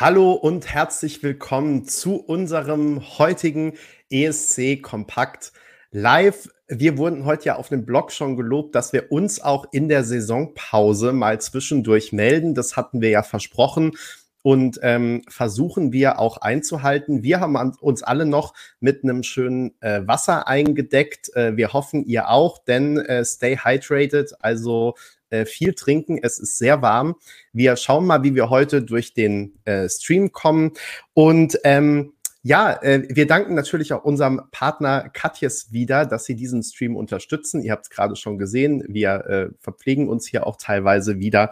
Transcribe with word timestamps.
Hallo 0.00 0.32
und 0.32 0.66
herzlich 0.66 1.22
willkommen 1.22 1.84
zu 1.84 2.16
unserem 2.16 3.18
heutigen 3.18 3.74
ESC 4.08 4.80
Kompakt 4.80 5.52
Live. 5.90 6.48
Wir 6.68 6.96
wurden 6.96 7.26
heute 7.26 7.44
ja 7.44 7.56
auf 7.56 7.68
dem 7.68 7.84
Blog 7.84 8.10
schon 8.10 8.34
gelobt, 8.34 8.74
dass 8.74 8.94
wir 8.94 9.12
uns 9.12 9.42
auch 9.42 9.66
in 9.72 9.90
der 9.90 10.02
Saisonpause 10.02 11.12
mal 11.12 11.38
zwischendurch 11.38 12.14
melden. 12.14 12.54
Das 12.54 12.78
hatten 12.78 13.02
wir 13.02 13.10
ja 13.10 13.22
versprochen 13.22 13.92
und 14.42 14.78
ähm, 14.82 15.22
versuchen 15.28 15.92
wir 15.92 16.18
auch 16.18 16.38
einzuhalten. 16.38 17.22
Wir 17.22 17.40
haben 17.40 17.56
uns 17.80 18.02
alle 18.02 18.26
noch 18.26 18.54
mit 18.80 19.04
einem 19.04 19.22
schönen 19.22 19.74
äh, 19.80 20.00
Wasser 20.06 20.48
eingedeckt. 20.48 21.34
Äh, 21.34 21.56
wir 21.56 21.72
hoffen, 21.72 22.04
ihr 22.06 22.28
auch, 22.28 22.58
denn 22.64 22.98
äh, 22.98 23.24
stay 23.24 23.56
hydrated, 23.56 24.34
also 24.40 24.94
äh, 25.30 25.44
viel 25.44 25.74
trinken. 25.74 26.18
Es 26.22 26.38
ist 26.38 26.58
sehr 26.58 26.82
warm. 26.82 27.16
Wir 27.52 27.76
schauen 27.76 28.06
mal, 28.06 28.22
wie 28.22 28.34
wir 28.34 28.50
heute 28.50 28.82
durch 28.82 29.14
den 29.14 29.54
äh, 29.64 29.88
Stream 29.88 30.32
kommen. 30.32 30.72
Und 31.14 31.58
ähm, 31.64 32.14
ja, 32.42 32.72
äh, 32.82 33.06
wir 33.08 33.26
danken 33.26 33.54
natürlich 33.54 33.92
auch 33.92 34.02
unserem 34.02 34.40
Partner 34.50 35.10
Katjes 35.10 35.72
wieder, 35.72 36.06
dass 36.06 36.24
sie 36.24 36.34
diesen 36.34 36.62
Stream 36.62 36.96
unterstützen. 36.96 37.62
Ihr 37.62 37.72
habt 37.72 37.84
es 37.84 37.90
gerade 37.90 38.16
schon 38.16 38.38
gesehen. 38.38 38.82
Wir 38.88 39.26
äh, 39.26 39.48
verpflegen 39.60 40.08
uns 40.08 40.26
hier 40.26 40.46
auch 40.46 40.56
teilweise 40.56 41.18
wieder. 41.18 41.50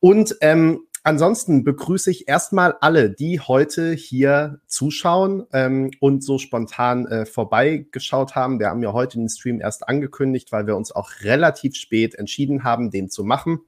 Und 0.00 0.36
ähm, 0.40 0.86
ansonsten 1.02 1.64
begrüße 1.64 2.10
ich 2.10 2.28
erstmal 2.28 2.74
alle, 2.80 3.10
die 3.10 3.40
heute 3.40 3.92
hier 3.92 4.60
zuschauen 4.66 5.46
ähm, 5.52 5.90
und 6.00 6.22
so 6.22 6.38
spontan 6.38 7.06
äh, 7.06 7.26
vorbeigeschaut 7.26 8.34
haben. 8.34 8.58
Wir 8.58 8.68
haben 8.68 8.82
ja 8.82 8.92
heute 8.92 9.18
den 9.18 9.28
Stream 9.28 9.60
erst 9.60 9.88
angekündigt, 9.88 10.52
weil 10.52 10.66
wir 10.66 10.76
uns 10.76 10.92
auch 10.92 11.10
relativ 11.22 11.76
spät 11.76 12.14
entschieden 12.14 12.64
haben, 12.64 12.90
den 12.90 13.10
zu 13.10 13.24
machen. 13.24 13.60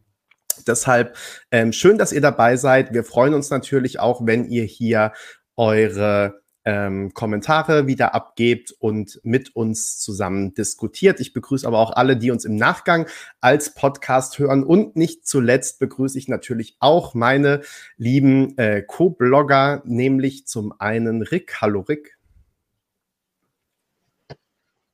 Deshalb 0.66 1.16
ähm, 1.50 1.72
schön, 1.72 1.98
dass 1.98 2.12
ihr 2.12 2.20
dabei 2.20 2.56
seid. 2.56 2.92
Wir 2.92 3.05
freuen 3.05 3.34
uns 3.34 3.50
natürlich 3.50 4.00
auch, 4.00 4.27
wenn 4.27 4.44
ihr 4.44 4.64
hier 4.64 5.12
eure 5.56 6.41
ähm, 6.64 7.12
Kommentare 7.14 7.86
wieder 7.86 8.14
abgebt 8.14 8.72
und 8.78 9.20
mit 9.24 9.55
uns 9.55 9.98
zusammen 9.98 10.55
diskutiert. 10.55 11.20
Ich 11.20 11.32
begrüße 11.32 11.66
aber 11.66 11.78
auch 11.78 11.92
alle, 11.92 12.16
die 12.16 12.30
uns 12.30 12.44
im 12.44 12.56
Nachgang 12.56 13.06
als 13.41 13.74
Podcast 13.74 14.38
hören. 14.38 14.64
Und 14.64 14.96
nicht 14.96 15.27
zuletzt 15.27 15.78
begrüße 15.78 16.19
ich 16.19 16.28
natürlich 16.28 16.77
auch 16.78 17.14
meine 17.14 17.62
lieben 17.96 18.56
äh, 18.58 18.82
Co-Blogger, 18.82 19.82
nämlich 19.84 20.46
zum 20.46 20.72
einen 20.78 21.22
Rick. 21.22 21.60
Hallo 21.60 21.80
Rick. 21.80 22.19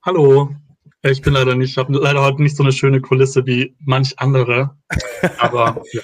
Hallo. 0.02 0.54
Ich 1.02 1.22
bin 1.22 1.34
leider 1.34 1.54
nicht, 1.54 1.70
ich 1.70 1.78
habe 1.78 1.96
leider 1.96 2.22
heute 2.22 2.42
nicht 2.42 2.56
so 2.56 2.62
eine 2.62 2.72
schöne 2.72 3.00
Kulisse 3.00 3.46
wie 3.46 3.76
manch 3.78 4.18
andere. 4.18 4.76
Aber 5.38 5.82
ja. 5.92 6.02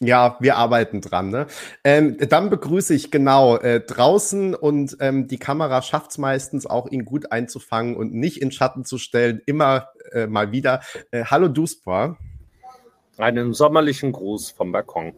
Ja, 0.00 0.36
wir 0.40 0.56
arbeiten 0.56 1.00
dran. 1.00 1.30
Ne? 1.30 1.46
Ähm, 1.84 2.16
dann 2.18 2.50
begrüße 2.50 2.94
ich 2.94 3.12
genau 3.12 3.56
äh, 3.58 3.80
draußen 3.80 4.54
und 4.54 4.96
ähm, 4.98 5.28
die 5.28 5.38
Kamera 5.38 5.82
schafft 5.82 6.10
es 6.10 6.18
meistens 6.18 6.66
auch, 6.66 6.90
ihn 6.90 7.04
gut 7.04 7.30
einzufangen 7.30 7.96
und 7.96 8.12
nicht 8.12 8.42
in 8.42 8.50
Schatten 8.50 8.84
zu 8.84 8.98
stellen. 8.98 9.40
Immer 9.46 9.90
äh, 10.10 10.26
mal 10.26 10.50
wieder. 10.50 10.80
Äh, 11.12 11.24
hallo 11.26 11.46
Duspa. 11.46 12.18
Einen 13.18 13.54
sommerlichen 13.54 14.10
Gruß 14.10 14.50
vom 14.50 14.72
Balkon. 14.72 15.12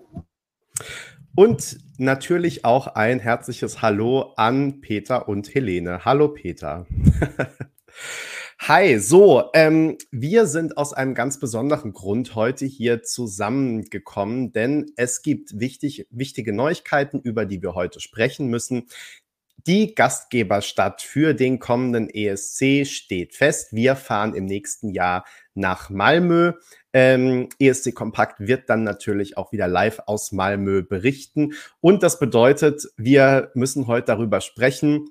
Und 1.35 1.79
natürlich 1.97 2.67
auch 2.67 2.87
ein 2.89 3.19
herzliches 3.19 3.81
Hallo 3.81 4.35
an 4.37 4.83
Peter 4.83 5.27
und 5.29 5.55
Helene. 5.55 6.05
Hallo 6.05 6.29
Peter. 6.29 6.87
Hi, 8.59 8.99
so, 8.99 9.51
ähm, 9.55 9.97
wir 10.11 10.47
sind 10.47 10.77
aus 10.77 10.93
einem 10.93 11.15
ganz 11.15 11.39
besonderen 11.39 11.93
Grund 11.93 12.35
heute 12.35 12.65
hier 12.65 13.03
zusammengekommen, 13.03 14.51
denn 14.51 14.87
es 14.97 15.23
gibt 15.23 15.61
wichtig, 15.61 16.09
wichtige 16.11 16.53
Neuigkeiten, 16.53 17.21
über 17.21 17.45
die 17.45 17.63
wir 17.63 17.75
heute 17.75 18.01
sprechen 18.01 18.49
müssen. 18.49 18.87
Die 19.67 19.95
Gastgeberstadt 19.95 21.03
für 21.03 21.35
den 21.35 21.59
kommenden 21.59 22.09
ESC 22.09 22.87
steht 22.87 23.35
fest. 23.35 23.73
Wir 23.73 23.95
fahren 23.95 24.35
im 24.35 24.47
nächsten 24.47 24.89
Jahr 24.91 25.25
nach 25.55 25.91
Malmö. 25.91 26.53
Ähm, 26.93 27.49
ESC 27.59 27.95
Kompakt 27.95 28.41
wird 28.41 28.71
dann 28.71 28.85
natürlich 28.85 29.37
auch 29.37 29.53
wieder 29.53 29.69
live 29.69 30.01
aus 30.07 30.33
Malmö 30.33 30.83
berichten. 30.83 31.53
Und 31.81 32.03
das 32.03 32.19
bedeutet, 32.19 32.89
wir 32.97 33.51
müssen 33.55 33.87
heute 33.87 34.07
darüber 34.07 34.41
sprechen, 34.41 35.11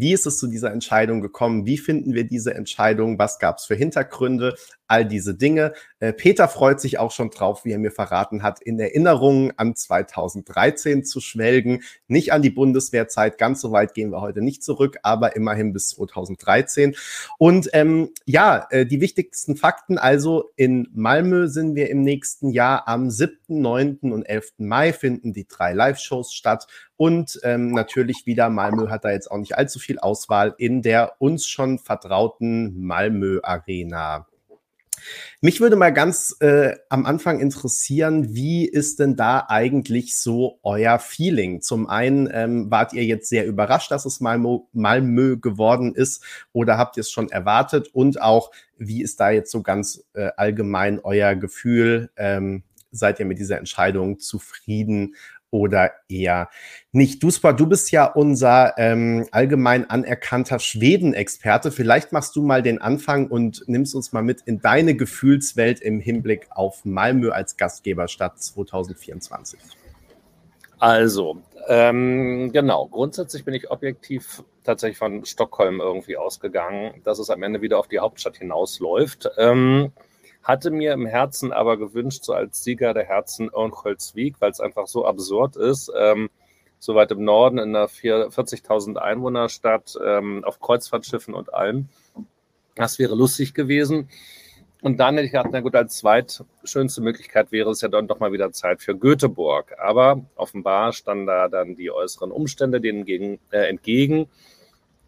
wie 0.00 0.12
ist 0.12 0.26
es 0.26 0.38
zu 0.38 0.46
dieser 0.46 0.72
Entscheidung 0.72 1.20
gekommen? 1.20 1.66
Wie 1.66 1.78
finden 1.78 2.14
wir 2.14 2.24
diese 2.24 2.54
Entscheidung? 2.54 3.18
Was 3.18 3.38
gab 3.38 3.58
es 3.58 3.64
für 3.64 3.74
Hintergründe? 3.74 4.54
All 4.88 5.04
diese 5.04 5.34
Dinge. 5.34 5.72
Äh, 6.00 6.12
Peter 6.12 6.48
freut 6.48 6.80
sich 6.80 6.98
auch 6.98 7.10
schon 7.10 7.30
drauf, 7.30 7.64
wie 7.64 7.72
er 7.72 7.78
mir 7.78 7.90
verraten 7.90 8.42
hat, 8.42 8.60
in 8.60 8.78
Erinnerungen 8.78 9.52
an 9.56 9.74
2013 9.74 11.04
zu 11.04 11.20
schwelgen. 11.20 11.82
Nicht 12.08 12.32
an 12.32 12.42
die 12.42 12.50
Bundeswehrzeit, 12.50 13.38
ganz 13.38 13.60
so 13.60 13.72
weit 13.72 13.94
gehen 13.94 14.10
wir 14.10 14.20
heute 14.20 14.42
nicht 14.42 14.62
zurück, 14.62 14.98
aber 15.02 15.36
immerhin 15.36 15.72
bis 15.72 15.88
2013. 15.90 16.96
Und 17.38 17.70
ähm, 17.72 18.10
ja, 18.24 18.66
äh, 18.70 18.86
die 18.86 19.00
wichtigsten 19.00 19.56
Fakten, 19.56 19.98
also 19.98 20.50
in 20.56 20.88
Malmö 20.94 21.48
sind 21.48 21.74
wir 21.74 21.90
im 21.90 22.02
nächsten 22.02 22.50
Jahr 22.50 22.88
am 22.88 23.10
7., 23.10 23.36
9. 23.48 23.98
und 24.12 24.24
11. 24.24 24.54
Mai 24.58 24.92
finden 24.92 25.32
die 25.32 25.46
drei 25.46 25.72
Live-Shows 25.72 26.32
statt. 26.32 26.66
Und 26.96 27.38
ähm, 27.42 27.72
natürlich 27.72 28.26
wieder, 28.26 28.48
Malmö 28.48 28.88
hat 28.88 29.04
da 29.04 29.10
jetzt 29.10 29.30
auch 29.30 29.38
nicht 29.38 29.56
allzu 29.56 29.78
viel 29.78 29.98
Auswahl 29.98 30.54
in 30.58 30.82
der 30.82 31.20
uns 31.20 31.46
schon 31.46 31.78
vertrauten 31.78 32.80
Malmö 32.80 33.40
Arena. 33.42 34.26
Mich 35.40 35.60
würde 35.60 35.76
mal 35.76 35.92
ganz 35.92 36.36
äh, 36.40 36.74
am 36.88 37.06
Anfang 37.06 37.40
interessieren, 37.40 38.34
wie 38.34 38.66
ist 38.66 38.98
denn 38.98 39.16
da 39.16 39.46
eigentlich 39.48 40.18
so 40.18 40.58
euer 40.62 40.98
Feeling? 40.98 41.60
Zum 41.60 41.88
einen 41.88 42.28
ähm, 42.32 42.70
wart 42.70 42.92
ihr 42.92 43.04
jetzt 43.04 43.28
sehr 43.28 43.46
überrascht, 43.46 43.90
dass 43.90 44.06
es 44.06 44.20
Malmö, 44.20 44.58
Malmö 44.72 45.36
geworden 45.38 45.94
ist 45.94 46.24
oder 46.52 46.78
habt 46.78 46.96
ihr 46.96 47.02
es 47.02 47.10
schon 47.10 47.28
erwartet? 47.28 47.88
Und 47.92 48.20
auch, 48.20 48.50
wie 48.78 49.02
ist 49.02 49.20
da 49.20 49.30
jetzt 49.30 49.50
so 49.50 49.62
ganz 49.62 50.04
äh, 50.14 50.30
allgemein 50.36 51.00
euer 51.00 51.34
Gefühl? 51.34 52.10
Ähm, 52.16 52.62
seid 52.90 53.20
ihr 53.20 53.26
mit 53.26 53.38
dieser 53.38 53.58
Entscheidung 53.58 54.18
zufrieden 54.18 55.14
oder 55.50 55.92
eher 56.08 56.48
nicht. 56.92 57.22
Duspa, 57.22 57.52
du 57.52 57.66
bist 57.66 57.90
ja 57.92 58.06
unser 58.06 58.74
ähm, 58.78 59.26
allgemein 59.30 59.88
anerkannter 59.88 60.58
Schweden-Experte. 60.58 61.70
Vielleicht 61.70 62.12
machst 62.12 62.36
du 62.36 62.42
mal 62.42 62.62
den 62.62 62.80
Anfang 62.80 63.28
und 63.28 63.64
nimmst 63.66 63.94
uns 63.94 64.12
mal 64.12 64.22
mit 64.22 64.42
in 64.42 64.60
deine 64.60 64.94
Gefühlswelt 64.94 65.80
im 65.80 66.00
Hinblick 66.00 66.48
auf 66.50 66.84
Malmö 66.84 67.30
als 67.30 67.56
Gastgeberstadt 67.56 68.40
2024. 68.40 69.60
Also, 70.78 71.38
ähm, 71.68 72.52
genau, 72.52 72.86
grundsätzlich 72.88 73.44
bin 73.44 73.54
ich 73.54 73.70
objektiv 73.70 74.42
tatsächlich 74.62 74.98
von 74.98 75.24
Stockholm 75.24 75.80
irgendwie 75.80 76.16
ausgegangen, 76.16 77.00
dass 77.04 77.18
es 77.18 77.30
am 77.30 77.42
Ende 77.42 77.62
wieder 77.62 77.78
auf 77.78 77.88
die 77.88 77.98
Hauptstadt 77.98 78.36
hinausläuft. 78.36 79.30
Ähm, 79.38 79.92
hatte 80.46 80.70
mir 80.70 80.92
im 80.92 81.06
Herzen 81.06 81.52
aber 81.52 81.76
gewünscht, 81.76 82.22
so 82.22 82.32
als 82.32 82.62
Sieger 82.62 82.94
der 82.94 83.04
Herzen 83.04 83.50
Örnsköldsvik, 83.52 84.36
weil 84.38 84.52
es 84.52 84.60
einfach 84.60 84.86
so 84.86 85.04
absurd 85.04 85.56
ist, 85.56 85.90
ähm, 85.98 86.30
so 86.78 86.94
weit 86.94 87.10
im 87.10 87.24
Norden 87.24 87.58
in 87.58 87.74
einer 87.74 87.88
40.000 87.88 88.96
Einwohnerstadt, 88.96 89.98
ähm, 90.04 90.44
auf 90.44 90.60
Kreuzfahrtschiffen 90.60 91.34
und 91.34 91.52
allem. 91.52 91.88
Das 92.76 93.00
wäre 93.00 93.16
lustig 93.16 93.54
gewesen. 93.54 94.08
Und 94.82 95.00
dann 95.00 95.14
hätte 95.16 95.26
ich 95.26 95.32
gedacht, 95.32 95.48
na 95.50 95.62
gut, 95.62 95.74
als 95.74 95.96
zweitschönste 95.96 97.00
Möglichkeit 97.00 97.50
wäre 97.50 97.70
es 97.70 97.80
ja 97.80 97.88
dann 97.88 98.06
doch 98.06 98.20
mal 98.20 98.30
wieder 98.30 98.52
Zeit 98.52 98.82
für 98.82 98.96
Göteborg. 98.96 99.74
Aber 99.80 100.22
offenbar 100.36 100.92
standen 100.92 101.26
da 101.26 101.48
dann 101.48 101.74
die 101.74 101.90
äußeren 101.90 102.30
Umstände 102.30 102.80
denen 102.80 103.04
gegen, 103.04 103.40
äh, 103.50 103.68
entgegen. 103.68 104.28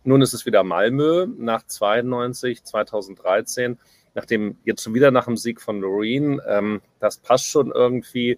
Nun 0.03 0.21
ist 0.21 0.33
es 0.33 0.47
wieder 0.47 0.65
Malmö 0.65 1.29
nach 1.37 1.63
92, 1.65 2.65
2013 2.65 3.79
nachdem 4.19 4.57
jetzt 4.65 4.83
schon 4.83 4.95
wieder 4.95 5.13
nach 5.13 5.27
dem 5.27 5.37
Sieg 5.37 5.61
von 5.61 5.81
Loreen, 5.81 6.41
ähm, 6.49 6.81
das 6.99 7.19
passt 7.19 7.47
schon 7.47 7.71
irgendwie. 7.71 8.37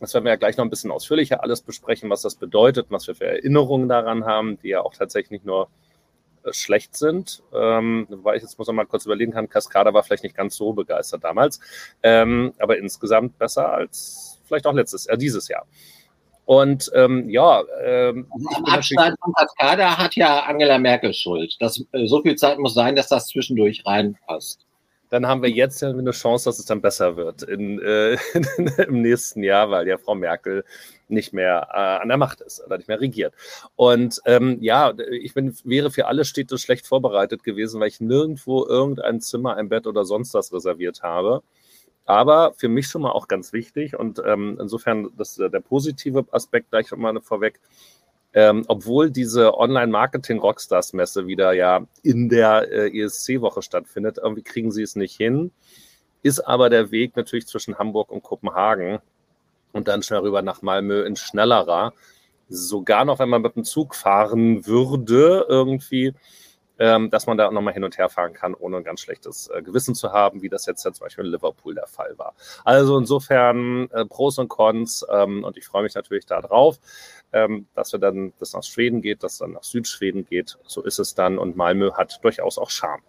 Das 0.00 0.14
werden 0.14 0.24
wir 0.24 0.30
ja 0.30 0.36
gleich 0.36 0.56
noch 0.56 0.64
ein 0.64 0.70
bisschen 0.70 0.90
ausführlicher 0.90 1.42
alles 1.42 1.60
besprechen, 1.60 2.08
was 2.08 2.22
das 2.22 2.34
bedeutet, 2.34 2.86
was 2.88 3.06
wir 3.06 3.14
für 3.14 3.26
Erinnerungen 3.26 3.88
daran 3.88 4.24
haben, 4.24 4.58
die 4.60 4.68
ja 4.68 4.80
auch 4.80 4.94
tatsächlich 4.94 5.30
nicht 5.30 5.44
nur 5.44 5.68
äh, 6.44 6.52
schlecht 6.54 6.96
sind. 6.96 7.42
Ähm, 7.54 8.06
wobei 8.08 8.36
ich 8.36 8.42
jetzt 8.42 8.58
muss 8.58 8.68
noch 8.68 8.74
mal 8.74 8.86
kurz 8.86 9.04
überlegen 9.04 9.32
kann, 9.32 9.50
Cascada 9.50 9.92
war 9.92 10.02
vielleicht 10.02 10.24
nicht 10.24 10.34
ganz 10.34 10.56
so 10.56 10.72
begeistert 10.72 11.22
damals, 11.24 11.60
ähm, 12.02 12.54
aber 12.58 12.78
insgesamt 12.78 13.38
besser 13.38 13.70
als 13.70 14.40
vielleicht 14.46 14.66
auch 14.66 14.72
letztes, 14.72 15.04
äh, 15.06 15.18
dieses 15.18 15.46
Jahr. 15.46 15.66
Und 16.46 16.90
ähm, 16.94 17.28
ja, 17.28 17.62
ähm, 17.84 18.26
am 18.32 18.64
Abschneiden 18.64 19.16
von 19.22 19.32
Cascada 19.34 19.98
hat 19.98 20.16
ja 20.16 20.40
Angela 20.40 20.78
Merkel 20.78 21.12
Schuld. 21.12 21.54
Das, 21.60 21.84
äh, 21.92 22.06
so 22.06 22.22
viel 22.22 22.34
Zeit 22.36 22.58
muss 22.58 22.74
sein, 22.74 22.96
dass 22.96 23.08
das 23.08 23.28
zwischendurch 23.28 23.84
reinpasst 23.86 24.66
dann 25.12 25.26
haben 25.26 25.42
wir 25.42 25.50
jetzt 25.50 25.82
ja 25.82 25.90
eine 25.90 26.10
Chance, 26.12 26.46
dass 26.46 26.58
es 26.58 26.64
dann 26.64 26.80
besser 26.80 27.18
wird 27.18 27.42
in, 27.42 27.78
äh, 27.80 28.16
im 28.86 29.02
nächsten 29.02 29.42
Jahr, 29.42 29.70
weil 29.70 29.86
ja 29.86 29.98
Frau 29.98 30.14
Merkel 30.14 30.64
nicht 31.08 31.34
mehr 31.34 31.68
äh, 31.70 32.00
an 32.00 32.08
der 32.08 32.16
Macht 32.16 32.40
ist 32.40 32.64
oder 32.64 32.78
nicht 32.78 32.88
mehr 32.88 32.98
regiert. 32.98 33.34
Und 33.76 34.22
ähm, 34.24 34.56
ja, 34.62 34.94
ich 35.10 35.34
bin, 35.34 35.54
wäre 35.64 35.90
für 35.90 36.06
alle 36.06 36.24
Städte 36.24 36.56
schlecht 36.56 36.86
vorbereitet 36.86 37.44
gewesen, 37.44 37.78
weil 37.78 37.88
ich 37.88 38.00
nirgendwo 38.00 38.64
irgendein 38.64 39.20
Zimmer, 39.20 39.56
ein 39.56 39.68
Bett 39.68 39.86
oder 39.86 40.06
sonst 40.06 40.32
was 40.32 40.50
reserviert 40.50 41.02
habe. 41.02 41.42
Aber 42.06 42.54
für 42.54 42.70
mich 42.70 42.86
schon 42.86 43.02
mal 43.02 43.12
auch 43.12 43.28
ganz 43.28 43.52
wichtig 43.52 43.94
und 43.94 44.22
ähm, 44.24 44.56
insofern 44.58 45.10
das, 45.18 45.34
der 45.34 45.60
positive 45.60 46.24
Aspekt 46.30 46.70
gleich 46.70 46.88
schon 46.88 47.00
mal 47.00 47.20
vorweg. 47.20 47.60
Ähm, 48.34 48.64
obwohl 48.68 49.10
diese 49.10 49.58
Online-Marketing-Rockstars-Messe 49.58 51.26
wieder 51.26 51.52
ja 51.52 51.86
in 52.02 52.28
der 52.28 52.70
äh, 52.72 52.98
ESC-Woche 52.98 53.60
stattfindet, 53.60 54.18
irgendwie 54.22 54.42
kriegen 54.42 54.72
sie 54.72 54.82
es 54.82 54.96
nicht 54.96 55.16
hin. 55.16 55.50
Ist 56.22 56.40
aber 56.40 56.70
der 56.70 56.90
Weg 56.90 57.16
natürlich 57.16 57.46
zwischen 57.46 57.78
Hamburg 57.78 58.10
und 58.10 58.22
Kopenhagen 58.22 59.00
und 59.72 59.88
dann 59.88 60.02
schnell 60.02 60.20
rüber 60.20 60.40
nach 60.40 60.62
Malmö 60.62 61.02
in 61.04 61.16
schnellerer. 61.16 61.92
Sogar 62.48 63.04
noch, 63.04 63.18
wenn 63.18 63.28
man 63.28 63.42
mit 63.42 63.56
dem 63.56 63.64
Zug 63.64 63.94
fahren 63.94 64.66
würde, 64.66 65.46
irgendwie, 65.48 66.14
ähm, 66.78 67.10
dass 67.10 67.26
man 67.26 67.36
da 67.36 67.50
nochmal 67.50 67.74
hin 67.74 67.84
und 67.84 67.98
her 67.98 68.08
fahren 68.08 68.32
kann, 68.32 68.54
ohne 68.54 68.78
ein 68.78 68.84
ganz 68.84 69.00
schlechtes 69.00 69.48
äh, 69.48 69.62
Gewissen 69.62 69.94
zu 69.94 70.12
haben, 70.12 70.42
wie 70.42 70.48
das 70.48 70.66
jetzt 70.66 70.84
ja 70.84 70.92
zum 70.92 71.04
Beispiel 71.04 71.24
in 71.24 71.30
Liverpool 71.30 71.74
der 71.74 71.86
Fall 71.86 72.18
war. 72.18 72.34
Also 72.64 72.98
insofern 72.98 73.88
äh, 73.90 74.04
Pros 74.04 74.38
und 74.38 74.48
Cons 74.48 75.04
ähm, 75.10 75.44
und 75.44 75.56
ich 75.56 75.66
freue 75.66 75.82
mich 75.82 75.94
natürlich 75.94 76.26
darauf, 76.26 76.78
ähm, 77.32 77.66
dass 77.74 77.92
wir 77.92 78.00
dann 78.00 78.32
das 78.38 78.52
nach 78.52 78.62
Schweden 78.62 79.02
geht, 79.02 79.22
dass 79.22 79.38
dann 79.38 79.52
nach 79.52 79.64
Südschweden 79.64 80.24
geht. 80.24 80.58
So 80.64 80.82
ist 80.82 80.98
es 80.98 81.14
dann 81.14 81.38
und 81.38 81.56
Malmö 81.56 81.92
hat 81.92 82.18
durchaus 82.22 82.58
auch 82.58 82.70
Charme. 82.70 83.02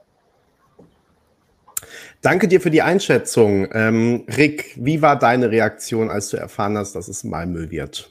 Danke 2.21 2.47
dir 2.47 2.61
für 2.61 2.71
die 2.71 2.81
Einschätzung. 2.81 3.67
Ähm, 3.73 4.25
Rick, 4.37 4.77
wie 4.77 5.01
war 5.01 5.17
deine 5.19 5.51
Reaktion, 5.51 6.09
als 6.09 6.29
du 6.29 6.37
erfahren 6.37 6.77
hast, 6.77 6.93
dass 6.93 7.07
es 7.07 7.23
Malmö 7.23 7.69
wird? 7.69 8.09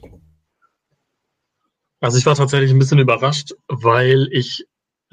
Also 2.01 2.19
ich 2.19 2.27
war 2.27 2.35
tatsächlich 2.35 2.73
ein 2.73 2.79
bisschen 2.79 2.99
überrascht, 2.99 3.55
weil 3.69 4.29
ich 4.33 4.67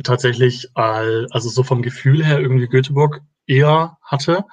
tatsächlich, 0.04 0.68
also 0.76 1.50
so 1.50 1.64
vom 1.64 1.82
Gefühl 1.82 2.26
her 2.26 2.40
irgendwie 2.40 2.68
Göteborg 2.68 3.22
eher 3.48 3.98
hatte. 4.04 4.46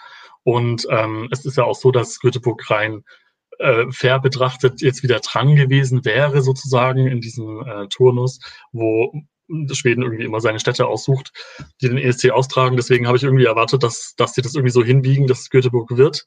Und 0.42 0.86
ähm, 0.90 1.28
es 1.30 1.44
ist 1.44 1.56
ja 1.56 1.64
auch 1.64 1.74
so, 1.74 1.90
dass 1.90 2.20
Göteborg 2.20 2.70
rein 2.70 3.04
äh, 3.58 3.84
fair 3.90 4.20
betrachtet 4.20 4.80
jetzt 4.80 5.02
wieder 5.02 5.20
dran 5.20 5.56
gewesen 5.56 6.04
wäre, 6.04 6.42
sozusagen 6.42 7.06
in 7.06 7.20
diesem 7.20 7.62
äh, 7.62 7.88
Turnus, 7.88 8.40
wo 8.72 9.12
Schweden 9.72 10.02
irgendwie 10.02 10.24
immer 10.24 10.40
seine 10.40 10.60
Städte 10.60 10.86
aussucht, 10.86 11.32
die 11.80 11.88
den 11.88 11.98
ESC 11.98 12.30
austragen. 12.30 12.76
Deswegen 12.76 13.06
habe 13.06 13.16
ich 13.16 13.22
irgendwie 13.22 13.44
erwartet, 13.44 13.82
dass, 13.82 14.14
dass 14.16 14.34
sie 14.34 14.42
das 14.42 14.54
irgendwie 14.54 14.72
so 14.72 14.82
hinbiegen, 14.82 15.26
dass 15.26 15.50
Göteborg 15.50 15.96
wird. 15.96 16.26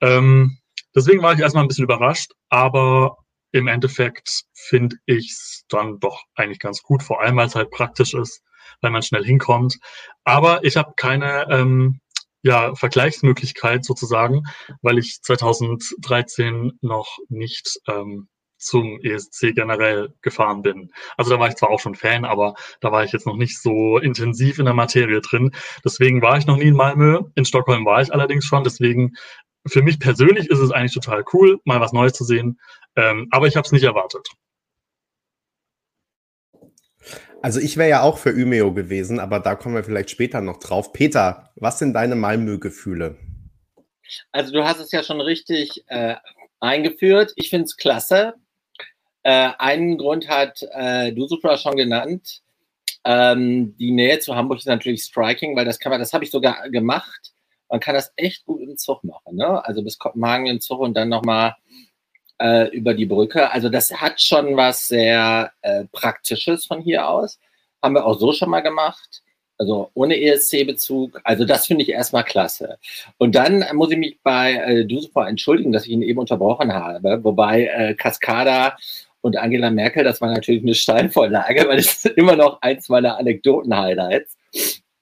Ähm, 0.00 0.58
deswegen 0.94 1.22
war 1.22 1.32
ich 1.32 1.40
erstmal 1.40 1.64
ein 1.64 1.68
bisschen 1.68 1.84
überrascht, 1.84 2.32
aber 2.48 3.18
im 3.54 3.68
Endeffekt 3.68 4.42
finde 4.52 4.96
ich 5.06 5.30
es 5.30 5.64
dann 5.68 6.00
doch 6.00 6.24
eigentlich 6.34 6.58
ganz 6.58 6.82
gut, 6.82 7.04
vor 7.04 7.20
allem 7.20 7.36
weil 7.36 7.46
es 7.46 7.54
halt 7.54 7.70
praktisch 7.70 8.12
ist, 8.12 8.42
weil 8.80 8.90
man 8.90 9.02
schnell 9.02 9.24
hinkommt. 9.24 9.78
Aber 10.24 10.64
ich 10.64 10.76
habe 10.76 10.94
keine 10.96 11.46
ähm, 11.50 12.00
ja, 12.42 12.74
Vergleichsmöglichkeit 12.74 13.84
sozusagen, 13.84 14.42
weil 14.82 14.98
ich 14.98 15.22
2013 15.22 16.78
noch 16.82 17.18
nicht 17.28 17.78
ähm, 17.86 18.28
zum 18.58 18.98
ESC 19.02 19.54
generell 19.54 20.14
gefahren 20.20 20.62
bin. 20.62 20.90
Also 21.16 21.30
da 21.30 21.38
war 21.38 21.48
ich 21.48 21.54
zwar 21.54 21.70
auch 21.70 21.80
schon 21.80 21.94
Fan, 21.94 22.24
aber 22.24 22.54
da 22.80 22.90
war 22.90 23.04
ich 23.04 23.12
jetzt 23.12 23.26
noch 23.26 23.36
nicht 23.36 23.60
so 23.60 23.98
intensiv 23.98 24.58
in 24.58 24.64
der 24.64 24.74
Materie 24.74 25.20
drin. 25.20 25.52
Deswegen 25.84 26.22
war 26.22 26.38
ich 26.38 26.46
noch 26.46 26.56
nie 26.56 26.68
in 26.68 26.74
Malmö. 26.74 27.20
In 27.36 27.44
Stockholm 27.44 27.84
war 27.84 28.02
ich 28.02 28.12
allerdings 28.12 28.46
schon. 28.46 28.64
Deswegen 28.64 29.14
für 29.66 29.82
mich 29.82 29.98
persönlich 29.98 30.50
ist 30.50 30.58
es 30.58 30.70
eigentlich 30.70 30.94
total 30.94 31.24
cool, 31.32 31.60
mal 31.64 31.80
was 31.80 31.92
Neues 31.92 32.12
zu 32.12 32.24
sehen. 32.24 32.60
Ähm, 32.96 33.28
aber 33.30 33.46
ich 33.46 33.56
habe 33.56 33.66
es 33.66 33.72
nicht 33.72 33.84
erwartet. 33.84 34.28
Also 37.42 37.60
ich 37.60 37.76
wäre 37.76 37.90
ja 37.90 38.02
auch 38.02 38.16
für 38.16 38.32
Umeo 38.32 38.72
gewesen, 38.72 39.20
aber 39.20 39.38
da 39.38 39.54
kommen 39.54 39.74
wir 39.74 39.84
vielleicht 39.84 40.10
später 40.10 40.40
noch 40.40 40.58
drauf. 40.58 40.92
Peter, 40.92 41.50
was 41.56 41.78
sind 41.78 41.92
deine 41.92 42.14
Malmö-Gefühle? 42.14 43.18
Also 44.32 44.52
du 44.52 44.64
hast 44.64 44.80
es 44.80 44.92
ja 44.92 45.02
schon 45.02 45.20
richtig 45.20 45.84
äh, 45.88 46.16
eingeführt. 46.60 47.32
Ich 47.36 47.50
finde 47.50 47.64
es 47.64 47.76
klasse. 47.76 48.34
Äh, 49.22 49.50
einen 49.58 49.98
Grund 49.98 50.28
hat 50.28 50.62
äh, 50.72 51.12
Dusupra 51.12 51.58
schon 51.58 51.76
genannt. 51.76 52.40
Ähm, 53.04 53.76
die 53.76 53.90
Nähe 53.90 54.18
zu 54.20 54.34
Hamburg 54.34 54.58
ist 54.58 54.66
natürlich 54.66 55.02
striking, 55.02 55.54
weil 55.56 55.66
das 55.66 55.78
kann 55.78 55.90
man, 55.90 56.00
das 56.00 56.12
habe 56.12 56.24
ich 56.24 56.30
sogar 56.30 56.70
gemacht. 56.70 57.32
Man 57.70 57.80
kann 57.80 57.94
das 57.94 58.12
echt 58.16 58.44
gut 58.44 58.60
im 58.60 58.76
Zug 58.76 59.02
machen, 59.04 59.36
ne? 59.36 59.64
Also 59.64 59.82
bis 59.82 59.98
Kopenhagen 59.98 60.46
im 60.46 60.60
Zug 60.60 60.80
und 60.80 60.94
dann 60.94 61.08
nochmal 61.08 61.56
äh, 62.38 62.68
über 62.68 62.94
die 62.94 63.06
Brücke. 63.06 63.50
Also 63.52 63.68
das 63.68 63.92
hat 63.92 64.20
schon 64.20 64.56
was 64.56 64.88
sehr 64.88 65.52
äh, 65.62 65.84
Praktisches 65.92 66.66
von 66.66 66.80
hier 66.80 67.08
aus. 67.08 67.38
Haben 67.82 67.94
wir 67.94 68.06
auch 68.06 68.18
so 68.18 68.32
schon 68.32 68.50
mal 68.50 68.60
gemacht. 68.60 69.22
Also 69.56 69.90
ohne 69.94 70.20
ESC-Bezug. 70.20 71.20
Also 71.22 71.44
das 71.44 71.66
finde 71.66 71.84
ich 71.84 71.90
erstmal 71.90 72.24
klasse. 72.24 72.78
Und 73.18 73.34
dann 73.34 73.64
muss 73.74 73.90
ich 73.92 73.98
mich 73.98 74.18
bei 74.22 74.54
äh, 74.54 74.84
Dusefor 74.84 75.28
entschuldigen, 75.28 75.72
dass 75.72 75.84
ich 75.84 75.92
ihn 75.92 76.02
eben 76.02 76.18
unterbrochen 76.18 76.72
habe. 76.72 77.22
Wobei 77.22 77.66
äh, 77.66 77.94
Cascada 77.94 78.76
und 79.20 79.36
Angela 79.36 79.70
Merkel, 79.70 80.04
das 80.04 80.20
war 80.20 80.32
natürlich 80.32 80.62
eine 80.62 80.74
Steinvorlage, 80.74 81.64
weil 81.68 81.78
es 81.78 82.04
ist 82.04 82.06
immer 82.16 82.36
noch 82.36 82.60
eins 82.62 82.88
meiner 82.88 83.16
Anekdoten-Highlights. 83.18 84.36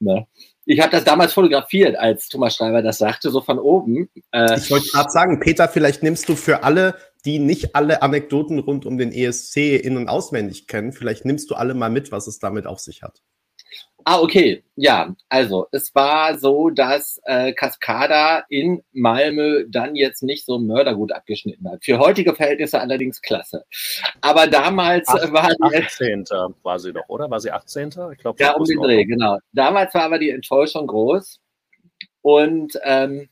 Ne? 0.01 0.27
Ich 0.65 0.81
habe 0.81 0.93
das 0.93 1.05
damals 1.05 1.33
fotografiert, 1.33 1.97
als 1.97 2.29
Thomas 2.29 2.55
Schreiber 2.55 2.83
das 2.83 2.99
sagte, 2.99 3.31
so 3.31 3.41
von 3.41 3.59
oben. 3.59 4.09
Äh, 4.33 4.59
ich 4.59 4.71
wollte 4.71 4.89
gerade 4.89 5.11
sagen, 5.11 5.41
Peter, 5.41 5.69
vielleicht 5.69 6.03
nimmst 6.03 6.29
du 6.29 6.37
für 6.37 6.63
alle, 6.63 6.97
die 7.25 7.39
nicht 7.39 7.75
alle 7.75 8.03
Anekdoten 8.03 8.59
rund 8.61 8.87
um 8.87 8.97
den 8.97 9.13
ESC 9.13 9.77
in- 9.77 9.97
und 9.97 10.09
auswendig 10.09 10.69
kennen, 10.69 10.93
vielleicht 10.93 11.25
nimmst 11.25 11.51
du 11.51 11.55
alle 11.55 11.75
mal 11.75 11.91
mit, 11.91 12.13
was 12.13 12.27
es 12.27 12.39
damit 12.39 12.67
auf 12.67 12.79
sich 12.79 13.03
hat. 13.03 13.23
Ah, 14.05 14.21
okay. 14.21 14.63
Ja, 14.77 15.15
also 15.29 15.67
es 15.71 15.95
war 15.95 16.39
so, 16.39 16.71
dass 16.71 17.21
äh, 17.25 17.53
Cascada 17.53 18.45
in 18.49 18.83
Malmö 18.93 19.65
dann 19.69 19.95
jetzt 19.97 20.23
nicht 20.23 20.47
so 20.47 20.59
mördergut 20.59 21.13
abgeschnitten 21.13 21.71
hat. 21.71 21.85
Für 21.85 21.99
heutige 21.99 22.35
Verhältnisse 22.35 22.81
allerdings 22.81 23.21
klasse. 23.21 23.65
Aber 24.21 24.47
damals 24.47 25.09
Ach, 25.09 25.33
war 25.33 25.49
die 25.49 25.77
18. 25.77 26.25
war 26.63 26.79
sie 26.79 26.93
doch, 26.93 27.09
oder? 27.09 27.31
War 27.31 27.41
sie 27.41 27.51
18.? 27.51 27.93
Ich 28.13 28.19
glaube, 28.19 28.43
ja, 28.43 28.53
um 28.53 28.65
den 28.65 28.81
Dreh, 28.81 29.05
genau. 29.05 29.39
Damals 29.53 29.95
war 29.95 30.03
aber 30.03 30.19
die 30.19 30.31
Enttäuschung 30.31 30.87
groß. 30.87 31.41
Und 32.23 32.79
ähm, 32.85 33.29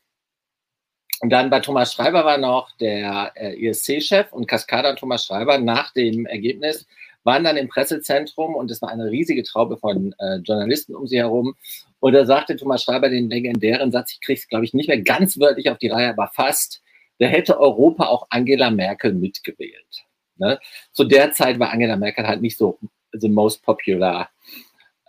dann 1.23 1.51
bei 1.51 1.61
Thomas 1.61 1.93
Schreiber 1.93 2.25
war 2.25 2.39
noch 2.39 2.71
der 2.79 3.33
äh, 3.35 3.69
ESC-Chef 3.69 4.33
und 4.33 4.47
Cascada 4.47 4.91
und 4.91 4.99
Thomas 4.99 5.25
Schreiber 5.25 5.59
nach 5.59 5.93
dem 5.93 6.27
Ergebnis 6.27 6.87
waren 7.25 7.45
dann 7.45 7.57
im 7.57 7.69
Pressezentrum 7.69 8.55
und 8.55 8.71
es 8.71 8.81
war 8.83 8.91
eine 8.91 9.11
riesige 9.11 9.43
Traube 9.43 9.77
von 9.77 10.15
äh, 10.19 10.37
Journalisten 10.37 10.95
um 10.95 11.07
sie 11.07 11.19
herum. 11.19 11.55
Und 12.01 12.13
da 12.15 12.25
sagte 12.25 12.57
Thomas 12.57 12.83
Schreiber 12.83 13.11
den 13.11 13.29
legendären 13.29 13.93
Satz, 13.93 14.13
ich 14.13 14.21
kriege 14.21 14.39
es, 14.39 14.49
glaube 14.49 14.65
ich, 14.65 14.75
nicht 14.75 14.89
mehr 14.89 15.01
ganz 15.03 15.39
wörtlich 15.39 15.71
auf 15.71 15.79
die 15.79 15.89
Reihe, 15.89 16.11
aber 16.11 16.31
fast, 16.35 16.83
da 17.19 17.27
hätte 17.27 17.61
Europa 17.61 18.07
auch 18.07 18.27
Angela 18.31 18.71
Merkel 18.71 19.13
mitgewählt. 19.13 20.05
Ne? 20.37 20.59
Zu 20.93 21.05
der 21.05 21.33
Zeit 21.33 21.59
war 21.59 21.71
Angela 21.71 21.97
Merkel 21.97 22.27
halt 22.27 22.41
nicht 22.41 22.57
so 22.57 22.79
the 23.13 23.29
most 23.29 23.63
popular 23.63 24.31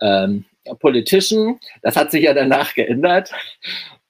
ähm, 0.00 0.44
Politician. 0.80 1.58
Das 1.82 1.96
hat 1.96 2.10
sich 2.10 2.24
ja 2.24 2.34
danach 2.34 2.74
geändert. 2.74 3.32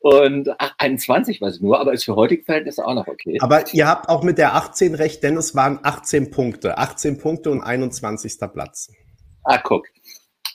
Und 0.03 0.51
ach, 0.59 0.75
21 0.79 1.41
weiß 1.41 1.57
ich 1.57 1.63
nur, 1.63 1.79
aber 1.79 1.93
ist 1.93 2.05
für 2.05 2.17
heutige 2.17 2.43
Verhältnisse 2.43 2.85
auch 2.85 2.95
noch 2.95 3.07
okay. 3.07 3.39
Aber 3.41 3.73
ihr 3.73 3.87
habt 3.87 4.09
auch 4.09 4.25
mit 4.25 4.37
der 4.37 4.57
18 4.57 4.97
recht, 4.97 5.23
denn 5.23 5.37
es 5.37 5.55
waren 5.55 5.79
18 5.81 6.33
Punkte. 6.33 6.77
18 6.77 7.19
Punkte 7.19 7.53
und 7.53 7.63
21. 7.63 8.39
Platz. 8.53 8.91
Ah, 9.45 9.59
guck. 9.59 9.87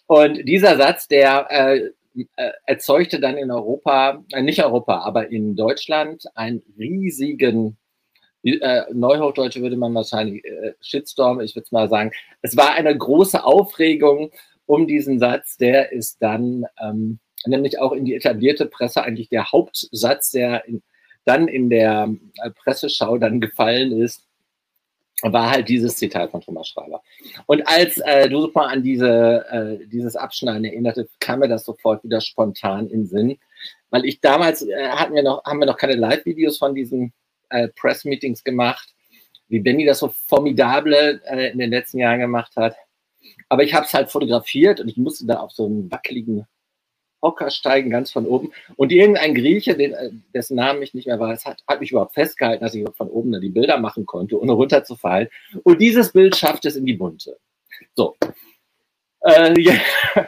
Und 0.07 0.45
dieser 0.45 0.75
Satz, 0.75 1.07
der 1.07 1.47
äh, 1.49 1.91
äh, 2.35 2.51
erzeugte 2.65 3.21
dann 3.21 3.37
in 3.37 3.49
Europa, 3.49 4.21
äh, 4.33 4.41
nicht 4.41 4.61
Europa, 4.61 4.99
aber 4.99 5.31
in 5.31 5.55
Deutschland 5.55 6.25
einen 6.35 6.61
riesigen, 6.77 7.77
äh, 8.43 8.81
Neuhochdeutsche 8.91 9.61
würde 9.61 9.77
man 9.77 9.93
wahrscheinlich 9.93 10.43
äh, 10.43 10.73
Shitstorm, 10.81 11.39
ich 11.39 11.55
würde 11.55 11.65
es 11.65 11.71
mal 11.71 11.87
sagen. 11.87 12.11
Es 12.41 12.57
war 12.57 12.73
eine 12.73 12.97
große 12.97 13.45
Aufregung 13.45 14.31
um 14.65 14.87
diesen 14.87 15.19
Satz, 15.19 15.55
der 15.55 15.93
ist 15.93 16.21
dann 16.21 16.65
ähm, 16.81 17.19
nämlich 17.45 17.79
auch 17.79 17.91
in 17.91 18.05
die 18.05 18.15
etablierte 18.15 18.65
Presse 18.65 19.03
eigentlich 19.03 19.29
der 19.29 19.51
Hauptsatz, 19.51 20.31
der 20.31 20.65
in, 20.65 20.81
dann 21.25 21.47
in 21.47 21.69
der 21.69 22.13
äh, 22.41 22.49
Presseschau 22.51 23.17
dann 23.17 23.41
gefallen 23.41 23.91
ist, 24.01 24.23
war 25.23 25.49
halt 25.49 25.67
dieses 25.67 25.95
Zitat 25.95 26.31
von 26.31 26.41
Thomas 26.41 26.67
Schreiber. 26.67 27.01
Und 27.47 27.67
als 27.67 27.97
äh, 27.97 28.29
du 28.29 28.49
mal 28.53 28.67
an 28.67 28.83
diese, 28.83 29.45
äh, 29.49 29.85
dieses 29.87 30.15
Abschneiden 30.15 30.65
erinnerte, 30.65 31.09
kam 31.19 31.39
mir 31.39 31.47
das 31.47 31.65
sofort 31.65 32.03
wieder 32.03 32.21
spontan 32.21 32.87
in 32.87 33.07
Sinn, 33.07 33.37
weil 33.89 34.05
ich 34.05 34.21
damals 34.21 34.61
äh, 34.61 34.89
hatten 34.89 35.15
wir 35.15 35.23
noch, 35.23 35.43
haben 35.43 35.59
wir 35.59 35.65
noch 35.65 35.77
keine 35.77 35.95
Live-Videos 35.95 36.57
von 36.57 36.75
diesen 36.75 37.13
äh, 37.49 37.67
Press-Meetings 37.69 38.43
gemacht, 38.43 38.93
wie 39.47 39.59
Benny 39.59 39.85
das 39.85 39.99
so 39.99 40.13
formidable 40.27 41.21
äh, 41.25 41.51
in 41.51 41.57
den 41.57 41.71
letzten 41.71 41.99
Jahren 41.99 42.19
gemacht 42.19 42.55
hat. 42.55 42.75
Aber 43.49 43.63
ich 43.63 43.73
habe 43.73 43.85
es 43.85 43.93
halt 43.93 44.11
fotografiert 44.11 44.79
und 44.79 44.87
ich 44.87 44.97
musste 44.97 45.25
da 45.25 45.39
auf 45.39 45.51
so 45.51 45.65
einem 45.65 45.91
wackeligen 45.91 46.45
Hocker 47.21 47.49
steigen, 47.49 47.89
ganz 47.89 48.11
von 48.11 48.25
oben. 48.25 48.51
Und 48.75 48.91
irgendein 48.91 49.33
Grieche, 49.33 49.75
den, 49.75 49.93
äh, 49.93 50.11
dessen 50.33 50.55
Namen 50.55 50.81
ich 50.81 50.93
nicht 50.93 51.07
mehr 51.07 51.19
weiß, 51.19 51.45
hat, 51.45 51.63
hat 51.67 51.79
mich 51.79 51.91
überhaupt 51.91 52.13
festgehalten, 52.13 52.63
dass 52.63 52.75
ich 52.75 52.85
von 52.95 53.09
oben 53.09 53.39
die 53.41 53.49
Bilder 53.49 53.77
machen 53.79 54.05
konnte, 54.05 54.39
ohne 54.39 54.51
runterzufallen. 54.51 55.27
Und 55.63 55.81
dieses 55.81 56.11
Bild 56.13 56.35
schafft 56.35 56.65
es 56.65 56.75
in 56.75 56.85
die 56.85 56.93
Bunte. 56.93 57.37
So. 57.95 58.15
Äh, 59.21 59.59
ja. 59.59 59.73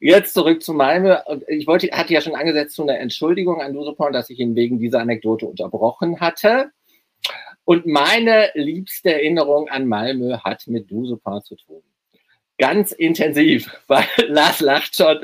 Jetzt 0.00 0.34
zurück 0.34 0.62
zu 0.62 0.72
Malmö. 0.72 1.16
Ich 1.48 1.66
wollte, 1.66 1.88
hatte 1.90 2.14
ja 2.14 2.20
schon 2.20 2.36
angesetzt 2.36 2.76
zu 2.76 2.82
einer 2.82 2.98
Entschuldigung 2.98 3.60
an 3.60 3.74
Dusopon, 3.74 4.12
dass 4.12 4.30
ich 4.30 4.38
ihn 4.38 4.54
wegen 4.54 4.78
dieser 4.78 5.00
Anekdote 5.00 5.46
unterbrochen 5.46 6.20
hatte. 6.20 6.70
Und 7.64 7.86
meine 7.86 8.50
liebste 8.54 9.12
Erinnerung 9.12 9.68
an 9.68 9.86
Malmö 9.86 10.38
hat 10.38 10.66
mit 10.68 10.90
Dusopon 10.90 11.42
zu 11.42 11.56
tun. 11.56 11.82
Ganz 12.58 12.92
intensiv, 12.92 13.70
weil 13.86 14.04
Lars 14.26 14.60
lacht 14.60 14.96
schon, 14.96 15.18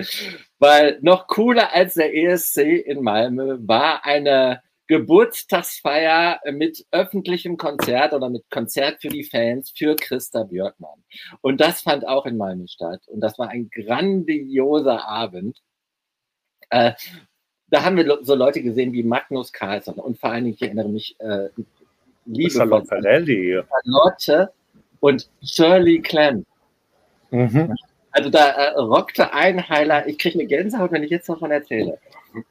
weil 0.59 0.99
noch 1.03 1.26
cooler 1.26 1.73
als 1.73 1.95
der 1.95 2.14
ESC 2.14 2.59
in 2.59 3.03
Malmö 3.03 3.59
war 3.61 4.05
eine 4.05 4.62
Geburtstagsfeier 4.87 6.41
mit 6.53 6.87
öffentlichem 6.91 7.57
Konzert 7.57 8.12
oder 8.12 8.29
mit 8.29 8.49
Konzert 8.50 9.00
für 9.00 9.09
die 9.09 9.25
Fans 9.25 9.73
für 9.75 9.97
Christa 9.97 10.45
Björkmann. 10.45 11.03
Und 11.41 11.61
das 11.61 11.81
fand 11.81 12.07
auch 12.07 12.26
in 12.26 12.37
Malmö 12.37 12.67
statt. 12.67 13.00
Und 13.07 13.21
das 13.21 13.38
war 13.38 13.49
ein 13.49 13.71
grandioser 13.71 15.07
Abend. 15.07 15.59
Äh, 16.69 16.93
da 17.69 17.83
haben 17.83 17.97
wir 17.97 18.19
so 18.23 18.35
Leute 18.35 18.62
gesehen 18.62 18.93
wie 18.93 19.03
Magnus 19.03 19.53
Carlsson 19.53 19.95
und 19.95 20.19
vor 20.19 20.31
allen 20.31 20.45
Dingen, 20.45 20.55
ich 20.55 20.62
erinnere 20.62 20.88
mich, 20.88 21.17
äh, 21.19 21.49
liebe 22.26 22.50
Charlotte 22.50 22.87
Charlotte 23.85 24.53
und 25.00 25.29
Shirley 25.43 26.00
Clem. 26.00 26.45
Mhm. 27.35 27.75
Also 28.12 28.31
da 28.31 28.49
äh, 28.49 28.79
rockte 28.79 29.33
ein 29.33 29.69
Highlight, 29.69 30.07
ich 30.07 30.19
kriege 30.19 30.38
eine 30.38 30.47
Gänsehaut, 30.47 30.93
wenn 30.93 31.03
ich 31.03 31.11
jetzt 31.11 31.29
davon 31.29 31.50
erzähle. 31.50 31.99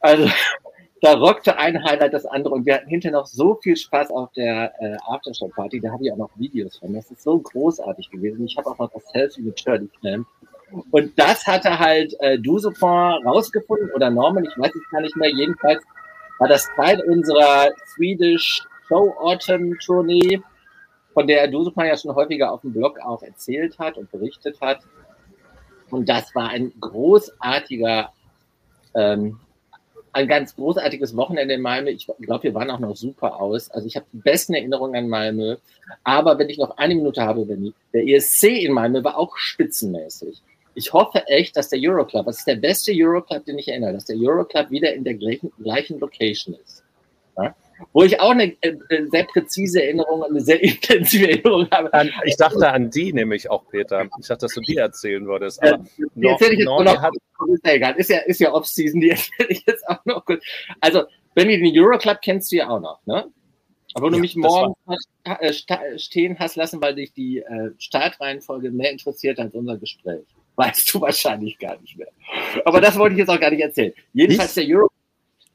Also 0.02 0.28
da 1.02 1.13
rockte 1.13 1.58
ein 1.58 1.82
Highlight 1.82 2.13
das 2.13 2.25
andere 2.25 2.54
und 2.54 2.66
wir 2.66 2.75
hatten 2.75 2.90
hinterher 2.90 3.18
noch 3.18 3.25
so 3.25 3.56
viel 3.56 3.78
Spaß 3.78 4.12
auf 4.12 4.30
der 4.34 4.74
äh, 4.82 4.98
Aftershow-Party. 5.08 5.80
Da 5.80 5.92
habe 5.92 6.04
ich 6.04 6.12
auch 6.12 6.18
noch 6.18 6.32
Videos 6.36 6.78
von. 6.78 6.94
Das 6.94 7.10
ist 7.10 7.24
so 7.24 7.40
großartig 7.40 8.10
gewesen. 8.10 8.46
Ich 8.46 8.58
habe 8.58 8.72
auch 8.72 8.78
noch 8.78 8.92
das 8.92 9.08
Selfie 9.13 9.42
mit 9.42 9.58
Shirley 9.58 9.90
Clamp. 10.02 10.28
Und 10.92 11.18
das 11.18 11.48
hatte 11.48 11.80
halt 11.80 12.13
äh, 12.20 12.38
Dusopon 12.40 13.25
rausgefunden 13.25 13.90
oder 13.92 14.10
Norman, 14.10 14.44
ich 14.44 14.58
weiß 14.58 14.74
es 14.75 14.90
gar 14.90 15.02
nicht 15.02 15.16
mehr. 15.16 15.30
Jedenfalls 15.30 15.82
war 16.40 16.48
das 16.50 16.68
Teil 16.75 17.02
unserer 17.08 17.70
Swedish 17.86 18.63
Show 18.90 19.16
Autumn 19.20 19.78
Tournee, 19.80 20.42
von 21.13 21.27
der 21.27 21.48
Dusopon 21.48 21.86
ja 21.86 21.98
schon 21.98 22.15
häufiger 22.15 22.51
auf 22.51 22.62
dem 22.62 22.74
Blog 22.74 23.00
auch 23.00 23.22
erzählt 23.24 23.77
hat 23.79 23.98
und 23.98 24.12
berichtet 24.12 24.60
hat. 24.62 24.79
Und 25.89 26.10
das 26.10 26.34
war 26.34 26.50
ein 26.50 26.74
großartiger 26.79 28.12
ähm, 28.96 29.39
ein 30.13 30.27
ganz 30.27 30.55
großartiges 30.55 31.15
Wochenende 31.17 31.55
in 31.55 31.62
Malmö. 31.62 31.89
Ich 31.89 32.08
glaube, 32.22 32.43
wir 32.43 32.53
waren 32.53 32.70
auch 32.70 32.79
noch 32.79 32.96
super 32.96 33.41
aus. 33.41 33.70
Also 33.72 33.88
ich 33.88 33.96
habe 33.96 34.05
die 34.13 34.20
besten 34.20 34.53
Erinnerungen 34.53 34.96
an 34.96 35.10
Malmö. 35.10 35.58
Aber 36.03 36.38
wenn 36.38 36.50
ich 36.50 36.60
noch 36.60 36.77
eine 36.77 36.96
Minute 36.96 37.24
habe, 37.24 37.46
Benny, 37.46 37.74
der 37.93 38.08
ESC 38.08 38.43
in 38.43 38.74
Malmö 38.74 39.03
war 39.03 39.17
auch 39.17 39.36
spitzenmäßig. 39.36 40.41
Ich 40.75 40.93
hoffe 40.93 41.27
echt, 41.27 41.58
dass 41.58 41.70
der 41.70 41.79
Euroclub, 41.82 42.25
das 42.27 42.39
ist 42.39 42.48
der 42.48 42.55
beste 42.55 42.91
Euroclub, 42.96 43.46
den 43.46 43.58
ich 43.58 43.67
erinnere, 43.67 43.93
dass 43.93 44.05
der 44.05 44.17
Euroclub 44.17 44.70
wieder 44.70 44.93
in 44.93 45.03
der 45.03 45.15
gleichen, 45.15 45.51
gleichen 45.62 46.00
Location 46.00 46.55
ist. 46.63 46.84
Ja? 47.38 47.55
Wo 47.92 48.04
ich 48.04 48.20
auch 48.20 48.32
eine 48.32 48.56
äh, 48.62 48.75
äh, 48.90 49.08
sehr 49.10 49.25
präzise 49.25 49.84
Erinnerung, 49.84 50.24
eine 50.24 50.42
sehr 50.42 50.62
intensive 50.63 51.30
Erinnerung 51.30 51.68
habe. 51.72 51.94
An, 51.94 52.12
ich 52.25 52.38
dachte 52.38 52.70
an 52.70 52.90
die 52.90 53.13
nämlich 53.13 53.50
auch, 53.50 53.68
Peter. 53.70 54.08
Ich 54.20 54.28
dachte, 54.28 54.46
dass 54.46 54.54
du 54.54 54.62
die 54.62 54.78
erzählen 54.78 55.25
würdest. 55.25 55.62
Aber 55.62 55.84
ja, 55.98 56.08
die 56.16 56.28
erzähle 56.28 56.54
ich 56.54 56.60
jetzt 56.60 56.68
noch. 56.68 57.02
Hat, 57.02 57.13
ist 57.98 58.10
ja, 58.10 58.20
ist 58.20 58.40
ja 58.40 58.54
Off-Season, 58.54 59.02
die 59.02 59.10
erzähle 59.12 59.50
ich 59.50 59.63
jetzt 59.66 59.88
auch 59.88 60.04
noch 60.06 60.25
kurz. 60.25 60.44
Also, 60.80 61.04
wenn 61.36 61.48
du 61.48 61.58
den 61.58 61.78
Euroclub 61.78 62.20
kennst 62.22 62.52
du 62.52 62.58
ja 62.58 62.70
auch 62.70 62.80
noch, 62.80 63.06
ne? 63.06 63.25
Aber 63.96 64.10
du 64.10 64.16
ja, 64.16 64.22
mich 64.22 64.36
morgen 64.36 64.74
äh, 65.24 65.54
stehen 66.00 66.40
hast 66.40 66.56
lassen, 66.56 66.82
weil 66.82 66.96
dich 66.96 67.13
die 67.13 67.40
äh, 67.40 67.72
Startreihenfolge 67.78 68.72
mehr 68.72 68.92
interessiert 68.92 69.40
als 69.40 69.54
unser 69.54 69.78
Gespräch. 69.78 70.24
Weißt 70.56 70.94
du 70.94 71.02
wahrscheinlich 71.02 71.58
gar 71.60 71.80
nicht 71.80 71.98
mehr. 71.98 72.10
Aber 72.66 72.82
das 72.82 72.98
wollte 72.98 73.13
ich 73.13 73.20
jetzt 73.20 73.30
auch 73.30 73.40
gar 73.40 73.52
nicht 73.52 73.62
erzählen. 73.62 73.94
Jedenfalls 74.13 74.56
der 74.56 74.66
Euroclub 74.66 74.92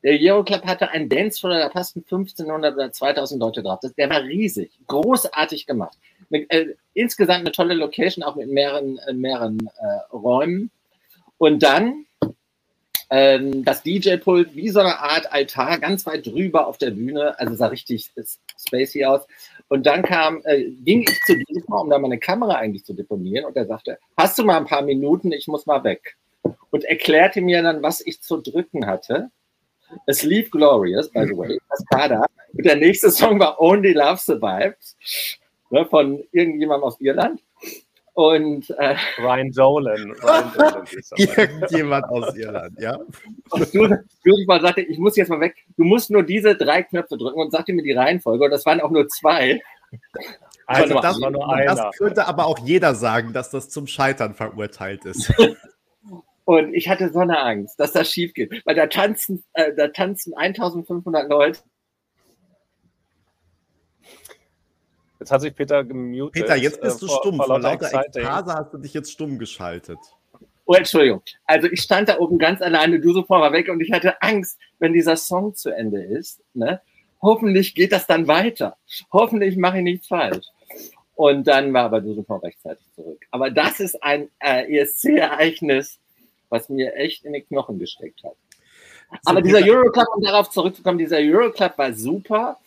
der 0.02 0.19
Euroclub 0.21 0.64
hatte 0.64 0.90
einen 0.90 1.09
Dancefloor, 1.09 1.59
da 1.59 1.69
passten 1.69 2.00
1500 2.00 2.75
oder 2.75 2.93
2000 2.93 3.40
Leute 3.40 3.62
drauf. 3.62 3.81
Der 3.97 4.11
war 4.11 4.23
riesig, 4.23 4.71
großartig 4.87 5.67
gemacht. 5.67 5.99
Mit, 6.31 6.50
äh, 6.52 6.75
insgesamt 6.95 7.40
eine 7.40 7.52
tolle 7.52 7.75
Location, 7.75 8.23
auch 8.23 8.37
mit 8.37 8.49
mehreren, 8.49 8.99
äh, 9.09 9.12
mehreren 9.12 9.59
äh, 9.81 10.14
Räumen. 10.14 10.71
Und 11.38 11.62
dann 11.62 12.07
ähm, 13.11 13.64
das 13.64 13.83
DJ-Pult 13.83 14.55
wie 14.55 14.69
so 14.69 14.81
eine 14.81 14.99
Art 14.99 15.33
Altar, 15.33 15.78
ganz 15.78 16.05
weit 16.07 16.26
drüber 16.26 16.67
auf 16.67 16.78
der 16.78 16.90
Bühne. 16.90 17.38
Also 17.38 17.55
sah 17.55 17.69
richtig 17.69 18.12
spacey 18.59 19.05
aus. 19.05 19.23
Und 19.69 19.87
dann 19.87 20.02
kam, 20.02 20.43
äh, 20.45 20.64
ging 20.71 21.02
ich 21.02 21.21
zu 21.25 21.37
diesem, 21.37 21.73
um 21.73 21.90
da 21.90 21.99
meine 21.99 22.19
Kamera 22.19 22.55
eigentlich 22.57 22.85
zu 22.85 22.95
deponieren. 22.95 23.47
Und 23.47 23.57
er 23.57 23.67
sagte, 23.67 23.99
hast 24.17 24.38
du 24.38 24.45
mal 24.45 24.59
ein 24.59 24.67
paar 24.67 24.83
Minuten, 24.83 25.33
ich 25.33 25.47
muss 25.47 25.67
mal 25.67 25.85
weg. 25.85 26.17
Und 26.71 26.85
erklärte 26.85 27.40
mir 27.40 27.62
dann, 27.62 27.83
was 27.83 28.05
ich 28.05 28.21
zu 28.21 28.38
drücken 28.38 28.87
hatte. 28.87 29.31
Es 30.07 30.23
lief 30.23 30.50
Glorious, 30.50 31.11
by 31.11 31.26
the 31.26 31.37
way, 31.37 31.59
Cascada. 31.68 32.26
Und 32.52 32.64
der 32.64 32.76
nächste 32.76 33.11
Song 33.11 33.38
war 33.38 33.61
Only 33.61 33.92
Love 33.92 34.18
Survives 34.18 34.97
ne, 35.71 35.85
von 35.87 36.23
irgendjemandem 36.33 36.85
aus 36.85 37.00
Irland. 37.00 37.40
Und 38.14 38.68
äh, 38.71 38.97
Ryan 39.18 39.52
Dolan. 39.52 40.11
Ryan 40.11 40.52
Dolan 40.57 40.87
Irgendjemand 41.16 42.04
aus 42.07 42.35
Irland, 42.37 42.80
ja. 42.80 42.99
Und 43.50 43.75
du, 43.75 44.45
mal 44.47 44.61
sagte, 44.61 44.80
ich 44.80 44.99
muss 44.99 45.16
jetzt 45.16 45.28
mal 45.28 45.40
weg. 45.40 45.54
Du 45.76 45.85
musst 45.85 46.11
nur 46.11 46.25
diese 46.25 46.57
drei 46.57 46.83
Knöpfe 46.83 47.16
drücken 47.16 47.40
und 47.40 47.52
sagte 47.52 47.73
mir 47.73 47.83
die 47.83 47.92
Reihenfolge. 47.92 48.45
Und 48.45 48.50
das 48.50 48.66
waren 48.66 48.80
auch 48.80 48.90
nur 48.90 49.07
zwei. 49.09 49.61
Also 50.66 51.00
das, 51.00 51.18
das 51.21 51.97
könnte 51.97 52.26
aber 52.26 52.47
auch 52.47 52.59
jeder 52.59 52.95
sagen, 52.95 53.33
dass 53.33 53.50
das 53.50 53.68
zum 53.71 53.87
Scheitern 53.87 54.35
verurteilt 54.35 55.04
ist. 55.04 55.33
Und 56.49 56.73
ich 56.73 56.88
hatte 56.88 57.12
so 57.12 57.19
eine 57.19 57.40
Angst, 57.40 57.78
dass 57.78 57.93
das 57.93 58.11
schief 58.11 58.33
geht, 58.33 58.62
weil 58.64 58.75
da 58.75 58.87
tanzen, 58.87 59.45
äh, 59.52 59.75
da 59.76 59.88
tanzen 59.88 60.35
1500 60.35 61.28
Leute. 61.28 61.61
Jetzt 65.21 65.31
hat 65.31 65.43
sich 65.43 65.55
Peter 65.55 65.85
gemutet. 65.85 66.33
Peter, 66.33 66.57
jetzt 66.57 66.81
bist 66.81 67.02
äh, 67.02 67.07
du 67.07 67.12
stumm. 67.12 67.37
Vor, 67.37 67.45
vor 67.45 67.61
lauter 67.61 67.93
Ekstase 67.93 68.55
hast 68.55 68.73
du 68.73 68.78
dich 68.78 68.95
jetzt 68.95 69.12
stumm 69.12 69.38
geschaltet. 69.38 69.99
Oh, 70.64 70.73
Entschuldigung. 70.73 71.21
Also 71.45 71.69
ich 71.71 71.83
stand 71.83 72.09
da 72.09 72.19
oben 72.19 72.38
ganz 72.38 72.62
alleine, 72.62 72.99
du 72.99 73.12
sofort 73.12 73.43
war 73.43 73.52
weg 73.52 73.69
und 73.69 73.83
ich 73.83 73.93
hatte 73.93 74.23
Angst, 74.23 74.59
wenn 74.78 74.95
dieser 74.95 75.19
Song 75.19 75.55
zu 75.55 75.69
Ende 75.69 76.02
ist. 76.02 76.40
Ne? 76.55 76.81
Hoffentlich 77.21 77.75
geht 77.75 77.93
das 77.93 78.07
dann 78.07 78.26
weiter. 78.26 78.78
Hoffentlich 79.12 79.59
mache 79.59 79.76
ich 79.76 79.85
nichts 79.85 80.07
falsch. 80.07 80.47
Und 81.14 81.47
dann 81.47 81.75
war 81.75 81.85
aber 81.85 82.00
du 82.00 82.14
sofort 82.14 82.43
rechtzeitig 82.43 82.87
zurück. 82.95 83.26
Aber 83.33 83.50
das 83.50 83.81
ist 83.81 84.02
ein 84.02 84.31
äh, 84.38 84.78
ESC-Ereignis, 84.78 86.00
was 86.50 86.69
mir 86.69 86.95
echt 86.95 87.25
in 87.25 87.33
den 87.33 87.47
Knochen 87.47 87.78
gesteckt 87.78 88.23
hat. 88.25 88.35
Aber 89.25 89.40
dieser 89.40 89.61
Euroclub, 89.61 90.07
um 90.17 90.23
darauf 90.23 90.50
zurückzukommen, 90.50 90.99
dieser 90.99 91.19
Euroclub 91.19 91.78
war 91.78 91.93
super 91.95 92.59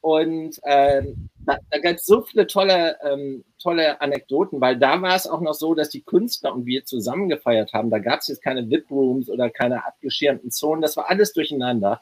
und 0.00 0.60
ähm, 0.64 1.28
da, 1.44 1.58
da 1.70 1.78
gab 1.78 1.96
es 1.96 2.06
so 2.06 2.20
viele 2.22 2.46
tolle, 2.46 2.96
ähm, 3.02 3.44
tolle 3.60 4.00
Anekdoten, 4.00 4.60
weil 4.60 4.78
da 4.78 5.00
war 5.02 5.16
es 5.16 5.26
auch 5.26 5.40
noch 5.40 5.54
so, 5.54 5.74
dass 5.74 5.88
die 5.88 6.02
Künstler 6.02 6.54
und 6.54 6.66
wir 6.66 6.84
zusammen 6.84 7.28
gefeiert 7.28 7.72
haben. 7.72 7.90
Da 7.90 7.98
gab 7.98 8.20
es 8.20 8.28
jetzt 8.28 8.42
keine 8.42 8.70
VIP-Rooms 8.70 9.28
oder 9.28 9.50
keine 9.50 9.84
abgeschirmten 9.84 10.50
Zonen, 10.50 10.82
das 10.82 10.96
war 10.96 11.10
alles 11.10 11.32
durcheinander. 11.32 12.00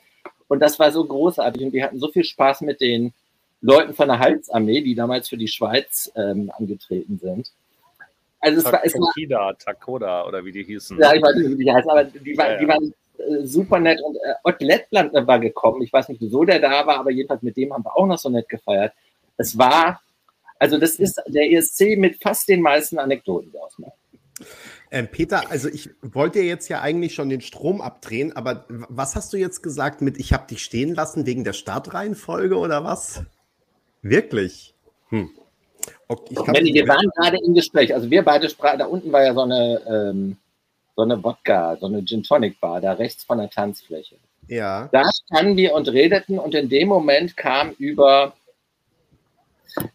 Und 0.48 0.60
das 0.60 0.78
war 0.78 0.92
so 0.92 1.04
großartig 1.04 1.64
und 1.64 1.72
wir 1.72 1.84
hatten 1.84 1.98
so 1.98 2.08
viel 2.08 2.24
Spaß 2.24 2.60
mit 2.60 2.80
den 2.80 3.14
Leuten 3.60 3.94
von 3.94 4.08
der 4.08 4.18
Halsarmee, 4.18 4.82
die 4.82 4.94
damals 4.94 5.28
für 5.28 5.36
die 5.36 5.48
Schweiz 5.48 6.12
ähm, 6.14 6.52
angetreten 6.56 7.18
sind. 7.18 7.50
Also 8.46 8.60
es 8.60 8.72
war, 8.72 8.84
es 8.84 8.94
war 8.94 9.58
Takoda 9.58 10.24
oder 10.24 10.44
wie 10.44 10.52
die 10.52 10.62
hießen. 10.62 10.96
Ja, 11.00 11.12
ich 11.12 11.20
weiß 11.20 11.34
nicht, 11.34 11.58
wie 11.58 11.64
die 11.64 11.72
heißen, 11.72 11.90
aber 11.90 12.04
die, 12.04 12.38
war, 12.38 12.46
ja, 12.46 12.52
ja. 12.52 12.58
die 12.60 12.68
waren 12.68 12.94
äh, 13.18 13.44
super 13.44 13.80
nett 13.80 14.00
und 14.00 14.14
äh, 14.14 14.34
Ott 14.44 14.60
Lettland 14.60 15.12
war 15.14 15.40
gekommen. 15.40 15.82
Ich 15.82 15.92
weiß 15.92 16.08
nicht, 16.10 16.20
wieso 16.20 16.44
der 16.44 16.60
da 16.60 16.86
war, 16.86 17.00
aber 17.00 17.10
jedenfalls 17.10 17.42
mit 17.42 17.56
dem 17.56 17.72
haben 17.72 17.84
wir 17.84 17.96
auch 17.96 18.06
noch 18.06 18.18
so 18.18 18.28
nett 18.28 18.48
gefeiert. 18.48 18.92
Es 19.36 19.58
war, 19.58 20.00
also 20.60 20.78
das 20.78 20.94
ist 20.94 21.20
der 21.26 21.50
ESC 21.50 21.98
mit 21.98 22.22
fast 22.22 22.48
den 22.48 22.62
meisten 22.62 23.00
Anekdoten, 23.00 23.50
die 23.50 23.58
ausmacht. 23.58 23.94
Ähm, 24.92 25.08
Peter, 25.08 25.50
also 25.50 25.68
ich 25.68 25.90
wollte 26.02 26.38
jetzt 26.38 26.68
ja 26.68 26.82
eigentlich 26.82 27.14
schon 27.14 27.28
den 27.28 27.40
Strom 27.40 27.80
abdrehen, 27.80 28.36
aber 28.36 28.64
was 28.68 29.16
hast 29.16 29.32
du 29.32 29.38
jetzt 29.38 29.60
gesagt 29.60 30.02
mit, 30.02 30.18
ich 30.18 30.32
habe 30.32 30.46
dich 30.46 30.62
stehen 30.62 30.94
lassen 30.94 31.26
wegen 31.26 31.42
der 31.42 31.52
Startreihenfolge 31.52 32.56
oder 32.56 32.84
was? 32.84 33.24
Wirklich? 34.02 34.76
Hm. 35.08 35.30
Okay, 36.08 36.52
Benni, 36.52 36.74
wir 36.74 36.86
waren 36.86 37.10
gerade 37.16 37.38
im 37.44 37.54
Gespräch. 37.54 37.94
Also 37.94 38.10
wir 38.10 38.24
beide 38.24 38.48
sprachen, 38.48 38.78
da 38.78 38.86
unten 38.86 39.12
war 39.12 39.24
ja 39.24 39.34
so 39.34 39.42
eine, 39.42 39.80
ähm, 39.88 40.36
so 40.94 41.02
eine 41.02 41.22
Wodka, 41.22 41.76
so 41.76 41.86
eine 41.86 42.04
Gin 42.04 42.22
Tonic 42.22 42.60
Bar, 42.60 42.80
da 42.80 42.92
rechts 42.92 43.24
von 43.24 43.38
der 43.38 43.50
Tanzfläche. 43.50 44.16
Ja. 44.48 44.88
Da 44.92 45.04
standen 45.26 45.56
wir 45.56 45.74
und 45.74 45.88
redeten 45.88 46.38
und 46.38 46.54
in 46.54 46.68
dem 46.68 46.88
Moment 46.88 47.36
kam 47.36 47.72
über 47.72 48.34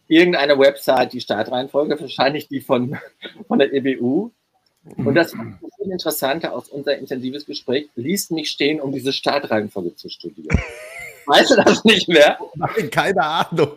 irgendeine 0.07 0.59
Website 0.59 1.13
die 1.13 1.21
Startreihenfolge, 1.21 1.99
wahrscheinlich 1.99 2.47
die 2.47 2.61
von, 2.61 2.97
von 3.47 3.59
der 3.59 3.73
EBU. 3.73 4.31
Und 4.97 5.13
das 5.13 5.31
viel 5.31 5.91
interessanter 5.91 6.53
aus 6.53 6.67
unser 6.69 6.97
intensives 6.97 7.45
Gespräch, 7.45 7.89
ließ 7.95 8.31
mich 8.31 8.49
stehen, 8.49 8.81
um 8.81 8.91
diese 8.91 9.13
Startreihenfolge 9.13 9.95
zu 9.95 10.09
studieren. 10.09 10.59
Weißt 11.25 11.51
du 11.51 11.55
das 11.55 11.83
nicht 11.83 12.07
mehr? 12.07 12.37
Nein, 12.55 12.89
keine 12.89 13.23
Ahnung. 13.23 13.75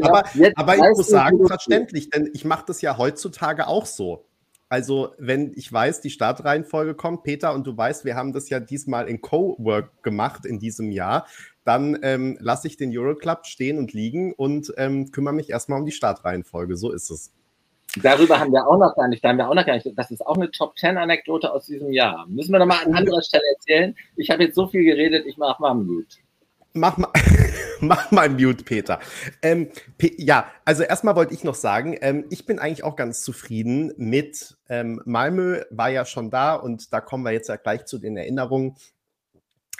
aber, 0.00 0.24
aber 0.54 0.74
ich 0.76 0.96
muss 0.96 1.08
sagen, 1.08 1.46
verständlich, 1.46 2.10
denn 2.10 2.30
ich 2.32 2.44
mache 2.44 2.64
das 2.66 2.82
ja 2.82 2.98
heutzutage 2.98 3.66
auch 3.66 3.86
so. 3.86 4.24
Also, 4.68 5.10
wenn 5.18 5.52
ich 5.54 5.70
weiß, 5.70 6.00
die 6.00 6.08
Startreihenfolge 6.08 6.94
kommt, 6.94 7.24
Peter, 7.24 7.52
und 7.52 7.66
du 7.66 7.76
weißt, 7.76 8.06
wir 8.06 8.16
haben 8.16 8.32
das 8.32 8.48
ja 8.48 8.58
diesmal 8.58 9.06
in 9.06 9.20
Co-Work 9.20 10.02
gemacht 10.02 10.46
in 10.46 10.58
diesem 10.58 10.90
Jahr, 10.90 11.26
dann 11.64 11.98
ähm, 12.02 12.38
lasse 12.40 12.68
ich 12.68 12.78
den 12.78 12.96
Euroclub 12.96 13.44
stehen 13.44 13.78
und 13.78 13.92
liegen 13.92 14.32
und 14.32 14.72
ähm, 14.78 15.10
kümmere 15.10 15.34
mich 15.34 15.50
erstmal 15.50 15.78
um 15.78 15.84
die 15.84 15.92
Startreihenfolge. 15.92 16.76
So 16.76 16.90
ist 16.90 17.10
es. 17.10 17.32
Darüber 18.00 18.40
haben 18.40 18.52
wir 18.52 18.66
auch 18.66 18.78
noch 18.78 18.94
gar 18.96 19.08
nicht, 19.08 19.22
da 19.22 19.28
haben 19.28 19.38
wir 19.38 19.48
auch 19.48 19.54
noch 19.54 19.66
gar 19.66 19.74
nicht, 19.74 19.86
das 19.94 20.10
ist 20.10 20.26
auch 20.26 20.36
eine 20.36 20.50
Top 20.50 20.76
Ten 20.76 20.96
Anekdote 20.96 21.52
aus 21.52 21.66
diesem 21.66 21.92
Jahr. 21.92 22.26
Müssen 22.26 22.52
wir 22.52 22.58
nochmal 22.58 22.84
an 22.86 22.94
anderer 22.94 23.22
Stelle 23.22 23.42
erzählen. 23.54 23.94
Ich 24.16 24.30
habe 24.30 24.44
jetzt 24.44 24.54
so 24.54 24.66
viel 24.66 24.84
geredet, 24.84 25.26
ich 25.26 25.36
mache 25.36 25.60
mal 25.60 25.74
Mute. 25.74 26.16
Mach 26.72 26.96
mal, 26.96 27.10
mach 27.80 28.10
mal 28.10 28.30
Mute, 28.30 28.64
Peter. 28.64 28.98
Ähm, 29.42 29.68
ja, 30.16 30.46
also 30.64 30.84
erstmal 30.84 31.16
wollte 31.16 31.34
ich 31.34 31.44
noch 31.44 31.54
sagen, 31.54 31.98
ähm, 32.00 32.24
ich 32.30 32.46
bin 32.46 32.58
eigentlich 32.58 32.82
auch 32.82 32.96
ganz 32.96 33.20
zufrieden 33.22 33.92
mit 33.98 34.56
ähm, 34.70 35.02
Malmö, 35.04 35.62
war 35.68 35.90
ja 35.90 36.06
schon 36.06 36.30
da 36.30 36.54
und 36.54 36.94
da 36.94 37.02
kommen 37.02 37.24
wir 37.24 37.32
jetzt 37.32 37.48
ja 37.48 37.56
gleich 37.56 37.84
zu 37.84 37.98
den 37.98 38.16
Erinnerungen. 38.16 38.76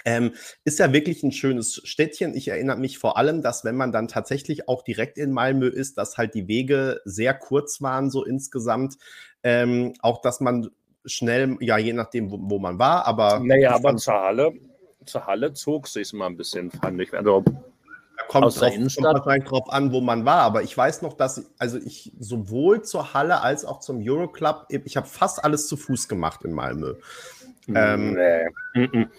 Ähm, 0.05 0.33
ist 0.63 0.79
ja 0.79 0.91
wirklich 0.93 1.23
ein 1.23 1.31
schönes 1.31 1.81
Städtchen. 1.83 2.35
Ich 2.35 2.47
erinnere 2.47 2.77
mich 2.77 2.97
vor 2.97 3.17
allem, 3.17 3.41
dass 3.41 3.63
wenn 3.63 3.75
man 3.75 3.91
dann 3.91 4.07
tatsächlich 4.07 4.67
auch 4.67 4.83
direkt 4.83 5.17
in 5.17 5.31
Malmö 5.31 5.67
ist, 5.67 5.97
dass 5.97 6.17
halt 6.17 6.33
die 6.33 6.47
Wege 6.47 7.01
sehr 7.05 7.33
kurz 7.33 7.81
waren, 7.81 8.09
so 8.09 8.23
insgesamt. 8.23 8.95
Ähm, 9.43 9.93
auch, 10.01 10.21
dass 10.21 10.39
man 10.39 10.69
schnell, 11.05 11.57
ja, 11.59 11.77
je 11.77 11.93
nachdem, 11.93 12.31
wo, 12.31 12.37
wo 12.39 12.59
man 12.59 12.79
war, 12.79 13.05
aber. 13.05 13.39
Naja, 13.39 13.75
aber 13.75 13.95
zur 13.97 14.13
Halle, 14.13 14.53
zur 15.05 15.25
Halle 15.25 15.53
zog 15.53 15.87
sich 15.87 16.13
mal 16.13 16.27
ein 16.27 16.37
bisschen, 16.37 16.71
fand 16.71 16.99
ich. 17.01 17.13
Also, 17.13 17.43
da 18.17 18.23
kommt, 18.27 18.45
aus 18.45 18.55
drauf, 18.55 18.69
der 18.69 18.77
Innenstadt. 18.77 19.23
kommt 19.23 19.49
drauf 19.51 19.69
an, 19.69 19.91
wo 19.91 20.01
man 20.01 20.25
war. 20.25 20.41
Aber 20.41 20.63
ich 20.63 20.75
weiß 20.77 21.01
noch, 21.01 21.13
dass 21.13 21.39
ich, 21.39 21.45
also 21.57 21.77
ich 21.77 22.11
sowohl 22.19 22.83
zur 22.83 23.13
Halle 23.13 23.41
als 23.41 23.65
auch 23.65 23.79
zum 23.79 24.01
Euroclub, 24.01 24.65
ich 24.69 24.97
habe 24.97 25.07
fast 25.07 25.43
alles 25.43 25.67
zu 25.67 25.77
Fuß 25.77 26.07
gemacht 26.07 26.43
in 26.43 26.51
Malmö. 26.51 26.95
Ähm, 27.67 28.13
nee. 28.73 28.87
Mm 28.87 29.09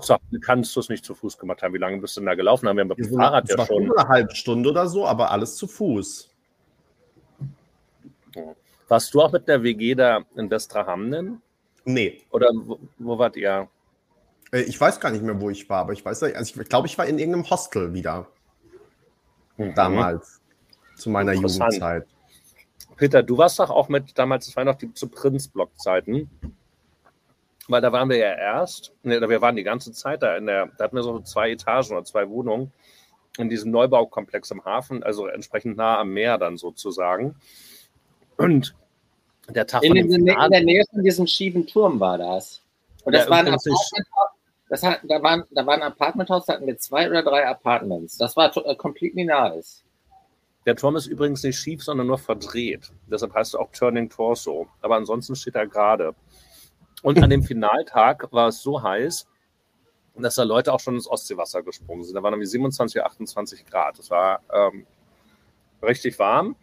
So, 0.00 0.16
kannst 0.42 0.74
du 0.76 0.80
es 0.80 0.88
nicht 0.88 1.04
zu 1.04 1.14
Fuß 1.14 1.38
gemacht 1.38 1.62
haben. 1.62 1.72
Wie 1.72 1.78
lange 1.78 1.98
bist 1.98 2.16
du 2.16 2.20
denn 2.20 2.26
da 2.26 2.34
gelaufen? 2.34 2.68
Haben 2.68 2.76
wir 2.76 2.84
mit 2.84 2.98
dem 2.98 3.14
Fahrrad 3.14 3.48
ja 3.48 3.64
schon. 3.64 3.90
Eine 3.90 4.08
halbe 4.08 4.34
Stunde 4.34 4.70
oder 4.70 4.86
so, 4.88 5.06
aber 5.06 5.30
alles 5.30 5.56
zu 5.56 5.66
Fuß. 5.66 6.30
Warst 8.88 9.14
du 9.14 9.22
auch 9.22 9.32
mit 9.32 9.48
der 9.48 9.62
WG 9.62 9.94
da 9.94 10.22
in 10.36 10.50
Westerhamnen? 10.50 11.40
Nee. 11.84 12.22
Oder 12.30 12.48
wo, 12.54 12.78
wo 12.98 13.18
wart 13.18 13.36
ihr? 13.36 13.68
Äh, 14.52 14.62
ich 14.62 14.78
weiß 14.78 15.00
gar 15.00 15.10
nicht 15.10 15.22
mehr, 15.22 15.40
wo 15.40 15.48
ich 15.50 15.68
war, 15.70 15.80
aber 15.80 15.92
ich 15.92 16.04
weiß, 16.04 16.22
also 16.24 16.60
ich 16.60 16.68
glaube, 16.68 16.86
ich 16.86 16.98
war 16.98 17.06
in 17.06 17.18
irgendeinem 17.18 17.48
Hostel 17.48 17.94
wieder. 17.94 18.26
Mhm. 19.56 19.74
Damals. 19.74 20.40
Zu 20.96 21.10
meiner 21.10 21.32
Jugendzeit. 21.32 22.06
Peter, 22.96 23.22
du 23.22 23.38
warst 23.38 23.58
doch 23.58 23.70
auch 23.70 23.88
mit, 23.88 24.16
damals, 24.16 24.46
das 24.46 24.56
war 24.56 24.64
noch 24.64 24.76
die 24.76 24.92
zu 24.92 25.08
Prinz-Block-Zeiten 25.08 26.30
weil 27.68 27.80
da 27.80 27.92
waren 27.92 28.08
wir 28.08 28.16
ja 28.16 28.34
erst, 28.34 28.92
ne, 29.02 29.20
wir 29.28 29.40
waren 29.40 29.56
die 29.56 29.62
ganze 29.62 29.92
Zeit 29.92 30.22
da 30.22 30.36
in 30.36 30.46
der, 30.46 30.66
da 30.78 30.84
hatten 30.84 30.96
wir 30.96 31.02
so 31.02 31.20
zwei 31.20 31.50
Etagen 31.50 31.92
oder 31.92 32.04
zwei 32.04 32.28
Wohnungen 32.28 32.72
in 33.38 33.48
diesem 33.48 33.70
Neubaukomplex 33.70 34.50
im 34.50 34.64
Hafen, 34.64 35.02
also 35.02 35.26
entsprechend 35.26 35.76
nah 35.76 35.98
am 35.98 36.10
Meer 36.10 36.38
dann 36.38 36.56
sozusagen. 36.56 37.36
Und 38.36 38.74
der 39.48 39.66
Tag 39.66 39.82
in, 39.82 39.94
dem 39.94 40.10
in 40.10 40.24
der 40.24 40.64
Nähe 40.64 40.84
von 40.90 41.02
diesem 41.02 41.26
schiefen 41.26 41.66
Turm 41.66 42.00
war 42.00 42.18
das. 42.18 42.62
Und 43.04 43.14
das 43.14 43.24
ja, 43.24 43.30
war 43.30 43.38
ein 43.38 43.48
Apartmenthaus, 43.48 44.34
das 44.68 44.82
hat, 44.82 45.00
da, 45.04 45.22
waren, 45.22 45.44
da 45.50 45.66
war 45.66 45.74
ein 45.74 45.82
Apartmenthaus, 45.82 46.46
da 46.46 46.54
hatten 46.54 46.66
wir 46.66 46.78
zwei 46.78 47.08
oder 47.08 47.22
drei 47.22 47.46
Apartments. 47.46 48.16
Das 48.16 48.36
war 48.36 48.56
äh, 48.56 48.74
completely 48.76 49.24
nice. 49.24 49.84
Der 50.66 50.76
Turm 50.76 50.96
ist 50.96 51.06
übrigens 51.06 51.42
nicht 51.42 51.58
schief, 51.58 51.84
sondern 51.84 52.06
nur 52.06 52.18
verdreht. 52.18 52.90
Deshalb 53.06 53.34
heißt 53.34 53.52
es 53.52 53.60
auch 53.60 53.70
Turning 53.72 54.08
Torso. 54.08 54.66
Aber 54.80 54.96
ansonsten 54.96 55.36
steht 55.36 55.56
er 55.56 55.66
gerade. 55.66 56.14
Und 57.04 57.22
an 57.22 57.28
dem 57.28 57.42
Finaltag 57.42 58.32
war 58.32 58.48
es 58.48 58.62
so 58.62 58.82
heiß, 58.82 59.26
dass 60.16 60.36
da 60.36 60.42
Leute 60.42 60.72
auch 60.72 60.80
schon 60.80 60.94
ins 60.94 61.06
Ostseewasser 61.06 61.62
gesprungen 61.62 62.02
sind. 62.02 62.14
Da 62.14 62.22
waren 62.22 62.32
irgendwie 62.32 62.46
27, 62.46 63.02
28 63.04 63.66
Grad. 63.66 63.98
Es 63.98 64.10
war 64.10 64.40
ähm, 64.50 64.86
richtig 65.82 66.18
warm. 66.18 66.56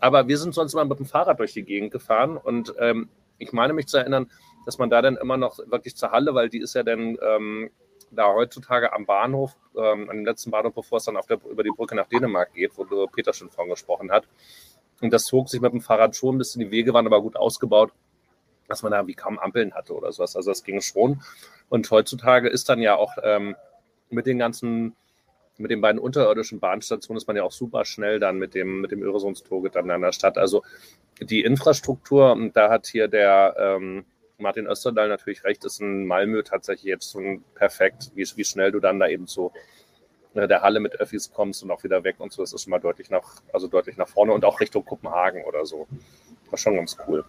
Aber 0.00 0.28
wir 0.28 0.38
sind 0.38 0.54
sonst 0.54 0.72
immer 0.72 0.86
mit 0.86 0.98
dem 0.98 1.04
Fahrrad 1.04 1.38
durch 1.38 1.52
die 1.52 1.62
Gegend 1.62 1.92
gefahren 1.92 2.38
und 2.38 2.74
ähm, 2.78 3.10
ich 3.36 3.52
meine 3.52 3.74
mich 3.74 3.86
zu 3.86 3.98
erinnern, 3.98 4.30
dass 4.64 4.78
man 4.78 4.88
da 4.88 5.02
dann 5.02 5.18
immer 5.18 5.36
noch 5.36 5.58
wirklich 5.58 5.94
zur 5.94 6.10
Halle, 6.10 6.34
weil 6.34 6.48
die 6.48 6.60
ist 6.60 6.74
ja 6.74 6.82
dann 6.82 7.18
ähm, 7.20 7.70
da 8.10 8.32
heutzutage 8.32 8.94
am 8.94 9.04
Bahnhof, 9.04 9.54
ähm, 9.76 10.08
an 10.08 10.16
dem 10.16 10.24
letzten 10.24 10.50
Bahnhof, 10.50 10.72
bevor 10.72 10.98
es 10.98 11.04
dann 11.04 11.18
der, 11.28 11.38
über 11.44 11.62
die 11.62 11.70
Brücke 11.70 11.94
nach 11.94 12.08
Dänemark 12.08 12.54
geht, 12.54 12.72
wo 12.78 13.06
Peter 13.08 13.34
schon 13.34 13.50
von 13.50 13.68
gesprochen 13.68 14.10
hat. 14.10 14.26
Und 15.02 15.12
das 15.12 15.24
zog 15.24 15.50
sich 15.50 15.60
mit 15.60 15.74
dem 15.74 15.82
Fahrrad 15.82 16.16
schon 16.16 16.36
ein 16.36 16.38
bisschen. 16.38 16.60
Die 16.60 16.70
Wege 16.70 16.94
waren 16.94 17.06
aber 17.06 17.20
gut 17.20 17.36
ausgebaut 17.36 17.92
dass 18.72 18.82
man 18.82 18.92
da 18.92 19.06
wie 19.06 19.14
kaum 19.14 19.38
Ampeln 19.38 19.74
hatte 19.74 19.94
oder 19.94 20.10
sowas. 20.12 20.34
Also 20.34 20.50
das 20.50 20.64
ging 20.64 20.80
schon. 20.80 21.22
Und 21.68 21.90
heutzutage 21.90 22.48
ist 22.48 22.68
dann 22.68 22.80
ja 22.80 22.96
auch 22.96 23.12
ähm, 23.22 23.54
mit 24.10 24.26
den 24.26 24.38
ganzen, 24.38 24.96
mit 25.58 25.70
den 25.70 25.80
beiden 25.80 26.00
unterirdischen 26.00 26.58
Bahnstationen 26.58 27.18
ist 27.18 27.26
man 27.26 27.36
ja 27.36 27.44
auch 27.44 27.52
super 27.52 27.84
schnell 27.84 28.18
dann 28.18 28.38
mit 28.38 28.54
dem, 28.54 28.80
mit 28.80 28.90
dem 28.90 29.02
Öresundstoget 29.02 29.76
dann 29.76 29.90
in 29.90 30.00
der 30.00 30.12
Stadt. 30.12 30.38
Also 30.38 30.62
die 31.20 31.42
Infrastruktur, 31.42 32.32
und 32.32 32.56
da 32.56 32.70
hat 32.70 32.86
hier 32.86 33.08
der 33.08 33.54
ähm, 33.58 34.04
Martin 34.38 34.66
Österdahl 34.66 35.08
natürlich 35.08 35.44
recht, 35.44 35.64
ist 35.64 35.80
in 35.80 36.06
Malmö 36.06 36.42
tatsächlich 36.42 36.86
jetzt 36.86 37.10
so 37.10 37.20
perfekt, 37.54 38.10
wie, 38.14 38.26
wie 38.36 38.44
schnell 38.44 38.72
du 38.72 38.80
dann 38.80 38.98
da 38.98 39.06
eben 39.06 39.26
so 39.26 39.52
äh, 40.34 40.48
der 40.48 40.62
Halle 40.62 40.80
mit 40.80 40.96
Öffis 40.96 41.32
kommst 41.32 41.62
und 41.62 41.70
auch 41.70 41.84
wieder 41.84 42.04
weg 42.04 42.16
und 42.18 42.32
so. 42.32 42.42
Das 42.42 42.52
ist 42.52 42.62
schon 42.62 42.70
mal 42.70 42.80
deutlich 42.80 43.10
nach, 43.10 43.42
also 43.52 43.68
deutlich 43.68 43.96
nach 43.96 44.08
vorne 44.08 44.32
und 44.32 44.44
auch 44.44 44.60
Richtung 44.60 44.84
Kopenhagen 44.84 45.44
oder 45.44 45.64
so. 45.66 45.86
Ist 46.50 46.60
schon 46.60 46.76
ganz 46.76 46.96
cool. 47.06 47.24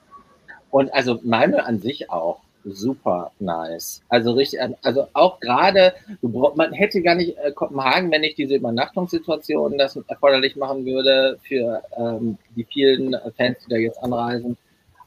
Und 0.73 0.91
also 0.91 1.19
Malmö 1.21 1.59
an 1.59 1.79
sich 1.79 2.09
auch 2.09 2.39
super 2.65 3.31
nice. 3.37 4.01
Also 4.09 4.31
richtig, 4.31 4.59
also 4.81 5.07
auch 5.13 5.39
gerade, 5.39 5.93
man 6.23 6.73
hätte 6.73 7.03
gar 7.03 7.13
nicht 7.13 7.37
äh, 7.37 7.51
Kopenhagen, 7.51 8.09
wenn 8.09 8.21
nicht 8.21 8.39
diese 8.39 8.55
Übernachtungssituation 8.55 9.77
das 9.77 9.99
erforderlich 10.07 10.55
machen 10.55 10.83
würde 10.83 11.37
für 11.47 11.83
ähm, 11.95 12.39
die 12.55 12.63
vielen 12.63 13.15
Fans, 13.37 13.59
die 13.63 13.69
da 13.69 13.75
jetzt 13.75 14.01
anreisen. 14.01 14.57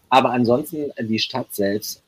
Aber 0.09 0.31
ansonsten 0.31 0.93
äh, 0.95 1.05
die 1.05 1.19
Stadt 1.19 1.53
selbst 1.53 2.01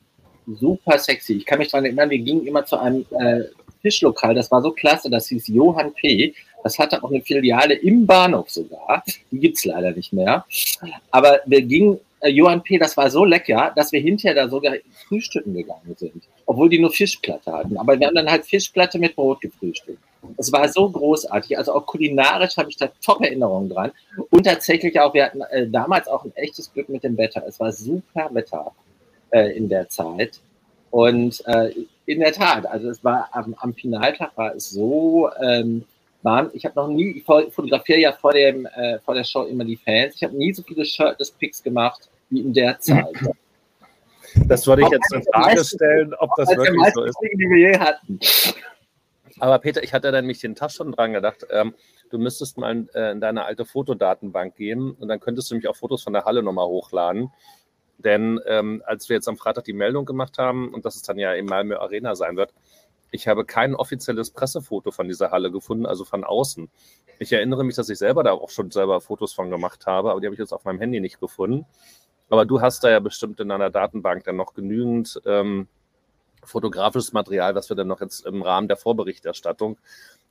super 0.47 0.97
sexy. 0.97 1.33
Ich 1.33 1.45
kann 1.45 1.59
mich 1.59 1.69
daran 1.69 1.83
erinnern, 1.83 2.09
wir 2.09 2.19
gingen 2.19 2.47
immer 2.47 2.63
zu 2.63 2.77
einem 2.77 3.05
äh, 3.19 3.41
Fischlokal, 3.81 4.35
das 4.35 4.49
war 4.51 4.61
so 4.61 4.71
klasse, 4.71 5.09
das 5.09 5.27
hieß 5.27 5.49
Johann 5.49 5.93
P. 5.95 6.33
Das 6.63 6.79
hatte 6.79 7.03
auch 7.03 7.11
eine 7.11 7.21
Filiale 7.21 7.73
im 7.73 8.05
Bahnhof 8.05 8.49
sogar. 8.49 9.03
Die 9.31 9.39
gibt's 9.39 9.65
leider 9.65 9.91
nicht 9.91 10.13
mehr. 10.13 10.45
Aber 11.11 11.39
wir 11.45 11.61
gingen 11.61 11.99
äh, 12.21 12.29
Johann 12.29 12.63
P., 12.63 12.77
das 12.77 12.97
war 12.97 13.09
so 13.09 13.25
lecker, 13.25 13.71
dass 13.75 13.91
wir 13.91 14.01
hinterher 14.01 14.35
da 14.35 14.49
sogar 14.49 14.75
frühstücken 15.07 15.53
gegangen 15.53 15.95
sind. 15.97 16.23
Obwohl 16.45 16.69
die 16.69 16.79
nur 16.79 16.91
Fischplatte 16.91 17.51
hatten. 17.51 17.77
Aber 17.77 17.99
wir 17.99 18.07
haben 18.07 18.15
dann 18.15 18.29
halt 18.29 18.45
Fischplatte 18.45 18.99
mit 18.99 19.15
Brot 19.15 19.41
gefrühstückt. 19.41 19.99
Es 20.37 20.51
war 20.51 20.67
so 20.67 20.89
großartig. 20.89 21.57
Also 21.57 21.73
auch 21.73 21.85
kulinarisch 21.85 22.57
habe 22.57 22.69
ich 22.69 22.77
da 22.77 22.89
top 23.03 23.21
Erinnerungen 23.21 23.69
dran. 23.69 23.91
Und 24.31 24.43
tatsächlich 24.43 24.99
auch, 24.99 25.13
wir 25.13 25.25
hatten 25.25 25.41
äh, 25.41 25.67
damals 25.67 26.07
auch 26.07 26.25
ein 26.25 26.35
echtes 26.35 26.73
Glück 26.73 26.89
mit 26.89 27.03
dem 27.03 27.17
Wetter. 27.17 27.43
Es 27.47 27.59
war 27.59 27.71
super 27.71 28.29
Wetter 28.33 28.71
äh, 29.31 29.55
in 29.55 29.69
der 29.69 29.87
Zeit. 29.89 30.39
Und 30.91 31.43
äh, 31.45 31.71
in 32.05 32.19
der 32.19 32.33
Tat, 32.33 32.65
also 32.65 32.89
es 32.89 33.03
war 33.03 33.29
am, 33.31 33.55
am 33.59 33.73
Finaltag 33.73 34.35
war 34.35 34.55
es 34.55 34.71
so, 34.71 35.29
ähm, 35.41 35.85
waren, 36.21 36.49
ich 36.53 36.65
habe 36.65 36.75
noch 36.75 36.87
nie, 36.87 37.11
ich 37.11 37.23
fotografiere 37.23 37.99
ja 37.99 38.11
vor, 38.11 38.33
dem, 38.33 38.65
äh, 38.65 38.99
vor 38.99 39.13
der 39.13 39.23
Show 39.23 39.43
immer 39.43 39.63
die 39.63 39.77
Fans, 39.77 40.15
ich 40.15 40.23
habe 40.23 40.35
nie 40.35 40.53
so 40.53 40.63
viele 40.63 40.85
Shirtless-Pics 40.85 41.63
gemacht 41.63 42.09
wie 42.29 42.41
in 42.41 42.53
der 42.53 42.79
Zeit. 42.79 43.15
Das 44.47 44.67
würde 44.67 44.83
ich 44.83 44.89
jetzt 44.89 45.13
in 45.13 45.23
Frage 45.33 45.63
stellen, 45.63 46.13
ob 46.15 46.29
das 46.37 46.49
wirklich 46.49 46.93
so 46.93 47.03
ist. 47.03 47.17
Die 47.21 47.49
wir 47.49 47.71
je 47.71 47.79
hatten. 47.79 48.19
Aber 49.39 49.59
Peter, 49.59 49.83
ich 49.83 49.93
hatte 49.93 50.11
dann 50.11 50.23
nämlich 50.25 50.39
den 50.39 50.55
Tag 50.55 50.71
schon 50.71 50.91
dran 50.91 51.13
gedacht, 51.13 51.47
ähm, 51.49 51.73
du 52.09 52.17
müsstest 52.17 52.57
mal 52.57 52.87
äh, 52.93 53.11
in 53.11 53.21
deine 53.21 53.45
alte 53.45 53.65
Fotodatenbank 53.65 54.55
gehen 54.55 54.91
und 54.91 55.07
dann 55.07 55.19
könntest 55.19 55.49
du 55.49 55.55
nämlich 55.55 55.69
auch 55.69 55.75
Fotos 55.75 56.03
von 56.03 56.13
der 56.13 56.25
Halle 56.25 56.43
nochmal 56.43 56.67
hochladen. 56.67 57.31
Denn 57.97 58.39
ähm, 58.45 58.81
als 58.85 59.09
wir 59.09 59.15
jetzt 59.15 59.27
am 59.27 59.37
Freitag 59.37 59.65
die 59.65 59.73
Meldung 59.73 60.05
gemacht 60.05 60.37
haben 60.37 60.73
und 60.73 60.85
dass 60.85 60.95
es 60.95 61.01
dann 61.01 61.17
ja 61.17 61.33
im 61.33 61.45
Malmö 61.45 61.77
Arena 61.77 62.15
sein 62.15 62.37
wird, 62.37 62.53
ich 63.11 63.27
habe 63.27 63.45
kein 63.45 63.75
offizielles 63.75 64.31
Pressefoto 64.31 64.91
von 64.91 65.07
dieser 65.07 65.31
Halle 65.31 65.51
gefunden, 65.51 65.85
also 65.85 66.05
von 66.05 66.23
außen. 66.23 66.69
Ich 67.19 67.33
erinnere 67.33 67.63
mich, 67.63 67.75
dass 67.75 67.89
ich 67.89 67.97
selber 67.97 68.23
da 68.23 68.31
auch 68.31 68.49
schon 68.49 68.71
selber 68.71 69.01
Fotos 69.01 69.33
von 69.33 69.49
gemacht 69.49 69.85
habe, 69.87 70.11
aber 70.11 70.21
die 70.21 70.27
habe 70.27 70.35
ich 70.35 70.39
jetzt 70.39 70.53
auf 70.53 70.65
meinem 70.65 70.79
Handy 70.79 70.99
nicht 70.99 71.19
gefunden. 71.19 71.65
Aber 72.29 72.45
du 72.45 72.61
hast 72.61 72.83
da 72.83 72.89
ja 72.89 72.99
bestimmt 72.99 73.39
in 73.39 73.49
deiner 73.49 73.69
Datenbank 73.69 74.23
dann 74.23 74.35
noch 74.35 74.53
genügend 74.53 75.19
ähm, 75.25 75.67
fotografisches 76.43 77.11
Material, 77.11 77.55
was 77.55 77.69
wir 77.69 77.75
dann 77.75 77.87
noch 77.87 78.01
jetzt 78.01 78.25
im 78.25 78.41
Rahmen 78.41 78.67
der 78.67 78.77
Vorberichterstattung 78.77 79.77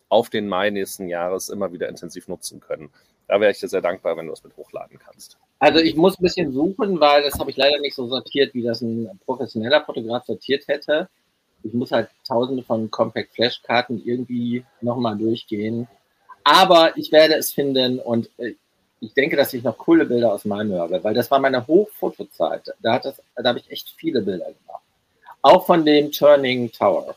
auf 0.09 0.31
den 0.31 0.49
Mai 0.49 0.71
nächsten 0.71 1.09
Jahres 1.09 1.49
immer 1.49 1.73
wieder 1.73 1.89
intensiv 1.89 2.29
nutzen 2.29 2.61
können. 2.61 2.91
Da 3.27 3.41
wäre 3.41 3.51
ich 3.51 3.59
dir 3.59 3.69
sehr 3.69 3.83
dankbar, 3.83 4.17
wenn 4.17 4.27
du 4.27 4.33
es 4.33 4.43
mit 4.43 4.57
hochladen 4.57 4.99
kannst. 4.99 5.37
Also 5.59 5.81
ich 5.81 5.97
muss 5.97 6.19
ein 6.19 6.23
bisschen 6.23 6.53
suchen, 6.53 6.99
weil 7.01 7.25
das 7.25 7.39
habe 7.39 7.51
ich 7.51 7.57
leider 7.57 7.79
nicht 7.81 7.95
so 7.95 8.07
sortiert, 8.07 8.55
wie 8.55 8.63
das 8.63 8.81
ein 8.81 9.21
professioneller 9.27 9.85
Fotograf 9.85 10.25
sortiert 10.25 10.67
hätte 10.69 11.11
ich 11.63 11.73
muss 11.75 11.93
halt 11.93 12.09
tausende 12.27 12.63
von 12.63 12.91
Compact 12.91 13.35
Flash 13.35 13.63
Karten 13.63 14.03
irgendwie 14.05 14.65
nochmal 14.81 15.17
durchgehen. 15.17 15.89
Aber 16.45 16.97
ich 16.97 17.13
werde 17.13 17.35
es 17.35 17.53
finden 17.53 17.99
und 17.99 18.31
äh, 18.39 18.55
ich 19.01 19.15
denke, 19.15 19.37
dass 19.37 19.55
ich 19.55 19.63
noch 19.63 19.79
coole 19.79 20.07
Bilder 20.07 20.33
aus 20.33 20.45
Malmö 20.45 20.79
habe, 20.79 21.03
weil 21.05 21.15
das 21.15 21.31
war 21.31 21.39
meine 21.39 21.67
Hochfotozeit. 21.67 22.75
Da, 22.81 22.95
hat 22.95 23.05
das, 23.05 23.23
da 23.37 23.49
habe 23.49 23.59
ich 23.61 23.71
echt 23.71 23.95
viele 23.97 24.23
Bilder 24.23 24.47
gemacht. 24.47 24.83
Auch 25.43 25.67
von 25.67 25.85
dem 25.85 26.11
Turning 26.11 26.73
Tower. 26.73 27.15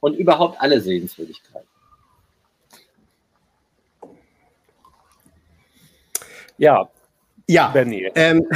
Und 0.00 0.14
überhaupt 0.14 0.60
alle 0.60 0.80
Sehenswürdigkeiten. 0.80 1.68
Ja. 6.56 6.88
Ja. 7.46 7.68
Benny. 7.68 8.10
Ähm, 8.14 8.46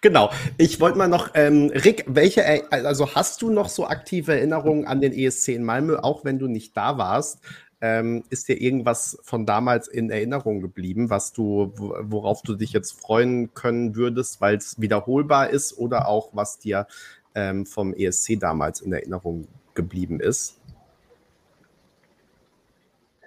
genau. 0.00 0.30
Ich 0.58 0.80
wollte 0.80 0.98
mal 0.98 1.08
noch, 1.08 1.30
ähm, 1.34 1.70
Rick, 1.74 2.04
welche, 2.08 2.70
also 2.72 3.14
hast 3.14 3.42
du 3.42 3.50
noch 3.50 3.68
so 3.68 3.86
aktive 3.86 4.32
Erinnerungen 4.32 4.86
an 4.86 5.00
den 5.00 5.12
ESC 5.12 5.48
in 5.48 5.64
Malmö, 5.64 5.98
auch 5.98 6.24
wenn 6.24 6.38
du 6.38 6.46
nicht 6.46 6.76
da 6.76 6.98
warst? 6.98 7.40
Ähm, 7.82 8.24
ist 8.28 8.48
dir 8.48 8.60
irgendwas 8.60 9.18
von 9.22 9.46
damals 9.46 9.88
in 9.88 10.10
Erinnerung 10.10 10.60
geblieben, 10.60 11.08
was 11.08 11.32
du, 11.32 11.72
worauf 11.76 12.42
du 12.42 12.54
dich 12.54 12.72
jetzt 12.72 12.92
freuen 12.92 13.54
können 13.54 13.96
würdest, 13.96 14.40
weil 14.42 14.56
es 14.56 14.78
wiederholbar 14.78 15.48
ist 15.48 15.78
oder 15.78 16.06
auch 16.06 16.30
was 16.34 16.58
dir 16.58 16.86
ähm, 17.34 17.64
vom 17.64 17.94
ESC 17.94 18.38
damals 18.38 18.82
in 18.82 18.92
Erinnerung 18.92 19.48
geblieben 19.74 20.20
ist? 20.20 20.59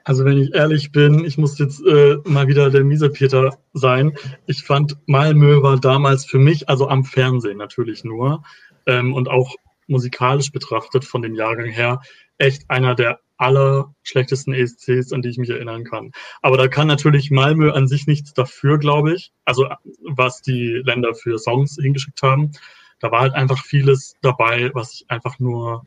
Also 0.04 0.26
wenn 0.26 0.38
ich 0.38 0.54
ehrlich 0.54 0.92
bin, 0.92 1.24
ich 1.24 1.38
muss 1.38 1.58
jetzt 1.60 1.82
äh, 1.86 2.18
mal 2.26 2.48
wieder 2.48 2.70
der 2.70 2.84
Miesepeter 2.84 3.58
sein. 3.74 4.18
Ich 4.48 4.64
fand 4.64 4.98
Malmö 5.08 5.62
war 5.62 5.80
damals 5.80 6.26
für 6.26 6.40
mich, 6.40 6.68
also 6.68 6.90
am 6.90 7.06
Fernsehen 7.06 7.58
natürlich 7.58 8.04
nur 8.04 8.44
ähm, 8.86 9.14
und 9.14 9.30
auch 9.30 9.56
musikalisch 9.88 10.52
betrachtet 10.52 11.06
von 11.06 11.22
dem 11.22 11.36
Jahrgang 11.36 11.70
her, 11.70 12.02
echt 12.38 12.70
einer 12.70 12.96
der 12.96 13.20
allerschlechtesten 13.38 14.54
ESCs, 14.54 15.12
an 15.12 15.22
die 15.22 15.30
ich 15.30 15.38
mich 15.38 15.50
erinnern 15.50 15.84
kann. 15.84 16.12
Aber 16.42 16.58
da 16.58 16.68
kann 16.68 16.88
natürlich 16.88 17.32
Malmö 17.32 17.72
an 17.72 17.88
sich 17.88 18.08
nichts 18.08 18.34
dafür, 18.34 18.78
glaube 18.78 19.14
ich. 19.14 19.32
Also 19.46 19.68
was 20.02 20.42
die 20.42 20.82
Länder 20.86 21.14
für 21.14 21.38
Songs 21.38 21.78
hingeschickt 21.82 22.22
haben. 22.22 22.52
Da 23.00 23.12
war 23.12 23.22
halt 23.22 23.34
einfach 23.34 23.64
vieles 23.64 24.16
dabei, 24.22 24.72
was 24.74 24.94
ich 24.94 25.06
einfach 25.10 25.40
nur 25.40 25.86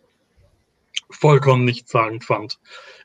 vollkommen 1.11 1.65
nichtssagend 1.65 2.25
fand. 2.25 2.59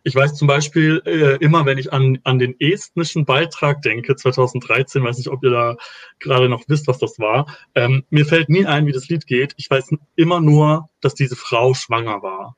Ich 0.03 0.15
weiß 0.15 0.33
zum 0.33 0.47
Beispiel 0.47 1.01
äh, 1.05 1.35
immer, 1.43 1.65
wenn 1.65 1.77
ich 1.77 1.93
an, 1.93 2.19
an 2.23 2.39
den 2.39 2.59
estnischen 2.59 3.25
Beitrag 3.25 3.81
denke, 3.81 4.15
2013, 4.15 5.03
weiß 5.03 5.17
nicht, 5.17 5.29
ob 5.29 5.43
ihr 5.43 5.51
da 5.51 5.75
gerade 6.19 6.49
noch 6.49 6.63
wisst, 6.67 6.87
was 6.87 6.97
das 6.97 7.19
war. 7.19 7.45
Ähm, 7.75 8.03
mir 8.09 8.25
fällt 8.25 8.49
nie 8.49 8.65
ein, 8.65 8.87
wie 8.87 8.91
das 8.91 9.07
Lied 9.09 9.27
geht. 9.27 9.53
Ich 9.57 9.69
weiß 9.69 9.89
immer 10.15 10.41
nur, 10.41 10.89
dass 11.01 11.13
diese 11.13 11.35
Frau 11.35 11.73
schwanger 11.73 12.23
war. 12.23 12.55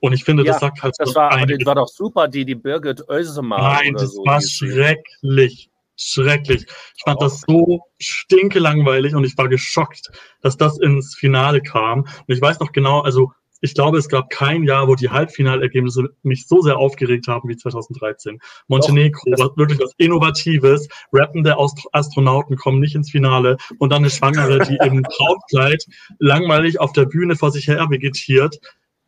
Und 0.00 0.14
ich 0.14 0.24
finde, 0.24 0.44
ja, 0.44 0.52
das 0.52 0.60
sagt 0.60 0.82
halt 0.82 0.94
das 0.98 1.14
war, 1.14 1.46
das 1.46 1.66
war 1.66 1.74
doch 1.74 1.88
super, 1.88 2.26
die, 2.26 2.44
die 2.44 2.54
Birgit 2.54 3.08
Oesemann. 3.08 3.60
Nein, 3.60 3.94
das 3.94 4.14
so, 4.14 4.24
war 4.24 4.40
schrecklich. 4.40 5.70
Schrecklich. 6.02 6.64
Ich 6.96 7.02
fand 7.04 7.18
oh. 7.20 7.24
das 7.24 7.42
so 7.46 7.80
stinkelangweilig 7.98 9.14
und 9.14 9.24
ich 9.24 9.36
war 9.36 9.48
geschockt, 9.48 10.10
dass 10.40 10.56
das 10.56 10.78
ins 10.78 11.14
Finale 11.14 11.60
kam. 11.60 12.00
Und 12.00 12.34
ich 12.34 12.40
weiß 12.40 12.58
noch 12.60 12.72
genau, 12.72 13.00
also 13.00 13.32
ich 13.60 13.74
glaube, 13.74 13.98
es 13.98 14.08
gab 14.08 14.30
kein 14.30 14.64
Jahr, 14.64 14.88
wo 14.88 14.94
die 14.94 15.10
Halbfinalergebnisse 15.10 16.08
mich 16.22 16.46
so 16.46 16.60
sehr 16.62 16.78
aufgeregt 16.78 17.28
haben 17.28 17.48
wie 17.48 17.56
2013. 17.56 18.38
Montenegro 18.68 19.30
war 19.32 19.56
wirklich 19.56 19.80
was 19.80 19.92
Innovatives. 19.98 20.88
Rappende 21.12 21.56
Astronauten 21.92 22.56
kommen 22.56 22.80
nicht 22.80 22.94
ins 22.94 23.10
Finale 23.10 23.56
und 23.78 23.90
dann 23.90 24.02
eine 24.02 24.10
Schwangere, 24.10 24.60
die 24.60 24.78
im 24.84 25.02
Brautkleid 25.18 25.84
langweilig 26.18 26.80
auf 26.80 26.92
der 26.92 27.06
Bühne 27.06 27.36
vor 27.36 27.50
sich 27.50 27.68
her 27.68 27.86
vegetiert 27.90 28.58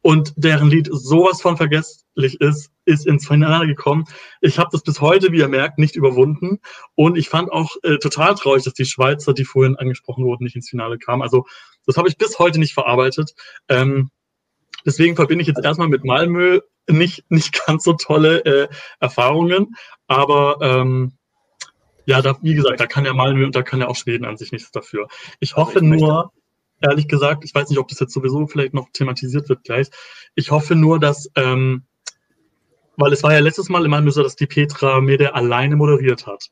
und 0.02 0.34
deren 0.36 0.68
Lied 0.68 0.88
sowas 0.90 1.40
von 1.40 1.56
vergesslich 1.56 2.40
ist, 2.40 2.70
ist 2.84 3.06
ins 3.06 3.26
Finale 3.26 3.68
gekommen. 3.68 4.04
Ich 4.40 4.58
habe 4.58 4.70
das 4.72 4.82
bis 4.82 5.00
heute, 5.00 5.30
wie 5.30 5.38
ihr 5.38 5.48
merkt, 5.48 5.78
nicht 5.78 5.94
überwunden. 5.94 6.58
Und 6.96 7.16
ich 7.16 7.28
fand 7.28 7.52
auch 7.52 7.76
äh, 7.84 7.98
total 7.98 8.34
traurig, 8.34 8.64
dass 8.64 8.74
die 8.74 8.84
Schweizer, 8.84 9.32
die 9.32 9.44
vorhin 9.44 9.76
angesprochen 9.76 10.24
wurden, 10.24 10.42
nicht 10.42 10.56
ins 10.56 10.68
Finale 10.68 10.98
kamen. 10.98 11.22
Also 11.22 11.46
das 11.86 11.96
habe 11.96 12.08
ich 12.08 12.18
bis 12.18 12.40
heute 12.40 12.58
nicht 12.58 12.74
verarbeitet. 12.74 13.32
Ähm, 13.68 14.10
deswegen 14.84 15.16
verbinde 15.16 15.42
ich 15.42 15.48
jetzt 15.48 15.64
erstmal 15.64 15.88
mit 15.88 16.04
Malmö 16.04 16.60
nicht, 16.88 17.24
nicht 17.30 17.66
ganz 17.66 17.84
so 17.84 17.94
tolle 17.94 18.44
äh, 18.44 18.68
Erfahrungen. 19.00 19.76
Aber 20.06 20.58
ähm, 20.60 21.12
ja, 22.06 22.20
da, 22.20 22.36
wie 22.42 22.54
gesagt, 22.54 22.80
da 22.80 22.86
kann 22.86 23.04
ja 23.04 23.12
Malmö 23.12 23.44
und 23.44 23.54
da 23.54 23.62
kann 23.62 23.80
ja 23.80 23.88
auch 23.88 23.96
Schweden 23.96 24.24
an 24.24 24.36
sich 24.36 24.52
nichts 24.52 24.70
dafür. 24.70 25.08
Ich 25.40 25.56
hoffe 25.56 25.78
ich 25.78 25.84
nur, 25.84 26.32
ehrlich 26.82 27.08
gesagt. 27.08 27.44
Ich 27.44 27.54
weiß 27.54 27.68
nicht, 27.70 27.78
ob 27.78 27.88
das 27.88 28.00
jetzt 28.00 28.12
sowieso 28.12 28.46
vielleicht 28.46 28.74
noch 28.74 28.88
thematisiert 28.92 29.48
wird 29.48 29.64
gleich. 29.64 29.88
Ich 30.34 30.50
hoffe 30.50 30.74
nur, 30.74 30.98
dass, 30.98 31.30
ähm, 31.36 31.84
weil 32.96 33.12
es 33.12 33.22
war 33.22 33.32
ja 33.32 33.38
letztes 33.38 33.68
Mal 33.68 33.84
immer 33.84 34.10
so, 34.10 34.22
dass 34.22 34.36
die 34.36 34.46
Petra 34.46 35.00
Mede 35.00 35.34
alleine 35.34 35.76
moderiert 35.76 36.26
hat. 36.26 36.50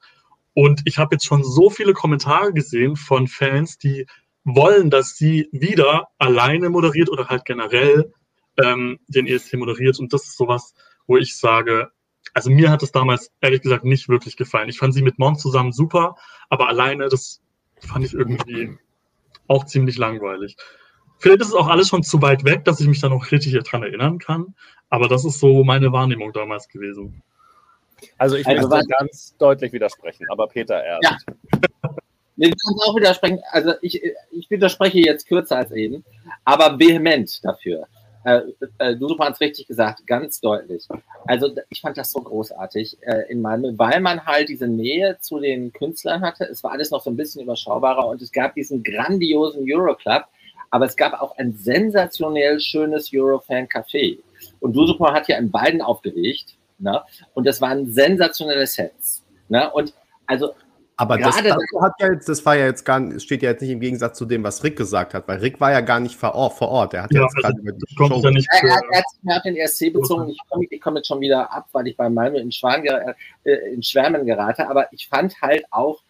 Und 0.55 0.83
ich 0.85 0.99
habe 0.99 1.15
jetzt 1.15 1.27
schon 1.27 1.45
so 1.45 1.71
viele 1.71 1.93
Kommentare 1.93 2.53
gesehen 2.53 2.97
von 2.97 3.29
Fans, 3.29 3.79
die 3.79 4.07
wollen, 4.45 4.91
dass 4.91 5.17
sie 5.17 5.49
wieder 5.53 6.09
alleine 6.19 6.71
moderiert 6.71 7.11
oder 7.11 7.29
halt 7.29 7.45
generell 7.45 8.13
ähm, 8.63 8.99
den 9.09 9.27
ESC 9.27 9.55
moderiert. 9.55 9.99
Und 9.99 10.13
das 10.13 10.25
ist 10.25 10.37
sowas, 10.37 10.75
wo 11.07 11.17
ich 11.17 11.37
sage, 11.37 11.91
also 12.35 12.51
mir 12.51 12.71
hat 12.71 12.83
es 12.83 12.93
damals 12.93 13.33
ehrlich 13.41 13.63
gesagt 13.63 13.85
nicht 13.85 14.09
wirklich 14.09 14.37
gefallen. 14.37 14.69
Ich 14.69 14.79
fand 14.79 14.95
sie 14.95 15.03
mit 15.03 15.19
Mon 15.19 15.37
zusammen 15.37 15.73
super, 15.73 16.17
aber 16.49 16.69
alleine, 16.69 17.09
das 17.09 17.41
fand 17.81 18.05
ich 18.05 18.15
irgendwie 18.15 18.79
auch 19.49 19.65
ziemlich 19.65 19.99
langweilig. 19.99 20.57
Vielleicht 21.19 21.41
ist 21.41 21.49
es 21.49 21.55
auch 21.55 21.69
alles 21.69 21.89
schon 21.89 22.03
zu 22.03 22.23
weit 22.23 22.45
weg, 22.45 22.65
dass 22.65 22.81
ich 22.81 22.87
mich 22.87 23.01
da 23.01 23.09
noch 23.09 23.31
richtig 23.31 23.53
daran 23.53 23.83
erinnern 23.83 24.19
kann. 24.19 24.55
Aber 24.89 25.09
das 25.09 25.25
ist 25.25 25.39
so 25.39 25.65
meine 25.65 25.93
Wahrnehmung 25.93 26.33
damals 26.33 26.69
gewesen. 26.69 27.23
Also 28.17 28.37
ich 28.37 28.47
also 28.47 28.69
möchte 28.69 28.87
ganz 28.89 29.37
deutlich 29.37 29.73
widersprechen, 29.73 30.27
aber 30.31 30.47
Peter 30.49 30.83
erst. 30.83 31.05
Ja. 31.05 31.17
Nee, 32.37 32.49
du 32.49 32.57
kannst 32.57 32.89
auch 32.89 32.97
widersprechen. 32.97 33.41
Also 33.51 33.75
ich, 33.83 34.01
ich 34.31 34.49
widerspreche 34.49 34.99
jetzt 34.99 35.29
kürzer 35.29 35.59
als 35.59 35.73
eben, 35.73 36.05
aber 36.45 36.79
vehement 36.79 37.45
dafür. 37.45 37.87
Äh, 38.25 38.43
äh, 38.79 38.97
du 38.97 39.19
hast 39.19 39.41
richtig 39.41 39.67
gesagt, 39.67 40.07
ganz 40.07 40.41
deutlich. 40.41 40.87
Also 41.27 41.51
ich 41.71 41.81
fand 41.81 41.97
das 41.97 42.13
so 42.13 42.21
großartig 42.21 42.99
äh, 43.01 43.31
in 43.31 43.41
Malmö, 43.41 43.73
weil 43.77 44.01
man 44.01 44.25
halt 44.27 44.49
diese 44.49 44.67
Nähe 44.67 45.19
zu 45.21 45.39
den 45.39 45.73
Künstlern 45.73 46.21
hatte. 46.21 46.45
Es 46.45 46.63
war 46.63 46.73
alles 46.73 46.91
noch 46.91 47.03
so 47.03 47.11
ein 47.11 47.17
bisschen 47.17 47.43
überschaubarer 47.43 48.07
und 48.07 48.21
es 48.21 48.31
gab 48.31 48.55
diesen 48.55 48.83
grandiosen 48.83 49.65
Euroclub, 49.67 50.25
aber 50.71 50.85
es 50.85 50.97
gab 50.97 51.21
auch 51.21 51.37
ein 51.39 51.55
sensationell 51.55 52.61
schönes 52.61 53.11
Eurofan-Café. 53.13 54.19
Und 54.61 54.75
Dusupo 54.75 55.11
hat 55.13 55.29
ja 55.29 55.39
in 55.39 55.51
beiden 55.51 55.81
aufgelegt. 55.81 56.57
Ne? 56.79 57.03
Und 57.35 57.47
das 57.47 57.61
waren 57.61 57.91
sensationelle 57.93 58.67
Sets. 58.67 59.23
Ne? 59.49 59.71
Und 59.71 59.95
also 60.27 60.53
aber 61.01 61.17
das, 61.17 61.43
das, 61.43 61.57
hat 61.81 61.93
ja 61.99 62.13
jetzt, 62.13 62.29
das 62.29 62.45
war 62.45 62.57
ja 62.57 62.67
jetzt 62.67 62.85
gar 62.85 63.19
steht 63.19 63.43
ja 63.43 63.51
jetzt 63.51 63.63
nicht 63.63 63.71
im 63.71 63.81
Gegensatz 63.81 64.19
zu 64.19 64.27
dem, 64.27 64.45
was 64.45 64.63
Rick 64.63 64.77
gesagt 64.77 65.15
hat, 65.15 65.27
weil 65.29 65.39
Rick 65.39 65.59
war 65.59 65.73
ja 65.73 65.81
gar 65.81 65.99
nicht 65.99 66.15
vor 66.15 66.35
Ort. 66.35 66.53
Vor 66.59 66.69
Ort. 66.69 66.93
Er 66.93 67.05
hat 67.05 67.15
ja, 67.15 67.23
jetzt 67.23 67.37
also, 67.37 67.49
gerade 67.49 67.61
über 67.61 67.73
die 67.73 67.95
Show. 67.97 68.21
Ja 68.23 68.31
nicht 68.31 68.49
er, 68.53 68.69
er, 68.69 68.81
er, 68.91 69.03
er, 69.27 69.37
hat 69.37 69.45
den 69.47 69.57
ESC 69.57 69.93
bezogen. 69.93 70.29
Ich 70.29 70.39
komme 70.49 70.67
komm 70.81 70.97
jetzt 70.97 71.09
schon 71.09 71.21
wieder 71.21 71.51
ab, 71.51 71.69
weil 71.73 71.87
ich 71.87 71.97
bei 71.97 72.11
Malmö 72.11 72.39
in, 72.39 72.53
Schwan, 72.53 72.85
äh, 72.85 73.15
in 73.73 73.83
Schwärmen 73.83 74.27
gerate. 74.27 74.69
Aber 74.69 74.93
ich 74.93 75.09
fand 75.09 75.41
halt 75.41 75.65
auch 75.71 76.03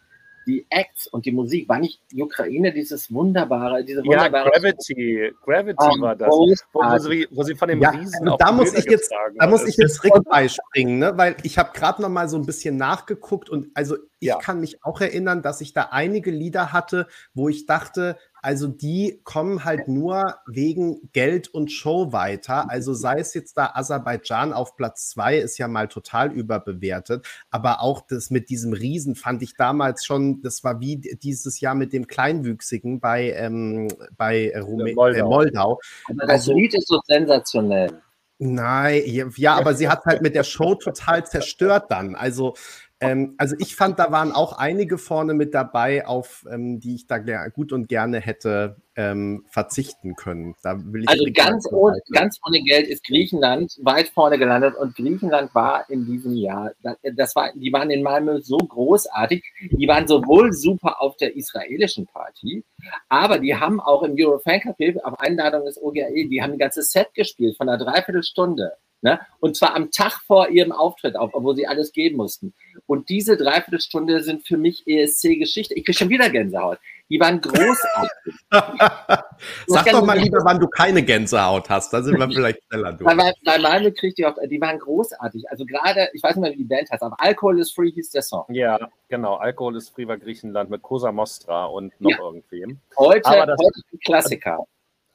die 0.47 0.67
Acts 0.71 1.07
und 1.07 1.27
die 1.27 1.33
Musik, 1.33 1.69
war 1.69 1.79
nicht 1.79 2.01
die 2.11 2.23
Ukraine 2.23 2.73
dieses 2.73 3.13
wunderbare, 3.13 3.85
diese 3.85 4.05
wunderbare. 4.05 4.51
Ja, 4.53 4.59
Gravity, 4.59 5.33
Gravity 5.45 5.77
oh, 5.79 6.01
war 6.01 6.17
das, 6.17 6.29
wo, 6.29 6.55
wo, 6.73 6.99
sie, 6.99 7.29
wo, 7.31 7.43
sie, 7.43 7.55
von 7.55 7.69
dem 7.69 7.81
ja, 7.81 7.91
Riesen 7.91 8.29
auf 8.29 8.39
da 8.39 8.53
muss 8.53 8.73
ich 8.73 8.85
jetzt, 8.87 9.13
Da 9.37 9.47
muss 9.47 9.67
ich 9.67 9.77
jetzt 9.77 10.03
Rick 10.05 10.15
beispringen, 10.25 10.99
ne? 10.99 11.13
weil 11.17 11.37
ich 11.43 11.59
habe 11.59 11.71
gerade 11.73 12.03
noch 12.03 12.09
mal 12.09 12.29
so 12.29 12.37
ein 12.37 12.47
bisschen 12.47 12.77
nachgeguckt 12.77 13.51
und 13.51 13.69
also 13.75 13.97
ich 14.19 14.29
ja. 14.29 14.39
kann 14.39 14.61
mich 14.61 14.85
auch 14.85 15.01
erinnern, 15.01 15.43
dass 15.43 15.61
ich 15.61 15.73
da 15.73 15.89
einige 15.91 16.31
Lieder 16.31 16.73
hatte, 16.73 17.07
wo 17.35 17.49
ich 17.49 17.67
dachte, 17.67 18.19
also 18.43 18.67
die 18.67 19.21
kommen 19.25 19.65
halt 19.65 19.89
nur 19.89 20.37
wegen 20.47 21.11
Geld 21.13 21.49
und 21.49 21.71
Show 21.71 22.13
weiter. 22.13 22.71
Also 22.71 22.95
sei 22.95 23.19
es 23.19 23.35
jetzt 23.35 23.57
da 23.57 23.73
Aserbaidschan 23.75 24.53
auf 24.53 24.77
Platz 24.77 25.11
zwei, 25.11 25.39
ist 25.39 25.59
ja 25.59 25.69
mal 25.69 25.89
total 25.89 26.33
überbewertet. 26.33 27.27
Aber 27.51 27.83
auch 27.83 28.03
das 28.07 28.31
mit 28.31 28.49
diesem 28.49 28.73
Riesen 28.73 29.15
fand 29.15 29.43
ich 29.43 29.57
damals 29.57 30.05
schon, 30.05 30.41
das 30.43 30.65
war 30.65 30.81
wie 30.81 30.97
dieses 30.97 31.61
Jahr 31.61 31.75
mit 31.75 31.93
dem 31.93 32.07
Kleinwüchsigen 32.07 33.01
bei, 33.01 33.33
ähm, 33.33 33.89
bei 34.17 34.53
Rume 34.59 34.95
Moldau. 34.95 35.19
Äh, 35.19 35.23
Moldau. 35.23 35.81
Aber 36.09 36.21
das 36.23 36.31
also, 36.31 36.55
Lied 36.55 36.75
ist 36.75 36.89
so 36.89 37.01
sensationell. 37.07 38.01
Nein, 38.43 39.03
ja, 39.37 39.55
aber 39.57 39.75
sie 39.75 39.91
hat 39.91 40.07
halt 40.07 40.23
mit 40.23 40.35
der 40.35 40.45
Show 40.45 40.75
total 40.75 41.27
zerstört 41.27 41.91
dann. 41.91 42.15
Also 42.15 42.55
ähm, 43.03 43.35
also 43.39 43.57
ich 43.59 43.77
fand, 43.77 43.99
da 43.99 44.13
waren 44.13 44.33
auch 44.33 44.59
einige 44.59 44.99
vorne 44.99 45.33
mit 45.33 45.55
dabei, 45.55 46.07
auf 46.07 46.45
ähm, 46.51 46.81
die 46.81 46.95
ich 46.95 47.07
da 47.07 47.19
gut 47.49 47.73
und 47.73 47.89
gerne 47.89 48.21
hätte 48.21 48.77
ähm, 48.95 49.47
verzichten 49.49 50.17
können. 50.17 50.55
Da 50.63 50.77
will 50.79 51.05
ich 51.05 51.09
also 51.09 51.25
ganz 51.33 51.67
ohne, 51.73 51.99
ganz 52.13 52.39
ohne 52.47 52.61
Geld 52.63 52.87
ist 52.89 53.05
Griechenland 53.07 53.79
weit 53.83 54.09
vorne 54.09 54.39
gelandet 54.39 54.77
und 54.77 54.95
Griechenland 54.97 55.55
war 55.55 55.89
in 55.89 56.05
diesem 56.05 56.35
Jahr, 56.35 56.73
das 57.15 57.35
war, 57.35 57.51
die 57.55 57.73
waren 57.73 57.91
in 57.91 58.03
Malmö 58.03 58.43
so 58.43 58.59
großartig, 58.59 59.43
die 59.71 59.89
waren 59.89 60.07
sowohl 60.07 60.53
super 60.53 61.01
auf 61.01 61.17
der 61.17 61.35
israelischen 61.37 62.07
Party, 62.07 62.65
aber 63.09 63.39
die 63.39 63.55
haben 63.55 63.81
auch 63.81 64.03
im 64.03 64.15
Eurofan 64.19 64.61
Café 64.61 65.01
auf 65.03 65.19
Einladung 65.21 65.65
des 65.65 65.81
OGAE, 65.81 66.29
die 66.29 66.43
haben 66.43 66.53
ein 66.53 66.59
ganzes 66.59 66.91
Set 66.91 67.15
gespielt 67.15 67.57
von 67.57 67.69
einer 67.69 67.83
Dreiviertelstunde 67.83 68.73
Ne? 69.03 69.19
Und 69.41 69.57
zwar 69.57 69.75
am 69.75 69.91
Tag 69.91 70.21
vor 70.27 70.51
ihrem 70.51 70.73
Auftritt, 70.73 71.17
auf, 71.17 71.31
wo 71.33 71.55
sie 71.55 71.67
alles 71.67 71.93
geben 71.93 72.17
mussten. 72.17 72.53
Und 72.87 73.09
diese 73.09 73.39
Dreiviertelstunde 73.39 74.23
sind 74.23 74.47
für 74.47 74.59
mich 74.59 74.87
ESC-Geschichte. 74.87 75.75
Ich 75.75 75.87
kriege 75.87 75.97
schon 75.97 76.11
wieder 76.11 76.29
Gänsehaut. 76.29 76.79
Die 77.09 77.19
waren 77.19 77.41
großartig. 77.41 78.35
Sag 79.67 79.87
doch 79.91 80.05
mal 80.05 80.19
lieber, 80.19 80.41
wann 80.45 80.61
du 80.61 80.69
keine 80.69 81.03
Gänsehaut 81.03 81.71
hast. 81.71 81.93
Da 81.93 82.03
sind 82.03 82.19
wir 82.19 82.29
vielleicht 82.29 82.63
schneller 82.69 82.93
durch. 82.93 83.17
Bei, 83.17 83.33
bei 83.45 83.59
Malmö 83.59 83.91
kriegt 83.91 84.19
die 84.19 84.27
auch, 84.27 84.37
die 84.49 84.61
waren 84.61 84.79
großartig. 84.79 85.51
Also 85.51 85.65
gerade, 85.65 86.11
ich 86.13 86.23
weiß 86.23 86.37
nicht 86.37 86.43
mehr, 86.43 86.53
wie 86.53 86.59
die 86.59 86.65
Band 86.65 86.91
heißt, 86.91 87.03
aber 87.03 87.17
Alkohol 87.19 87.59
is 87.59 87.73
Free 87.73 87.91
hieß 87.91 88.11
der 88.11 88.23
Song. 88.23 88.45
Ja, 88.51 88.79
genau. 89.09 89.37
Alkohol 89.37 89.77
is 89.77 89.89
Free 89.89 90.07
war 90.07 90.19
Griechenland 90.19 90.69
mit 90.69 90.83
Cosa 90.83 91.11
Mostra 91.11 91.65
und 91.65 91.99
noch 92.01 92.11
ja. 92.11 92.19
irgendwem. 92.19 92.79
Heute, 92.99 93.29
heute 93.31 93.53
ein 93.93 93.99
Klassiker. 94.05 94.67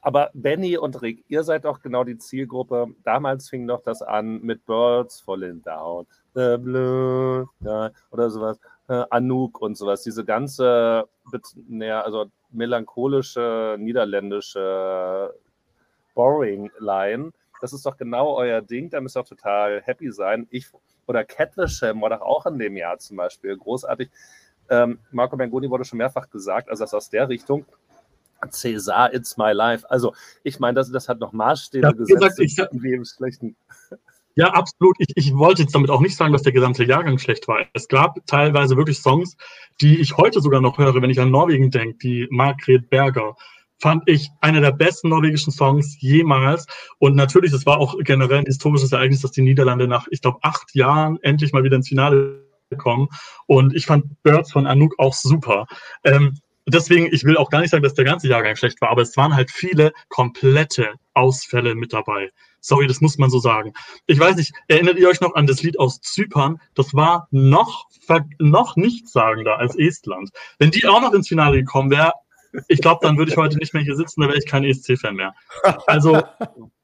Aber 0.06 0.30
Benny 0.34 0.78
und 0.78 1.02
Rick, 1.02 1.24
ihr 1.26 1.42
seid 1.42 1.64
doch 1.64 1.82
genau 1.82 2.04
die 2.04 2.16
Zielgruppe. 2.16 2.86
Damals 3.02 3.48
fing 3.48 3.66
doch 3.66 3.82
das 3.82 4.02
an 4.02 4.40
mit 4.40 4.64
Birds 4.64 5.20
Falling 5.20 5.64
Down, 5.64 6.06
The 6.32 6.58
Blue, 6.58 7.48
ja, 7.58 7.90
oder 8.12 8.30
sowas, 8.30 8.60
äh, 8.86 9.02
Anouk 9.10 9.60
und 9.60 9.76
sowas. 9.76 10.04
Diese 10.04 10.24
ganze, 10.24 11.08
also 11.90 12.26
melancholische, 12.52 13.74
niederländische 13.80 15.34
Boring-Line. 16.14 17.32
Das 17.60 17.72
ist 17.72 17.84
doch 17.84 17.96
genau 17.96 18.36
euer 18.36 18.62
Ding. 18.62 18.88
Da 18.90 19.00
müsst 19.00 19.16
ihr 19.16 19.22
auch 19.22 19.28
total 19.28 19.82
happy 19.82 20.12
sein. 20.12 20.46
Ich, 20.52 20.68
oder 21.08 21.24
Cattlesham 21.24 22.00
war 22.00 22.10
doch 22.10 22.20
auch 22.20 22.46
in 22.46 22.60
dem 22.60 22.76
Jahr 22.76 22.96
zum 22.98 23.16
Beispiel 23.16 23.56
großartig. 23.56 24.08
Ähm, 24.70 25.00
Marco 25.10 25.36
Mengoni 25.36 25.68
wurde 25.68 25.84
schon 25.84 25.98
mehrfach 25.98 26.30
gesagt, 26.30 26.68
also 26.68 26.84
das 26.84 26.94
aus 26.94 27.10
der 27.10 27.28
Richtung. 27.28 27.64
Cäsar, 28.50 29.12
It's 29.14 29.36
My 29.36 29.52
Life. 29.52 29.88
Also, 29.90 30.14
ich 30.42 30.58
meine, 30.58 30.74
das, 30.74 30.90
das 30.90 31.08
hat 31.08 31.20
noch 31.20 31.32
Maßstäbe 31.32 31.86
ja, 31.86 31.92
gesetzt, 31.92 32.38
gesagt, 32.38 32.72
ich, 32.72 32.82
wie 32.82 32.94
im 32.94 33.04
Schlechten. 33.04 33.56
Ja, 34.38 34.48
absolut. 34.52 34.96
Ich, 34.98 35.08
ich 35.14 35.34
wollte 35.34 35.62
jetzt 35.62 35.74
damit 35.74 35.90
auch 35.90 36.00
nicht 36.00 36.14
sagen, 36.14 36.32
dass 36.34 36.42
der 36.42 36.52
gesamte 36.52 36.84
Jahrgang 36.84 37.18
schlecht 37.18 37.48
war. 37.48 37.64
Es 37.72 37.88
gab 37.88 38.18
teilweise 38.26 38.76
wirklich 38.76 38.98
Songs, 38.98 39.34
die 39.80 39.98
ich 39.98 40.18
heute 40.18 40.42
sogar 40.42 40.60
noch 40.60 40.76
höre, 40.76 41.00
wenn 41.00 41.08
ich 41.08 41.18
an 41.18 41.30
Norwegen 41.30 41.70
denke, 41.70 41.96
die 41.98 42.28
Margret 42.30 42.90
Berger 42.90 43.34
fand 43.78 44.02
ich 44.06 44.30
einer 44.40 44.60
der 44.60 44.72
besten 44.72 45.08
norwegischen 45.08 45.52
Songs 45.52 45.96
jemals. 46.00 46.66
Und 46.98 47.14
natürlich, 47.14 47.52
es 47.52 47.66
war 47.66 47.78
auch 47.78 47.96
generell 48.00 48.38
ein 48.38 48.46
historisches 48.46 48.92
Ereignis, 48.92 49.22
dass 49.22 49.32
die 49.32 49.42
Niederlande 49.42 49.88
nach, 49.88 50.06
ich 50.10 50.20
glaube, 50.20 50.38
acht 50.42 50.74
Jahren 50.74 51.18
endlich 51.22 51.52
mal 51.52 51.64
wieder 51.64 51.76
ins 51.76 51.88
Finale 51.88 52.42
kommen. 52.78 53.08
Und 53.46 53.74
ich 53.74 53.86
fand 53.86 54.22
Birds 54.22 54.52
von 54.52 54.66
Anouk 54.66 54.98
auch 54.98 55.14
super. 55.14 55.66
Ähm, 56.04 56.34
deswegen, 56.66 57.08
ich 57.12 57.24
will 57.24 57.36
auch 57.36 57.50
gar 57.50 57.60
nicht 57.60 57.70
sagen, 57.70 57.82
dass 57.82 57.94
der 57.94 58.04
ganze 58.04 58.28
Jahrgang 58.28 58.56
schlecht 58.56 58.80
war, 58.80 58.90
aber 58.90 59.02
es 59.02 59.16
waren 59.16 59.34
halt 59.34 59.50
viele 59.50 59.92
komplette 60.08 60.94
Ausfälle 61.14 61.74
mit 61.74 61.92
dabei. 61.92 62.30
Sorry, 62.60 62.86
das 62.86 63.00
muss 63.00 63.18
man 63.18 63.30
so 63.30 63.38
sagen. 63.38 63.72
Ich 64.06 64.18
weiß 64.18 64.36
nicht, 64.36 64.52
erinnert 64.68 64.98
ihr 64.98 65.08
euch 65.08 65.20
noch 65.20 65.34
an 65.34 65.46
das 65.46 65.62
Lied 65.62 65.78
aus 65.78 66.00
Zypern? 66.00 66.60
Das 66.74 66.94
war 66.94 67.28
noch, 67.30 67.86
noch 68.38 68.76
nichtssagender 68.76 69.58
als 69.58 69.76
Estland. 69.76 70.30
Wenn 70.58 70.72
die 70.72 70.86
auch 70.86 71.00
noch 71.00 71.12
ins 71.12 71.28
Finale 71.28 71.58
gekommen 71.58 71.90
wäre, 71.90 72.12
ich 72.68 72.80
glaube, 72.80 73.06
dann 73.06 73.18
würde 73.18 73.30
ich 73.30 73.36
heute 73.36 73.58
nicht 73.58 73.74
mehr 73.74 73.82
hier 73.82 73.96
sitzen, 73.96 74.22
da 74.22 74.28
wäre 74.28 74.38
ich 74.38 74.46
kein 74.46 74.64
ESC-Fan 74.64 75.14
mehr. 75.14 75.34
Also 75.86 76.22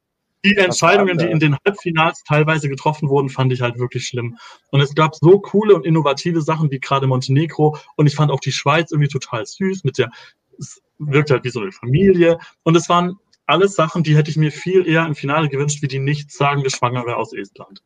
die 0.45 0.57
Entscheidungen, 0.57 1.19
die 1.19 1.27
in 1.27 1.39
den 1.39 1.57
Halbfinals 1.65 2.25
teilweise 2.25 2.69
getroffen 2.69 3.09
wurden, 3.09 3.29
fand 3.29 3.53
ich 3.53 3.61
halt 3.61 3.79
wirklich 3.79 4.07
schlimm. 4.07 4.39
Und 4.71 4.81
es 4.81 4.95
gab 4.95 5.15
so 5.15 5.39
coole 5.39 5.75
und 5.75 5.87
innovative 5.87 6.43
Sachen 6.43 6.71
wie 6.71 6.81
gerade 6.81 7.07
Montenegro 7.07 7.77
und 7.97 8.07
ich 8.07 8.15
fand 8.15 8.31
auch 8.31 8.41
die 8.41 8.53
Schweiz 8.53 8.91
irgendwie 8.91 9.09
total 9.09 9.47
süß 9.47 9.85
mit 9.85 9.99
der, 9.99 10.11
es 10.59 10.83
wirkt 10.99 11.31
halt 11.31 11.45
wie 11.45 11.51
so 11.51 11.61
eine 11.61 11.73
Familie 11.73 12.39
und 12.65 12.77
es 12.77 12.89
waren 12.89 13.19
alles 13.47 13.75
Sachen, 13.75 14.03
die 14.03 14.17
hätte 14.17 14.31
ich 14.31 14.37
mir 14.37 14.53
viel 14.53 14.87
eher 14.87 15.05
im 15.07 15.15
Finale 15.15 15.49
gewünscht, 15.49 15.83
wie 15.83 15.89
die 15.89 15.99
nichtssagende 15.99 16.71
Schwangere 16.71 17.17
aus 17.17 17.33
Estland. 17.33 17.83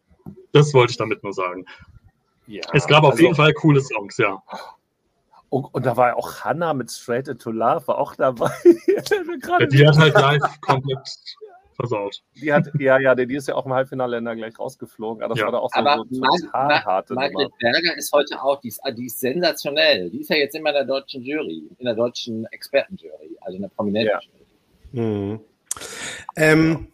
Das 0.53 0.73
wollte 0.75 0.93
ich 0.93 0.97
damit 0.97 1.23
nur 1.23 1.33
sagen. 1.33 1.65
Ja, 2.47 2.63
es 2.73 2.87
gab 2.87 3.05
auf 3.05 3.13
also, 3.13 3.23
jeden 3.23 3.35
Fall 3.35 3.53
coole 3.53 3.81
Songs, 3.81 4.17
ja. 4.19 4.43
Und, 5.49 5.65
und, 5.73 5.87
da 5.87 5.97
war 5.97 6.17
auch 6.17 6.45
Hannah 6.45 6.75
mit 6.75 6.91
Straight 6.91 7.29
Into 7.29 7.51
Love 7.51 7.87
war 7.89 7.99
auch 7.99 8.15
dabei. 8.15 8.51
ja, 8.87 9.67
die 9.67 9.87
hat 9.87 9.97
halt 9.97 10.15
live 10.15 10.61
komplett 10.61 11.09
versaut. 11.77 12.23
Die 12.35 12.53
hat, 12.53 12.69
ja, 12.79 12.99
ja, 12.99 13.15
die 13.15 13.35
ist 13.35 13.49
ja 13.49 13.55
auch 13.55 13.67
im 13.67 13.73
Halbfinale 13.73 14.21
gleich 14.21 14.59
rausgeflogen. 14.59 15.23
Aber 15.23 15.35
das 15.35 15.41
ja. 15.41 15.45
war 15.47 15.53
da 15.53 15.59
auch 15.59 15.71
so, 15.73 15.81
aber 15.81 16.05
so 16.11 16.21
total 16.21 16.85
harte 16.85 17.15
Margret 17.15 17.53
Berger 17.59 17.97
ist 17.97 18.13
heute 18.13 18.43
auch, 18.43 18.61
die 18.61 18.69
ist, 18.69 18.81
die 18.97 19.07
ist 19.07 19.21
sensationell. 19.21 20.11
Die 20.11 20.21
ist 20.21 20.31
ja 20.31 20.37
jetzt 20.37 20.55
immer 20.55 20.71
in 20.71 20.75
der 20.75 20.85
deutschen 20.85 21.23
Jury, 21.23 21.63
in 21.79 21.85
der 21.85 21.95
deutschen 21.95 22.47
Expertenjury, 22.47 23.37
also 23.41 23.57
in 23.57 23.63
der 23.63 23.69
prominenten 23.69 24.13
ja. 24.13 24.21
Jury. 24.21 25.07
Mhm. 25.07 25.41
Ähm, 26.37 26.89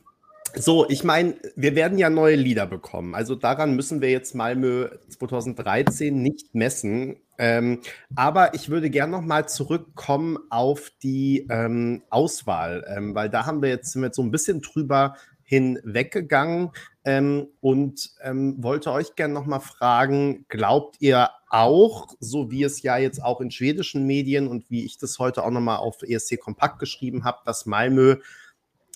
so, 0.54 0.86
ich 0.88 1.02
meine, 1.02 1.36
wir 1.56 1.74
werden 1.74 1.98
ja 1.98 2.10
neue 2.10 2.36
Lieder 2.36 2.66
bekommen. 2.66 3.14
Also 3.14 3.34
daran 3.34 3.74
müssen 3.74 4.02
wir 4.02 4.10
jetzt 4.10 4.34
Malmö 4.34 4.90
2013 5.08 6.20
nicht 6.20 6.54
messen. 6.54 7.16
Ähm, 7.42 7.80
aber 8.14 8.54
ich 8.54 8.68
würde 8.68 8.88
gerne 8.88 9.10
noch 9.10 9.20
mal 9.20 9.48
zurückkommen 9.48 10.38
auf 10.48 10.92
die 11.02 11.48
ähm, 11.50 12.04
Auswahl, 12.08 12.84
ähm, 12.86 13.16
weil 13.16 13.30
da 13.30 13.46
haben 13.46 13.62
wir 13.62 13.68
jetzt, 13.68 13.90
sind 13.90 14.02
wir 14.02 14.06
jetzt 14.06 14.16
so 14.16 14.22
ein 14.22 14.30
bisschen 14.30 14.62
drüber 14.62 15.16
hinweggegangen. 15.42 16.70
Ähm, 17.04 17.48
und 17.60 18.12
ähm, 18.22 18.62
wollte 18.62 18.92
euch 18.92 19.16
gerne 19.16 19.34
noch 19.34 19.46
mal 19.46 19.58
fragen, 19.58 20.46
glaubt 20.48 20.98
ihr 21.00 21.30
auch, 21.50 22.14
so 22.20 22.52
wie 22.52 22.62
es 22.62 22.80
ja 22.82 22.96
jetzt 22.96 23.20
auch 23.20 23.40
in 23.40 23.50
schwedischen 23.50 24.06
Medien 24.06 24.46
und 24.46 24.70
wie 24.70 24.84
ich 24.84 24.98
das 24.98 25.18
heute 25.18 25.42
auch 25.42 25.50
noch 25.50 25.60
mal 25.60 25.78
auf 25.78 26.04
ESC 26.04 26.38
Kompakt 26.38 26.78
geschrieben 26.78 27.24
habe, 27.24 27.38
dass 27.44 27.66
Malmö 27.66 28.18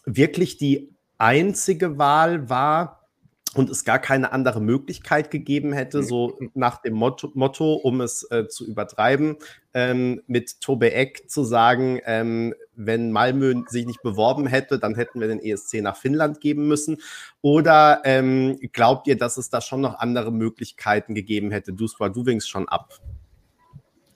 wirklich 0.05 0.57
die 0.57 0.95
einzige 1.19 1.99
Wahl 1.99 2.49
war 2.49 3.06
und 3.55 3.71
es 3.71 3.85
gar 3.85 3.99
keine 3.99 4.33
andere 4.33 4.61
Möglichkeit 4.61 5.31
gegeben 5.31 5.73
hätte, 5.73 6.03
so 6.03 6.39
nach 6.55 6.83
dem 6.83 6.95
Motto, 6.95 7.31
Motto 7.35 7.75
um 7.75 8.01
es 8.01 8.23
äh, 8.31 8.49
zu 8.49 8.67
übertreiben, 8.67 9.37
ähm, 9.73 10.23
mit 10.27 10.61
Tobe 10.61 10.93
Eck 10.93 11.31
zu 11.31 11.45
sagen, 11.45 12.01
ähm, 12.05 12.55
wenn 12.75 13.13
Malmö 13.13 13.63
sich 13.69 13.87
nicht 13.87 14.03
beworben 14.03 14.47
hätte, 14.47 14.79
dann 14.79 14.95
hätten 14.95 15.21
wir 15.21 15.29
den 15.29 15.41
ESC 15.41 15.81
nach 15.81 15.97
Finnland 15.97 16.41
geben 16.41 16.69
müssen. 16.69 16.99
Oder 17.41 18.03
ähm, 18.05 18.59
glaubt 18.73 19.07
ihr, 19.07 19.17
dass 19.17 19.39
es 19.39 19.49
da 19.49 19.61
schon 19.61 19.81
noch 19.81 19.99
andere 19.99 20.33
Möglichkeiten 20.33 21.15
gegeben 21.15 21.51
hätte? 21.51 21.73
Du, 21.73 21.87
du 21.87 22.27
winkst 22.27 22.51
schon 22.51 22.69
ab. 22.69 23.01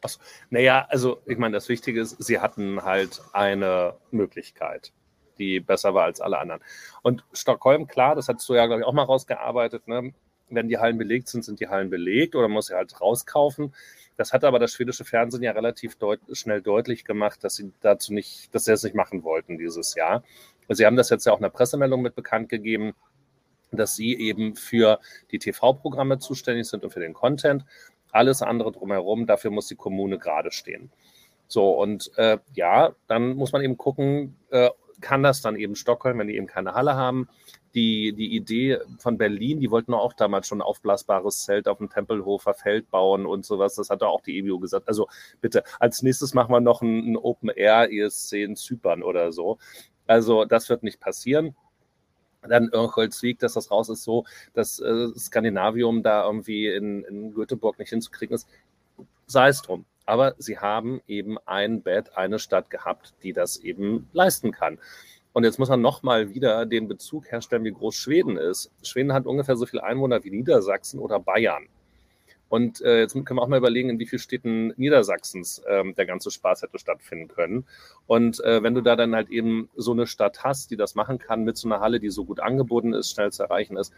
Achso. 0.02 0.20
Naja, 0.50 0.86
also 0.88 1.22
ich 1.26 1.38
meine, 1.38 1.54
das 1.54 1.68
Wichtige 1.68 2.00
ist, 2.00 2.22
sie 2.22 2.38
hatten 2.40 2.82
halt 2.82 3.22
eine 3.32 3.94
Möglichkeit 4.10 4.92
die 5.40 5.58
besser 5.60 5.94
war 5.94 6.04
als 6.04 6.20
alle 6.20 6.38
anderen. 6.38 6.60
Und 7.02 7.24
Stockholm, 7.32 7.86
klar, 7.86 8.14
das 8.14 8.28
hast 8.28 8.48
du 8.48 8.54
ja, 8.54 8.66
glaube 8.66 8.82
ich, 8.82 8.86
auch 8.86 8.92
mal 8.92 9.02
rausgearbeitet. 9.02 9.88
Ne? 9.88 10.12
Wenn 10.48 10.68
die 10.68 10.78
Hallen 10.78 10.98
belegt 10.98 11.28
sind, 11.28 11.44
sind 11.44 11.58
die 11.58 11.68
Hallen 11.68 11.90
belegt 11.90 12.36
oder 12.36 12.48
muss 12.48 12.66
sie 12.66 12.74
halt 12.74 13.00
rauskaufen. 13.00 13.74
Das 14.16 14.32
hat 14.32 14.44
aber 14.44 14.58
das 14.58 14.72
schwedische 14.72 15.04
Fernsehen 15.04 15.42
ja 15.42 15.52
relativ 15.52 15.96
deut 15.96 16.20
schnell 16.32 16.60
deutlich 16.60 17.04
gemacht, 17.04 17.42
dass 17.42 17.56
sie 17.56 17.72
dazu 17.80 18.12
nicht, 18.12 18.54
dass 18.54 18.64
sie 18.64 18.72
es 18.72 18.82
nicht 18.82 18.94
machen 18.94 19.24
wollten 19.24 19.58
dieses 19.58 19.94
Jahr. 19.94 20.22
Sie 20.68 20.86
haben 20.86 20.96
das 20.96 21.10
jetzt 21.10 21.24
ja 21.24 21.32
auch 21.32 21.38
in 21.38 21.42
der 21.42 21.48
Pressemeldung 21.48 22.02
mit 22.02 22.14
bekannt 22.14 22.48
gegeben, 22.48 22.92
dass 23.72 23.96
sie 23.96 24.14
eben 24.14 24.56
für 24.56 25.00
die 25.30 25.38
TV-Programme 25.38 26.18
zuständig 26.18 26.68
sind 26.68 26.84
und 26.84 26.90
für 26.90 27.00
den 27.00 27.14
Content. 27.14 27.64
Alles 28.12 28.42
andere 28.42 28.72
drumherum, 28.72 29.26
dafür 29.26 29.50
muss 29.50 29.68
die 29.68 29.76
Kommune 29.76 30.18
gerade 30.18 30.50
stehen. 30.50 30.90
So, 31.48 31.70
und 31.72 32.10
äh, 32.16 32.38
ja, 32.54 32.94
dann 33.08 33.34
muss 33.34 33.52
man 33.52 33.62
eben 33.62 33.76
gucken, 33.76 34.36
äh, 34.50 34.70
kann 35.00 35.22
das 35.22 35.42
dann 35.42 35.56
eben 35.56 35.74
Stockholm, 35.74 36.18
wenn 36.18 36.28
die 36.28 36.36
eben 36.36 36.46
keine 36.46 36.74
Halle 36.74 36.94
haben. 36.94 37.28
Die, 37.74 38.12
die 38.12 38.34
Idee 38.34 38.78
von 38.98 39.16
Berlin, 39.16 39.60
die 39.60 39.70
wollten 39.70 39.94
auch 39.94 40.12
damals 40.12 40.48
schon 40.48 40.58
ein 40.58 40.62
aufblasbares 40.62 41.44
Zelt 41.44 41.68
auf 41.68 41.78
dem 41.78 41.88
Tempelhofer 41.88 42.54
Feld 42.54 42.90
bauen 42.90 43.26
und 43.26 43.44
sowas. 43.44 43.76
Das 43.76 43.90
hat 43.90 44.02
auch 44.02 44.22
die 44.22 44.38
EBU 44.38 44.58
gesagt. 44.58 44.88
Also 44.88 45.08
bitte, 45.40 45.62
als 45.78 46.02
nächstes 46.02 46.34
machen 46.34 46.52
wir 46.52 46.60
noch 46.60 46.82
ein, 46.82 47.12
ein 47.12 47.16
Open-Air-ESC 47.16 48.32
in 48.32 48.56
Zypern 48.56 49.02
oder 49.02 49.32
so. 49.32 49.58
Also 50.06 50.44
das 50.44 50.68
wird 50.68 50.82
nicht 50.82 51.00
passieren 51.00 51.54
dann 52.48 52.70
Irnholzweg, 52.72 53.38
dass 53.38 53.54
das 53.54 53.70
raus 53.70 53.88
ist, 53.88 54.02
so, 54.02 54.24
dass 54.54 54.80
äh, 54.80 55.08
Skandinavium 55.16 56.02
da 56.02 56.24
irgendwie 56.24 56.68
in, 56.68 57.04
in 57.04 57.34
Göteborg 57.34 57.78
nicht 57.78 57.90
hinzukriegen 57.90 58.34
ist. 58.34 58.48
Sei 59.26 59.48
es 59.48 59.62
drum. 59.62 59.84
Aber 60.06 60.34
sie 60.38 60.58
haben 60.58 61.00
eben 61.06 61.38
ein 61.46 61.82
Bett, 61.82 62.16
eine 62.16 62.38
Stadt 62.38 62.70
gehabt, 62.70 63.14
die 63.22 63.32
das 63.32 63.58
eben 63.58 64.08
leisten 64.12 64.52
kann. 64.52 64.78
Und 65.32 65.44
jetzt 65.44 65.58
muss 65.58 65.68
man 65.68 65.80
nochmal 65.80 66.34
wieder 66.34 66.66
den 66.66 66.88
Bezug 66.88 67.30
herstellen, 67.30 67.64
wie 67.64 67.72
groß 67.72 67.94
Schweden 67.94 68.36
ist. 68.36 68.70
Schweden 68.82 69.12
hat 69.12 69.26
ungefähr 69.26 69.56
so 69.56 69.66
viele 69.66 69.84
Einwohner 69.84 70.24
wie 70.24 70.30
Niedersachsen 70.30 70.98
oder 70.98 71.20
Bayern. 71.20 71.68
Und 72.48 72.80
äh, 72.80 72.98
jetzt 72.98 73.12
können 73.12 73.38
wir 73.38 73.42
auch 73.42 73.48
mal 73.48 73.58
überlegen, 73.58 73.90
in 73.90 74.00
wie 74.00 74.06
vielen 74.06 74.18
Städten 74.18 74.74
Niedersachsens 74.76 75.62
ähm, 75.68 75.94
der 75.94 76.04
ganze 76.04 76.32
Spaß 76.32 76.62
hätte 76.62 76.80
stattfinden 76.80 77.28
können. 77.28 77.64
Und 78.08 78.42
äh, 78.42 78.60
wenn 78.64 78.74
du 78.74 78.80
da 78.80 78.96
dann 78.96 79.14
halt 79.14 79.30
eben 79.30 79.70
so 79.76 79.92
eine 79.92 80.08
Stadt 80.08 80.42
hast, 80.42 80.72
die 80.72 80.76
das 80.76 80.96
machen 80.96 81.18
kann 81.18 81.44
mit 81.44 81.56
so 81.56 81.68
einer 81.68 81.78
Halle, 81.78 82.00
die 82.00 82.10
so 82.10 82.24
gut 82.24 82.40
angeboten 82.40 82.92
ist, 82.92 83.12
schnell 83.12 83.30
zu 83.30 83.44
erreichen 83.44 83.76
ist, 83.76 83.92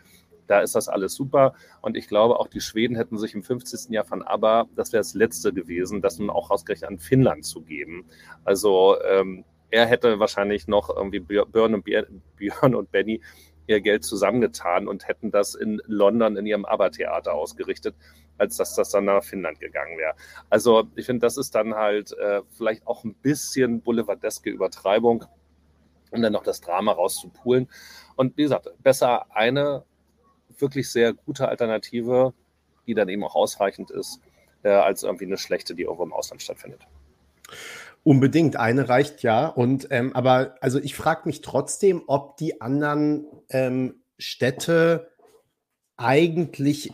da 0.47 0.61
ist 0.61 0.75
das 0.75 0.89
alles 0.89 1.15
super. 1.15 1.55
Und 1.81 1.97
ich 1.97 2.09
glaube, 2.09 2.39
auch 2.39 2.49
die 2.49 2.61
Schweden 2.61 2.97
hätten 2.97 3.19
sich 3.19 3.35
im 3.35 3.43
50. 3.43 3.91
Jahr 3.91 4.05
von 4.05 4.23
ABBA, 4.23 4.67
das 4.77 4.93
wäre 4.93 5.01
das 5.01 5.15
letzte 5.15 5.53
gewesen, 5.53 6.03
das 6.03 6.19
nun 6.19 6.31
auch 6.31 6.51
ausgerechnet 6.51 6.91
an 6.91 6.99
Finnland 6.99 7.45
zu 7.45 7.63
geben. 7.63 8.05
Also 8.45 8.97
ähm, 9.03 9.45
er 9.71 9.87
hätte 9.87 10.19
wahrscheinlich 10.19 10.69
noch 10.69 10.95
irgendwie 10.95 11.21
Björn 11.21 11.75
und, 11.75 11.85
Björn 11.85 12.75
und 12.75 12.93
Benny 12.93 13.21
ihr 13.67 13.81
Geld 13.81 14.05
zusammengetan 14.05 14.89
und 14.89 15.09
hätten 15.09 15.31
das 15.31 15.55
in 15.55 15.81
London 15.87 16.37
in 16.37 16.47
ihrem 16.47 16.65
Abertheater 16.65 17.33
ausgerichtet, 17.33 17.95
als 18.39 18.57
dass 18.57 18.75
das 18.75 18.91
dann 18.91 19.05
nach 19.05 19.23
Finnland 19.23 19.61
gegangen 19.61 19.99
wäre. 19.99 20.15
Also 20.51 20.85
ich 20.97 21.07
finde, 21.07 21.21
das 21.21 21.37
ist 21.37 21.55
dann 21.55 21.75
halt 21.75 22.13
äh, 22.19 22.43
vielleicht 22.51 22.87
auch 22.87 23.05
ein 23.05 23.15
bisschen 23.15 23.81
boulevardeske 23.81 24.51
Übertreibung, 24.51 25.25
um 26.11 26.23
dann 26.23 26.33
noch 26.33 26.43
das 26.43 26.61
Drama 26.61 26.93
rauszupulen. 26.93 27.69
Und 28.17 28.37
wie 28.37 28.43
gesagt, 28.43 28.69
besser 28.83 29.35
eine 29.35 29.85
wirklich 30.61 30.91
sehr 30.91 31.13
gute 31.13 31.49
Alternative, 31.49 32.35
die 32.87 32.95
dann 32.95 33.09
eben 33.09 33.25
auch 33.25 33.35
ausreichend 33.35 33.91
ist, 33.91 34.21
äh, 34.63 34.71
als 34.71 35.03
irgendwie 35.03 35.27
eine 35.27 35.39
schlechte, 35.39 35.75
die 35.75 35.83
irgendwo 35.83 36.05
im 36.05 36.13
Ausland 36.13 36.43
stattfindet. 36.43 36.81
Unbedingt, 38.05 38.57
eine 38.57 38.89
reicht 38.89 39.23
ja. 39.23 39.47
Und 39.47 39.89
ähm, 39.91 40.15
aber 40.15 40.57
also 40.61 40.81
ich 40.81 40.95
frage 40.95 41.23
mich 41.27 41.41
trotzdem, 41.41 42.03
ob 42.07 42.37
die 42.37 42.61
anderen 42.61 43.27
ähm, 43.49 44.03
Städte 44.19 45.13
eigentlich 45.97 46.93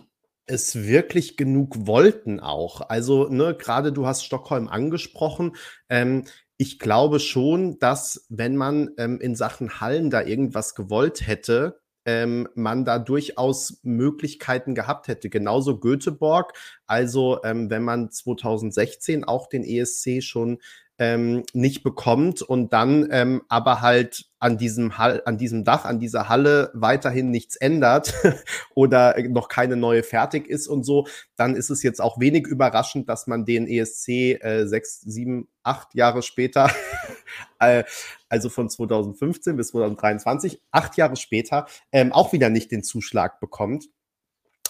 es 0.48 0.74
wirklich 0.86 1.36
genug 1.36 1.86
wollten 1.86 2.40
auch. 2.40 2.80
Also, 2.80 3.28
ne, 3.28 3.54
gerade 3.54 3.92
du 3.92 4.06
hast 4.06 4.24
Stockholm 4.24 4.68
angesprochen. 4.68 5.56
Ähm, 5.88 6.24
ich 6.56 6.78
glaube 6.78 7.20
schon, 7.20 7.78
dass 7.78 8.26
wenn 8.28 8.56
man 8.56 8.90
ähm, 8.98 9.20
in 9.20 9.36
Sachen 9.36 9.80
Hallen 9.80 10.10
da 10.10 10.22
irgendwas 10.22 10.74
gewollt 10.74 11.26
hätte, 11.26 11.80
ähm, 12.08 12.48
man 12.54 12.86
da 12.86 12.98
durchaus 12.98 13.80
Möglichkeiten 13.82 14.74
gehabt 14.74 15.08
hätte. 15.08 15.28
Genauso 15.28 15.78
Göteborg. 15.78 16.54
Also 16.86 17.42
ähm, 17.44 17.68
wenn 17.68 17.82
man 17.82 18.10
2016 18.10 19.24
auch 19.24 19.46
den 19.46 19.62
ESC 19.62 20.22
schon 20.22 20.58
ähm, 20.98 21.44
nicht 21.52 21.82
bekommt 21.82 22.42
und 22.42 22.72
dann 22.72 23.08
ähm, 23.10 23.42
aber 23.48 23.80
halt 23.80 24.26
an 24.40 24.56
diesem, 24.58 24.98
Hall, 24.98 25.22
an 25.24 25.38
diesem 25.38 25.64
Dach, 25.64 25.84
an 25.84 25.98
dieser 25.98 26.28
Halle 26.28 26.70
weiterhin 26.74 27.30
nichts 27.30 27.56
ändert 27.56 28.14
oder 28.74 29.16
noch 29.28 29.48
keine 29.48 29.76
neue 29.76 30.02
fertig 30.02 30.48
ist 30.48 30.68
und 30.68 30.84
so, 30.84 31.06
dann 31.36 31.56
ist 31.56 31.70
es 31.70 31.82
jetzt 31.82 32.00
auch 32.00 32.20
wenig 32.20 32.46
überraschend, 32.46 33.08
dass 33.08 33.26
man 33.26 33.44
den 33.44 33.66
ESC 33.66 34.08
äh, 34.08 34.66
sechs, 34.66 35.00
sieben, 35.00 35.48
acht 35.62 35.94
Jahre 35.94 36.22
später, 36.22 36.70
äh, 37.58 37.84
also 38.28 38.48
von 38.48 38.68
2015 38.68 39.56
bis 39.56 39.68
2023, 39.68 40.60
acht 40.70 40.96
Jahre 40.96 41.16
später, 41.16 41.66
ähm, 41.92 42.12
auch 42.12 42.32
wieder 42.32 42.48
nicht 42.48 42.70
den 42.70 42.84
Zuschlag 42.84 43.40
bekommt. 43.40 43.86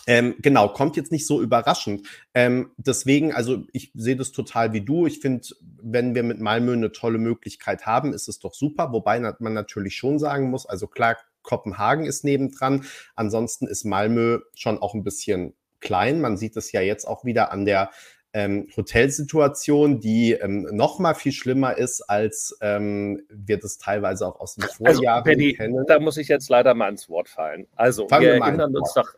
Ähm, 0.08 0.36
genau, 0.38 0.68
kommt 0.70 0.96
jetzt 0.96 1.12
nicht 1.12 1.26
so 1.26 1.42
überraschend. 1.42 2.08
Ähm, 2.32 2.70
deswegen, 2.78 3.34
also 3.34 3.64
ich 3.74 3.92
sehe 3.94 4.16
das 4.16 4.32
total 4.32 4.72
wie 4.72 4.80
du. 4.80 5.06
Ich 5.06 5.20
finde, 5.20 5.46
wenn 5.82 6.14
wir 6.14 6.22
mit 6.22 6.40
Malmö 6.40 6.72
eine 6.72 6.92
tolle 6.92 7.18
Möglichkeit 7.18 7.84
haben, 7.84 8.14
ist 8.14 8.26
es 8.26 8.38
doch 8.38 8.54
super. 8.54 8.90
Wobei 8.92 9.20
man 9.20 9.52
natürlich 9.52 9.96
schon 9.96 10.18
sagen 10.18 10.48
muss, 10.48 10.64
also 10.64 10.86
klar, 10.86 11.18
Kopenhagen 11.42 12.06
ist 12.06 12.24
nebendran. 12.24 12.86
Ansonsten 13.16 13.66
ist 13.66 13.84
Malmö 13.84 14.40
schon 14.54 14.78
auch 14.78 14.94
ein 14.94 15.04
bisschen 15.04 15.52
klein. 15.80 16.22
Man 16.22 16.38
sieht 16.38 16.56
es 16.56 16.72
ja 16.72 16.80
jetzt 16.80 17.06
auch 17.06 17.26
wieder 17.26 17.52
an 17.52 17.66
der 17.66 17.90
ähm, 18.32 18.66
Hotelsituation, 18.74 20.00
die 20.00 20.32
ähm, 20.32 20.68
noch 20.72 20.98
mal 20.98 21.14
viel 21.14 21.32
schlimmer 21.32 21.76
ist, 21.76 22.00
als 22.08 22.56
ähm, 22.62 23.20
wir 23.28 23.58
das 23.58 23.76
teilweise 23.76 24.26
auch 24.26 24.40
aus 24.40 24.54
den 24.54 24.64
also, 24.64 24.74
Vorjahren 24.74 25.28
also, 25.28 25.52
kennen. 25.54 25.84
Da 25.86 26.00
muss 26.00 26.16
ich 26.16 26.28
jetzt 26.28 26.48
leider 26.48 26.72
mal 26.72 26.88
ins 26.88 27.10
Wort 27.10 27.28
fallen. 27.28 27.66
Also, 27.76 28.08
Fangen 28.08 28.24
wir, 28.24 28.34
wir 28.36 28.42
erinnern 28.42 28.74
uns 28.74 28.94
doch 28.94 29.14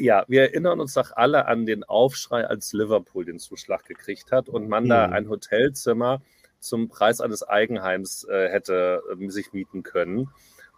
ja, 0.00 0.24
wir 0.28 0.42
erinnern 0.42 0.80
uns 0.80 0.94
doch 0.94 1.12
alle 1.12 1.46
an 1.46 1.66
den 1.66 1.84
Aufschrei, 1.84 2.46
als 2.46 2.72
Liverpool 2.72 3.24
den 3.24 3.38
Zuschlag 3.38 3.84
gekriegt 3.86 4.32
hat 4.32 4.48
und 4.48 4.68
man 4.68 4.84
mhm. 4.84 4.88
da 4.88 5.04
ein 5.06 5.28
Hotelzimmer 5.28 6.22
zum 6.58 6.88
Preis 6.88 7.20
eines 7.20 7.42
Eigenheims 7.42 8.24
äh, 8.24 8.48
hätte 8.48 9.02
äh, 9.18 9.28
sich 9.28 9.52
mieten 9.52 9.82
können. 9.82 10.30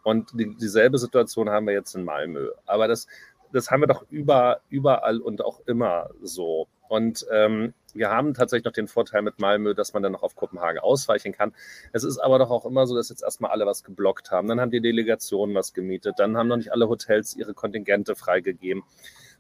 Und 0.05 0.31
die, 0.35 0.57
dieselbe 0.57 0.99
Situation 0.99 1.51
haben 1.51 1.67
wir 1.67 1.75
jetzt 1.75 1.95
in 1.95 2.05
Malmö. 2.05 2.51
Aber 2.67 2.89
das, 2.89 3.07
das 3.53 3.71
haben 3.71 3.81
wir 3.81 3.87
doch 3.87 4.05
über, 4.11 4.61
überall 4.69 5.21
und 5.21 5.45
auch 5.45 5.61
immer 5.67 6.11
so. 6.23 6.69
Und 6.89 7.27
ähm, 7.31 7.73
wir 7.95 8.11
haben 8.11 8.35
tatsächlich 8.35 8.65
noch 8.65 8.73
den 8.73 8.89
Vorteil 8.89 9.23
mit 9.23 9.39
Malmö, 9.39 9.75
dass 9.75 9.95
man 9.95 10.03
dann 10.03 10.13
noch 10.13 10.23
auf 10.23 10.37
Kopenhagen 10.37 10.79
ausweichen 10.79 11.33
kann. 11.33 11.55
Es 11.93 12.05
ist 12.05 12.19
aber 12.19 12.39
doch 12.39 12.51
auch 12.51 12.67
immer 12.67 12.87
so, 12.87 12.95
dass 12.95 13.09
jetzt 13.09 13.23
erstmal 13.23 13.51
alle 13.51 13.67
was 13.67 13.83
geblockt 13.83 14.31
haben. 14.31 14.49
Dann 14.49 14.61
haben 14.61 14.71
die 14.71 14.81
Delegationen 14.81 15.55
was 15.55 15.73
gemietet. 15.73 16.17
Dann 16.19 16.37
haben 16.37 16.49
noch 16.49 16.57
nicht 16.57 16.73
alle 16.73 16.89
Hotels 16.89 17.35
ihre 17.35 17.55
Kontingente 17.55 18.15
freigegeben. 18.15 18.83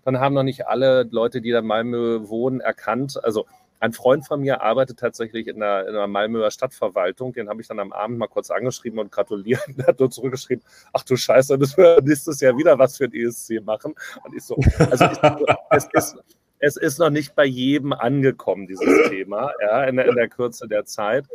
Dann 0.05 0.18
haben 0.18 0.35
noch 0.35 0.42
nicht 0.42 0.66
alle 0.66 1.05
Leute, 1.11 1.40
die 1.40 1.51
da 1.51 1.61
in 1.61 1.66
Malmö 1.66 2.29
wohnen, 2.29 2.61
erkannt. 2.61 3.22
Also 3.22 3.46
ein 3.82 3.92
Freund 3.92 4.24
von 4.24 4.40
mir 4.40 4.62
arbeitet 4.62 5.00
tatsächlich 5.00 5.48
in 5.48 5.58
der, 5.58 5.88
in 5.88 5.94
der 5.94 6.06
Malmöer 6.06 6.52
Stadtverwaltung. 6.52 7.32
Den 7.32 7.48
habe 7.48 7.60
ich 7.60 7.66
dann 7.66 7.80
am 7.80 7.92
Abend 7.92 8.16
mal 8.16 8.28
kurz 8.28 8.52
angeschrieben 8.52 9.00
und 9.00 9.10
gratuliert. 9.10 9.60
Der 9.76 9.88
hat 9.88 9.98
nur 9.98 10.08
zurückgeschrieben, 10.08 10.64
ach 10.92 11.02
du 11.02 11.16
Scheiße, 11.16 11.58
das 11.58 11.76
wir 11.76 12.00
nächstes 12.00 12.40
Jahr 12.40 12.56
wieder 12.56 12.78
was 12.78 12.96
für 12.96 13.04
ein 13.04 13.12
ESC 13.12 13.60
machen. 13.64 13.94
Und 14.22 14.36
ich 14.36 14.44
so, 14.44 14.56
also 14.78 15.06
ich, 15.06 15.18
es 15.70 15.88
ist 15.92 16.16
es 16.64 16.76
ist 16.76 17.00
noch 17.00 17.10
nicht 17.10 17.34
bei 17.34 17.44
jedem 17.44 17.92
angekommen, 17.92 18.68
dieses 18.68 19.08
Thema, 19.08 19.50
ja, 19.60 19.82
in 19.82 19.96
der, 19.96 20.06
in 20.06 20.14
der 20.14 20.28
Kürze 20.28 20.68
der 20.68 20.84
Zeit. 20.84 21.26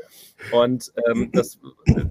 Und 0.53 0.93
ähm, 1.05 1.31
das, 1.33 1.59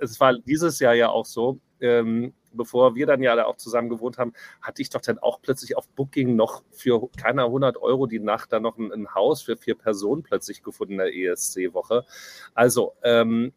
es 0.01 0.21
war 0.21 0.39
dieses 0.41 0.81
Jahr 0.81 0.93
ja 0.93 1.09
auch 1.09 1.25
so, 1.25 1.59
ähm, 1.81 2.35
bevor 2.57 2.95
wir 2.95 3.07
dann 3.07 3.23
ja 3.23 3.37
da 3.37 3.45
auch 3.45 3.57
zusammen 3.57 3.89
gewohnt 3.89 4.19
haben, 4.19 4.33
hatte 4.61 4.83
ich 4.83 4.91
doch 4.91 5.01
dann 5.01 5.19
auch 5.19 5.41
plötzlich 5.41 5.77
auf 5.77 5.89
Booking 5.89 6.37
noch 6.37 6.63
für 6.71 7.09
keiner 7.17 7.45
100 7.45 7.77
Euro 7.77 8.07
die 8.07 8.21
Nacht 8.21 8.53
dann 8.53 8.63
noch 8.63 8.79
ein, 8.79 8.93
ein 8.93 9.15
Haus 9.15 9.43
für 9.43 9.57
vier 9.57 9.77
Personen 9.77 10.23
plötzlich 10.23 10.63
gefunden 10.63 10.95
in 10.95 10.99
der 10.99 11.15
ESC-Woche. 11.15 12.05
Also, 12.55 12.95
ähm, 13.03 13.53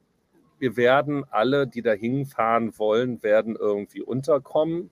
wir 0.59 0.75
werden 0.75 1.25
alle, 1.31 1.67
die 1.67 1.81
da 1.81 1.93
hinfahren 1.93 2.77
wollen, 2.77 3.23
werden 3.23 3.55
irgendwie 3.55 4.01
unterkommen. 4.01 4.91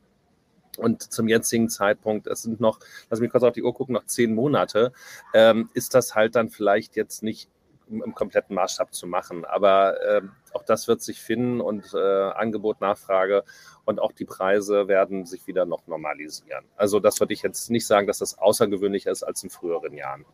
Und 0.78 1.02
zum 1.02 1.28
jetzigen 1.28 1.70
Zeitpunkt, 1.70 2.28
es 2.28 2.44
sind 2.44 2.60
noch, 2.60 2.80
lass 3.10 3.20
mich 3.20 3.32
kurz 3.32 3.44
auf 3.44 3.54
die 3.54 3.64
Uhr 3.64 3.74
gucken, 3.74 3.94
noch 3.94 4.06
zehn 4.06 4.36
Monate, 4.36 4.94
ähm, 5.34 5.70
ist 5.74 5.96
das 5.96 6.14
halt 6.16 6.36
dann 6.36 6.50
vielleicht 6.50 6.96
jetzt 6.96 7.24
nicht 7.24 7.50
im, 7.90 8.14
kompletten 8.14 8.56
Maßstab 8.56 8.94
zu 8.94 9.08
machen. 9.08 9.46
Aber 9.46 10.02
äh, 10.02 10.22
auch 10.54 10.64
das 10.64 10.88
wird 10.88 11.02
sich 11.02 11.22
finden 11.22 11.62
und 11.62 11.94
äh, 11.94 11.98
Angebot, 11.98 12.82
Nachfrage 12.82 13.44
und 13.86 14.00
auch 14.00 14.12
die 14.12 14.26
Preise 14.26 14.88
werden 14.88 15.26
sich 15.26 15.48
wieder 15.48 15.66
noch 15.66 15.88
normalisieren. 15.88 16.66
Also 16.76 17.00
das 17.00 17.20
würde 17.20 17.34
ich 17.34 17.42
jetzt 17.42 17.70
nicht 17.70 17.88
sagen, 17.88 18.08
dass 18.08 18.20
das 18.20 18.38
außergewöhnlicher 18.38 19.12
ist 19.12 19.24
als 19.24 19.44
in 19.44 19.50
früheren 19.50 19.94
Jahren. 19.94 20.26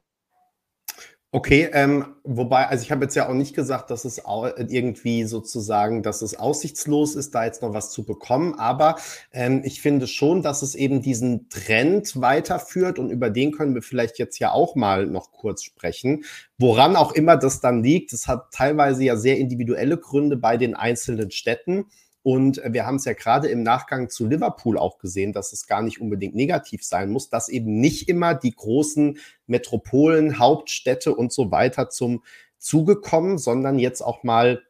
Okay, 1.36 1.68
ähm, 1.74 2.06
wobei, 2.24 2.68
also 2.68 2.84
ich 2.84 2.92
habe 2.92 3.06
jetzt 3.06 3.16
ja 3.16 3.28
auch 3.28 3.34
nicht 3.34 3.56
gesagt, 3.56 3.90
dass 3.90 4.06
es 4.06 4.22
irgendwie 4.68 5.24
sozusagen, 5.24 6.04
dass 6.04 6.22
es 6.22 6.38
aussichtslos 6.38 7.16
ist, 7.16 7.34
da 7.34 7.44
jetzt 7.44 7.64
noch 7.64 7.74
was 7.74 7.90
zu 7.90 8.06
bekommen, 8.06 8.54
aber 8.60 8.98
ähm, 9.32 9.64
ich 9.66 9.82
finde 9.82 10.06
schon, 10.06 10.44
dass 10.44 10.62
es 10.62 10.76
eben 10.76 11.02
diesen 11.02 11.50
Trend 11.50 12.22
weiterführt 12.22 13.00
und 13.00 13.10
über 13.10 13.32
den 13.32 13.52
können 13.52 13.74
wir 13.74 13.82
vielleicht 13.82 14.20
jetzt 14.20 14.38
ja 14.38 14.52
auch 14.52 14.76
mal 14.76 15.08
noch 15.08 15.32
kurz 15.32 15.64
sprechen. 15.64 16.24
Woran 16.60 16.96
auch 16.96 17.14
immer 17.14 17.36
das 17.36 17.62
dann 17.62 17.82
liegt, 17.82 18.14
es 18.14 18.28
hat 18.28 18.52
teilweise 18.52 19.04
ja 19.04 19.16
sehr 19.16 19.40
individuelle 19.40 19.98
Gründe 19.98 20.38
bei 20.38 20.58
den 20.58 20.76
einzelnen 20.76 21.32
Städten. 21.32 21.86
Und 22.24 22.62
wir 22.66 22.86
haben 22.86 22.96
es 22.96 23.06
ja 23.06 23.14
gerade 23.14 23.50
im 23.50 23.64
Nachgang 23.64 24.10
zu 24.10 24.26
Liverpool 24.26 24.78
auch 24.78 24.98
gesehen, 24.98 25.34
dass 25.34 25.52
es 25.52 25.68
gar 25.68 25.82
nicht 25.82 26.00
unbedingt 26.00 26.36
negativ 26.36 26.84
sein 26.84 27.10
muss, 27.10 27.30
dass 27.30 27.50
eben 27.50 27.80
nicht 27.80 28.08
immer 28.08 28.34
die 28.34 28.56
großen 28.56 29.18
Metropolen, 29.46 30.40
Hauptstädte 30.40 31.14
und 31.14 31.34
so 31.34 31.52
weiter 31.52 31.90
zum 31.90 32.24
Zuge 32.58 32.96
kommen, 33.02 33.38
sondern 33.38 33.78
jetzt 33.78 34.02
auch 34.02 34.24
mal 34.24 34.64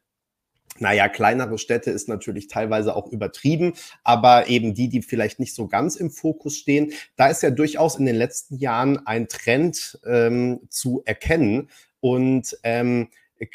naja, 0.80 1.08
kleinere 1.08 1.60
Städte 1.60 1.92
ist 1.92 2.10
natürlich 2.10 2.48
teilweise 2.48 2.96
auch 2.96 3.08
übertrieben, 3.12 3.74
aber 4.04 4.48
eben 4.48 4.74
die, 4.74 4.90
die 4.90 5.04
vielleicht 5.04 5.40
nicht 5.40 5.54
so 5.54 5.68
ganz 5.68 5.96
im 5.96 6.10
Fokus 6.10 6.58
stehen, 6.58 6.94
da 7.16 7.28
ist 7.28 7.44
ja 7.44 7.52
durchaus 7.52 7.98
in 7.98 8.06
den 8.06 8.16
letzten 8.16 8.58
Jahren 8.58 9.06
ein 9.06 9.28
Trend 9.28 10.00
ähm, 10.06 10.62
zu 10.70 11.04
erkennen. 11.06 11.70
Und 12.00 12.58
ähm, 12.64 13.10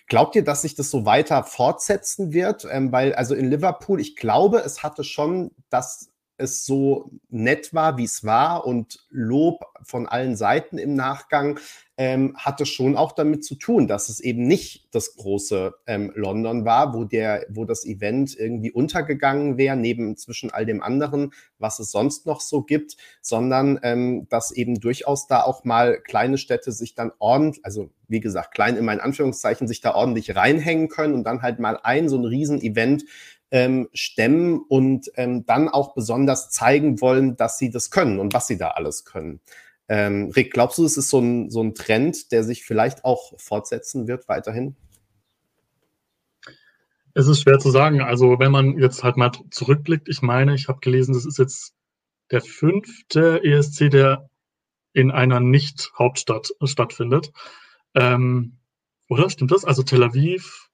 Glaubt 0.09 0.37
ihr, 0.37 0.44
dass 0.44 0.62
sich 0.62 0.74
das 0.74 0.90
so 0.90 1.05
weiter 1.05 1.44
fortsetzen 1.44 2.33
wird? 2.33 2.66
Ähm, 2.70 2.92
weil, 2.92 3.14
also 3.14 3.35
in 3.35 3.51
Liverpool, 3.51 4.01
ich 4.01 4.16
glaube, 4.16 4.59
es 4.59 4.83
hatte 4.83 5.05
schon 5.05 5.51
das 5.70 6.11
es 6.38 6.64
so 6.64 7.11
nett 7.29 7.74
war, 7.74 7.98
wie 7.98 8.05
es 8.05 8.24
war 8.24 8.66
und 8.66 9.05
Lob 9.11 9.64
von 9.83 10.07
allen 10.07 10.37
Seiten 10.37 10.79
im 10.79 10.94
Nachgang 10.94 11.59
ähm, 12.01 12.37
hatte 12.37 12.64
schon 12.64 12.96
auch 12.96 13.11
damit 13.11 13.44
zu 13.44 13.57
tun, 13.57 13.88
dass 13.88 14.09
es 14.09 14.20
eben 14.20 14.46
nicht 14.46 14.87
das 14.94 15.16
große 15.16 15.74
ähm, 15.88 16.12
London 16.14 16.64
war, 16.64 16.94
wo 16.94 17.03
der, 17.03 17.44
wo 17.51 17.64
das 17.64 17.85
Event 17.85 18.38
irgendwie 18.38 18.70
untergegangen 18.70 19.59
wäre, 19.59 19.77
neben 19.77 20.17
zwischen 20.17 20.52
all 20.52 20.65
dem 20.65 20.81
anderen, 20.81 21.33
was 21.58 21.81
es 21.81 21.90
sonst 21.90 22.25
noch 22.25 22.40
so 22.40 22.62
gibt, 22.62 22.96
sondern 23.21 23.81
ähm, 23.83 24.29
dass 24.29 24.52
eben 24.52 24.79
durchaus 24.79 25.27
da 25.27 25.42
auch 25.42 25.65
mal 25.65 26.00
kleine 26.00 26.38
Städte 26.38 26.71
sich 26.71 26.94
dann 26.94 27.10
ordentlich, 27.19 27.65
also 27.65 27.90
wie 28.06 28.21
gesagt, 28.21 28.54
klein 28.54 28.77
in 28.77 28.85
meinen 28.85 29.00
Anführungszeichen, 29.00 29.67
sich 29.67 29.81
da 29.81 29.92
ordentlich 29.92 30.37
reinhängen 30.37 30.88
können 30.88 31.15
und 31.15 31.25
dann 31.25 31.42
halt 31.42 31.58
mal 31.58 31.81
ein 31.83 32.08
so 32.08 32.17
ein 32.17 32.25
Riesen-Event 32.25 33.04
ähm, 33.51 33.88
stemmen 33.92 34.61
und 34.69 35.11
ähm, 35.17 35.46
dann 35.46 35.69
auch 35.69 35.94
besonders 35.94 36.51
zeigen 36.51 37.01
wollen, 37.01 37.37
dass 37.37 37.59
sie 37.59 37.71
das 37.71 37.90
können 37.90 38.19
und 38.19 38.35
was 38.35 38.46
sie 38.46 38.59
da 38.59 38.69
alles 38.69 39.05
können. 39.05 39.40
Ähm, 39.88 40.31
Rick, 40.37 40.53
glaubst 40.53 40.79
du, 40.79 40.85
es 40.85 40.96
ist 40.96 41.09
so 41.09 41.19
ein, 41.19 41.51
so 41.51 41.63
ein 41.63 41.75
Trend, 41.75 42.31
der 42.31 42.44
sich 42.44 42.65
vielleicht 42.65 43.05
auch 43.05 43.33
fortsetzen 43.38 44.07
wird 44.07 44.29
weiterhin? 44.29 44.77
Es 47.15 47.27
ist 47.27 47.40
schwer 47.40 47.59
zu 47.59 47.71
sagen. 47.71 48.03
Also 48.03 48.38
wenn 48.38 48.53
man 48.53 48.79
jetzt 48.79 49.03
halt 49.03 49.17
mal 49.17 49.33
zurückblickt, 49.51 50.09
ich 50.09 50.23
meine, 50.23 50.55
ich 50.55 50.69
habe 50.69 50.81
gelesen, 50.81 51.15
das 51.15 51.25
ist 51.25 51.38
jetzt 51.38 51.75
der 52.31 52.42
fünfte 52.42 53.42
ESC, 53.42 53.90
der 53.90 54.29
in 54.92 55.11
einer 55.11 55.40
Nicht-Hauptstadt 55.40 56.53
stattfindet. 56.65 57.33
Ähm, 57.94 58.59
oder 59.09 59.31
stimmt 59.31 59.53
das? 59.53 59.65
Also 59.65 59.83
Tel 59.83 60.03
Aviv, 60.03 60.67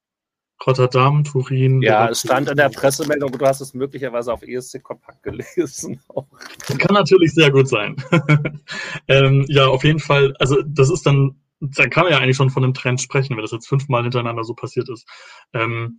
Rotterdam, 0.66 1.24
Turin. 1.24 1.82
Ja, 1.82 2.08
es 2.08 2.20
stand 2.20 2.48
in 2.48 2.56
der 2.56 2.70
Pressemeldung, 2.70 3.32
du 3.32 3.44
hast 3.44 3.60
es 3.60 3.74
möglicherweise 3.74 4.32
auf 4.32 4.42
ESC 4.42 4.82
Kompakt 4.82 5.22
gelesen. 5.22 6.00
Kann 6.78 6.94
natürlich 6.94 7.34
sehr 7.34 7.50
gut 7.50 7.68
sein. 7.68 7.96
ähm, 9.08 9.44
ja, 9.48 9.66
auf 9.66 9.84
jeden 9.84 9.98
Fall. 9.98 10.34
Also 10.38 10.62
das 10.66 10.90
ist 10.90 11.04
dann, 11.06 11.40
da 11.60 11.86
kann 11.88 12.04
man 12.04 12.12
ja 12.12 12.18
eigentlich 12.18 12.36
schon 12.36 12.50
von 12.50 12.64
einem 12.64 12.74
Trend 12.74 13.00
sprechen, 13.00 13.36
wenn 13.36 13.42
das 13.42 13.52
jetzt 13.52 13.68
fünfmal 13.68 14.02
hintereinander 14.02 14.44
so 14.44 14.54
passiert 14.54 14.88
ist. 14.88 15.06
Ähm, 15.52 15.98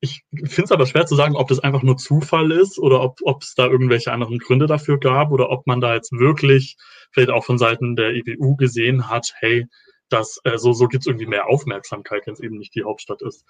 ich 0.00 0.22
finde 0.34 0.64
es 0.64 0.72
aber 0.72 0.86
schwer 0.86 1.06
zu 1.06 1.14
sagen, 1.14 1.34
ob 1.34 1.48
das 1.48 1.60
einfach 1.60 1.82
nur 1.82 1.96
Zufall 1.96 2.52
ist 2.52 2.78
oder 2.78 3.00
ob 3.02 3.42
es 3.42 3.54
da 3.54 3.66
irgendwelche 3.66 4.12
anderen 4.12 4.38
Gründe 4.38 4.66
dafür 4.66 4.98
gab 4.98 5.30
oder 5.30 5.48
ob 5.48 5.66
man 5.66 5.80
da 5.80 5.94
jetzt 5.94 6.12
wirklich 6.12 6.76
vielleicht 7.10 7.30
auch 7.30 7.44
von 7.44 7.56
Seiten 7.56 7.96
der 7.96 8.10
EBU 8.10 8.56
gesehen 8.56 9.08
hat, 9.08 9.32
hey, 9.38 9.66
das, 10.10 10.38
äh, 10.44 10.58
so, 10.58 10.72
so 10.72 10.88
gibt 10.88 11.02
es 11.02 11.06
irgendwie 11.06 11.26
mehr 11.26 11.48
Aufmerksamkeit, 11.48 12.26
wenn 12.26 12.34
es 12.34 12.40
eben 12.40 12.58
nicht 12.58 12.74
die 12.74 12.84
Hauptstadt 12.84 13.22
ist. 13.22 13.44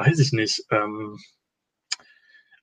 Weiß 0.00 0.18
ich 0.18 0.32
nicht. 0.32 0.64
Ähm, 0.70 1.18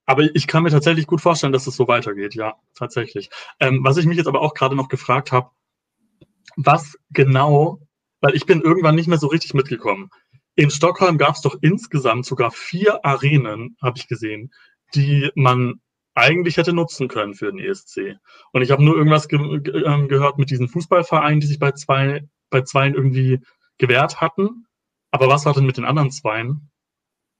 aber 0.07 0.23
ich 0.35 0.47
kann 0.47 0.63
mir 0.63 0.71
tatsächlich 0.71 1.05
gut 1.05 1.21
vorstellen, 1.21 1.53
dass 1.53 1.67
es 1.67 1.75
so 1.75 1.87
weitergeht, 1.87 2.33
ja, 2.33 2.55
tatsächlich. 2.73 3.29
Ähm, 3.59 3.83
was 3.83 3.97
ich 3.97 4.07
mich 4.07 4.17
jetzt 4.17 4.27
aber 4.27 4.41
auch 4.41 4.55
gerade 4.55 4.75
noch 4.75 4.87
gefragt 4.87 5.31
habe, 5.31 5.51
was 6.55 6.97
genau, 7.11 7.79
weil 8.21 8.35
ich 8.35 8.47
bin 8.47 8.61
irgendwann 8.61 8.95
nicht 8.95 9.07
mehr 9.07 9.19
so 9.19 9.27
richtig 9.27 9.53
mitgekommen. 9.53 10.09
In 10.55 10.71
Stockholm 10.71 11.19
gab 11.19 11.35
es 11.35 11.41
doch 11.41 11.55
insgesamt 11.61 12.25
sogar 12.25 12.49
vier 12.49 13.05
Arenen, 13.05 13.77
habe 13.83 13.99
ich 13.99 14.07
gesehen, 14.07 14.51
die 14.95 15.29
man 15.35 15.79
eigentlich 16.15 16.57
hätte 16.57 16.73
nutzen 16.73 17.07
können 17.07 17.35
für 17.35 17.51
den 17.51 17.59
ESC. 17.59 18.17
Und 18.51 18.63
ich 18.63 18.71
habe 18.71 18.83
nur 18.83 18.95
irgendwas 18.95 19.27
ge 19.27 19.37
äh, 19.39 20.07
gehört 20.07 20.39
mit 20.39 20.49
diesen 20.49 20.69
Fußballvereinen, 20.69 21.39
die 21.39 21.47
sich 21.47 21.59
bei 21.59 21.73
zwei, 21.73 22.27
bei 22.49 22.61
zweien 22.63 22.95
irgendwie 22.95 23.41
gewehrt 23.77 24.21
hatten. 24.21 24.65
Aber 25.11 25.27
was 25.27 25.45
war 25.45 25.53
denn 25.53 25.67
mit 25.67 25.77
den 25.77 25.85
anderen 25.85 26.09
zweien? 26.09 26.71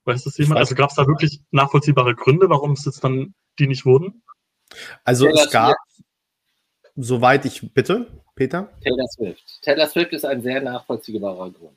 Weiß 0.08 0.24
das 0.24 0.38
jemand? 0.38 0.58
Also 0.58 0.74
gab 0.74 0.88
es 0.88 0.96
da 0.96 1.06
wirklich 1.06 1.42
nachvollziehbare 1.50 2.14
Gründe, 2.14 2.48
warum 2.48 2.72
es 2.72 2.86
jetzt 2.86 3.04
dann 3.04 3.34
die 3.58 3.66
nicht 3.66 3.84
wurden? 3.84 4.22
Also 5.04 5.26
Taylor 5.26 5.44
es 5.44 5.50
gab, 5.50 5.76
Swift. 5.92 6.08
soweit 6.96 7.44
ich 7.44 7.74
bitte, 7.74 8.06
Peter? 8.34 8.70
Taylor 8.82 9.06
Swift. 9.08 9.60
Taylor 9.60 9.86
Swift 9.86 10.12
ist 10.14 10.24
ein 10.24 10.40
sehr 10.40 10.62
nachvollziehbarer 10.62 11.50
Grund. 11.50 11.76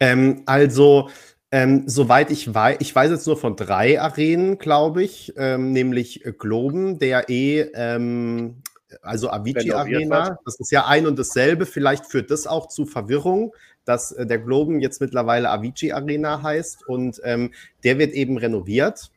Ähm, 0.00 0.44
also, 0.46 1.10
ähm, 1.50 1.86
soweit 1.86 2.30
ich 2.30 2.54
weiß, 2.54 2.78
ich 2.80 2.94
weiß 2.94 3.10
jetzt 3.10 3.26
nur 3.26 3.36
von 3.36 3.54
drei 3.54 4.00
Arenen, 4.00 4.56
glaube 4.56 5.02
ich, 5.02 5.34
ähm, 5.36 5.72
nämlich 5.72 6.24
Globen, 6.38 6.98
der 6.98 7.28
eh, 7.28 7.60
ähm, 7.74 8.62
also 9.02 9.30
Avicii 9.30 9.72
Arena, 9.72 10.38
das 10.46 10.58
ist 10.58 10.70
ja 10.70 10.86
ein 10.86 11.06
und 11.06 11.18
dasselbe. 11.18 11.66
Vielleicht 11.66 12.06
führt 12.06 12.30
das 12.30 12.46
auch 12.46 12.68
zu 12.68 12.86
Verwirrung, 12.86 13.54
dass 13.84 14.12
äh, 14.12 14.26
der 14.26 14.38
Globen 14.38 14.80
jetzt 14.80 15.00
mittlerweile 15.00 15.50
Avicii 15.50 15.92
Arena 15.92 16.42
heißt 16.42 16.86
und 16.88 17.20
ähm, 17.24 17.52
der 17.84 17.98
wird 17.98 18.12
eben 18.12 18.38
renoviert. 18.38 19.10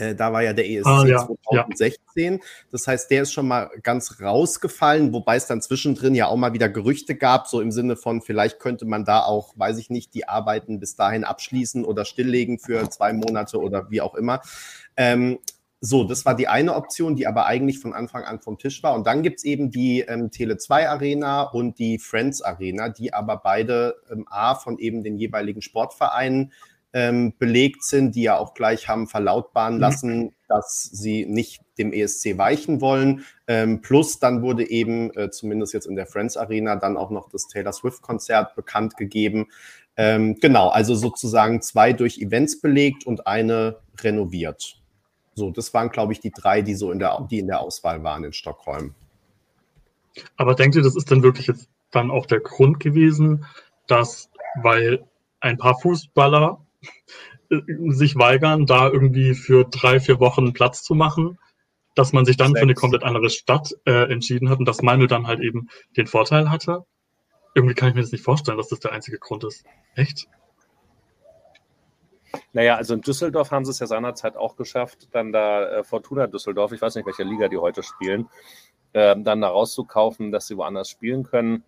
Äh, 0.00 0.14
da 0.14 0.32
war 0.32 0.42
ja 0.42 0.52
der 0.52 0.68
ESC 0.68 0.86
ah, 0.86 1.04
ja, 1.06 1.26
2016. 1.26 2.34
Ja. 2.34 2.38
Das 2.70 2.86
heißt, 2.86 3.10
der 3.10 3.22
ist 3.22 3.32
schon 3.32 3.48
mal 3.48 3.70
ganz 3.82 4.20
rausgefallen, 4.20 5.12
wobei 5.12 5.36
es 5.36 5.46
dann 5.46 5.62
zwischendrin 5.62 6.14
ja 6.14 6.26
auch 6.26 6.36
mal 6.36 6.52
wieder 6.52 6.68
Gerüchte 6.68 7.14
gab, 7.14 7.46
so 7.48 7.60
im 7.60 7.70
Sinne 7.70 7.96
von, 7.96 8.22
vielleicht 8.22 8.60
könnte 8.60 8.84
man 8.84 9.04
da 9.04 9.22
auch, 9.22 9.54
weiß 9.56 9.78
ich 9.78 9.90
nicht, 9.90 10.14
die 10.14 10.28
Arbeiten 10.28 10.80
bis 10.80 10.96
dahin 10.96 11.24
abschließen 11.24 11.84
oder 11.84 12.04
stilllegen 12.04 12.58
für 12.58 12.88
zwei 12.90 13.12
Monate 13.12 13.58
oder 13.60 13.90
wie 13.90 14.00
auch 14.00 14.14
immer. 14.14 14.40
Ähm, 14.96 15.38
so, 15.80 16.02
das 16.02 16.24
war 16.24 16.34
die 16.34 16.48
eine 16.48 16.74
Option, 16.74 17.14
die 17.14 17.26
aber 17.26 17.46
eigentlich 17.46 17.78
von 17.78 17.94
Anfang 17.94 18.24
an 18.24 18.40
vom 18.40 18.58
Tisch 18.58 18.82
war. 18.82 18.94
Und 18.94 19.06
dann 19.06 19.22
gibt 19.22 19.38
es 19.38 19.44
eben 19.44 19.70
die 19.70 20.00
ähm, 20.00 20.30
Tele 20.30 20.56
2 20.56 20.88
Arena 20.88 21.42
und 21.42 21.78
die 21.78 21.98
Friends 21.98 22.42
Arena, 22.42 22.88
die 22.88 23.14
aber 23.14 23.36
beide 23.36 23.96
ähm, 24.10 24.26
A 24.28 24.56
von 24.56 24.78
eben 24.78 25.04
den 25.04 25.16
jeweiligen 25.18 25.62
Sportvereinen 25.62 26.52
ähm, 26.92 27.34
belegt 27.38 27.84
sind, 27.84 28.16
die 28.16 28.22
ja 28.22 28.38
auch 28.38 28.54
gleich 28.54 28.88
haben 28.88 29.06
verlautbaren 29.06 29.74
mhm. 29.74 29.80
lassen, 29.80 30.18
mhm. 30.18 30.32
dass 30.48 30.82
sie 30.82 31.26
nicht 31.26 31.60
dem 31.78 31.92
ESC 31.92 32.38
weichen 32.38 32.80
wollen. 32.80 33.24
Ähm, 33.46 33.80
plus 33.80 34.18
dann 34.18 34.42
wurde 34.42 34.68
eben, 34.68 35.14
äh, 35.16 35.30
zumindest 35.30 35.74
jetzt 35.74 35.86
in 35.86 35.94
der 35.94 36.06
Friends 36.06 36.36
Arena, 36.36 36.74
dann 36.74 36.96
auch 36.96 37.10
noch 37.10 37.28
das 37.28 37.46
Taylor 37.46 37.72
Swift-Konzert 37.72 38.56
bekannt 38.56 38.96
gegeben. 38.96 39.46
Ähm, 39.96 40.36
genau, 40.40 40.68
also 40.70 40.94
sozusagen 40.94 41.62
zwei 41.62 41.92
durch 41.92 42.18
Events 42.18 42.60
belegt 42.60 43.06
und 43.06 43.26
eine 43.28 43.78
renoviert. 44.00 44.78
So, 45.38 45.50
das 45.50 45.72
waren, 45.72 45.90
glaube 45.90 46.12
ich, 46.12 46.20
die 46.20 46.32
drei, 46.32 46.62
die 46.62 46.74
so 46.74 46.90
in 46.92 46.98
der, 46.98 47.26
die 47.30 47.38
in 47.38 47.46
der 47.46 47.60
Auswahl 47.60 48.02
waren 48.02 48.24
in 48.24 48.32
Stockholm. 48.32 48.94
Aber 50.36 50.54
denkt 50.54 50.76
ihr, 50.76 50.82
das 50.82 50.96
ist 50.96 51.10
dann 51.10 51.22
wirklich 51.22 51.46
jetzt 51.46 51.70
dann 51.90 52.10
auch 52.10 52.26
der 52.26 52.40
Grund 52.40 52.80
gewesen, 52.80 53.46
dass, 53.86 54.30
weil 54.62 55.04
ein 55.40 55.56
paar 55.56 55.78
Fußballer 55.78 56.60
sich 57.88 58.16
weigern, 58.16 58.66
da 58.66 58.88
irgendwie 58.88 59.34
für 59.34 59.64
drei, 59.64 60.00
vier 60.00 60.20
Wochen 60.20 60.52
Platz 60.52 60.82
zu 60.82 60.94
machen, 60.94 61.38
dass 61.94 62.12
man 62.12 62.24
sich 62.24 62.36
dann 62.36 62.48
Sechs. 62.48 62.58
für 62.58 62.64
eine 62.64 62.74
komplett 62.74 63.04
andere 63.04 63.30
Stadt 63.30 63.74
äh, 63.86 64.10
entschieden 64.12 64.50
hat 64.50 64.58
und 64.58 64.66
dass 64.66 64.82
Malmö 64.82 65.06
dann 65.06 65.26
halt 65.26 65.40
eben 65.40 65.68
den 65.96 66.06
Vorteil 66.06 66.50
hatte. 66.50 66.84
Irgendwie 67.54 67.74
kann 67.74 67.88
ich 67.88 67.94
mir 67.94 68.02
das 68.02 68.12
nicht 68.12 68.24
vorstellen, 68.24 68.58
dass 68.58 68.68
das 68.68 68.80
der 68.80 68.92
einzige 68.92 69.18
Grund 69.18 69.44
ist. 69.44 69.64
Echt? 69.94 70.28
Naja, 72.52 72.76
also 72.76 72.94
in 72.94 73.00
Düsseldorf 73.00 73.50
haben 73.50 73.64
sie 73.64 73.70
es 73.70 73.78
ja 73.78 73.86
seinerzeit 73.86 74.36
auch 74.36 74.56
geschafft, 74.56 75.08
dann 75.12 75.32
da 75.32 75.68
äh, 75.68 75.84
Fortuna 75.84 76.26
Düsseldorf, 76.26 76.72
ich 76.72 76.82
weiß 76.82 76.94
nicht, 76.94 77.06
welche 77.06 77.24
Liga 77.24 77.48
die 77.48 77.58
heute 77.58 77.82
spielen, 77.82 78.28
äh, 78.92 79.16
dann 79.18 79.40
da 79.40 79.48
rauszukaufen, 79.48 80.32
dass 80.32 80.46
sie 80.46 80.56
woanders 80.56 80.88
spielen 80.88 81.24
können. 81.24 81.64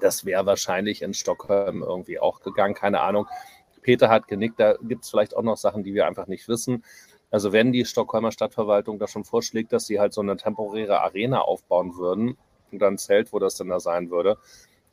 Das 0.00 0.24
wäre 0.24 0.44
wahrscheinlich 0.46 1.02
in 1.02 1.14
Stockholm 1.14 1.82
irgendwie 1.82 2.18
auch 2.18 2.40
gegangen, 2.40 2.74
keine 2.74 3.00
Ahnung. 3.00 3.26
Peter 3.82 4.08
hat 4.08 4.28
genickt, 4.28 4.58
da 4.58 4.74
gibt 4.82 5.04
es 5.04 5.10
vielleicht 5.10 5.36
auch 5.36 5.42
noch 5.42 5.56
Sachen, 5.56 5.84
die 5.84 5.94
wir 5.94 6.06
einfach 6.06 6.26
nicht 6.26 6.48
wissen. 6.48 6.84
Also 7.30 7.52
wenn 7.52 7.72
die 7.72 7.84
Stockholmer 7.84 8.32
Stadtverwaltung 8.32 8.98
da 8.98 9.06
schon 9.08 9.24
vorschlägt, 9.24 9.72
dass 9.72 9.86
sie 9.86 10.00
halt 10.00 10.12
so 10.12 10.20
eine 10.20 10.36
temporäre 10.36 11.00
Arena 11.02 11.40
aufbauen 11.40 11.96
würden 11.96 12.36
und 12.72 12.78
dann 12.80 12.98
Zelt, 12.98 13.32
wo 13.32 13.38
das 13.38 13.56
dann 13.56 13.68
da 13.68 13.80
sein 13.80 14.10
würde, 14.10 14.38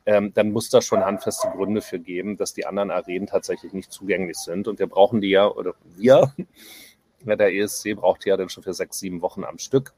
ähm, 0.05 0.33
dann 0.33 0.51
muss 0.51 0.69
da 0.69 0.81
schon 0.81 1.03
handfeste 1.03 1.49
Gründe 1.49 1.81
für 1.81 1.99
geben, 1.99 2.37
dass 2.37 2.53
die 2.53 2.65
anderen 2.65 2.91
Arenen 2.91 3.27
tatsächlich 3.27 3.73
nicht 3.73 3.91
zugänglich 3.91 4.37
sind. 4.37 4.67
Und 4.67 4.79
wir 4.79 4.87
brauchen 4.87 5.21
die 5.21 5.29
ja, 5.29 5.47
oder 5.47 5.73
wir, 5.95 6.33
ja, 7.25 7.35
der 7.35 7.53
ESC 7.53 7.95
braucht 7.95 8.25
die 8.25 8.29
ja 8.29 8.37
dann 8.37 8.49
schon 8.49 8.63
für 8.63 8.73
sechs, 8.73 8.99
sieben 8.99 9.21
Wochen 9.21 9.43
am 9.43 9.57
Stück. 9.57 9.93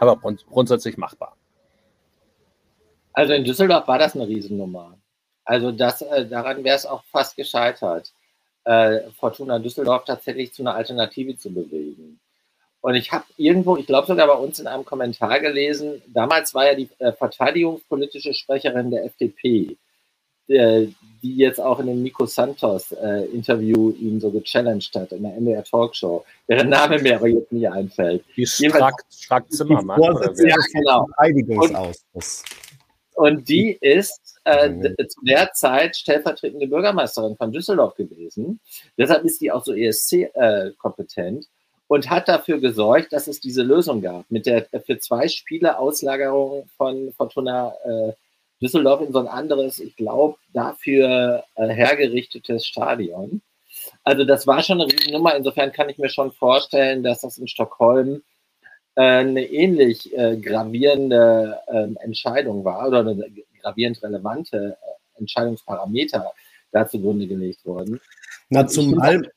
Aber 0.00 0.16
grundsätzlich 0.16 0.96
machbar. 0.96 1.36
Also 3.12 3.32
in 3.34 3.44
Düsseldorf 3.44 3.86
war 3.88 3.98
das 3.98 4.14
eine 4.14 4.26
Riesennummer. 4.26 4.98
Also 5.44 5.72
das, 5.72 6.02
äh, 6.02 6.26
daran 6.26 6.64
wäre 6.64 6.76
es 6.76 6.86
auch 6.86 7.04
fast 7.04 7.36
gescheitert, 7.36 8.12
äh, 8.64 9.10
Fortuna 9.18 9.58
Düsseldorf 9.58 10.04
tatsächlich 10.04 10.52
zu 10.52 10.62
einer 10.62 10.74
Alternative 10.74 11.36
zu 11.36 11.52
bewegen. 11.52 12.20
Und 12.82 12.96
ich 12.96 13.12
habe 13.12 13.24
irgendwo, 13.36 13.76
ich 13.76 13.86
glaube 13.86 14.08
sogar 14.08 14.26
bei 14.26 14.34
uns 14.34 14.58
in 14.58 14.66
einem 14.66 14.84
Kommentar 14.84 15.38
gelesen, 15.38 16.02
damals 16.08 16.52
war 16.52 16.66
ja 16.66 16.74
die 16.74 16.88
äh, 16.98 17.12
verteidigungspolitische 17.12 18.34
Sprecherin 18.34 18.90
der 18.90 19.04
FDP, 19.04 19.76
äh, 20.48 20.88
die 21.22 21.36
jetzt 21.36 21.60
auch 21.60 21.78
in 21.78 21.86
dem 21.86 22.02
Nico 22.02 22.26
Santos 22.26 22.90
äh, 22.90 23.26
Interview 23.26 23.92
ihn 23.92 24.20
so 24.20 24.32
gechallenged 24.32 24.92
hat 24.96 25.12
in 25.12 25.22
der 25.22 25.36
NDR 25.36 25.62
Talkshow, 25.62 26.24
deren 26.48 26.70
Name 26.70 26.98
mir 26.98 27.16
aber 27.16 27.28
jetzt 27.28 27.52
nicht 27.52 27.70
einfällt. 27.70 28.24
Die 28.36 28.44
Strack, 28.44 29.00
Strack 29.08 29.52
Zimmermann. 29.52 30.00
Die 30.00 30.48
ja, 30.48 30.56
genau. 30.72 31.06
Verteidigungsausschuss. 31.16 32.44
Und, 33.14 33.36
und 33.36 33.48
die 33.48 33.78
ist 33.80 34.40
äh, 34.44 34.70
mhm. 34.70 34.96
zu 35.08 35.20
der 35.24 35.52
Zeit 35.52 35.96
stellvertretende 35.96 36.66
Bürgermeisterin 36.66 37.36
von 37.36 37.52
Düsseldorf 37.52 37.94
gewesen. 37.94 38.58
Deshalb 38.98 39.24
ist 39.24 39.40
die 39.40 39.52
auch 39.52 39.64
so 39.64 39.72
ESC-kompetent 39.72 41.44
äh, 41.44 41.48
und 41.92 42.08
hat 42.08 42.26
dafür 42.26 42.58
gesorgt, 42.58 43.12
dass 43.12 43.26
es 43.26 43.38
diese 43.38 43.62
Lösung 43.62 44.00
gab 44.00 44.24
mit 44.30 44.46
der 44.46 44.66
für 44.86 44.98
zwei 44.98 45.28
Spiele 45.28 45.78
Auslagerung 45.78 46.66
von 46.78 47.12
Fortuna 47.12 47.74
äh, 47.84 48.12
Düsseldorf 48.62 49.02
in 49.02 49.12
so 49.12 49.18
ein 49.18 49.26
anderes, 49.26 49.78
ich 49.78 49.94
glaube, 49.96 50.38
dafür 50.54 51.44
äh, 51.54 51.68
hergerichtetes 51.68 52.64
Stadion. 52.66 53.42
Also 54.04 54.24
das 54.24 54.46
war 54.46 54.62
schon 54.62 54.80
eine 54.80 54.90
Riesennummer. 54.90 55.36
Insofern 55.36 55.70
kann 55.70 55.90
ich 55.90 55.98
mir 55.98 56.08
schon 56.08 56.32
vorstellen, 56.32 57.02
dass 57.02 57.20
das 57.20 57.36
in 57.36 57.46
Stockholm 57.46 58.22
äh, 58.94 59.02
eine 59.02 59.44
ähnlich 59.44 60.16
äh, 60.16 60.38
gravierende 60.38 61.58
ähm, 61.68 61.98
Entscheidung 62.00 62.64
war 62.64 62.88
oder 62.88 63.00
eine 63.00 63.30
gravierend 63.60 64.02
relevante 64.02 64.78
äh, 64.80 65.20
Entscheidungsparameter 65.20 66.32
da 66.70 66.88
zugrunde 66.88 67.26
gelegt 67.26 67.66
wurden. 67.66 68.00
Na, 68.48 68.66
zumal, 68.66 69.30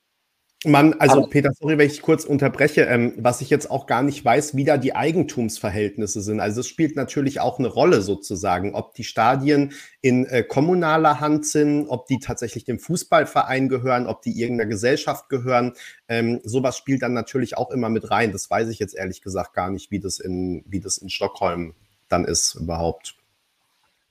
Man, 0.66 0.93
also 0.95 1.20
Aber, 1.20 1.30
Peter, 1.30 1.51
sorry, 1.53 1.78
wenn 1.78 1.88
ich 1.88 2.01
kurz 2.01 2.26
unterbreche, 2.26 2.82
ähm, 2.82 3.13
was 3.18 3.41
ich 3.41 3.49
jetzt 3.49 3.70
auch 3.70 3.86
gar 3.86 4.01
nicht 4.01 4.24
weiß, 4.26 4.55
wie 4.55 4.63
da 4.63 4.78
die 4.78 4.95
Eigentumsverhältnisse 4.95 6.22
sind. 6.22 6.39
Also 6.39 6.61
es 6.61 6.68
spielt 6.68 6.95
natürlich 6.95 7.39
auch 7.39 7.59
eine 7.59 7.68
Rolle 7.68 8.01
sozusagen, 8.01 8.74
ob 8.74 8.95
die 8.95 9.03
Stadien 9.03 9.74
in 10.01 10.26
äh, 10.26 10.43
kommunaler 10.43 11.20
Hand 11.20 11.45
sind, 11.45 11.88
ob 11.88 12.07
die 12.07 12.20
tatsächlich 12.20 12.66
dem 12.66 12.80
Fußballverein 12.80 13.70
gehören, 13.70 14.07
ob 14.07 14.22
die 14.22 14.39
irgendeiner 14.41 14.70
Gesellschaft 14.70 15.30
gehören. 15.30 15.74
Ähm, 16.07 16.41
sowas 16.43 16.78
spielt 16.78 17.01
dann 17.01 17.13
natürlich 17.13 17.57
auch 17.57 17.72
immer 17.72 17.89
mit 17.89 18.09
rein. 18.09 18.32
Das 18.32 18.49
weiß 18.49 18.70
ich 18.70 18.80
jetzt 18.80 18.95
ehrlich 18.95 19.22
gesagt 19.22 19.53
gar 19.53 19.70
nicht, 19.70 19.91
wie 19.91 19.99
das 19.99 20.20
in, 20.20 20.63
wie 20.68 20.80
das 20.80 20.97
in 20.97 21.09
Stockholm 21.09 21.76
dann 22.09 22.26
ist 22.26 22.55
überhaupt. 22.55 23.16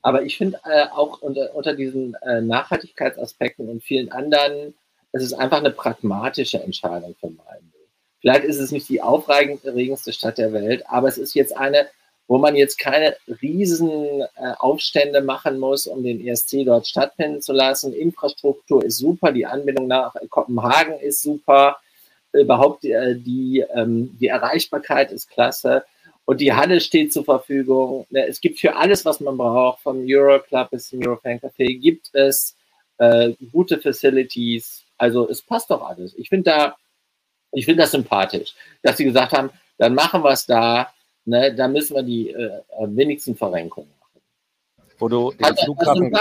Aber 0.02 0.22
ich 0.22 0.36
finde 0.36 0.60
äh, 0.64 0.86
auch 0.90 1.22
unter, 1.22 1.54
unter 1.54 1.74
diesen 1.74 2.14
äh, 2.22 2.42
Nachhaltigkeitsaspekten 2.42 3.68
und 3.70 3.82
vielen 3.82 4.12
anderen 4.12 4.74
es 5.14 5.22
ist 5.22 5.34
einfach 5.34 5.58
eine 5.58 5.70
pragmatische 5.70 6.60
Entscheidung 6.60 7.14
von 7.20 7.36
Malmö. 7.36 7.68
Vielleicht 8.20 8.44
ist 8.44 8.58
es 8.58 8.72
nicht 8.72 8.88
die 8.88 9.00
aufregendste 9.00 10.12
Stadt 10.12 10.38
der 10.38 10.52
Welt, 10.52 10.82
aber 10.88 11.08
es 11.08 11.18
ist 11.18 11.34
jetzt 11.34 11.56
eine, 11.56 11.86
wo 12.26 12.38
man 12.38 12.56
jetzt 12.56 12.78
keine 12.78 13.16
riesen 13.42 14.22
äh, 14.22 14.54
Aufstände 14.58 15.20
machen 15.20 15.60
muss, 15.60 15.86
um 15.86 16.02
den 16.02 16.26
ESC 16.26 16.64
dort 16.64 16.88
stattfinden 16.88 17.40
zu 17.40 17.52
lassen. 17.52 17.92
Infrastruktur 17.92 18.84
ist 18.84 18.96
super, 18.96 19.30
die 19.30 19.46
Anbindung 19.46 19.86
nach 19.86 20.16
Kopenhagen 20.30 20.98
ist 20.98 21.22
super, 21.22 21.76
überhaupt 22.32 22.84
äh, 22.84 23.14
die, 23.14 23.64
ähm, 23.72 24.16
die 24.18 24.28
Erreichbarkeit 24.28 25.12
ist 25.12 25.30
klasse 25.30 25.84
und 26.24 26.40
die 26.40 26.52
Halle 26.52 26.80
steht 26.80 27.12
zur 27.12 27.24
Verfügung. 27.24 28.06
Es 28.10 28.40
gibt 28.40 28.58
für 28.58 28.74
alles, 28.74 29.04
was 29.04 29.20
man 29.20 29.36
braucht, 29.36 29.82
vom 29.82 30.04
Euroclub 30.08 30.70
bis 30.70 30.88
zum 30.88 31.06
Eurofan 31.06 31.38
Café, 31.38 31.78
gibt 31.78 32.12
es 32.14 32.56
äh, 32.98 33.32
gute 33.52 33.78
Facilities, 33.78 34.83
also 34.96 35.28
es 35.28 35.42
passt 35.42 35.70
doch 35.70 35.82
alles. 35.82 36.14
Ich 36.14 36.28
finde 36.28 36.50
da, 36.50 36.76
ich 37.52 37.64
finde 37.64 37.82
das 37.82 37.92
sympathisch, 37.92 38.54
dass 38.82 38.96
sie 38.96 39.04
gesagt 39.04 39.32
haben, 39.32 39.50
dann 39.78 39.94
machen 39.94 40.22
wir 40.22 40.30
es 40.30 40.46
da, 40.46 40.92
ne, 41.24 41.54
da 41.54 41.68
müssen 41.68 41.96
wir 41.96 42.02
die 42.02 42.30
äh, 42.30 42.62
wenigsten 42.80 43.36
Verrenkungen 43.36 43.90
machen. 44.00 44.22
Wo 44.98 45.08
du 45.08 45.32
den 45.32 45.44
also, 45.44 45.64
Flughafen, 45.64 46.12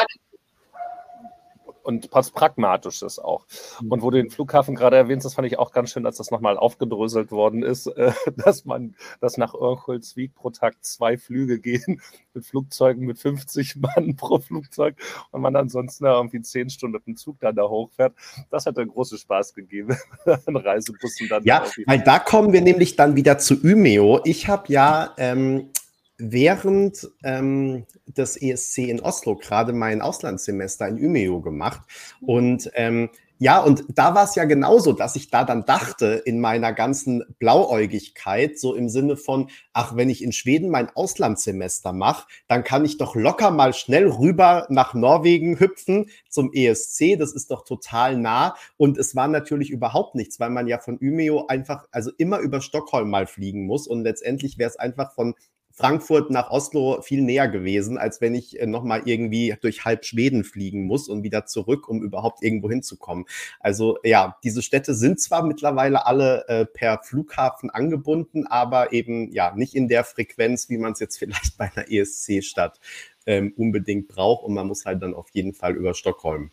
und 1.83 2.09
pragmatisch 2.09 3.01
ist 3.01 3.19
auch. 3.19 3.45
Mhm. 3.81 3.91
Und 3.91 4.01
wo 4.01 4.09
du 4.09 4.17
den 4.17 4.29
Flughafen 4.29 4.75
gerade 4.75 4.95
erwähnst, 4.95 5.25
das 5.25 5.35
fand 5.35 5.47
ich 5.47 5.59
auch 5.59 5.71
ganz 5.71 5.91
schön, 5.91 6.05
als 6.05 6.17
das 6.17 6.31
nochmal 6.31 6.57
aufgedröselt 6.57 7.31
worden 7.31 7.63
ist, 7.63 7.87
äh, 7.87 8.11
dass 8.37 8.65
man, 8.65 8.95
dass 9.19 9.37
nach 9.37 9.53
Örnschölzwig 9.53 10.33
pro 10.33 10.49
Tag 10.49 10.75
zwei 10.81 11.17
Flüge 11.17 11.59
gehen 11.59 12.01
mit 12.33 12.45
Flugzeugen 12.45 13.05
mit 13.05 13.19
50 13.19 13.75
Mann 13.77 14.15
pro 14.17 14.39
Flugzeug 14.39 14.95
und 15.31 15.41
man 15.41 15.55
ansonsten 15.55 16.05
irgendwie 16.05 16.41
zehn 16.41 16.69
Stunden 16.69 16.95
mit 16.95 17.07
dem 17.07 17.17
Zug 17.17 17.39
dann 17.39 17.55
da 17.55 17.67
hochfährt. 17.67 18.13
Das 18.49 18.65
hat 18.65 18.77
einen 18.77 18.89
großen 18.89 19.17
Spaß 19.17 19.53
gegeben, 19.53 19.97
ein 20.45 20.55
Reisebus 20.55 21.17
dann. 21.29 21.43
Ja, 21.43 21.63
weil 21.85 21.99
da 21.99 22.19
kommen 22.19 22.53
wir 22.53 22.61
nämlich 22.61 22.95
dann 22.95 23.15
wieder 23.15 23.37
zu 23.37 23.55
Ümeo. 23.55 24.21
Ich 24.23 24.47
habe 24.47 24.71
ja 24.71 25.13
ähm, 25.17 25.69
während 26.17 27.09
ähm, 27.23 27.85
des 28.05 28.41
ESC 28.41 28.79
in 28.79 28.99
Oslo 29.01 29.35
gerade 29.35 29.73
mein 29.73 30.01
Auslandssemester 30.01 30.87
in 30.87 31.03
Umeå 31.03 31.41
gemacht. 31.41 31.81
Und 32.21 32.69
ähm, 32.75 33.09
ja, 33.39 33.59
und 33.59 33.83
da 33.89 34.15
war 34.15 34.23
es 34.23 34.35
ja 34.35 34.45
genauso, 34.45 34.93
dass 34.93 35.17
ich 35.17 35.29
da 35.29 35.43
dann 35.43 35.65
dachte 35.65 36.05
in 36.23 36.39
meiner 36.39 36.71
ganzen 36.71 37.25
Blauäugigkeit, 37.39 38.57
so 38.57 38.73
im 38.73 38.87
Sinne 38.87 39.17
von, 39.17 39.49
ach, 39.73 39.97
wenn 39.97 40.09
ich 40.09 40.23
in 40.23 40.31
Schweden 40.31 40.69
mein 40.69 40.89
Auslandssemester 40.95 41.91
mache, 41.91 42.25
dann 42.47 42.63
kann 42.63 42.85
ich 42.85 42.97
doch 42.97 43.15
locker 43.15 43.51
mal 43.51 43.73
schnell 43.73 44.07
rüber 44.07 44.65
nach 44.69 44.93
Norwegen 44.93 45.59
hüpfen 45.59 46.09
zum 46.29 46.53
ESC. 46.53 47.17
Das 47.19 47.33
ist 47.33 47.51
doch 47.51 47.65
total 47.65 48.17
nah. 48.17 48.55
Und 48.77 48.97
es 48.97 49.13
war 49.13 49.27
natürlich 49.27 49.71
überhaupt 49.71 50.15
nichts, 50.15 50.39
weil 50.39 50.51
man 50.51 50.67
ja 50.67 50.77
von 50.77 50.97
Umeå 51.01 51.47
einfach, 51.47 51.85
also 51.91 52.11
immer 52.17 52.39
über 52.39 52.61
Stockholm 52.61 53.09
mal 53.09 53.27
fliegen 53.27 53.65
muss. 53.65 53.87
Und 53.87 54.03
letztendlich 54.03 54.57
wäre 54.57 54.69
es 54.69 54.77
einfach 54.77 55.13
von 55.15 55.33
Frankfurt 55.75 56.29
nach 56.29 56.51
Oslo 56.51 57.01
viel 57.01 57.21
näher 57.23 57.47
gewesen, 57.47 57.97
als 57.97 58.21
wenn 58.21 58.35
ich 58.35 58.59
äh, 58.59 58.67
nochmal 58.67 59.01
irgendwie 59.05 59.55
durch 59.59 59.85
halb 59.85 60.05
Schweden 60.05 60.43
fliegen 60.43 60.85
muss 60.85 61.07
und 61.09 61.23
wieder 61.23 61.47
zurück, 61.47 61.89
um 61.89 62.03
überhaupt 62.03 62.43
irgendwo 62.43 62.69
hinzukommen. 62.69 63.25
Also 63.59 63.97
ja, 64.03 64.37
diese 64.43 64.61
Städte 64.61 64.93
sind 64.93 65.19
zwar 65.19 65.43
mittlerweile 65.43 66.05
alle 66.05 66.47
äh, 66.47 66.65
per 66.65 66.99
Flughafen 67.03 67.71
angebunden, 67.71 68.45
aber 68.45 68.93
eben 68.93 69.31
ja 69.31 69.53
nicht 69.55 69.73
in 69.73 69.87
der 69.87 70.03
Frequenz, 70.03 70.69
wie 70.69 70.77
man 70.77 70.91
es 70.91 70.99
jetzt 70.99 71.17
vielleicht 71.17 71.57
bei 71.57 71.71
einer 71.75 71.91
ESC-Stadt 71.91 72.79
ähm, 73.25 73.51
unbedingt 73.57 74.07
braucht. 74.07 74.43
Und 74.43 74.53
man 74.53 74.67
muss 74.67 74.85
halt 74.85 75.01
dann 75.01 75.15
auf 75.15 75.29
jeden 75.31 75.53
Fall 75.53 75.75
über 75.75 75.95
Stockholm. 75.95 76.51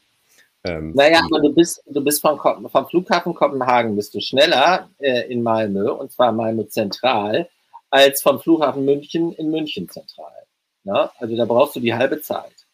Ähm, 0.65 0.93
naja, 0.95 1.21
aber 1.25 1.41
du 1.41 1.55
bist, 1.55 1.83
du 1.87 2.03
bist 2.03 2.23
vom, 2.23 2.39
vom 2.39 2.87
Flughafen 2.87 3.35
Kopenhagen 3.35 3.97
bist 3.97 4.15
du 4.15 4.21
schneller 4.21 4.89
äh, 4.99 5.31
in 5.31 5.43
Malmö 5.43 5.91
und 5.91 6.13
zwar 6.13 6.33
Malmö 6.33 6.67
zentral 6.67 7.49
als 7.91 8.23
vom 8.23 8.41
Flughafen 8.41 8.85
München 8.85 9.33
in 9.33 9.51
München 9.51 9.89
zentral. 9.89 10.47
Ja, 10.85 11.13
also 11.19 11.37
da 11.37 11.45
brauchst 11.45 11.77
du 11.77 11.81
die 11.81 11.95
halbe 11.95 12.21
Zeit. 12.21 12.67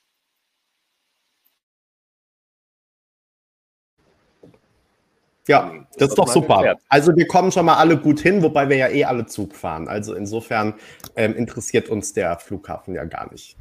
Ja, 5.49 5.87
das 5.97 6.09
ist 6.09 6.19
doch 6.19 6.27
super. 6.27 6.77
Also 6.89 7.15
wir 7.17 7.27
kommen 7.27 7.53
schon 7.53 7.67
mal 7.67 7.77
alle 7.77 7.97
gut 7.97 8.21
hin, 8.21 8.43
wobei 8.43 8.69
wir 8.69 8.77
ja 8.77 8.89
eh 8.89 9.05
alle 9.05 9.27
Zug 9.27 9.55
fahren. 9.55 9.87
Also 9.87 10.15
insofern 10.15 10.75
ähm, 11.15 11.35
interessiert 11.37 11.89
uns 11.89 12.13
der 12.13 12.39
Flughafen 12.39 12.95
ja 12.95 13.05
gar 13.05 13.31
nicht. 13.31 13.57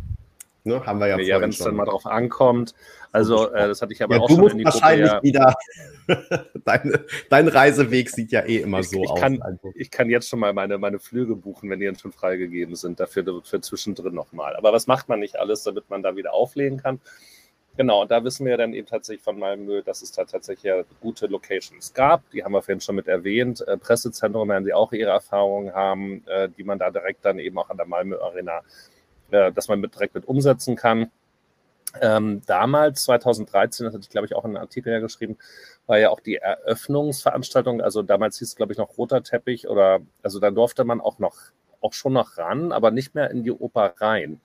Ne, 0.63 0.83
haben 0.83 0.99
wir 0.99 1.07
ja, 1.07 1.19
ja 1.19 1.39
wenn 1.39 1.51
es 1.51 1.59
dann 1.59 1.75
mal 1.75 1.85
drauf 1.85 2.07
ankommt. 2.07 2.73
Also, 3.15 3.49
äh, 3.53 3.69
das 3.69 3.81
hatte 3.81 3.93
ich 3.93 4.03
aber 4.03 4.17
ja, 4.17 4.21
auch 4.21 4.27
du 4.27 4.33
schon 4.33 4.41
musst 4.41 4.51
in 4.51 4.57
die 4.57 4.65
wahrscheinlich 4.65 5.09
Gruppe, 5.09 5.23
wieder. 5.23 5.55
Deine, 6.65 7.05
dein 7.29 7.47
Reiseweg 7.47 8.09
sieht 8.09 8.33
ja 8.33 8.41
eh 8.41 8.57
immer 8.57 8.79
ich, 8.79 8.89
so 8.89 9.01
ich 9.01 9.09
aus. 9.09 9.19
Kann, 9.21 9.41
also. 9.41 9.71
Ich 9.73 9.89
kann 9.89 10.09
jetzt 10.09 10.27
schon 10.27 10.39
mal 10.39 10.51
meine, 10.51 10.77
meine 10.77 10.99
Flüge 10.99 11.37
buchen, 11.37 11.69
wenn 11.69 11.79
die 11.79 11.85
dann 11.85 11.95
schon 11.95 12.11
freigegeben 12.11 12.75
sind, 12.75 12.99
dafür 12.99 13.41
für 13.45 13.61
zwischendrin 13.61 14.13
nochmal. 14.13 14.57
Aber 14.57 14.73
was 14.73 14.85
macht 14.87 15.07
man 15.07 15.21
nicht 15.21 15.37
alles, 15.37 15.63
damit 15.63 15.89
man 15.89 16.03
da 16.03 16.17
wieder 16.17 16.33
auflegen 16.33 16.77
kann? 16.77 16.99
Genau, 17.77 18.01
und 18.01 18.11
da 18.11 18.21
wissen 18.25 18.45
wir 18.45 18.57
dann 18.57 18.73
eben 18.73 18.85
tatsächlich 18.85 19.23
von 19.23 19.39
Malmö, 19.39 19.81
dass 19.81 20.01
es 20.01 20.11
da 20.11 20.25
tatsächlich 20.25 20.63
ja 20.63 20.83
gute 20.99 21.27
Locations 21.27 21.93
gab. 21.93 22.29
Die 22.31 22.43
haben 22.43 22.51
wir 22.51 22.61
vorhin 22.61 22.81
schon 22.81 22.95
mit 22.95 23.07
erwähnt. 23.07 23.65
Äh, 23.65 23.77
Pressezentrum 23.77 24.49
werden 24.49 24.65
sie 24.65 24.73
auch 24.73 24.91
ihre 24.91 25.11
Erfahrungen 25.11 25.73
haben, 25.73 26.21
äh, 26.27 26.49
die 26.49 26.65
man 26.65 26.79
da 26.79 26.91
direkt 26.91 27.23
dann 27.23 27.39
eben 27.39 27.57
auch 27.57 27.69
an 27.69 27.77
der 27.77 27.85
Malmö 27.85 28.17
Arena 28.17 28.61
äh, 29.31 29.51
dass 29.51 29.69
man 29.69 29.79
mit, 29.79 29.93
direkt 29.95 30.15
mit 30.15 30.27
umsetzen 30.27 30.75
kann. 30.75 31.11
Ähm, 32.01 32.41
damals, 32.45 33.03
2013, 33.03 33.85
das 33.85 33.93
hatte 33.93 34.03
ich 34.03 34.09
glaube 34.09 34.27
ich 34.27 34.35
auch 34.35 34.45
in 34.45 34.51
einem 34.51 34.63
Artikel 34.63 34.91
ja 34.91 34.99
geschrieben, 34.99 35.37
war 35.87 35.97
ja 35.97 36.09
auch 36.09 36.19
die 36.19 36.35
Eröffnungsveranstaltung, 36.35 37.81
also 37.81 38.01
damals 38.01 38.39
hieß 38.39 38.49
es 38.49 38.55
glaube 38.55 38.73
ich 38.73 38.77
noch 38.77 38.97
roter 38.97 39.23
Teppich 39.23 39.67
oder, 39.67 39.99
also 40.23 40.39
da 40.39 40.51
durfte 40.51 40.83
man 40.83 41.01
auch 41.01 41.19
noch, 41.19 41.35
auch 41.81 41.93
schon 41.93 42.13
noch 42.13 42.37
ran, 42.37 42.71
aber 42.71 42.91
nicht 42.91 43.15
mehr 43.15 43.29
in 43.31 43.43
die 43.43 43.51
Oper 43.51 43.93
rein. 43.99 44.41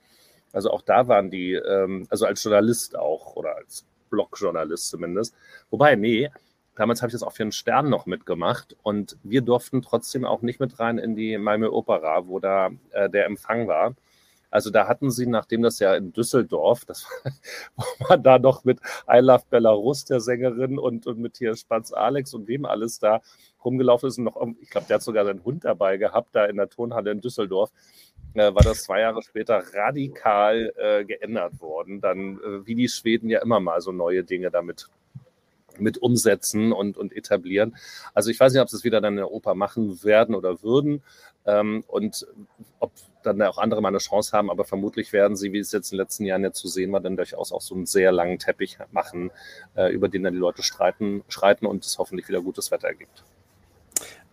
Also 0.53 0.71
auch 0.71 0.83
da 0.83 1.09
waren 1.09 1.31
die, 1.31 1.55
ähm, 1.55 2.07
also 2.11 2.27
als 2.27 2.43
Journalist 2.43 2.97
auch 2.97 3.37
oder 3.37 3.57
als 3.57 3.87
Blogjournalist 4.11 4.91
zumindest. 4.91 5.35
Wobei, 5.71 5.97
nee, 5.97 6.31
damals 6.75 7.03
habe 7.03 7.09
ich 7.09 7.13
das 7.13 7.23
auch 7.23 7.33
für 7.33 7.45
einen 7.45 7.53
Stern 7.53 7.89
noch 7.89 8.07
mitgemacht 8.07 8.77
und 8.83 9.17
wir 9.23 9.43
durften 9.43 9.83
trotzdem 9.83 10.25
auch 10.25 10.43
nicht 10.43 10.61
mit 10.61 10.79
rein 10.81 10.99
in 10.99 11.15
die 11.15 11.39
Malmö 11.39 11.69
Opera, 11.69 12.27
wo 12.27 12.41
da 12.41 12.71
äh, 12.91 13.09
der 13.09 13.27
Empfang 13.27 13.69
war. 13.69 13.95
Also 14.51 14.71
da 14.71 14.89
hatten 14.89 15.11
sie, 15.11 15.27
nachdem 15.27 15.63
das 15.63 15.79
ja 15.79 15.95
in 15.95 16.13
Düsseldorf, 16.13 16.85
das 16.85 17.07
wo 17.77 17.85
man 18.09 18.23
da 18.23 18.39
noch 18.39 18.65
mit 18.65 18.81
I 19.09 19.19
Love 19.19 19.45
Belarus, 19.49 20.05
der 20.05 20.21
Sängerin, 20.21 20.79
und, 20.79 21.07
und 21.07 21.19
mit 21.19 21.37
hier 21.39 21.55
Spatz 21.57 21.93
Alex 21.93 22.35
und 22.35 22.49
wem 22.49 22.65
alles 22.65 22.99
da 22.99 23.21
rumgelaufen 23.65 24.09
ist 24.09 24.19
und 24.19 24.25
noch, 24.25 24.41
ich 24.61 24.71
glaube, 24.71 24.87
der 24.89 24.97
hat 24.97 25.03
sogar 25.03 25.25
seinen 25.25 25.45
Hund 25.45 25.65
dabei 25.65 25.97
gehabt, 25.97 26.31
da 26.33 26.47
in 26.47 26.57
der 26.57 26.69
Tonhalle 26.69 27.13
in 27.13 27.21
Düsseldorf, 27.21 27.71
äh, 28.35 28.55
war 28.55 28.63
das 28.63 28.85
zwei 28.85 29.01
Jahre 29.01 29.23
später 29.23 29.63
radikal 29.75 30.73
äh, 30.77 31.05
geändert 31.05 31.61
worden. 31.61 32.01
Dann, 32.01 32.39
äh, 32.39 32.67
wie 32.67 32.75
die 32.75 32.89
Schweden 32.89 33.29
ja 33.29 33.41
immer 33.43 33.61
mal 33.61 33.81
so 33.81 33.93
neue 33.93 34.25
Dinge 34.25 34.51
damit 34.51 34.89
mit 35.81 35.99
umsetzen 35.99 36.73
und, 36.73 36.97
und 36.97 37.17
etablieren. 37.17 37.77
Also 38.15 38.31
ich 38.31 38.39
weiß 38.39 38.53
nicht, 38.53 38.63
ob 38.63 38.69
sie 38.69 38.77
es 38.77 38.85
wieder 38.85 39.01
dann 39.01 39.15
in 39.15 39.19
der 39.19 39.31
Oper 39.31 39.55
machen 39.55 40.03
werden 40.05 40.35
oder 40.35 40.63
würden 40.63 41.03
ähm, 41.47 41.85
und 41.87 42.27
ob 42.79 42.93
dann 43.23 43.43
auch 43.43 43.59
andere 43.59 43.83
mal 43.83 43.89
eine 43.89 43.99
Chance 43.99 44.33
haben, 44.37 44.51
aber 44.51 44.65
vermutlich 44.65 45.13
werden 45.13 45.37
sie, 45.37 45.53
wie 45.53 45.59
es 45.59 45.73
jetzt 45.73 45.93
in 45.93 45.97
den 45.97 46.05
letzten 46.05 46.25
Jahren 46.25 46.43
ja 46.43 46.53
zu 46.53 46.69
sehen 46.69 46.93
war, 46.93 47.01
dann 47.01 47.17
durchaus 47.17 47.53
auch 47.53 47.61
so 47.61 47.75
einen 47.75 47.87
sehr 47.87 48.13
langen 48.13 48.39
Teppich 48.39 48.79
machen, 48.93 49.31
äh, 49.77 49.93
über 49.93 50.09
den 50.09 50.23
dann 50.23 50.33
die 50.33 50.39
Leute 50.39 50.63
streiten, 50.63 51.23
schreiten 51.29 51.67
und 51.67 51.85
es 51.85 51.99
hoffentlich 51.99 52.29
wieder 52.29 52.41
gutes 52.41 52.71
Wetter 52.71 52.95
gibt. 52.95 53.25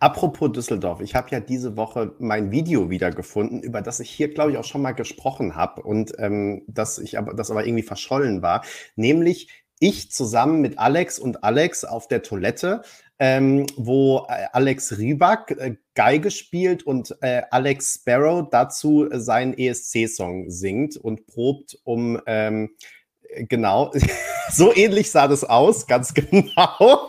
Apropos 0.00 0.52
Düsseldorf, 0.52 1.00
ich 1.00 1.16
habe 1.16 1.28
ja 1.30 1.40
diese 1.40 1.76
Woche 1.76 2.12
mein 2.20 2.52
Video 2.52 2.88
wiedergefunden, 2.88 3.62
über 3.62 3.82
das 3.82 3.98
ich 3.98 4.10
hier, 4.10 4.32
glaube 4.32 4.52
ich, 4.52 4.56
auch 4.56 4.64
schon 4.64 4.80
mal 4.80 4.92
gesprochen 4.92 5.56
habe 5.56 5.82
und 5.82 6.12
ähm, 6.18 6.62
das 6.68 6.98
ich 6.98 7.18
aber 7.18 7.34
das 7.34 7.50
aber 7.50 7.66
irgendwie 7.66 7.82
verschollen 7.82 8.40
war, 8.40 8.64
nämlich 8.94 9.48
ich 9.80 10.10
zusammen 10.10 10.60
mit 10.60 10.78
Alex 10.78 11.18
und 11.18 11.44
Alex 11.44 11.84
auf 11.84 12.08
der 12.08 12.22
Toilette, 12.22 12.82
ähm, 13.18 13.66
wo 13.76 14.26
äh, 14.28 14.46
Alex 14.52 14.96
Rybak 14.98 15.50
äh, 15.52 15.76
Geige 15.94 16.30
spielt 16.30 16.84
und 16.84 17.16
äh, 17.20 17.42
Alex 17.50 17.96
Sparrow 18.00 18.48
dazu 18.48 19.08
seinen 19.12 19.54
ESC-Song 19.58 20.50
singt 20.50 20.96
und 20.96 21.26
probt, 21.26 21.78
um 21.84 22.20
ähm, 22.26 22.70
genau, 23.48 23.92
so 24.50 24.74
ähnlich 24.74 25.10
sah 25.10 25.28
das 25.28 25.44
aus, 25.44 25.86
ganz 25.86 26.14
genau. 26.14 27.06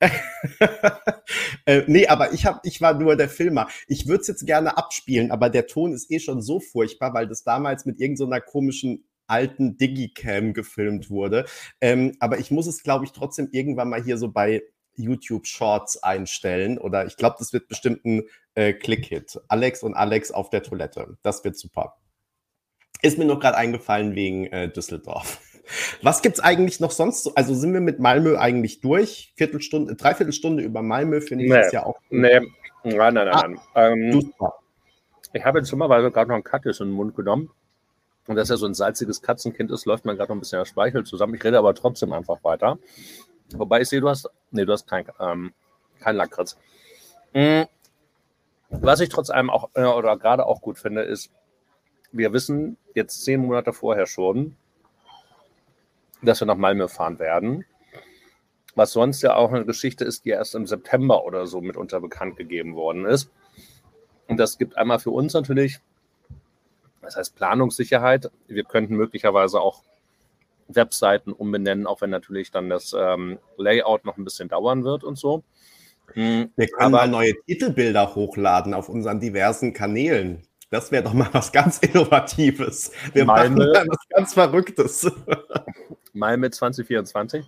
äh, 1.66 1.82
nee, 1.86 2.06
aber 2.06 2.32
ich, 2.32 2.46
hab, 2.46 2.64
ich 2.64 2.80
war 2.80 2.94
nur 2.94 3.16
der 3.16 3.28
Filmer. 3.28 3.68
Ich 3.86 4.08
würde 4.08 4.22
es 4.22 4.28
jetzt 4.28 4.46
gerne 4.46 4.78
abspielen, 4.78 5.30
aber 5.30 5.50
der 5.50 5.66
Ton 5.66 5.92
ist 5.92 6.10
eh 6.10 6.20
schon 6.20 6.40
so 6.42 6.60
furchtbar, 6.60 7.12
weil 7.14 7.26
das 7.26 7.44
damals 7.44 7.84
mit 7.84 8.00
irgendeiner 8.00 8.40
so 8.44 8.50
komischen 8.50 9.04
alten 9.30 9.76
Digicam 9.76 10.52
gefilmt 10.52 11.10
wurde. 11.10 11.46
Ähm, 11.80 12.16
aber 12.20 12.38
ich 12.38 12.50
muss 12.50 12.66
es, 12.66 12.82
glaube 12.82 13.04
ich, 13.04 13.12
trotzdem 13.12 13.48
irgendwann 13.52 13.88
mal 13.88 14.02
hier 14.02 14.18
so 14.18 14.30
bei 14.30 14.62
YouTube 14.96 15.46
Shorts 15.46 16.02
einstellen. 16.02 16.78
Oder 16.78 17.06
ich 17.06 17.16
glaube, 17.16 17.36
das 17.38 17.52
wird 17.52 17.68
bestimmt 17.68 18.04
ein 18.04 18.24
äh, 18.54 18.72
Click-Hit. 18.72 19.40
Alex 19.48 19.82
und 19.82 19.94
Alex 19.94 20.30
auf 20.30 20.50
der 20.50 20.62
Toilette. 20.62 21.16
Das 21.22 21.44
wird 21.44 21.56
super. 21.56 21.96
Ist 23.02 23.18
mir 23.18 23.24
noch 23.24 23.40
gerade 23.40 23.56
eingefallen 23.56 24.14
wegen 24.14 24.46
äh, 24.46 24.70
Düsseldorf. 24.70 25.40
Was 26.02 26.20
gibt's 26.20 26.40
eigentlich 26.40 26.80
noch 26.80 26.90
sonst? 26.90 27.22
So? 27.22 27.34
Also 27.34 27.54
sind 27.54 27.72
wir 27.72 27.80
mit 27.80 28.00
Malmö 28.00 28.36
eigentlich 28.36 28.80
durch? 28.80 29.32
Viertelstunde, 29.36 29.94
Dreiviertelstunde 29.94 30.62
über 30.62 30.82
Malmö 30.82 31.20
finde 31.20 31.44
ich 31.44 31.50
nee, 31.50 31.56
das 31.56 31.72
ja 31.72 31.86
auch. 31.86 32.00
Nee, 32.10 32.40
nein, 32.82 33.14
nein, 33.14 33.14
nein. 33.14 33.28
Ah, 33.30 33.48
nein. 33.48 33.60
Ähm, 33.74 34.32
ich 35.32 35.44
habe 35.44 35.60
jetzt 35.60 35.72
weil 35.72 36.02
wir 36.02 36.10
gerade 36.10 36.28
noch 36.28 36.34
einen 36.34 36.44
Katjes 36.44 36.80
in 36.80 36.88
den 36.88 36.94
Mund 36.94 37.14
genommen. 37.14 37.50
Und 38.30 38.36
dass 38.36 38.48
er 38.48 38.58
so 38.58 38.66
ein 38.66 38.74
salziges 38.74 39.22
Katzenkind 39.22 39.72
ist, 39.72 39.86
läuft 39.86 40.04
man 40.04 40.16
gerade 40.16 40.30
noch 40.30 40.36
ein 40.36 40.38
bisschen 40.38 40.60
der 40.60 40.64
Speichel 40.64 41.02
zusammen. 41.02 41.34
Ich 41.34 41.42
rede 41.42 41.58
aber 41.58 41.74
trotzdem 41.74 42.12
einfach 42.12 42.44
weiter. 42.44 42.78
Wobei 43.54 43.80
ich 43.80 43.88
sehe, 43.88 44.00
du 44.00 44.08
hast, 44.08 44.30
nee, 44.52 44.64
du 44.64 44.72
hast 44.72 44.86
kein, 44.86 45.04
ähm, 45.18 45.52
kein 45.98 46.14
Lakritz. 46.14 46.56
Mhm. 47.34 47.66
Was 48.68 49.00
ich 49.00 49.08
trotz 49.08 49.30
allem 49.30 49.50
auch, 49.50 49.70
äh, 49.74 49.82
oder 49.82 50.16
gerade 50.16 50.46
auch 50.46 50.60
gut 50.60 50.78
finde, 50.78 51.02
ist, 51.02 51.32
wir 52.12 52.32
wissen 52.32 52.76
jetzt 52.94 53.24
zehn 53.24 53.40
Monate 53.40 53.72
vorher 53.72 54.06
schon, 54.06 54.54
dass 56.22 56.38
wir 56.40 56.46
nach 56.46 56.54
Malmö 56.54 56.86
fahren 56.86 57.18
werden. 57.18 57.64
Was 58.76 58.92
sonst 58.92 59.22
ja 59.22 59.34
auch 59.34 59.50
eine 59.50 59.64
Geschichte 59.64 60.04
ist, 60.04 60.24
die 60.24 60.30
erst 60.30 60.54
im 60.54 60.68
September 60.68 61.24
oder 61.24 61.48
so 61.48 61.60
mitunter 61.60 62.00
bekannt 62.00 62.36
gegeben 62.36 62.76
worden 62.76 63.06
ist. 63.06 63.28
Und 64.28 64.36
das 64.36 64.56
gibt 64.56 64.78
einmal 64.78 65.00
für 65.00 65.10
uns 65.10 65.34
natürlich, 65.34 65.80
das 67.02 67.16
heißt 67.16 67.36
Planungssicherheit. 67.36 68.30
Wir 68.46 68.64
könnten 68.64 68.96
möglicherweise 68.96 69.60
auch 69.60 69.82
Webseiten 70.68 71.32
umbenennen, 71.32 71.86
auch 71.86 72.00
wenn 72.00 72.10
natürlich 72.10 72.50
dann 72.50 72.68
das 72.68 72.94
ähm, 72.96 73.38
Layout 73.56 74.04
noch 74.04 74.16
ein 74.16 74.24
bisschen 74.24 74.48
dauern 74.48 74.84
wird 74.84 75.04
und 75.04 75.18
so. 75.18 75.42
Hm, 76.12 76.50
wir 76.56 76.68
können 76.68 76.94
aber, 76.94 77.06
mal 77.06 77.08
neue 77.08 77.34
Titelbilder 77.46 78.14
hochladen 78.14 78.74
auf 78.74 78.88
unseren 78.88 79.20
diversen 79.20 79.72
Kanälen. 79.72 80.42
Das 80.70 80.92
wäre 80.92 81.02
doch 81.02 81.14
mal 81.14 81.28
was 81.32 81.52
ganz 81.52 81.78
Innovatives. 81.78 82.92
Wir 83.12 83.24
Malmö, 83.24 83.72
machen 83.72 83.88
was 83.90 84.08
ganz 84.08 84.34
Verrücktes. 84.34 85.10
Malmö 86.12 86.50
2024. 86.50 87.44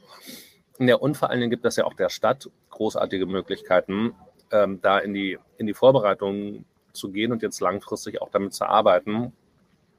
Ja, 0.78 0.96
und 0.96 1.16
vor 1.16 1.30
allen 1.30 1.40
Dingen 1.40 1.50
gibt 1.50 1.64
es 1.64 1.76
ja 1.76 1.84
auch 1.84 1.94
der 1.94 2.08
Stadt 2.08 2.50
großartige 2.70 3.26
Möglichkeiten, 3.26 4.14
ähm, 4.50 4.80
da 4.82 4.98
in 4.98 5.14
die, 5.14 5.38
in 5.58 5.66
die 5.66 5.74
Vorbereitung 5.74 6.64
zu 6.92 7.10
gehen 7.10 7.30
und 7.30 7.42
jetzt 7.42 7.60
langfristig 7.60 8.20
auch 8.20 8.30
damit 8.30 8.54
zu 8.54 8.64
arbeiten 8.64 9.32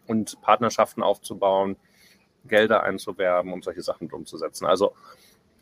und 0.08 0.42
Partnerschaften 0.42 1.04
aufzubauen, 1.04 1.78
Gelder 2.46 2.84
einzuwerben 2.84 3.54
und 3.54 3.64
solche 3.64 3.82
Sachen 3.82 4.12
umzusetzen. 4.12 4.66
Also 4.66 4.94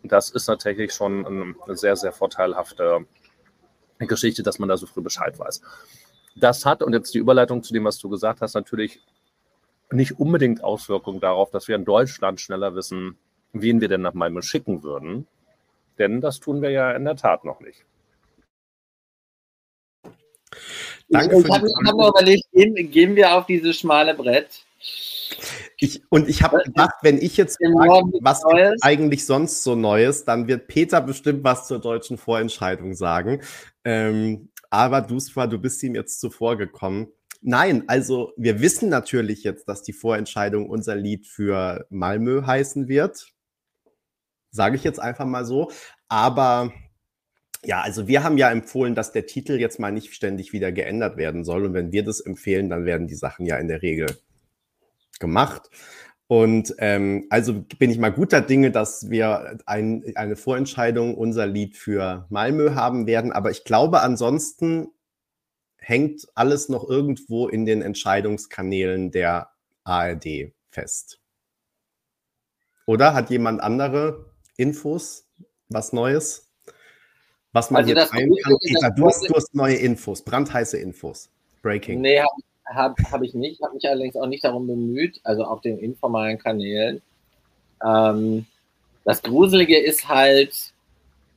das 0.04 0.30
ist 0.30 0.48
natürlich 0.48 0.94
schon 0.94 1.26
eine 1.26 1.78
sehr, 1.78 1.96
sehr 1.96 2.12
vorteilhafte 2.12 3.06
Geschichte, 4.00 4.44
dass 4.44 4.60
man 4.60 4.70
da 4.70 4.78
so 4.78 4.88
früh 4.88 5.02
Bescheid 5.02 5.38
weiß. 5.38 5.62
Das 6.36 6.66
hat, 6.66 6.82
und 6.82 6.94
jetzt 6.94 7.14
die 7.14 7.20
Überleitung 7.20 7.62
zu 7.62 7.74
dem, 7.74 7.86
was 7.86 8.00
du 8.00 8.10
gesagt 8.10 8.42
hast, 8.42 8.56
natürlich 8.56 9.02
nicht 9.92 10.20
unbedingt 10.20 10.64
Auswirkungen 10.64 11.20
darauf, 11.20 11.52
dass 11.52 11.68
wir 11.68 11.76
in 11.76 11.86
Deutschland 11.86 12.39
schneller 12.39 12.74
wissen, 12.76 13.18
wen 13.54 13.82
wir 13.82 13.89
denn 13.89 14.02
nach 14.02 14.14
Malmö 14.14 14.42
schicken 14.42 14.84
würden. 14.84 15.28
Denn 15.98 16.22
das 16.22 16.39
tun 16.39 16.62
wir 16.62 16.72
ja 16.72 16.94
in 16.94 17.04
der 17.04 17.18
Tat 17.18 17.44
noch 17.44 17.60
nicht. 17.60 17.86
Danke 21.12 21.39
ich 21.39 21.49
habe 21.49 21.66
mir 21.66 22.07
überlegt, 22.07 22.43
gehen, 22.51 22.91
gehen 22.91 23.16
wir 23.16 23.36
auf 23.36 23.45
dieses 23.45 23.78
schmale 23.78 24.14
Brett. 24.14 24.64
Ich, 25.78 26.01
und 26.09 26.30
ich 26.30 26.43
habe 26.43 26.62
gedacht, 26.64 26.95
wenn 27.01 27.18
ich 27.18 27.38
jetzt 27.38 27.57
frage, 27.57 28.12
was 28.22 28.43
eigentlich 28.82 29.26
sonst 29.26 29.64
so 29.64 29.76
Neues, 29.76 30.26
dann 30.26 30.47
wird 30.47 30.68
Peter 30.68 31.01
bestimmt 31.01 31.43
was 31.43 31.68
zur 31.68 31.80
deutschen 31.80 32.18
Vorentscheidung 32.18 32.93
sagen. 32.93 33.41
Ähm, 33.84 34.49
aber 34.70 35.01
Dusfa, 35.01 35.47
du 35.47 35.57
bist 35.59 35.82
ihm 35.84 35.95
jetzt 35.95 36.22
zuvor 36.22 36.57
gekommen. 36.57 37.07
Nein, 37.41 37.84
also 37.88 38.34
wir 38.38 38.62
wissen 38.62 38.89
natürlich 38.89 39.43
jetzt, 39.43 39.68
dass 39.68 39.82
die 39.82 39.93
Vorentscheidung 39.93 40.70
unser 40.70 40.95
Lied 40.95 41.28
für 41.28 41.88
Malmö 41.89 42.45
heißen 42.45 42.88
wird. 42.88 43.28
Sage 44.51 44.76
ich 44.76 44.84
jetzt 44.84 44.99
einfach 44.99 45.26
mal 45.26 45.45
so. 45.45 45.72
Aber 46.07 46.72
ja, 47.64 47.82
also 47.82 48.07
wir 48.07 48.24
haben 48.24 48.38
ja 48.38 48.49
empfohlen, 48.49 48.95
dass 48.95 49.12
der 49.12 49.28
Titel 49.28 49.59
jetzt 49.59 49.80
mal 49.80 49.91
nicht 49.91 50.14
ständig 50.14 50.51
wieder 50.51 50.72
geändert 50.72 51.18
werden 51.18 51.43
soll. 51.43 51.66
Und 51.66 51.74
wenn 51.74 51.91
wir 51.91 52.03
das 52.03 52.20
empfehlen, 52.20 52.70
dann 52.70 52.86
werden 52.86 53.07
die 53.07 53.16
Sachen 53.16 53.45
ja 53.45 53.57
in 53.57 53.68
der 53.68 53.82
Regel 53.82 54.18
gemacht. 55.20 55.70
Und 56.28 56.74
ähm, 56.80 57.28
also 57.30 57.66
bin 57.78 57.91
ich 57.91 57.99
mal 57.99 58.09
guter 58.09 58.41
Dinge, 58.41 58.72
dass 58.72 59.09
wir 59.09 59.59
ein, 59.66 60.03
eine 60.16 60.36
Vorentscheidung, 60.36 61.16
unser 61.16 61.45
Lied 61.45 61.76
für 61.76 62.26
Malmö 62.30 62.74
haben 62.74 63.05
werden. 63.05 63.32
Aber 63.32 63.51
ich 63.51 63.64
glaube, 63.64 64.01
ansonsten 64.01 64.88
hängt 65.78 66.28
alles 66.36 66.70
noch 66.70 66.89
irgendwo 66.89 67.47
in 67.47 67.66
den 67.66 67.82
Entscheidungskanälen 67.82 69.12
der 69.12 69.49
ARD 69.84 70.53
fest. 70.70 71.20
Oder 72.86 73.14
hat 73.14 73.30
jemand 73.30 73.62
andere 73.62 74.34
Infos, 74.57 75.28
was 75.70 75.91
Neues? 75.93 76.51
Was 77.54 77.70
man 77.70 77.84
also 77.84 77.93
jetzt 77.93 78.14
rein 78.14 78.32
kann? 78.43 78.58
Peter, 78.62 78.91
du 78.91 79.06
hast, 79.08 79.28
du 79.28 79.34
hast 79.34 79.54
neue 79.54 79.76
Infos, 79.76 80.22
brandheiße 80.22 80.78
Infos. 80.78 81.30
Breaking. 81.62 82.02
Nee, 82.02 82.22
habe 82.74 82.95
hab 83.12 83.22
ich 83.22 83.34
nicht, 83.34 83.62
habe 83.62 83.76
mich 83.76 83.88
allerdings 83.88 84.16
auch 84.16 84.28
nicht 84.28 84.43
darum 84.43 84.68
bemüht, 84.68 85.20
also 85.24 85.43
auf 85.43 85.62
den 85.62 85.78
informalen 85.80 86.38
Kanälen. 86.38 87.02
Ähm, 87.86 88.45
das 89.04 89.22
Gruselige 89.22 89.78
ist 89.78 90.08
halt, 90.08 90.54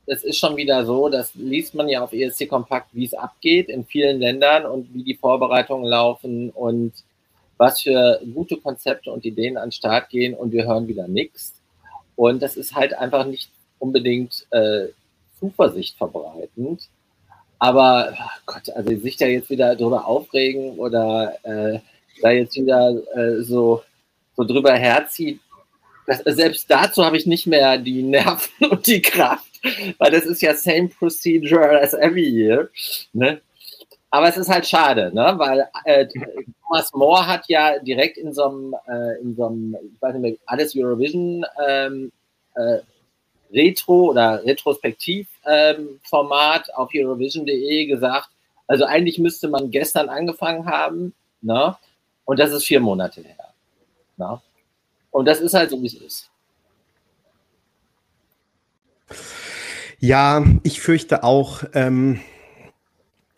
es 0.07 0.23
ist 0.23 0.37
schon 0.37 0.55
wieder 0.55 0.85
so, 0.85 1.09
das 1.09 1.33
liest 1.35 1.75
man 1.75 1.89
ja 1.89 2.03
auf 2.03 2.13
ESC 2.13 2.47
Kompakt, 2.47 2.89
wie 2.93 3.05
es 3.05 3.13
abgeht 3.13 3.69
in 3.69 3.85
vielen 3.85 4.19
Ländern 4.19 4.65
und 4.65 4.93
wie 4.93 5.03
die 5.03 5.15
Vorbereitungen 5.15 5.85
laufen 5.85 6.49
und 6.51 6.93
was 7.57 7.81
für 7.81 8.21
gute 8.33 8.57
Konzepte 8.57 9.11
und 9.11 9.25
Ideen 9.25 9.57
an 9.57 9.67
den 9.67 9.71
Start 9.71 10.09
gehen 10.09 10.33
und 10.33 10.51
wir 10.51 10.65
hören 10.65 10.87
wieder 10.87 11.07
nichts. 11.07 11.53
Und 12.15 12.41
das 12.41 12.55
ist 12.55 12.75
halt 12.75 12.93
einfach 12.93 13.25
nicht 13.25 13.49
unbedingt 13.79 14.45
äh, 14.51 14.87
Zuversicht 15.39 15.97
verbreitend. 15.97 16.89
Aber 17.59 18.13
oh 18.19 18.39
Gott, 18.45 18.69
also 18.69 18.95
sich 18.97 19.17
da 19.17 19.25
jetzt 19.25 19.49
wieder 19.49 19.75
drüber 19.75 20.05
aufregen 20.05 20.77
oder 20.77 21.35
äh, 21.43 21.79
da 22.21 22.31
jetzt 22.31 22.55
wieder 22.55 22.95
äh, 23.15 23.41
so, 23.43 23.81
so 24.35 24.43
drüber 24.43 24.73
herzieht, 24.73 25.39
das, 26.07 26.19
selbst 26.19 26.69
dazu 26.69 27.03
habe 27.03 27.17
ich 27.17 27.25
nicht 27.25 27.47
mehr 27.47 27.77
die 27.77 28.03
Nerven 28.03 28.49
und 28.69 28.85
die 28.85 29.01
Kraft, 29.01 29.51
weil 29.97 30.11
das 30.11 30.25
ist 30.25 30.41
ja 30.41 30.53
same 30.53 30.89
procedure 30.89 31.81
as 31.81 31.93
every 31.93 32.27
year. 32.27 32.69
Ne? 33.13 33.41
Aber 34.11 34.27
es 34.29 34.37
ist 34.37 34.49
halt 34.49 34.67
schade, 34.67 35.11
ne? 35.13 35.33
weil 35.37 35.67
äh, 35.85 36.07
Thomas 36.67 36.93
More 36.93 37.25
hat 37.25 37.45
ja 37.47 37.79
direkt 37.79 38.17
in 38.17 38.33
so 38.33 38.43
einem, 38.43 38.75
äh, 38.87 39.21
in 39.21 39.35
so 39.35 39.47
einem 39.47 39.75
ich 39.81 40.01
weiß 40.01 40.13
nicht 40.13 40.21
mehr, 40.21 40.37
alles 40.45 40.75
Eurovision 40.75 41.45
ähm, 41.67 42.11
äh, 42.55 42.79
Retro- 43.51 44.11
oder 44.11 44.43
Retrospektiv-Format 44.43 46.67
ähm, 46.67 46.75
auf 46.75 46.89
Eurovision.de 46.93 47.85
gesagt, 47.85 48.29
also 48.67 48.85
eigentlich 48.85 49.19
müsste 49.19 49.47
man 49.47 49.71
gestern 49.71 50.09
angefangen 50.09 50.65
haben, 50.65 51.13
ne? 51.41 51.77
und 52.25 52.39
das 52.39 52.51
ist 52.51 52.65
vier 52.65 52.79
Monate 52.79 53.21
her. 53.21 53.53
Ne? 54.17 54.41
Und 55.11 55.25
das 55.25 55.39
ist 55.39 55.53
halt 55.53 55.69
so, 55.69 55.81
wie 55.81 55.87
es 55.87 55.93
ist. 55.93 56.29
Ja, 59.99 60.43
ich 60.63 60.81
fürchte 60.81 61.23
auch. 61.23 61.63
Ähm, 61.73 62.19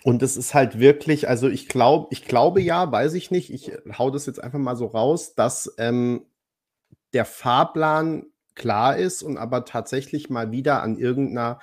und 0.03 0.23
es 0.23 0.37
ist 0.37 0.53
halt 0.53 0.79
wirklich, 0.79 1.27
also 1.27 1.49
ich 1.49 1.67
glaube, 1.67 2.07
ich 2.11 2.25
glaube 2.25 2.61
ja, 2.61 2.91
weiß 2.91 3.13
ich 3.13 3.29
nicht, 3.29 3.51
ich 3.51 3.73
hau 3.97 4.09
das 4.09 4.25
jetzt 4.25 4.41
einfach 4.41 4.59
mal 4.59 4.77
so 4.77 4.85
raus, 4.85 5.35
dass 5.35 5.73
ähm, 5.77 6.25
der 7.13 7.25
Fahrplan 7.25 8.25
klar 8.57 8.97
ist 8.97 9.23
und 9.23 9.37
aber 9.37 9.63
tatsächlich 9.63 10.29
mal 10.29 10.51
wieder 10.51 10.83
an 10.83 10.97
irgendeiner 10.97 11.59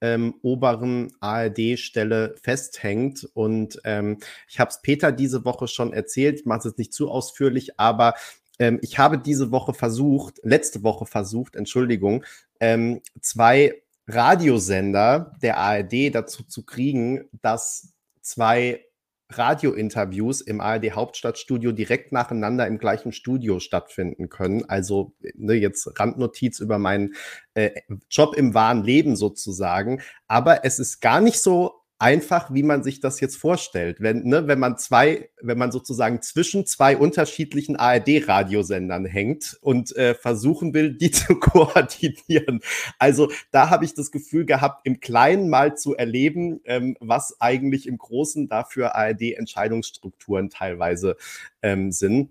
ähm, 0.00 0.34
oberen 0.42 1.12
ARD-Stelle 1.20 2.34
festhängt. 2.42 3.28
Und 3.34 3.80
ähm, 3.84 4.18
ich 4.48 4.58
habe 4.58 4.70
es 4.70 4.82
Peter 4.82 5.12
diese 5.12 5.44
Woche 5.44 5.68
schon 5.68 5.92
erzählt, 5.92 6.40
ich 6.40 6.46
mache 6.46 6.60
es 6.60 6.64
jetzt 6.64 6.78
nicht 6.78 6.92
zu 6.92 7.10
ausführlich, 7.10 7.78
aber 7.78 8.14
ähm, 8.58 8.78
ich 8.82 8.98
habe 8.98 9.18
diese 9.18 9.50
Woche 9.50 9.74
versucht, 9.74 10.40
letzte 10.42 10.82
Woche 10.82 11.06
versucht, 11.06 11.56
Entschuldigung, 11.56 12.24
ähm, 12.60 13.00
zwei 13.20 13.82
Radiosender 14.06 15.36
der 15.42 15.58
ARD 15.58 16.14
dazu 16.14 16.42
zu 16.42 16.64
kriegen, 16.64 17.28
dass 17.42 17.92
zwei 18.22 18.84
Radiointerviews 19.30 20.40
im 20.40 20.60
ARD 20.60 20.92
Hauptstadtstudio 20.92 21.72
direkt 21.72 22.12
nacheinander 22.12 22.66
im 22.66 22.78
gleichen 22.78 23.12
Studio 23.12 23.60
stattfinden 23.60 24.28
können. 24.28 24.64
Also 24.68 25.12
ne, 25.34 25.54
jetzt 25.54 25.98
Randnotiz 25.98 26.60
über 26.60 26.78
meinen 26.78 27.14
äh, 27.54 27.70
Job 28.10 28.34
im 28.34 28.54
wahren 28.54 28.82
Leben 28.84 29.16
sozusagen. 29.16 30.00
Aber 30.26 30.64
es 30.64 30.78
ist 30.78 31.00
gar 31.00 31.20
nicht 31.20 31.40
so 31.40 31.77
einfach, 31.98 32.54
wie 32.54 32.62
man 32.62 32.82
sich 32.82 33.00
das 33.00 33.20
jetzt 33.20 33.36
vorstellt. 33.36 34.00
Wenn, 34.00 34.22
ne, 34.24 34.46
wenn 34.46 34.58
man 34.58 34.78
zwei, 34.78 35.30
wenn 35.42 35.58
man 35.58 35.72
sozusagen 35.72 36.22
zwischen 36.22 36.64
zwei 36.64 36.96
unterschiedlichen 36.96 37.76
ARD-Radiosendern 37.76 39.04
hängt 39.04 39.58
und 39.60 39.94
äh, 39.96 40.14
versuchen 40.14 40.74
will, 40.74 40.94
die 40.94 41.10
zu 41.10 41.34
koordinieren. 41.36 42.60
Also 42.98 43.30
da 43.50 43.70
habe 43.70 43.84
ich 43.84 43.94
das 43.94 44.10
Gefühl 44.12 44.46
gehabt, 44.46 44.82
im 44.84 45.00
Kleinen 45.00 45.48
mal 45.48 45.76
zu 45.76 45.96
erleben, 45.96 46.60
ähm, 46.64 46.96
was 47.00 47.40
eigentlich 47.40 47.86
im 47.86 47.98
Großen 47.98 48.48
dafür 48.48 48.94
ARD-Entscheidungsstrukturen 48.94 50.50
teilweise 50.50 51.16
ähm, 51.62 51.90
sind. 51.90 52.30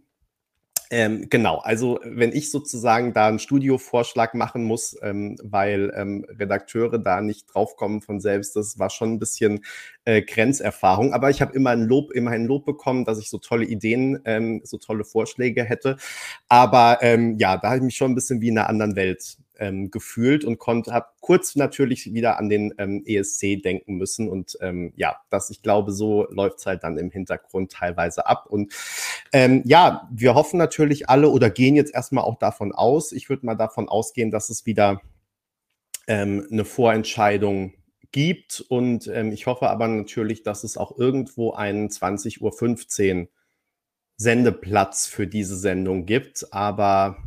Ähm, 0.89 1.27
genau, 1.29 1.57
also 1.57 1.99
wenn 2.03 2.31
ich 2.31 2.49
sozusagen 2.49 3.11
da 3.11 3.27
einen 3.27 3.39
Studiovorschlag 3.39 4.33
machen 4.33 4.63
muss, 4.63 4.95
ähm, 5.01 5.37
weil 5.43 5.91
ähm, 5.93 6.25
Redakteure 6.29 6.97
da 6.97 7.19
nicht 7.19 7.53
draufkommen 7.53 8.01
von 8.01 8.21
selbst, 8.21 8.55
das 8.55 8.79
war 8.79 8.89
schon 8.89 9.13
ein 9.13 9.19
bisschen 9.19 9.65
äh, 10.05 10.21
Grenzerfahrung. 10.21 11.13
Aber 11.13 11.29
ich 11.29 11.41
habe 11.41 11.53
immer 11.53 11.71
ein 11.71 11.83
Lob, 11.83 12.11
immer 12.11 12.31
ein 12.31 12.45
Lob 12.45 12.65
bekommen, 12.65 13.03
dass 13.03 13.19
ich 13.19 13.29
so 13.29 13.37
tolle 13.37 13.65
Ideen, 13.65 14.21
ähm, 14.23 14.61
so 14.63 14.77
tolle 14.77 15.03
Vorschläge 15.03 15.65
hätte. 15.65 15.97
Aber 16.47 16.99
ähm, 17.01 17.35
ja, 17.37 17.57
da 17.57 17.67
habe 17.69 17.77
ich 17.77 17.83
mich 17.83 17.97
schon 17.97 18.11
ein 18.11 18.15
bisschen 18.15 18.39
wie 18.39 18.47
in 18.47 18.57
einer 18.57 18.69
anderen 18.69 18.95
Welt 18.95 19.37
ähm, 19.59 19.91
gefühlt 19.91 20.45
und 20.45 20.57
konnte, 20.57 20.93
habe 20.93 21.07
kurz 21.19 21.55
natürlich 21.55 22.13
wieder 22.13 22.37
an 22.37 22.49
den 22.49 22.73
ähm, 22.77 23.03
ESC 23.05 23.61
denken 23.61 23.95
müssen. 23.95 24.29
Und 24.29 24.57
ähm, 24.61 24.93
ja, 24.95 25.17
das, 25.29 25.49
ich 25.49 25.61
glaube, 25.61 25.91
so 25.91 26.27
läuft 26.29 26.59
es 26.59 26.65
halt 26.65 26.83
dann 26.83 26.97
im 26.97 27.11
Hintergrund 27.11 27.71
teilweise 27.71 28.25
ab. 28.27 28.45
Und 28.49 28.73
ähm, 29.33 29.61
ja, 29.65 30.07
wir 30.11 30.35
hoffen 30.35 30.57
natürlich 30.57 31.09
alle 31.09 31.29
oder 31.29 31.49
gehen 31.49 31.75
jetzt 31.75 31.93
erstmal 31.93 32.23
auch 32.23 32.37
davon 32.39 32.71
aus, 32.71 33.11
ich 33.11 33.29
würde 33.29 33.45
mal 33.45 33.55
davon 33.55 33.89
ausgehen, 33.89 34.31
dass 34.31 34.49
es 34.49 34.65
wieder 34.65 35.01
ähm, 36.07 36.47
eine 36.51 36.65
Vorentscheidung 36.65 37.73
gibt. 38.11 38.61
Und 38.61 39.07
ähm, 39.07 39.31
ich 39.31 39.45
hoffe 39.45 39.69
aber 39.69 39.87
natürlich, 39.87 40.43
dass 40.43 40.63
es 40.63 40.77
auch 40.77 40.97
irgendwo 40.97 41.53
einen 41.53 41.89
20.15 41.89 43.21
Uhr 43.21 43.27
Sendeplatz 44.17 45.05
für 45.05 45.27
diese 45.27 45.55
Sendung 45.55 46.07
gibt, 46.07 46.51
aber 46.51 47.17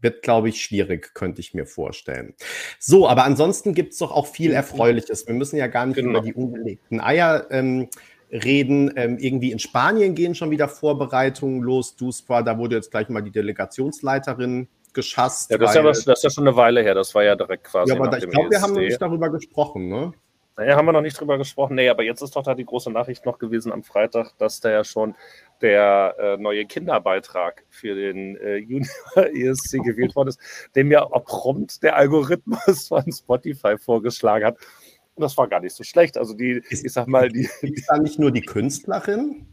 wird, 0.00 0.22
glaube 0.22 0.48
ich, 0.48 0.62
schwierig, 0.62 1.14
könnte 1.14 1.40
ich 1.40 1.54
mir 1.54 1.66
vorstellen. 1.66 2.34
So, 2.78 3.08
aber 3.08 3.24
ansonsten 3.24 3.74
gibt 3.74 3.92
es 3.92 3.98
doch 3.98 4.12
auch 4.12 4.26
viel 4.26 4.52
Erfreuliches. 4.52 5.26
Wir 5.26 5.34
müssen 5.34 5.56
ja 5.56 5.66
gar 5.66 5.86
nicht 5.86 5.96
genau. 5.96 6.10
über 6.10 6.20
die 6.22 6.34
ungelegten 6.34 7.00
Eier 7.00 7.46
ähm, 7.50 7.88
reden. 8.30 8.92
Ähm, 8.96 9.18
irgendwie 9.18 9.52
in 9.52 9.58
Spanien 9.58 10.14
gehen 10.14 10.34
schon 10.34 10.50
wieder 10.50 10.68
Vorbereitungen 10.68 11.62
los. 11.62 11.96
Duspra, 11.96 12.42
da 12.42 12.58
wurde 12.58 12.76
jetzt 12.76 12.90
gleich 12.90 13.08
mal 13.08 13.22
die 13.22 13.32
Delegationsleiterin 13.32 14.68
geschasst. 14.92 15.50
Ja, 15.50 15.58
das, 15.58 15.70
ist 15.70 15.76
ja, 15.76 15.82
das 15.82 15.98
ist 15.98 16.22
ja 16.24 16.30
schon 16.30 16.46
eine 16.46 16.56
Weile 16.56 16.82
her. 16.82 16.94
Das 16.94 17.14
war 17.14 17.22
ja 17.22 17.36
direkt 17.36 17.64
quasi. 17.64 17.92
Ja, 17.92 18.00
aber 18.00 18.16
ich 18.16 18.28
glaube, 18.28 18.50
wir 18.50 18.60
haben 18.60 18.72
noch 18.72 18.80
nicht 18.80 19.00
darüber 19.00 19.30
gesprochen, 19.30 19.88
ne? 19.88 20.12
Naja, 20.60 20.76
haben 20.76 20.84
wir 20.84 20.92
noch 20.92 21.00
nicht 21.00 21.18
drüber 21.18 21.38
gesprochen. 21.38 21.74
Nee, 21.74 21.88
aber 21.88 22.02
jetzt 22.02 22.20
ist 22.20 22.36
doch 22.36 22.42
da 22.42 22.54
die 22.54 22.66
große 22.66 22.90
Nachricht 22.90 23.24
noch 23.24 23.38
gewesen 23.38 23.72
am 23.72 23.82
Freitag, 23.82 24.36
dass 24.36 24.60
da 24.60 24.70
ja 24.70 24.84
schon 24.84 25.14
der 25.62 26.14
äh, 26.18 26.36
neue 26.36 26.66
Kinderbeitrag 26.66 27.64
für 27.70 27.94
den 27.94 28.36
äh, 28.36 28.56
Junior 28.56 28.90
ESC 29.16 29.82
gewählt 29.82 30.14
worden 30.14 30.28
ist, 30.28 30.38
dem 30.76 30.90
ja 30.92 31.02
auch 31.02 31.24
prompt 31.24 31.82
der 31.82 31.96
Algorithmus 31.96 32.88
von 32.88 33.10
Spotify 33.10 33.78
vorgeschlagen 33.78 34.44
hat. 34.44 34.58
Und 35.14 35.22
das 35.22 35.34
war 35.38 35.48
gar 35.48 35.60
nicht 35.60 35.74
so 35.74 35.82
schlecht. 35.82 36.18
Also 36.18 36.34
die, 36.34 36.62
ist, 36.68 36.84
ich 36.84 36.92
sag 36.92 37.06
mal, 37.06 37.30
die. 37.30 37.48
Ist 37.62 37.86
da 37.88 37.96
nicht 37.96 38.18
nur 38.18 38.30
die 38.30 38.42
Künstlerin? 38.42 39.46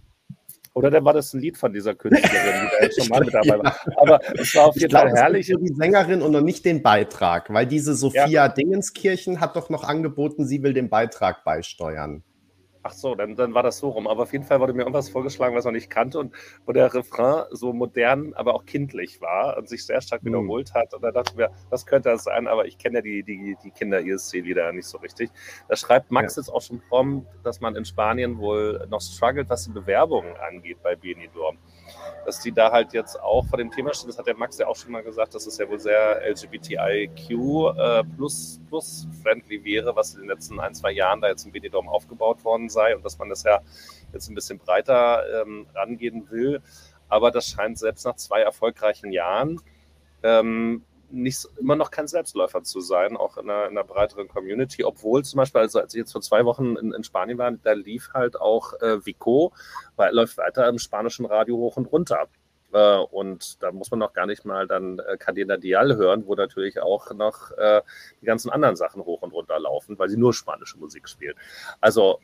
Oder 0.78 0.92
dann 0.92 1.06
war 1.06 1.14
das 1.14 1.34
ein 1.34 1.42
Lied 1.42 1.58
von 1.58 1.74
dieser 1.74 1.96
Künstlerin, 1.96 2.70
die 2.82 2.88
da 2.88 2.92
schon 3.02 3.10
mal 3.10 3.22
mit 3.22 3.34
dabei 3.34 3.58
war. 3.64 3.76
Aber 3.98 4.20
es 4.36 4.54
war 4.54 4.68
auf 4.68 4.76
jeden 4.76 4.92
Fall 4.92 5.12
herrlich. 5.12 5.48
die 5.48 5.74
Sängerin 5.74 6.22
und 6.22 6.32
noch 6.32 6.42
nicht 6.42 6.66
den 6.66 6.84
Beitrag, 6.84 7.52
weil 7.52 7.66
diese 7.66 7.96
Sophia 7.96 8.28
ja. 8.28 8.48
Dingenskirchen 8.48 9.42
hat 9.42 9.56
doch 9.56 9.72
noch 9.72 9.84
angeboten, 9.84 10.46
sie 10.46 10.62
will 10.62 10.74
den 10.74 10.90
Beitrag 10.90 11.44
beisteuern. 11.44 12.24
Ach 12.90 12.94
so, 12.94 13.16
dann, 13.16 13.36
dann 13.36 13.54
war 13.54 13.64
das 13.64 13.80
so 13.80 13.90
rum. 13.90 14.08
Aber 14.08 14.24
auf 14.24 14.32
jeden 14.32 14.46
Fall 14.46 14.62
wurde 14.62 14.72
mir 14.72 14.84
irgendwas 14.84 15.10
vorgeschlagen, 15.10 15.54
was 15.58 15.66
man 15.66 15.74
nicht 15.74 15.90
kannte 15.90 16.20
und 16.20 16.34
wo 16.66 16.72
der 16.72 16.94
Refrain 16.94 17.44
so 17.52 17.74
modern, 17.74 18.34
aber 18.34 18.54
auch 18.54 18.66
kindlich 18.66 19.20
war 19.20 19.58
und 19.58 19.68
sich 19.68 19.86
sehr 19.86 20.00
stark 20.00 20.22
hm. 20.22 20.30
wiederholt 20.30 20.74
hat. 20.74 20.94
Und 20.94 21.02
da 21.02 21.12
dachte 21.12 21.32
ich 21.32 21.38
mir, 21.38 21.52
das 21.70 21.86
könnte 21.86 22.08
das 22.08 22.24
sein, 22.24 22.48
aber 22.48 22.66
ich 22.66 22.78
kenne 22.78 23.00
ja 23.00 23.02
die, 23.02 23.24
die, 23.24 23.58
die 23.62 23.72
Kinder-ESC-Lieder 23.72 24.72
nicht 24.72 24.88
so 24.88 25.00
richtig. 25.00 25.32
Da 25.68 25.76
schreibt 25.76 26.12
Max 26.12 26.38
ja. 26.38 26.42
jetzt 26.42 26.50
auch 26.50 26.62
schon 26.62 26.82
prompt, 26.88 27.28
dass 27.44 27.60
man 27.60 27.76
in 27.76 27.84
Spanien 27.84 28.38
wohl 28.38 28.88
noch 28.90 29.02
struggelt, 29.02 29.50
was 29.50 29.66
die 29.66 29.72
Bewerbungen 29.72 30.38
angeht 30.38 30.82
bei 30.82 30.96
Benidorm 30.96 31.58
dass 32.26 32.42
die 32.42 32.52
da 32.52 32.72
halt 32.72 32.94
jetzt 32.94 33.20
auch 33.22 33.46
vor 33.46 33.58
dem 33.58 33.72
Thema 33.72 33.94
stehen. 33.94 34.08
Das 34.08 34.18
hat 34.18 34.28
der 34.28 34.36
Max 34.36 34.58
ja 34.58 34.68
auch 34.68 34.76
schon 34.76 34.92
mal 34.92 35.04
gesagt, 35.04 35.34
dass 35.34 35.48
es 35.48 35.58
ja 35.58 35.70
wohl 35.70 35.80
sehr 35.80 36.22
LGBTIQ 36.30 37.30
äh, 37.30 38.04
plus, 38.16 38.60
plus 38.68 39.08
friendly 39.24 39.64
wäre, 39.64 39.96
was 39.96 40.14
in 40.14 40.22
den 40.22 40.30
letzten 40.30 40.60
ein, 40.60 40.74
zwei 40.74 40.92
Jahren 40.92 41.22
da 41.22 41.30
jetzt 41.30 41.46
im 41.46 41.52
BD-Dom 41.52 41.88
aufgebaut 41.88 42.44
worden 42.44 42.70
sei 42.78 42.96
und 42.96 43.04
dass 43.04 43.18
man 43.18 43.30
das 43.30 43.44
ja 43.44 43.60
jetzt 44.14 44.30
ein 44.30 44.36
bisschen 44.36 44.60
breiter 44.60 45.24
ähm, 45.42 45.68
rangehen 45.74 46.30
will. 46.30 46.62
Aber 47.10 47.32
das 47.32 47.48
scheint 47.48 47.80
selbst 47.80 48.06
nach 48.06 48.16
zwei 48.16 48.42
erfolgreichen 48.42 49.12
Jahren 49.12 49.62
ähm, 50.24 50.84
nicht 51.10 51.48
immer 51.58 51.76
noch 51.76 51.90
kein 51.90 52.08
Selbstläufer 52.08 52.64
zu 52.64 52.82
sein, 52.82 53.16
auch 53.16 53.38
in 53.38 53.50
einer, 53.50 53.66
in 53.66 53.72
einer, 53.72 53.84
breiteren 53.84 54.28
Community, 54.28 54.84
obwohl 54.84 55.24
zum 55.24 55.38
Beispiel, 55.38 55.62
also 55.62 55.80
als 55.80 55.94
ich 55.94 56.00
jetzt 56.00 56.12
vor 56.12 56.22
zwei 56.22 56.44
Wochen 56.46 56.76
in, 56.76 56.94
in 56.94 57.04
Spanien 57.04 57.38
war, 57.38 57.52
da 57.52 57.74
lief 57.74 58.10
halt 58.14 58.40
auch 58.40 58.74
äh, 58.82 59.06
Vico, 59.06 59.54
weil 59.96 60.14
läuft 60.14 60.38
weiter 60.38 60.68
im 60.68 60.80
spanischen 60.80 61.26
Radio 61.26 61.56
hoch 61.58 61.78
und 61.78 61.86
runter. 61.86 62.28
Äh, 62.74 62.98
und 62.98 63.62
da 63.64 63.72
muss 63.72 63.90
man 63.92 64.00
noch 64.00 64.14
gar 64.14 64.26
nicht 64.26 64.44
mal 64.44 64.68
dann 64.68 65.00
äh, 65.00 65.18
Cadena 65.18 65.58
Dial 65.58 65.96
hören, 65.96 66.26
wo 66.28 66.36
natürlich 66.36 66.82
auch 66.82 67.14
noch 67.14 67.52
äh, 67.52 67.82
die 68.22 68.26
ganzen 68.26 68.50
anderen 68.50 68.76
Sachen 68.76 69.04
hoch 69.06 69.22
und 69.22 69.34
runter 69.34 69.60
laufen, 69.60 69.98
weil 69.98 70.10
sie 70.10 70.18
nur 70.18 70.34
spanische 70.34 70.78
Musik 70.78 71.08
spielt. 71.08 71.38
Also 71.80 72.20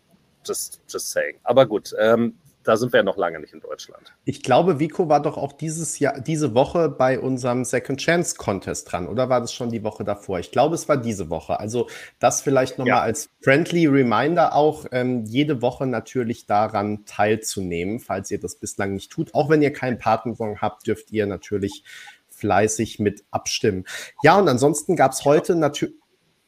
just, 0.45 0.81
just 0.87 1.11
saying. 1.11 1.37
Aber 1.43 1.65
gut, 1.65 1.93
ähm, 1.99 2.35
da 2.63 2.77
sind 2.77 2.93
wir 2.93 2.99
ja 2.99 3.03
noch 3.03 3.17
lange 3.17 3.39
nicht 3.39 3.53
in 3.53 3.59
Deutschland. 3.59 4.13
Ich 4.25 4.41
glaube, 4.41 4.79
Vico 4.79 5.09
war 5.09 5.21
doch 5.21 5.37
auch 5.37 5.51
dieses 5.51 5.99
Jahr, 5.99 6.19
diese 6.19 6.55
Woche 6.55 6.89
bei 6.89 7.19
unserem 7.19 7.65
Second 7.65 7.99
Chance 7.99 8.35
Contest 8.37 8.91
dran, 8.91 9.07
oder 9.07 9.29
war 9.29 9.41
das 9.41 9.53
schon 9.53 9.69
die 9.69 9.83
Woche 9.83 10.03
davor? 10.03 10.39
Ich 10.39 10.51
glaube, 10.51 10.75
es 10.75 10.87
war 10.87 10.97
diese 10.97 11.29
Woche. 11.29 11.59
Also 11.59 11.89
das 12.19 12.41
vielleicht 12.41 12.77
nochmal 12.77 12.97
ja. 12.97 13.01
als 13.01 13.29
friendly 13.41 13.85
Reminder 13.87 14.55
auch, 14.55 14.85
ähm, 14.91 15.25
jede 15.25 15.61
Woche 15.61 15.85
natürlich 15.85 16.45
daran 16.45 17.05
teilzunehmen, 17.05 17.99
falls 17.99 18.31
ihr 18.31 18.39
das 18.39 18.55
bislang 18.55 18.93
nicht 18.93 19.11
tut. 19.11 19.33
Auch 19.33 19.49
wenn 19.49 19.61
ihr 19.61 19.73
keinen 19.73 19.97
Patensong 19.97 20.61
habt, 20.61 20.87
dürft 20.87 21.11
ihr 21.11 21.25
natürlich 21.25 21.83
fleißig 22.29 22.99
mit 22.99 23.23
abstimmen. 23.31 23.85
Ja, 24.23 24.37
und 24.37 24.47
ansonsten 24.47 24.95
gab 24.95 25.11
es 25.11 25.25
heute 25.25 25.55
natürlich. 25.55 25.95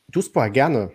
Duspa, 0.08 0.48
gerne. 0.48 0.92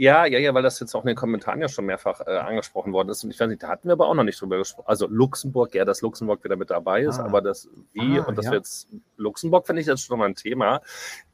Ja, 0.00 0.26
ja, 0.26 0.38
ja, 0.38 0.54
weil 0.54 0.62
das 0.62 0.78
jetzt 0.78 0.94
auch 0.94 1.02
in 1.02 1.08
den 1.08 1.16
Kommentaren 1.16 1.60
ja 1.60 1.68
schon 1.68 1.84
mehrfach 1.84 2.20
äh, 2.24 2.30
angesprochen 2.30 2.92
worden 2.92 3.08
ist. 3.08 3.24
Und 3.24 3.32
ich 3.32 3.40
weiß 3.40 3.48
nicht, 3.48 3.64
da 3.64 3.68
hatten 3.68 3.88
wir 3.88 3.94
aber 3.94 4.06
auch 4.06 4.14
noch 4.14 4.22
nicht 4.22 4.40
drüber 4.40 4.56
gesprochen. 4.56 4.86
Also 4.86 5.08
Luxemburg, 5.08 5.74
ja, 5.74 5.84
dass 5.84 6.02
Luxemburg 6.02 6.44
wieder 6.44 6.54
mit 6.54 6.70
dabei 6.70 7.02
ist, 7.02 7.18
ah. 7.18 7.24
aber 7.24 7.42
das 7.42 7.68
wie 7.92 8.20
ah, 8.20 8.22
und 8.22 8.38
das 8.38 8.46
ja. 8.46 8.52
jetzt 8.52 8.88
Luxemburg 9.16 9.66
finde 9.66 9.82
ich 9.82 9.88
jetzt 9.88 10.06
schon 10.06 10.20
mal 10.20 10.26
ein 10.26 10.36
Thema. 10.36 10.82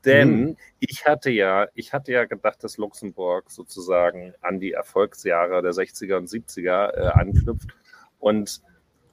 Denn 0.07 0.31
hm. 0.31 0.57
ich 0.79 1.05
hatte 1.05 1.29
ja, 1.31 1.69
ich 1.75 1.93
hatte 1.93 2.13
ja 2.13 2.25
gedacht, 2.25 2.65
dass 2.65 2.79
Luxemburg 2.79 3.51
sozusagen 3.51 4.33
an 4.41 4.61
die 4.61 4.73
Erfolgsjahre 4.73 5.61
der 5.61 5.73
60er 5.73 6.17
und 6.17 6.31
70er 6.31 6.95
äh, 6.95 7.07
anknüpft 7.09 7.69
und 8.19 8.63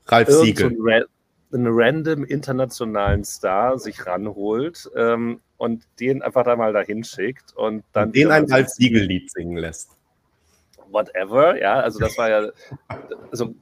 Ralf 0.05 0.29
Siegel. 0.29 0.77
So 0.77 1.57
einen 1.57 1.67
random 1.69 2.23
internationalen 2.23 3.25
Star 3.25 3.77
sich 3.77 4.05
ranholt 4.05 4.89
ähm, 4.95 5.41
und 5.61 5.83
den 5.99 6.23
einfach 6.23 6.43
da 6.43 6.55
mal 6.55 6.73
dahin 6.73 7.03
schickt 7.03 7.55
und 7.55 7.83
dann. 7.93 8.07
Und 8.07 8.15
den 8.15 8.31
ein 8.31 8.51
als 8.51 8.73
Siegellied 8.77 9.31
singen 9.31 9.57
lässt. 9.57 9.91
Whatever, 10.89 11.55
ja, 11.61 11.75
also 11.75 11.99
das 11.99 12.17
war 12.17 12.29
ja, 12.29 12.49
also 13.29 13.53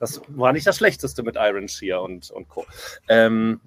das 0.00 0.20
war 0.26 0.52
nicht 0.52 0.66
das 0.66 0.76
Schlechteste 0.76 1.22
mit 1.22 1.36
Iron 1.36 1.68
Shear 1.68 2.02
und, 2.02 2.28
und 2.32 2.48
Co. 2.48 2.66
Ähm, 3.08 3.60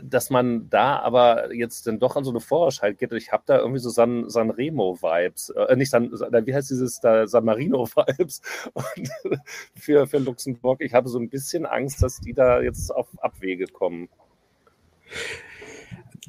dass 0.00 0.28
man 0.28 0.68
da 0.68 0.98
aber 0.98 1.54
jetzt 1.54 1.86
dann 1.86 1.98
doch 1.98 2.16
an 2.16 2.24
so 2.24 2.30
eine 2.30 2.40
Vorerscheid 2.40 2.98
geht. 2.98 3.12
Ich 3.12 3.32
habe 3.32 3.44
da 3.46 3.58
irgendwie 3.58 3.80
so 3.80 3.88
San, 3.88 4.28
Sanremo-Vibes, 4.28 5.50
äh, 5.50 5.74
nicht 5.76 5.90
San, 5.90 6.12
wie 6.12 6.54
heißt 6.54 6.70
dieses 6.70 7.00
da, 7.00 7.26
San 7.26 7.46
Marino-Vibes 7.46 8.42
für, 9.74 10.06
für 10.06 10.18
Luxemburg. 10.18 10.82
Ich 10.82 10.92
habe 10.92 11.08
so 11.08 11.18
ein 11.18 11.30
bisschen 11.30 11.64
Angst, 11.64 12.02
dass 12.02 12.20
die 12.20 12.34
da 12.34 12.60
jetzt 12.60 12.90
auf 12.94 13.08
Abwege 13.22 13.66
kommen. 13.66 14.10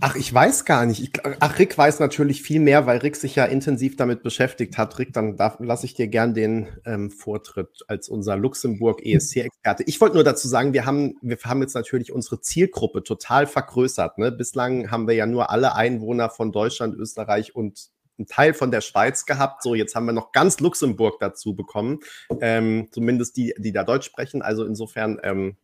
Ach, 0.01 0.15
ich 0.15 0.33
weiß 0.33 0.65
gar 0.65 0.87
nicht. 0.87 1.03
Ich, 1.03 1.11
ach, 1.39 1.59
Rick 1.59 1.77
weiß 1.77 1.99
natürlich 1.99 2.41
viel 2.41 2.59
mehr, 2.59 2.87
weil 2.87 2.97
Rick 2.97 3.15
sich 3.15 3.35
ja 3.35 3.45
intensiv 3.45 3.95
damit 3.95 4.23
beschäftigt 4.23 4.77
hat. 4.77 4.97
Rick, 4.97 5.13
dann 5.13 5.37
lasse 5.59 5.85
ich 5.85 5.93
dir 5.93 6.07
gern 6.07 6.33
den 6.33 6.67
ähm, 6.85 7.11
Vortritt 7.11 7.83
als 7.87 8.09
unser 8.09 8.35
Luxemburg-ESC-Experte. 8.35 9.83
Ich 9.83 10.01
wollte 10.01 10.15
nur 10.15 10.23
dazu 10.23 10.47
sagen, 10.47 10.73
wir 10.73 10.87
haben, 10.87 11.15
wir 11.21 11.37
haben 11.43 11.61
jetzt 11.61 11.75
natürlich 11.75 12.11
unsere 12.11 12.41
Zielgruppe 12.41 13.03
total 13.03 13.45
vergrößert. 13.45 14.17
Ne? 14.17 14.31
Bislang 14.31 14.89
haben 14.89 15.07
wir 15.07 15.13
ja 15.13 15.27
nur 15.27 15.51
alle 15.51 15.75
Einwohner 15.75 16.31
von 16.31 16.51
Deutschland, 16.51 16.95
Österreich 16.95 17.55
und 17.55 17.91
einen 18.17 18.25
Teil 18.25 18.55
von 18.55 18.71
der 18.71 18.81
Schweiz 18.81 19.27
gehabt. 19.27 19.61
So, 19.61 19.75
jetzt 19.75 19.95
haben 19.95 20.05
wir 20.05 20.13
noch 20.13 20.31
ganz 20.31 20.59
Luxemburg 20.59 21.19
dazu 21.19 21.55
bekommen. 21.55 21.99
Ähm, 22.41 22.87
zumindest 22.91 23.37
die, 23.37 23.53
die 23.59 23.71
da 23.71 23.83
Deutsch 23.83 24.07
sprechen. 24.07 24.41
Also 24.41 24.65
insofern, 24.65 25.19
ähm, 25.23 25.55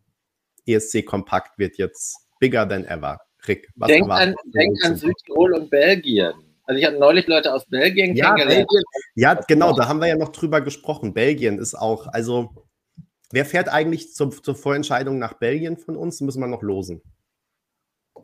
ESC 0.68 1.04
Kompakt 1.04 1.58
wird 1.58 1.78
jetzt 1.78 2.28
bigger 2.40 2.68
than 2.68 2.86
ever. 2.86 3.18
Rick, 3.48 3.70
was 3.76 3.88
denk 3.88 4.10
an, 4.10 4.36
denk 4.46 4.84
an 4.86 4.96
Südtirol 4.96 5.54
und 5.54 5.70
Belgien. 5.70 6.34
Also 6.64 6.80
ich 6.80 6.86
habe 6.86 7.00
neulich 7.00 7.26
Leute 7.28 7.54
aus 7.54 7.66
Belgien 7.66 8.16
ja, 8.16 8.26
kennengelernt. 8.26 8.68
Belgien, 8.68 8.84
ja, 9.16 9.34
genau, 9.34 9.74
da 9.74 9.88
haben 9.88 10.00
wir 10.00 10.08
ja 10.08 10.18
noch 10.18 10.30
drüber 10.30 10.62
gesprochen. 10.62 11.14
Belgien 11.14 11.58
ist 11.58 11.74
auch, 11.74 12.08
also 12.08 12.68
wer 13.32 13.46
fährt 13.46 13.70
eigentlich 13.70 14.14
zur, 14.14 14.32
zur 14.32 14.56
Vorentscheidung 14.56 15.18
nach 15.18 15.34
Belgien 15.34 15.78
von 15.78 15.96
uns? 15.96 16.22
Müssen 16.22 16.42
wir 16.42 16.48
noch 16.48 16.62
losen. 16.62 17.02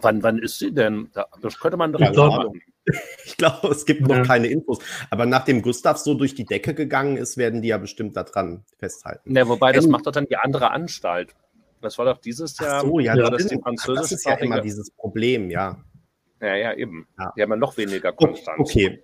Wann, 0.02 0.22
wann 0.24 0.40
ist 0.40 0.60
sie 0.60 0.74
denn? 0.74 1.10
Das 1.42 1.60
könnte 1.60 1.78
man 1.78 1.94
doch 1.94 2.02
ich 2.02 2.12
glaube, 2.12 2.52
ich 3.26 3.38
glaube, 3.38 3.68
es 3.70 3.86
gibt 3.86 4.02
noch 4.02 4.18
ja. 4.18 4.24
keine 4.24 4.48
Infos. 4.48 4.80
Aber 5.10 5.26
nachdem 5.26 5.62
Gustav 5.62 5.98
so 5.98 6.14
durch 6.14 6.36
die 6.36 6.46
Decke 6.46 6.74
gegangen 6.74 7.18
ist, 7.18 7.38
werden 7.38 7.62
die 7.62 7.70
ja 7.70 7.78
bestimmt 7.78 8.16
daran 8.16 8.66
festhalten. 8.78 9.36
Ja, 9.36 9.48
wobei, 9.48 9.72
das 9.72 9.86
ähm, 9.86 9.92
macht 9.92 10.06
doch 10.06 10.12
dann 10.12 10.28
die 10.28 10.38
andere 10.38 10.72
Anstalt. 10.72 11.34
Das 11.86 11.98
war 11.98 12.06
doch 12.06 12.18
dieses 12.18 12.58
Jahr. 12.60 12.80
Ach 12.80 12.82
so, 12.82 13.00
ja, 13.00 13.16
ja 13.16 13.30
das, 13.30 13.48
das 13.86 14.12
ist 14.12 14.26
ja 14.26 14.34
immer 14.36 14.60
dieses 14.60 14.92
Problem, 14.92 15.50
ja. 15.50 15.78
Ja, 16.42 16.56
ja, 16.56 16.74
eben. 16.74 17.08
Ja. 17.18 17.32
Die 17.38 17.42
haben 17.42 17.52
ja 17.52 17.56
noch 17.56 17.78
weniger 17.78 18.12
Konstanz. 18.12 18.60
Okay. 18.60 19.04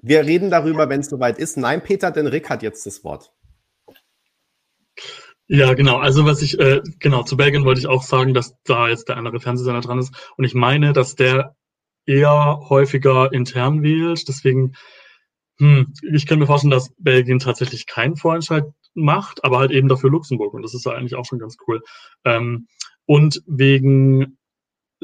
Wir 0.00 0.26
reden 0.26 0.50
darüber, 0.50 0.88
wenn 0.88 1.00
es 1.00 1.08
soweit 1.08 1.38
ist. 1.38 1.56
Nein, 1.56 1.82
Peter, 1.82 2.10
denn 2.10 2.26
Rick 2.26 2.50
hat 2.50 2.62
jetzt 2.62 2.86
das 2.86 3.04
Wort. 3.04 3.32
Ja, 5.46 5.74
genau. 5.74 5.98
Also 5.98 6.24
was 6.24 6.42
ich, 6.42 6.58
äh, 6.58 6.80
genau, 6.98 7.22
zu 7.22 7.36
Belgien 7.36 7.64
wollte 7.64 7.80
ich 7.80 7.86
auch 7.86 8.02
sagen, 8.02 8.34
dass 8.34 8.56
da 8.64 8.88
jetzt 8.88 9.08
der 9.08 9.16
andere 9.16 9.38
Fernsehsender 9.38 9.80
dran 9.80 9.98
ist. 9.98 10.32
Und 10.36 10.44
ich 10.44 10.54
meine, 10.54 10.92
dass 10.92 11.14
der 11.14 11.54
eher 12.06 12.60
häufiger 12.68 13.32
intern 13.32 13.82
wählt. 13.82 14.26
Deswegen, 14.26 14.72
hm, 15.58 15.92
ich 16.12 16.26
kann 16.26 16.38
mir 16.38 16.46
vorstellen, 16.46 16.70
dass 16.70 16.92
Belgien 16.98 17.38
tatsächlich 17.38 17.86
keinen 17.86 18.16
Vorentscheid 18.16 18.64
macht, 18.94 19.44
aber 19.44 19.58
halt 19.58 19.70
eben 19.70 19.88
dafür 19.88 20.10
Luxemburg. 20.10 20.54
Und 20.54 20.62
das 20.62 20.74
ist 20.74 20.86
ja 20.86 20.92
eigentlich 20.92 21.14
auch 21.14 21.24
schon 21.24 21.38
ganz 21.38 21.56
cool. 21.66 21.82
Ähm, 22.24 22.66
und 23.06 23.42
wegen 23.46 24.38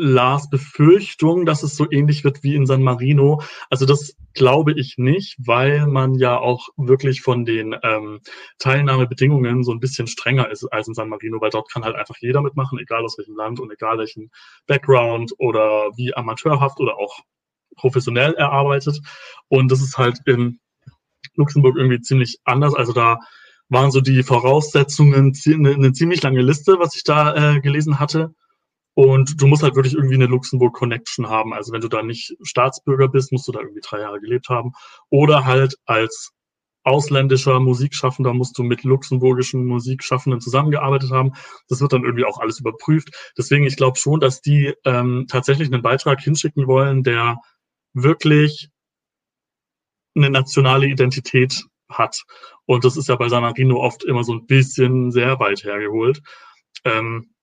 Lars 0.01 0.49
Befürchtung, 0.49 1.45
dass 1.45 1.64
es 1.64 1.76
so 1.76 1.91
ähnlich 1.91 2.22
wird 2.22 2.45
wie 2.45 2.55
in 2.55 2.66
San 2.66 2.84
Marino. 2.84 3.43
Also 3.68 3.84
das 3.84 4.16
glaube 4.32 4.72
ich 4.72 4.95
nicht, 4.97 5.36
weil 5.45 5.89
man 5.89 6.14
ja 6.14 6.39
auch 6.39 6.68
wirklich 6.76 7.20
von 7.20 7.45
den 7.45 7.74
ähm, 7.82 8.20
Teilnahmebedingungen 8.61 9.64
so 9.64 9.72
ein 9.72 9.80
bisschen 9.80 10.07
strenger 10.07 10.51
ist 10.51 10.64
als 10.66 10.86
in 10.86 10.95
San 10.95 11.09
Marino, 11.09 11.41
weil 11.41 11.51
dort 11.51 11.68
kann 11.68 11.84
halt 11.84 11.97
einfach 11.97 12.14
jeder 12.20 12.43
mitmachen, 12.43 12.78
egal 12.78 13.05
aus 13.05 13.18
welchem 13.18 13.34
Land 13.34 13.59
und 13.59 13.72
egal 13.72 13.99
welchen 13.99 14.30
Background 14.68 15.32
oder 15.39 15.91
wie 15.97 16.14
amateurhaft 16.14 16.78
oder 16.78 16.97
auch 16.97 17.18
professionell 17.74 18.34
erarbeitet. 18.34 19.01
Und 19.49 19.72
das 19.72 19.80
ist 19.80 19.99
halt 19.99 20.20
in 20.26 20.61
Luxemburg 21.34 21.76
irgendwie 21.76 22.01
ziemlich 22.01 22.39
anders. 22.45 22.74
Also 22.74 22.93
da 22.93 23.18
waren 23.69 23.91
so 23.91 24.01
die 24.01 24.23
Voraussetzungen 24.23 25.35
eine, 25.47 25.93
ziemlich 25.93 26.23
lange 26.23 26.43
Liste, 26.43 26.79
was 26.79 26.97
ich 26.97 27.05
da 27.05 27.57
äh, 27.57 27.61
gelesen 27.61 27.99
hatte. 27.99 28.35
Und 28.95 29.41
du 29.41 29.47
musst 29.47 29.62
halt 29.62 29.77
wirklich 29.77 29.95
irgendwie 29.95 30.16
eine 30.16 30.27
Luxemburg-Connection 30.27 31.29
haben. 31.29 31.55
Also 31.55 31.73
wenn 31.73 31.81
du 31.81 31.89
da 31.89 32.03
nicht 32.03 32.37
Staatsbürger 32.43 33.09
bist, 33.09 33.31
musst 33.31 33.47
du 33.47 33.53
da 33.53 33.61
irgendwie 33.61 33.83
drei 33.83 34.01
Jahre 34.01 34.21
gelebt 34.21 34.49
haben. 34.49 34.73
Oder 35.09 35.45
halt 35.45 35.77
als 35.87 36.33
ausländischer 36.83 37.61
Musikschaffender 37.61 38.33
musst 38.33 38.59
du 38.59 38.62
mit 38.62 38.83
luxemburgischen 38.83 39.66
Musikschaffenden 39.66 40.41
zusammengearbeitet 40.41 41.11
haben. 41.11 41.33
Das 41.69 41.81
wird 41.81 41.93
dann 41.93 42.05
irgendwie 42.05 42.25
auch 42.25 42.39
alles 42.39 42.59
überprüft. 42.59 43.33
Deswegen, 43.37 43.66
ich 43.66 43.77
glaube 43.77 43.99
schon, 43.99 44.21
dass 44.21 44.41
die 44.41 44.75
ähm, 44.85 45.27
tatsächlich 45.29 45.73
einen 45.73 45.83
Beitrag 45.83 46.21
hinschicken 46.21 46.66
wollen, 46.66 47.05
der 47.05 47.37
wirklich 47.93 48.71
eine 50.16 50.31
nationale 50.31 50.87
Identität 50.87 51.64
hat. 51.89 52.24
Und 52.66 52.84
das 52.84 52.97
ist 52.97 53.09
ja 53.09 53.16
bei 53.16 53.28
San 53.28 53.43
Marino 53.43 53.80
oft 53.80 54.05
immer 54.05 54.24
so 54.24 54.32
ein 54.32 54.47
bisschen 54.47 55.11
sehr 55.11 55.39
weit 55.41 55.64
hergeholt. 55.64 56.22
Ähm, 56.84 57.34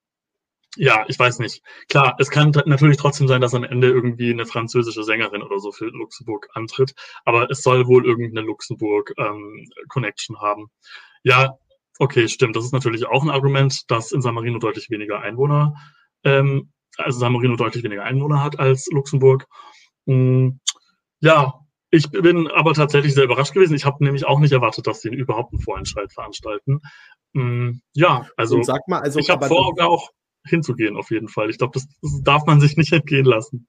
ja, 0.76 1.04
ich 1.08 1.18
weiß 1.18 1.38
nicht. 1.38 1.62
Klar, 1.88 2.16
es 2.18 2.30
kann 2.30 2.52
natürlich 2.66 2.98
trotzdem 2.98 3.28
sein, 3.28 3.40
dass 3.40 3.54
am 3.54 3.64
Ende 3.64 3.88
irgendwie 3.88 4.30
eine 4.30 4.44
französische 4.44 5.04
Sängerin 5.04 5.42
oder 5.42 5.58
so 5.58 5.72
für 5.72 5.86
Luxemburg 5.86 6.48
antritt, 6.52 6.94
aber 7.24 7.50
es 7.50 7.62
soll 7.62 7.86
wohl 7.86 8.04
irgendeine 8.04 8.46
Luxemburg-Connection 8.46 10.36
ähm, 10.36 10.42
haben. 10.42 10.70
Ja, 11.22 11.58
okay, 11.98 12.28
stimmt. 12.28 12.56
Das 12.56 12.64
ist 12.64 12.72
natürlich 12.72 13.06
auch 13.06 13.22
ein 13.22 13.30
Argument, 13.30 13.90
dass 13.90 14.12
in 14.12 14.20
San 14.20 14.34
Marino 14.34 14.58
deutlich 14.58 14.90
weniger 14.90 15.20
Einwohner, 15.20 15.74
ähm, 16.24 16.72
also 16.98 17.18
San 17.18 17.32
Marino 17.32 17.56
deutlich 17.56 17.82
weniger 17.82 18.04
Einwohner 18.04 18.42
hat 18.44 18.58
als 18.58 18.86
Luxemburg. 18.92 19.46
Hm, 20.06 20.60
ja, 21.20 21.65
ich 21.96 22.10
bin 22.10 22.48
aber 22.48 22.74
tatsächlich 22.74 23.14
sehr 23.14 23.24
überrascht 23.24 23.54
gewesen. 23.54 23.74
Ich 23.74 23.84
habe 23.84 24.04
nämlich 24.04 24.26
auch 24.26 24.38
nicht 24.38 24.52
erwartet, 24.52 24.86
dass 24.86 25.00
sie 25.00 25.08
überhaupt 25.08 25.52
einen 25.52 25.62
Vorentscheid 25.62 26.12
veranstalten. 26.12 26.80
Hm, 27.34 27.80
ja, 27.92 28.26
also, 28.36 28.62
sag 28.62 28.86
mal, 28.88 29.00
also 29.00 29.18
ich 29.18 29.30
habe 29.30 29.46
vorher 29.46 29.88
auch 29.88 30.10
hinzugehen, 30.44 30.96
auf 30.96 31.10
jeden 31.10 31.28
Fall. 31.28 31.50
Ich 31.50 31.58
glaube, 31.58 31.72
das, 31.74 31.86
das 32.00 32.22
darf 32.22 32.46
man 32.46 32.60
sich 32.60 32.76
nicht 32.76 32.92
entgehen 32.92 33.24
lassen. 33.24 33.68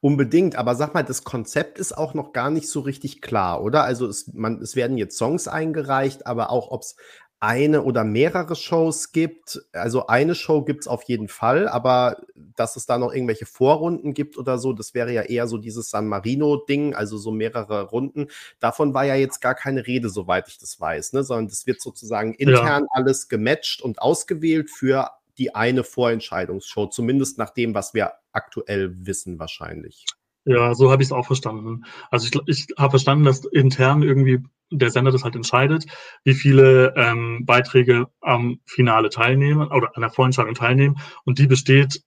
Unbedingt, 0.00 0.54
aber 0.56 0.74
sag 0.76 0.94
mal, 0.94 1.02
das 1.02 1.24
Konzept 1.24 1.78
ist 1.78 1.96
auch 1.96 2.14
noch 2.14 2.32
gar 2.32 2.50
nicht 2.50 2.68
so 2.68 2.80
richtig 2.80 3.20
klar, 3.20 3.62
oder? 3.62 3.82
Also 3.82 4.06
es, 4.06 4.30
man, 4.32 4.62
es 4.62 4.76
werden 4.76 4.96
jetzt 4.96 5.18
Songs 5.18 5.48
eingereicht, 5.48 6.26
aber 6.26 6.50
auch 6.50 6.70
ob 6.70 6.82
es 6.82 6.96
eine 7.40 7.82
oder 7.82 8.04
mehrere 8.04 8.56
Shows 8.56 9.12
gibt. 9.12 9.60
Also 9.72 10.08
eine 10.08 10.34
Show 10.34 10.62
gibt 10.62 10.80
es 10.80 10.88
auf 10.88 11.04
jeden 11.04 11.28
Fall, 11.28 11.68
aber 11.68 12.22
dass 12.34 12.76
es 12.76 12.86
da 12.86 12.98
noch 12.98 13.12
irgendwelche 13.12 13.46
Vorrunden 13.46 14.12
gibt 14.12 14.36
oder 14.36 14.58
so, 14.58 14.72
das 14.72 14.94
wäre 14.94 15.12
ja 15.12 15.22
eher 15.22 15.46
so 15.46 15.58
dieses 15.58 15.90
San 15.90 16.08
Marino-Ding, 16.08 16.94
also 16.94 17.16
so 17.16 17.30
mehrere 17.30 17.84
Runden. 17.84 18.26
Davon 18.58 18.92
war 18.92 19.04
ja 19.04 19.14
jetzt 19.14 19.40
gar 19.40 19.54
keine 19.54 19.86
Rede, 19.86 20.08
soweit 20.08 20.48
ich 20.48 20.58
das 20.58 20.80
weiß, 20.80 21.12
ne? 21.12 21.22
sondern 21.22 21.48
das 21.48 21.66
wird 21.66 21.80
sozusagen 21.80 22.34
intern 22.34 22.84
ja. 22.84 22.88
alles 22.92 23.28
gematcht 23.28 23.82
und 23.82 24.02
ausgewählt 24.02 24.70
für 24.70 25.10
die 25.38 25.54
eine 25.54 25.84
Vorentscheidungsshow, 25.84 26.86
zumindest 26.86 27.38
nach 27.38 27.50
dem, 27.50 27.72
was 27.74 27.94
wir 27.94 28.14
aktuell 28.32 28.94
wissen 29.06 29.38
wahrscheinlich. 29.38 30.04
Ja, 30.44 30.74
so 30.74 30.90
habe 30.90 31.02
ich 31.02 31.08
es 31.08 31.12
auch 31.12 31.26
verstanden. 31.26 31.84
Also 32.10 32.26
ich, 32.26 32.40
ich 32.46 32.66
habe 32.76 32.90
verstanden, 32.90 33.24
dass 33.24 33.44
intern 33.44 34.02
irgendwie 34.02 34.42
der 34.70 34.90
Sender 34.90 35.10
das 35.10 35.24
halt 35.24 35.36
entscheidet, 35.36 35.86
wie 36.24 36.34
viele 36.34 36.94
ähm, 36.96 37.44
Beiträge 37.46 38.06
am 38.20 38.60
Finale 38.66 39.08
teilnehmen 39.08 39.68
oder 39.68 39.96
an 39.96 40.02
der 40.02 40.10
Vorentscheidung 40.10 40.54
teilnehmen. 40.54 40.98
Und 41.24 41.38
die 41.38 41.46
besteht, 41.46 42.02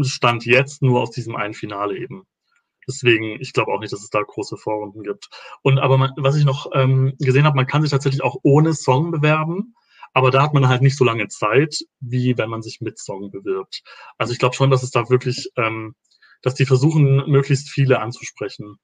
Stand 0.00 0.46
jetzt, 0.46 0.82
nur 0.82 1.00
aus 1.00 1.10
diesem 1.10 1.36
einen 1.36 1.54
Finale 1.54 1.96
eben. 1.96 2.26
Deswegen, 2.88 3.40
ich 3.40 3.52
glaube 3.52 3.72
auch 3.72 3.80
nicht, 3.80 3.92
dass 3.92 4.02
es 4.02 4.10
da 4.10 4.20
große 4.22 4.56
Vorrunden 4.56 5.02
gibt. 5.02 5.28
Und 5.62 5.78
aber 5.78 5.98
man, 5.98 6.12
was 6.16 6.36
ich 6.36 6.44
noch 6.44 6.70
ähm, 6.74 7.14
gesehen 7.18 7.44
habe, 7.44 7.56
man 7.56 7.66
kann 7.66 7.82
sich 7.82 7.90
tatsächlich 7.90 8.22
auch 8.22 8.36
ohne 8.42 8.74
Song 8.74 9.10
bewerben. 9.10 9.74
Aber 10.12 10.30
da 10.30 10.42
hat 10.42 10.54
man 10.54 10.66
halt 10.66 10.82
nicht 10.82 10.96
so 10.96 11.04
lange 11.04 11.28
Zeit, 11.28 11.76
wie 12.00 12.36
wenn 12.36 12.50
man 12.50 12.62
sich 12.62 12.80
mit 12.80 12.98
Song 12.98 13.30
bewirbt. 13.30 13.82
Also 14.18 14.32
ich 14.32 14.40
glaube 14.40 14.56
schon, 14.56 14.70
dass 14.70 14.82
es 14.82 14.90
da 14.90 15.08
wirklich, 15.08 15.50
ähm, 15.56 15.94
dass 16.42 16.54
die 16.54 16.66
versuchen, 16.66 17.30
möglichst 17.30 17.70
viele 17.70 18.00
anzusprechen. 18.00 18.78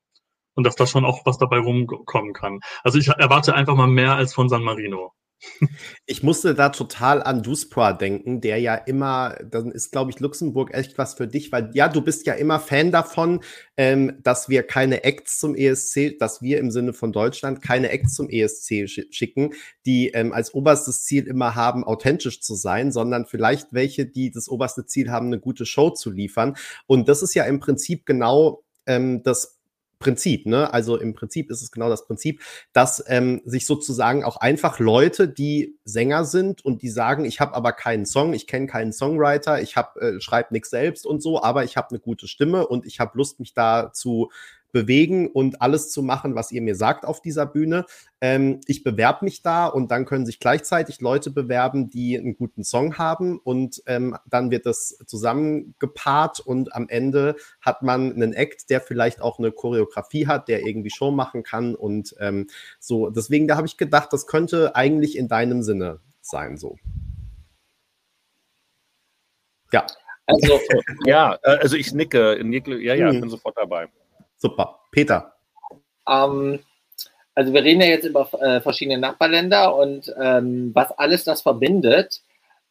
Und 0.57 0.65
dass 0.65 0.75
da 0.75 0.87
schon 0.87 1.05
auch 1.05 1.25
was 1.25 1.39
dabei 1.39 1.59
rumkommen 1.59 2.33
kann. 2.33 2.61
Also 2.83 2.99
ich 2.99 3.09
erwarte 3.09 3.55
einfach 3.55 3.77
mal 3.77 3.87
mehr 3.87 4.17
als 4.17 4.35
von 4.35 4.49
San 4.49 4.63
Marino. 4.63 5.13
Ich 6.07 6.23
musste 6.23 6.55
da 6.55 6.69
total 6.69 7.23
an 7.23 7.43
Duspra 7.43 7.93
denken, 7.93 8.41
der 8.41 8.59
ja 8.61 8.75
immer, 8.75 9.37
dann 9.45 9.71
ist, 9.71 9.91
glaube 9.91 10.11
ich, 10.11 10.21
Luxemburg 10.21 10.73
echt 10.73 10.99
was 10.99 11.15
für 11.15 11.27
dich, 11.27 11.51
weil 11.53 11.71
ja, 11.75 11.89
du 11.89 12.01
bist 12.01 12.27
ja 12.27 12.35
immer 12.35 12.61
Fan 12.61 12.93
davon, 12.93 13.41
ähm, 13.77 14.19
dass 14.23 14.49
wir 14.49 14.63
keine 14.63 15.05
Acts 15.05 15.39
zum 15.39 15.55
ESC, 15.55 16.19
dass 16.19 16.43
wir 16.43 16.59
im 16.59 16.71
Sinne 16.71 16.93
von 16.93 17.13
Deutschland 17.13 17.61
keine 17.63 17.91
Acts 17.91 18.15
zum 18.15 18.29
ESC 18.29 18.89
sch 18.89 19.01
schicken, 19.11 19.51
die 19.85 20.09
ähm, 20.09 20.33
als 20.33 20.55
oberstes 20.55 21.05
Ziel 21.05 21.27
immer 21.27 21.55
haben, 21.55 21.85
authentisch 21.85 22.41
zu 22.41 22.55
sein, 22.55 22.93
sondern 22.93 23.27
vielleicht 23.27 23.73
welche, 23.73 24.07
die 24.07 24.31
das 24.31 24.49
oberste 24.49 24.87
Ziel 24.87 25.11
haben, 25.11 25.27
eine 25.27 25.41
gute 25.41 25.67
Show 25.67 25.91
zu 25.91 26.11
liefern. 26.11 26.57
Und 26.87 27.09
das 27.09 27.23
ist 27.23 27.35
ja 27.35 27.45
im 27.45 27.61
Prinzip 27.61 28.07
genau 28.07 28.63
ähm, 28.87 29.23
das 29.23 29.56
Prinzip, 29.99 30.47
ne? 30.47 30.73
Also 30.73 30.99
im 30.99 31.15
Prinzip 31.15 31.51
ist 31.51 31.63
es 31.63 31.71
genau 31.71 31.89
das 31.89 32.07
Prinzip, 32.07 32.43
dass 32.73 33.03
ähm, 33.09 33.41
sich 33.45 33.67
sozusagen 33.67 34.25
auch 34.25 34.37
einfach 34.37 34.79
Leute, 34.79 35.29
die 35.29 35.79
Sänger 35.85 36.25
sind 36.25 36.65
und 36.65 36.83
die 36.83 36.91
sagen, 36.91 37.25
ich 37.25 37.41
habe 37.41 37.55
aber 37.55 37.73
keinen 37.73 38.05
Song, 38.05 38.35
ich 38.35 38.47
kenne 38.47 38.67
keinen 38.67 38.93
Songwriter, 38.93 39.61
ich 39.63 39.77
habe 39.77 40.01
äh, 40.01 40.21
schreibe 40.21 40.53
nichts 40.53 40.71
selbst 40.71 41.07
und 41.07 41.23
so, 41.23 41.43
aber 41.43 41.65
ich 41.65 41.77
habe 41.77 41.91
eine 41.91 41.99
gute 41.99 42.29
Stimme 42.29 42.67
und 42.67 42.85
ich 42.85 43.01
habe 43.01 43.17
Lust, 43.17 43.41
mich 43.41 43.55
da 43.55 43.91
zu 43.93 44.31
bewegen 44.77 45.29
und 45.29 45.63
alles 45.63 45.91
zu 45.91 46.03
machen, 46.03 46.35
was 46.35 46.53
ihr 46.53 46.61
mir 46.61 46.77
sagt 46.77 47.07
auf 47.07 47.23
dieser 47.23 47.47
Bühne. 47.47 47.87
Ähm, 48.21 48.61
ich 48.67 48.85
bewerbe 48.85 49.25
mich 49.25 49.41
da 49.41 49.67
und 49.67 49.91
dann 49.91 50.05
können 50.05 50.27
sich 50.27 50.39
gleichzeitig 50.39 51.01
Leute 51.01 51.31
bewerben, 51.31 51.89
die 51.89 52.19
einen 52.19 52.37
guten 52.37 52.63
Song 52.63 52.99
haben 52.99 53.39
und 53.39 53.83
ähm, 53.87 54.19
dann 54.27 54.51
wird 54.51 54.67
das 54.67 54.99
zusammengepaart 55.07 56.41
und 56.41 56.75
am 56.75 56.91
Ende 56.91 57.37
hat 57.63 57.81
man 57.81 58.13
einen 58.13 58.35
Act, 58.35 58.69
der 58.69 58.83
vielleicht 58.83 59.23
auch 59.23 59.39
eine 59.39 59.51
Choreografie 59.51 60.27
hat, 60.27 60.47
der 60.49 60.67
irgendwie 60.67 60.91
Show 60.91 61.11
machen 61.11 61.43
kann 61.43 61.75
und 61.75 62.15
ähm, 62.21 62.49
so. 62.79 63.09
Deswegen, 63.09 63.49
da 63.49 63.57
habe 63.57 63.67
ich 63.67 63.79
gedacht, 63.79 64.13
das 64.13 64.27
könnte 64.27 64.77
eigentlich 64.77 65.17
in 65.17 65.27
deinem 65.27 65.63
Sinne 65.63 66.01
sein, 66.21 66.59
so. 66.59 66.77
Ja. 69.73 69.87
Also, 70.27 70.61
ja, 71.07 71.39
äh, 71.45 71.57
also 71.63 71.77
ich 71.77 71.95
nicke, 71.95 72.39
nicke 72.45 72.79
ja, 72.79 72.95
ja, 72.95 73.11
mhm. 73.11 73.23
bin 73.23 73.31
sofort 73.31 73.57
dabei. 73.57 73.89
Super. 74.39 74.81
Peter. 74.91 75.35
ähm, 76.09 76.61
also 77.35 77.53
wir 77.53 77.63
reden 77.63 77.83
ja 77.83 77.89
jetzt 77.89 78.07
über 78.07 78.29
äh, 78.41 78.61
verschiedene 78.61 78.99
Nachbarländer 78.99 79.77
und 79.77 80.13
ähm, 80.19 80.71
was 80.75 80.91
alles 80.93 81.25
das 81.25 81.43
verbindet. 81.43 82.23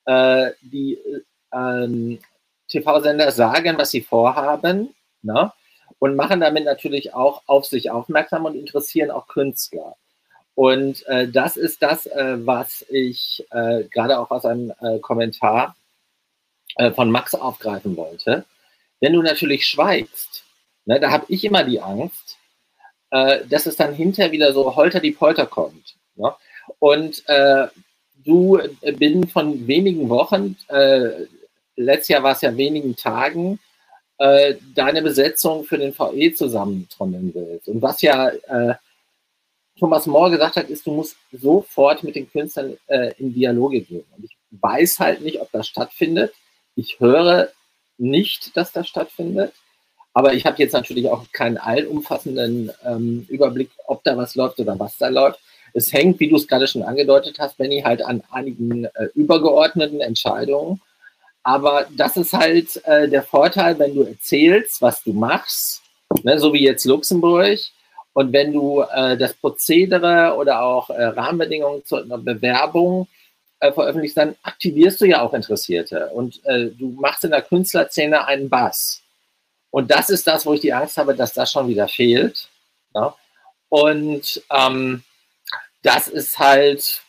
Äh, 0.06 0.52
die 0.62 1.00
ähm, 1.54 2.20
TV-Sender 2.68 3.32
sagen, 3.32 3.78
was 3.78 3.92
sie 3.92 4.02
vorhaben 4.02 4.96
ne? 5.22 5.52
und 6.00 6.16
machen 6.16 6.40
damit 6.40 6.66
natürlich 6.66 7.14
auch 7.14 7.44
auf 7.48 7.66
sich 7.66 7.92
aufmerksam 7.92 8.46
und 8.46 8.56
interessieren 8.56 9.12
auch 9.12 9.28
Künstler. 9.28 9.96
Und 10.56 11.06
äh, 11.08 11.28
das 11.28 11.58
ist 11.58 11.82
das, 11.82 12.06
äh, 12.06 12.38
was 12.46 12.86
ich 12.90 13.46
äh, 13.52 13.84
gerade 13.84 14.20
auch 14.20 14.32
aus 14.32 14.46
einem 14.46 14.74
äh, 14.82 15.00
Kommentar 15.00 15.76
äh, 16.78 16.92
von 16.92 17.12
Max 17.12 17.36
aufgreifen 17.36 17.98
wollte. 17.98 18.46
Wenn 19.02 19.14
du 19.14 19.22
natürlich 19.22 19.68
schweigst, 19.68 20.45
ne, 20.86 21.00
da 21.00 21.12
habe 21.12 21.26
ich 21.30 21.44
immer 21.44 21.64
die 21.64 21.82
Angst, 21.82 22.38
äh, 23.12 23.46
dass 23.48 23.66
es 23.66 23.76
dann 23.76 23.94
hinterher 23.94 24.32
wieder 24.32 24.54
so 24.54 24.76
holter 24.76 25.00
die 25.00 25.12
Polter 25.12 25.46
kommt. 25.46 25.96
Ne? 26.16 26.34
Und 26.80 27.24
äh, 27.28 27.68
du 28.24 28.58
äh, 28.58 28.92
binnen 28.92 29.28
von 29.28 29.68
wenigen 29.68 30.10
Wochen, 30.10 30.58
äh, 30.68 31.26
letztes 31.76 32.10
Jahr 32.10 32.24
war 32.24 32.34
es 32.34 32.42
ja 32.42 32.56
wenigen 32.56 32.96
Tagen, 32.96 33.60
äh, 34.18 34.56
deine 34.74 35.02
Besetzung 35.02 35.66
für 35.66 35.78
den 35.78 35.94
VE 35.94 36.34
zusammentrommeln 36.34 37.34
willst. 37.34 37.68
Und 37.68 37.82
was 37.82 38.02
ja 38.02 38.30
äh, 38.30 38.76
Thomas 39.78 40.06
Mohr 40.06 40.32
gesagt 40.32 40.56
hat, 40.56 40.70
ist, 40.70 40.86
du 40.88 40.92
musst 40.92 41.18
sofort 41.34 42.02
mit 42.04 42.16
den 42.16 42.32
Künstlern 42.32 42.78
in 43.18 43.34
Dialoge 43.34 43.82
gehen. 43.82 44.06
Und 44.16 44.24
ich 44.24 44.38
weiß 44.52 45.00
halt 45.00 45.20
nicht, 45.20 45.42
ob 45.42 45.52
das 45.52 45.68
stattfindet. 45.68 46.34
Ich 46.76 47.02
höre 47.02 47.50
nicht, 47.98 48.56
dass 48.56 48.72
das 48.72 48.88
stattfindet. 48.88 49.52
Aber 50.18 50.34
ich 50.34 50.46
habe 50.46 50.56
jetzt 50.60 50.72
natürlich 50.72 51.10
auch 51.10 51.26
keinen 51.34 51.58
allumfassenden 51.58 52.72
ähm, 52.86 53.26
Überblick, 53.30 53.70
ob 53.86 54.02
da 54.06 54.16
was 54.16 54.36
läuft 54.36 54.60
oder 54.62 54.80
was 54.80 54.98
da 54.98 55.10
läuft. 55.10 55.42
Es 55.74 55.92
hängt, 55.92 56.22
wie 56.22 56.30
du 56.30 56.38
es 56.38 56.48
gerade 56.48 56.68
schon 56.68 56.84
angedeutet 56.84 57.38
hast, 57.38 57.58
Benny, 57.58 57.82
halt 57.82 58.02
an 58.02 58.24
einigen 58.32 58.86
äh, 58.86 59.10
übergeordneten 59.14 60.00
Entscheidungen. 60.00 60.80
Aber 61.44 61.86
das 61.98 62.16
ist 62.16 62.32
halt 62.32 62.82
äh, 62.86 63.10
der 63.10 63.24
Vorteil, 63.24 63.78
wenn 63.78 63.94
du 63.94 64.04
erzählst, 64.04 64.82
was 64.82 65.04
du 65.04 65.12
machst, 65.12 65.82
ne, 66.24 66.40
so 66.40 66.54
wie 66.54 66.64
jetzt 66.64 66.86
Luxemburg. 66.86 67.60
Und 68.14 68.32
wenn 68.32 68.54
du 68.54 68.86
äh, 68.96 69.18
das 69.18 69.34
Prozedere 69.34 70.38
oder 70.38 70.62
auch 70.62 70.90
äh, 70.92 71.04
Rahmenbedingungen 71.04 71.84
zur 71.84 72.06
Bewerbung 72.06 73.10
äh, 73.60 73.74
veröffentlichst, 73.74 74.16
dann 74.16 74.36
aktivierst 74.44 75.02
du 75.02 75.06
ja 75.08 75.22
auch 75.22 75.34
Interessierte. 75.34 76.08
Und 76.08 76.40
äh, 76.46 76.68
du 76.68 76.92
machst 76.92 77.26
in 77.26 77.32
der 77.32 77.42
Künstlerszene 77.42 78.26
einen 78.26 78.48
Bass. 78.48 79.02
Und 79.76 79.92
das 79.92 80.10
ist 80.10 80.26
das, 80.26 80.46
wo 80.46 80.54
ich 80.54 80.62
die 80.62 80.72
Angst 80.72 80.98
habe, 80.98 81.14
dass 81.14 81.34
das 81.34 81.52
schon 81.52 81.68
wieder 81.68 81.90
fehlt. 81.90 82.48
Ja? 82.94 83.14
Und 83.68 84.42
ähm, 84.50 85.04
das 85.82 86.08
ist 86.08 86.40
halt, 86.40 87.02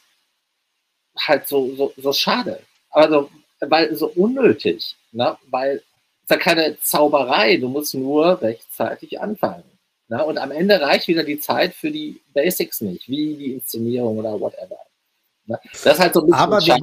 halt 1.16 1.46
so, 1.46 1.76
so, 1.76 1.94
so 1.96 2.12
schade. 2.12 2.60
Also, 2.90 3.30
weil 3.60 3.94
so 3.94 4.08
unnötig, 4.08 4.96
ne? 5.12 5.38
weil 5.48 5.76
es 5.76 5.82
ist 6.22 6.30
ja 6.30 6.36
keine 6.38 6.76
Zauberei, 6.80 7.56
du 7.58 7.68
musst 7.68 7.94
nur 7.94 8.42
rechtzeitig 8.42 9.20
anfangen. 9.20 9.62
Ne? 10.08 10.24
Und 10.24 10.36
am 10.36 10.50
Ende 10.50 10.80
reicht 10.80 11.06
wieder 11.06 11.22
die 11.22 11.38
Zeit 11.38 11.72
für 11.72 11.92
die 11.92 12.20
Basics 12.34 12.80
nicht, 12.80 13.08
wie 13.08 13.36
die 13.36 13.52
Inszenierung 13.52 14.18
oder 14.18 14.40
whatever. 14.40 14.80
Ne? 15.44 15.56
Das 15.84 15.86
ist 15.86 16.00
halt 16.00 16.14
so 16.14 16.20
ein 16.22 16.26
bisschen 16.26 16.40
Aber 16.40 16.60
schade. 16.60 16.80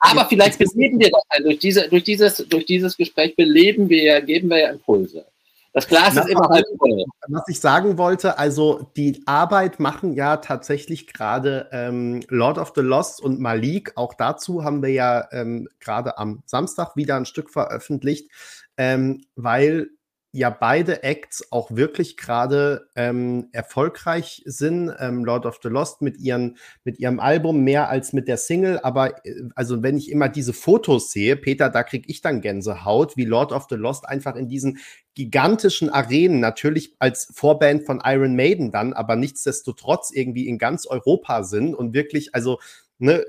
Aber 0.00 0.26
vielleicht 0.26 0.58
beleben 0.58 1.00
wir 1.00 1.10
das 1.10 1.22
durch, 1.42 1.58
diese, 1.58 1.88
durch, 1.88 2.04
dieses, 2.04 2.36
durch 2.48 2.66
dieses 2.66 2.96
Gespräch 2.96 3.34
beleben 3.36 3.88
wir, 3.88 4.20
geben 4.20 4.48
wir 4.48 4.58
ja 4.58 4.70
Impulse. 4.70 5.24
Das 5.72 5.86
Glas 5.86 6.14
Na, 6.14 6.22
ist 6.22 6.28
immer 6.30 6.48
halb 6.48 6.64
voll. 6.78 7.04
Was 7.28 7.48
ich 7.48 7.60
sagen 7.60 7.98
wollte, 7.98 8.38
also 8.38 8.90
die 8.96 9.22
Arbeit 9.26 9.80
machen 9.80 10.14
ja 10.14 10.38
tatsächlich 10.38 11.06
gerade 11.06 11.68
ähm, 11.72 12.20
Lord 12.28 12.58
of 12.58 12.72
the 12.74 12.80
Lost 12.80 13.20
und 13.20 13.38
Malik. 13.38 13.92
Auch 13.96 14.14
dazu 14.14 14.64
haben 14.64 14.82
wir 14.82 14.90
ja 14.90 15.28
ähm, 15.30 15.68
gerade 15.78 16.18
am 16.18 16.42
Samstag 16.46 16.96
wieder 16.96 17.16
ein 17.16 17.26
Stück 17.26 17.50
veröffentlicht, 17.50 18.30
ähm, 18.76 19.24
weil 19.36 19.90
ja 20.32 20.50
beide 20.50 21.02
Acts 21.02 21.50
auch 21.50 21.70
wirklich 21.70 22.16
gerade 22.16 22.88
ähm, 22.96 23.48
erfolgreich 23.52 24.42
sind. 24.44 24.92
Ähm, 24.98 25.24
Lord 25.24 25.46
of 25.46 25.58
the 25.62 25.68
Lost 25.68 26.02
mit, 26.02 26.18
ihren, 26.18 26.58
mit 26.84 26.98
ihrem 26.98 27.18
Album 27.18 27.64
mehr 27.64 27.88
als 27.88 28.12
mit 28.12 28.28
der 28.28 28.36
Single. 28.36 28.78
Aber 28.82 29.24
äh, 29.24 29.34
also 29.54 29.82
wenn 29.82 29.96
ich 29.96 30.10
immer 30.10 30.28
diese 30.28 30.52
Fotos 30.52 31.12
sehe, 31.12 31.36
Peter, 31.36 31.70
da 31.70 31.82
kriege 31.82 32.08
ich 32.08 32.20
dann 32.20 32.42
Gänsehaut, 32.42 33.16
wie 33.16 33.24
Lord 33.24 33.52
of 33.52 33.66
the 33.70 33.76
Lost 33.76 34.06
einfach 34.06 34.36
in 34.36 34.48
diesen 34.48 34.78
gigantischen 35.14 35.88
Arenen, 35.88 36.40
natürlich 36.40 36.94
als 36.98 37.32
Vorband 37.34 37.86
von 37.86 38.00
Iron 38.04 38.36
Maiden 38.36 38.70
dann, 38.70 38.92
aber 38.92 39.16
nichtsdestotrotz 39.16 40.12
irgendwie 40.12 40.46
in 40.46 40.58
ganz 40.58 40.86
Europa 40.86 41.42
sind 41.42 41.74
und 41.74 41.92
wirklich, 41.92 42.34
also 42.34 42.60
ne, 42.98 43.24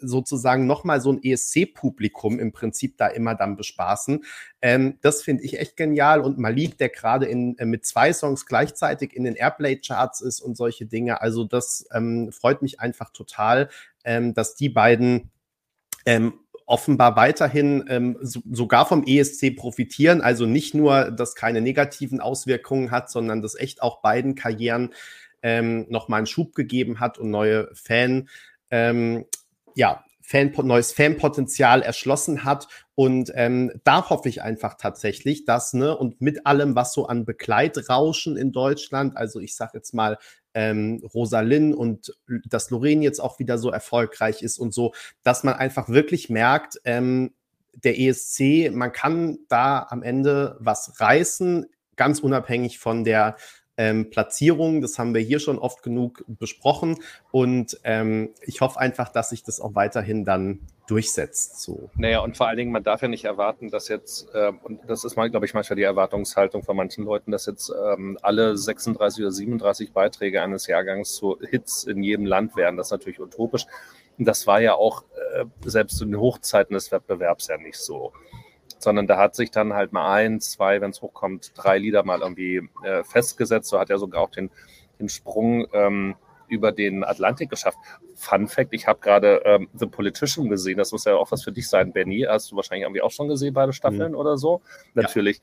sozusagen 0.00 0.66
nochmal 0.66 1.00
so 1.00 1.12
ein 1.12 1.22
ESC-Publikum 1.22 2.38
im 2.38 2.52
Prinzip 2.52 2.96
da 2.98 3.06
immer 3.06 3.34
dann 3.34 3.56
bespaßen. 3.56 4.24
Ähm, 4.62 4.98
das 5.00 5.22
finde 5.22 5.44
ich 5.44 5.58
echt 5.58 5.76
genial. 5.76 6.20
Und 6.20 6.38
Malik, 6.38 6.78
der 6.78 6.88
gerade 6.88 7.26
in, 7.26 7.56
äh, 7.58 7.64
mit 7.64 7.86
zwei 7.86 8.12
Songs 8.12 8.46
gleichzeitig 8.46 9.14
in 9.14 9.24
den 9.24 9.34
Airplay-Charts 9.34 10.20
ist 10.20 10.40
und 10.40 10.56
solche 10.56 10.86
Dinge. 10.86 11.20
Also 11.20 11.44
das 11.44 11.86
ähm, 11.92 12.30
freut 12.32 12.62
mich 12.62 12.80
einfach 12.80 13.10
total, 13.10 13.68
ähm, 14.04 14.34
dass 14.34 14.54
die 14.54 14.68
beiden 14.68 15.30
ähm, 16.06 16.34
offenbar 16.66 17.16
weiterhin 17.16 17.84
ähm, 17.88 18.16
so, 18.20 18.40
sogar 18.50 18.86
vom 18.86 19.04
ESC 19.06 19.56
profitieren. 19.56 20.20
Also 20.20 20.46
nicht 20.46 20.74
nur, 20.74 21.10
dass 21.10 21.34
keine 21.34 21.60
negativen 21.60 22.20
Auswirkungen 22.20 22.90
hat, 22.90 23.10
sondern 23.10 23.42
dass 23.42 23.54
echt 23.54 23.82
auch 23.82 24.00
beiden 24.00 24.34
Karrieren 24.34 24.94
ähm, 25.42 25.86
nochmal 25.90 26.18
einen 26.18 26.26
Schub 26.26 26.54
gegeben 26.54 27.00
hat 27.00 27.18
und 27.18 27.30
neue 27.30 27.68
Fan, 27.74 28.28
ähm, 28.74 29.24
ja, 29.76 30.04
Fan, 30.20 30.52
neues 30.64 30.92
Fanpotenzial 30.92 31.82
erschlossen 31.82 32.44
hat. 32.44 32.66
Und 32.96 33.30
ähm, 33.36 33.70
da 33.84 34.08
hoffe 34.10 34.28
ich 34.28 34.42
einfach 34.42 34.74
tatsächlich, 34.74 35.44
dass, 35.44 35.74
ne, 35.74 35.96
und 35.96 36.20
mit 36.20 36.46
allem, 36.46 36.74
was 36.74 36.92
so 36.92 37.06
an 37.06 37.24
Begleitrauschen 37.24 38.36
in 38.36 38.50
Deutschland, 38.50 39.16
also 39.16 39.38
ich 39.38 39.54
sage 39.54 39.72
jetzt 39.74 39.94
mal, 39.94 40.18
ähm, 40.54 41.02
Rosalind 41.14 41.74
und 41.76 42.16
dass 42.46 42.70
Lorraine 42.70 43.04
jetzt 43.04 43.20
auch 43.20 43.38
wieder 43.38 43.58
so 43.58 43.70
erfolgreich 43.70 44.42
ist 44.42 44.58
und 44.58 44.74
so, 44.74 44.92
dass 45.22 45.44
man 45.44 45.54
einfach 45.54 45.88
wirklich 45.88 46.28
merkt, 46.28 46.80
ähm, 46.84 47.34
der 47.72 47.98
ESC, 47.98 48.70
man 48.72 48.92
kann 48.92 49.38
da 49.48 49.86
am 49.88 50.02
Ende 50.02 50.56
was 50.58 51.00
reißen, 51.00 51.66
ganz 51.96 52.20
unabhängig 52.20 52.78
von 52.78 53.04
der 53.04 53.36
ähm, 53.76 54.10
Platzierung. 54.10 54.80
Das 54.80 54.98
haben 54.98 55.14
wir 55.14 55.20
hier 55.20 55.40
schon 55.40 55.58
oft 55.58 55.82
genug 55.82 56.24
besprochen. 56.26 56.98
Und 57.30 57.78
ähm, 57.84 58.30
ich 58.42 58.60
hoffe 58.60 58.78
einfach, 58.78 59.08
dass 59.08 59.30
sich 59.30 59.42
das 59.42 59.60
auch 59.60 59.74
weiterhin 59.74 60.24
dann 60.24 60.60
durchsetzt. 60.86 61.62
So. 61.62 61.90
Naja, 61.96 62.20
und 62.20 62.36
vor 62.36 62.46
allen 62.46 62.58
Dingen, 62.58 62.72
man 62.72 62.84
darf 62.84 63.02
ja 63.02 63.08
nicht 63.08 63.24
erwarten, 63.24 63.70
dass 63.70 63.88
jetzt, 63.88 64.28
äh, 64.34 64.52
und 64.62 64.80
das 64.86 65.04
ist 65.04 65.16
mal, 65.16 65.30
glaube 65.30 65.46
ich, 65.46 65.54
manchmal 65.54 65.76
die 65.76 65.82
Erwartungshaltung 65.82 66.62
von 66.62 66.76
manchen 66.76 67.04
Leuten, 67.04 67.30
dass 67.30 67.46
jetzt 67.46 67.72
ähm, 67.92 68.18
alle 68.22 68.56
36 68.56 69.22
oder 69.22 69.32
37 69.32 69.92
Beiträge 69.92 70.42
eines 70.42 70.66
Jahrgangs 70.66 71.14
zu 71.14 71.38
Hits 71.40 71.84
in 71.84 72.02
jedem 72.02 72.26
Land 72.26 72.56
werden. 72.56 72.76
Das 72.76 72.88
ist 72.88 72.92
natürlich 72.92 73.20
utopisch. 73.20 73.66
Und 74.18 74.26
das 74.26 74.46
war 74.46 74.60
ja 74.60 74.74
auch 74.74 75.04
äh, 75.34 75.44
selbst 75.64 76.00
in 76.02 76.10
den 76.10 76.20
Hochzeiten 76.20 76.74
des 76.74 76.92
Wettbewerbs 76.92 77.48
ja 77.48 77.56
nicht 77.56 77.78
so 77.78 78.12
sondern 78.78 79.06
da 79.06 79.16
hat 79.16 79.34
sich 79.34 79.50
dann 79.50 79.74
halt 79.74 79.92
mal 79.92 80.12
ein, 80.14 80.40
zwei, 80.40 80.80
wenn 80.80 80.90
es 80.90 81.02
hochkommt, 81.02 81.52
drei 81.54 81.78
Lieder 81.78 82.04
mal 82.04 82.20
irgendwie 82.20 82.68
äh, 82.82 83.02
festgesetzt. 83.04 83.68
So 83.68 83.78
hat 83.78 83.90
er 83.90 83.98
sogar 83.98 84.22
auch 84.22 84.30
den, 84.30 84.50
den 84.98 85.08
Sprung 85.08 85.66
ähm, 85.72 86.16
über 86.48 86.72
den 86.72 87.04
Atlantik 87.04 87.50
geschafft. 87.50 87.78
Fun 88.14 88.48
Fact, 88.48 88.72
ich 88.72 88.86
habe 88.86 89.00
gerade 89.00 89.42
ähm, 89.44 89.68
The 89.74 89.86
Politician 89.86 90.48
gesehen. 90.48 90.78
Das 90.78 90.92
muss 90.92 91.04
ja 91.04 91.16
auch 91.16 91.30
was 91.32 91.42
für 91.42 91.52
dich 91.52 91.68
sein, 91.68 91.92
Benny. 91.92 92.26
Hast 92.28 92.50
du 92.52 92.56
wahrscheinlich 92.56 92.84
irgendwie 92.84 93.02
auch 93.02 93.10
schon 93.10 93.28
gesehen, 93.28 93.54
beide 93.54 93.72
Staffeln 93.72 94.12
mhm. 94.12 94.18
oder 94.18 94.36
so? 94.36 94.60
Natürlich. 94.94 95.40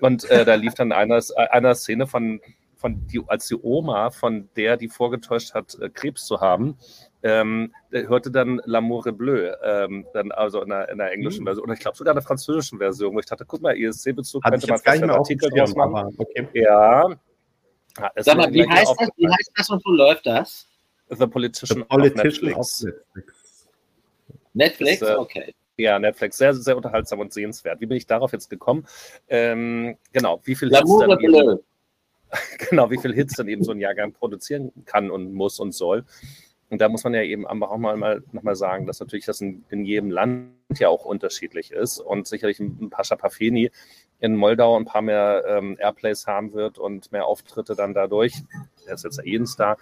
Ja. 0.00 0.08
Und 0.08 0.30
äh, 0.30 0.44
da 0.44 0.54
lief 0.54 0.74
dann 0.74 0.92
einer, 0.92 1.20
einer 1.50 1.74
Szene 1.74 2.06
von, 2.06 2.40
von 2.76 3.06
die, 3.06 3.20
als 3.26 3.48
die 3.48 3.56
Oma, 3.60 4.10
von 4.10 4.48
der, 4.56 4.76
die 4.76 4.88
vorgetäuscht 4.88 5.54
hat, 5.54 5.76
äh, 5.80 5.88
Krebs 5.88 6.24
zu 6.24 6.40
haben, 6.40 6.78
ähm, 7.22 7.74
hörte 7.90 8.30
dann 8.30 8.60
L'amour 8.60 9.06
est 9.06 9.16
bleu, 9.16 9.52
ähm, 9.62 10.06
dann 10.12 10.30
also 10.32 10.62
in 10.62 10.68
der, 10.68 10.88
in 10.88 10.98
der 10.98 11.12
englischen 11.12 11.42
mhm. 11.42 11.46
Version, 11.46 11.64
oder 11.64 11.74
ich 11.74 11.80
glaube 11.80 11.96
sogar 11.96 12.12
in 12.12 12.16
der 12.16 12.22
französischen 12.22 12.78
Version, 12.78 13.14
wo 13.14 13.18
ich 13.18 13.26
dachte, 13.26 13.44
guck 13.44 13.60
mal, 13.60 13.76
ESC-Bezug 13.76 14.42
könnte 14.42 14.66
man 14.66 14.78
vielleicht 14.78 15.02
einen 15.02 15.10
Artikel 15.10 15.50
draus 15.50 15.74
machen. 15.74 16.14
Okay. 16.16 16.48
Ja. 16.54 17.08
ja 17.08 18.12
Sag 18.18 18.36
mal, 18.36 18.52
wie 18.52 18.68
heißt, 18.68 18.94
das, 18.98 19.08
wie 19.16 19.28
heißt 19.28 19.52
das 19.54 19.70
und 19.70 19.84
wo 19.84 19.90
läuft 19.90 20.26
das? 20.26 20.66
The 21.10 21.26
Politician, 21.26 21.80
The 21.80 21.84
Politician 21.84 22.54
auf 22.54 22.82
Netflix. 22.82 22.86
Auf 22.86 22.92
Netflix, 23.14 23.48
Netflix? 24.54 25.02
Ist, 25.02 25.08
äh, 25.08 25.14
okay. 25.14 25.54
Ja, 25.78 25.98
Netflix, 25.98 26.36
sehr, 26.36 26.54
sehr 26.54 26.76
unterhaltsam 26.76 27.20
und 27.20 27.32
sehenswert. 27.32 27.80
Wie 27.80 27.86
bin 27.86 27.96
ich 27.96 28.06
darauf 28.06 28.32
jetzt 28.32 28.50
gekommen? 28.50 28.84
Ähm, 29.28 29.96
genau, 30.12 30.40
wie 30.44 30.56
viel 30.56 30.70
Hits 30.70 30.98
dann 30.98 31.20
eben, 31.20 31.60
genau, 32.68 32.90
wie 32.90 32.98
viel 32.98 33.14
Hits 33.14 33.36
dann 33.36 33.48
eben 33.48 33.62
so 33.62 33.70
ein 33.72 33.78
Jahrgang 33.78 34.12
produzieren 34.12 34.72
kann 34.84 35.10
und 35.10 35.32
muss 35.32 35.60
und 35.60 35.72
soll. 35.72 36.04
Und 36.70 36.80
da 36.80 36.88
muss 36.88 37.04
man 37.04 37.14
ja 37.14 37.22
eben 37.22 37.46
auch 37.46 37.78
mal, 37.78 37.96
mal 37.96 38.22
nochmal 38.32 38.56
sagen, 38.56 38.86
dass 38.86 39.00
natürlich 39.00 39.24
das 39.24 39.40
in, 39.40 39.64
in, 39.70 39.84
jedem 39.84 40.10
Land 40.10 40.52
ja 40.78 40.88
auch 40.88 41.04
unterschiedlich 41.04 41.70
ist 41.70 41.98
und 41.98 42.26
sicherlich 42.26 42.60
ein 42.60 42.90
Pascha 42.90 43.16
Pafeni 43.16 43.70
in 44.20 44.36
Moldau 44.36 44.76
ein 44.76 44.84
paar 44.84 45.02
mehr 45.02 45.44
ähm, 45.48 45.76
Airplays 45.80 46.26
haben 46.26 46.52
wird 46.52 46.78
und 46.78 47.10
mehr 47.10 47.26
Auftritte 47.26 47.74
dann 47.74 47.94
dadurch. 47.94 48.34
er 48.86 48.94
ist 48.94 49.04
jetzt 49.04 49.20
ein 49.20 49.46
Star, 49.46 49.78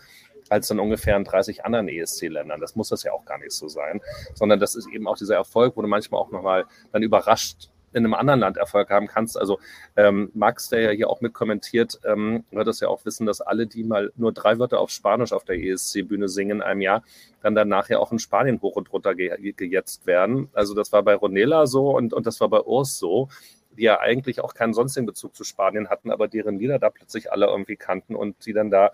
als 0.49 0.71
in 0.71 0.79
ungefähr 0.79 1.17
in 1.17 1.25
30 1.25 1.65
anderen 1.65 1.89
ESC-Ländern. 1.89 2.61
Das 2.61 2.77
muss 2.77 2.89
das 2.89 3.03
ja 3.03 3.13
auch 3.13 3.25
gar 3.25 3.39
nicht 3.39 3.53
so 3.53 3.69
sein, 3.69 4.01
sondern 4.35 4.61
das 4.61 4.77
ist 4.77 4.89
eben 4.93 5.09
auch 5.09 5.17
dieser 5.17 5.35
Erfolg, 5.35 5.77
wo 5.77 5.83
du 5.83 5.89
manchmal 5.89 6.21
auch 6.21 6.31
nochmal 6.31 6.67
dann 6.93 7.03
überrascht 7.03 7.71
in 7.97 8.05
einem 8.05 8.15
anderen 8.15 8.41
Land 8.41 8.57
Erfolg 8.57 8.91
haben 8.91 9.07
kannst. 9.07 9.39
Also 9.39 9.59
ähm, 9.97 10.31
Max, 10.35 10.69
der 10.69 10.81
ja 10.81 10.91
hier 10.91 11.11
auch 11.11 11.21
mit 11.21 11.33
kommentiert, 11.33 11.99
ähm, 12.05 12.45
wird 12.51 12.67
das 12.67 12.81
ja 12.81 12.89
auch 12.89 13.05
wissen, 13.05 13.27
dass 13.27 13.41
alle, 13.41 13.67
die 13.67 13.85
mal 13.85 14.13
nur 14.17 14.33
drei 14.33 14.59
Wörter 14.59 14.81
auf 14.81 14.91
Spanisch 14.91 15.33
auf 15.33 15.45
der 15.45 15.59
ESC-Bühne 15.59 16.29
singen 16.29 16.59
in 16.59 16.63
einem 16.63 16.81
Jahr, 16.81 17.03
dann 17.43 17.55
danach 17.55 17.89
ja 17.89 17.99
auch 17.99 18.13
in 18.13 18.19
Spanien 18.19 18.61
hoch 18.61 18.77
und 18.77 18.93
runter 18.93 19.15
ge 19.15 19.53
gejetzt 19.53 20.07
werden. 20.07 20.49
Also 20.53 20.75
das 20.75 20.93
war 20.93 21.03
bei 21.03 21.15
Ronela 21.15 21.67
so 21.67 21.91
und, 21.91 22.13
und 22.13 22.27
das 22.27 22.41
war 22.41 22.49
bei 22.49 22.61
Urs 22.61 22.99
so 22.99 23.29
die 23.77 23.83
ja 23.83 24.01
eigentlich 24.01 24.41
auch 24.41 24.55
keinen 24.55 24.73
sonstigen 24.73 25.07
Bezug 25.07 25.35
zu 25.35 25.45
Spanien 25.45 25.89
hatten, 25.89 26.11
aber 26.11 26.29
deren 26.29 26.59
Lieder 26.59 26.79
da 26.79 26.91
plötzlich 26.91 27.31
alle 27.31 27.47
irgendwie 27.47 27.77
kannten 27.77 28.15
und 28.15 28.47
die 28.47 28.55
dann 28.55 28.71
da 28.71 28.91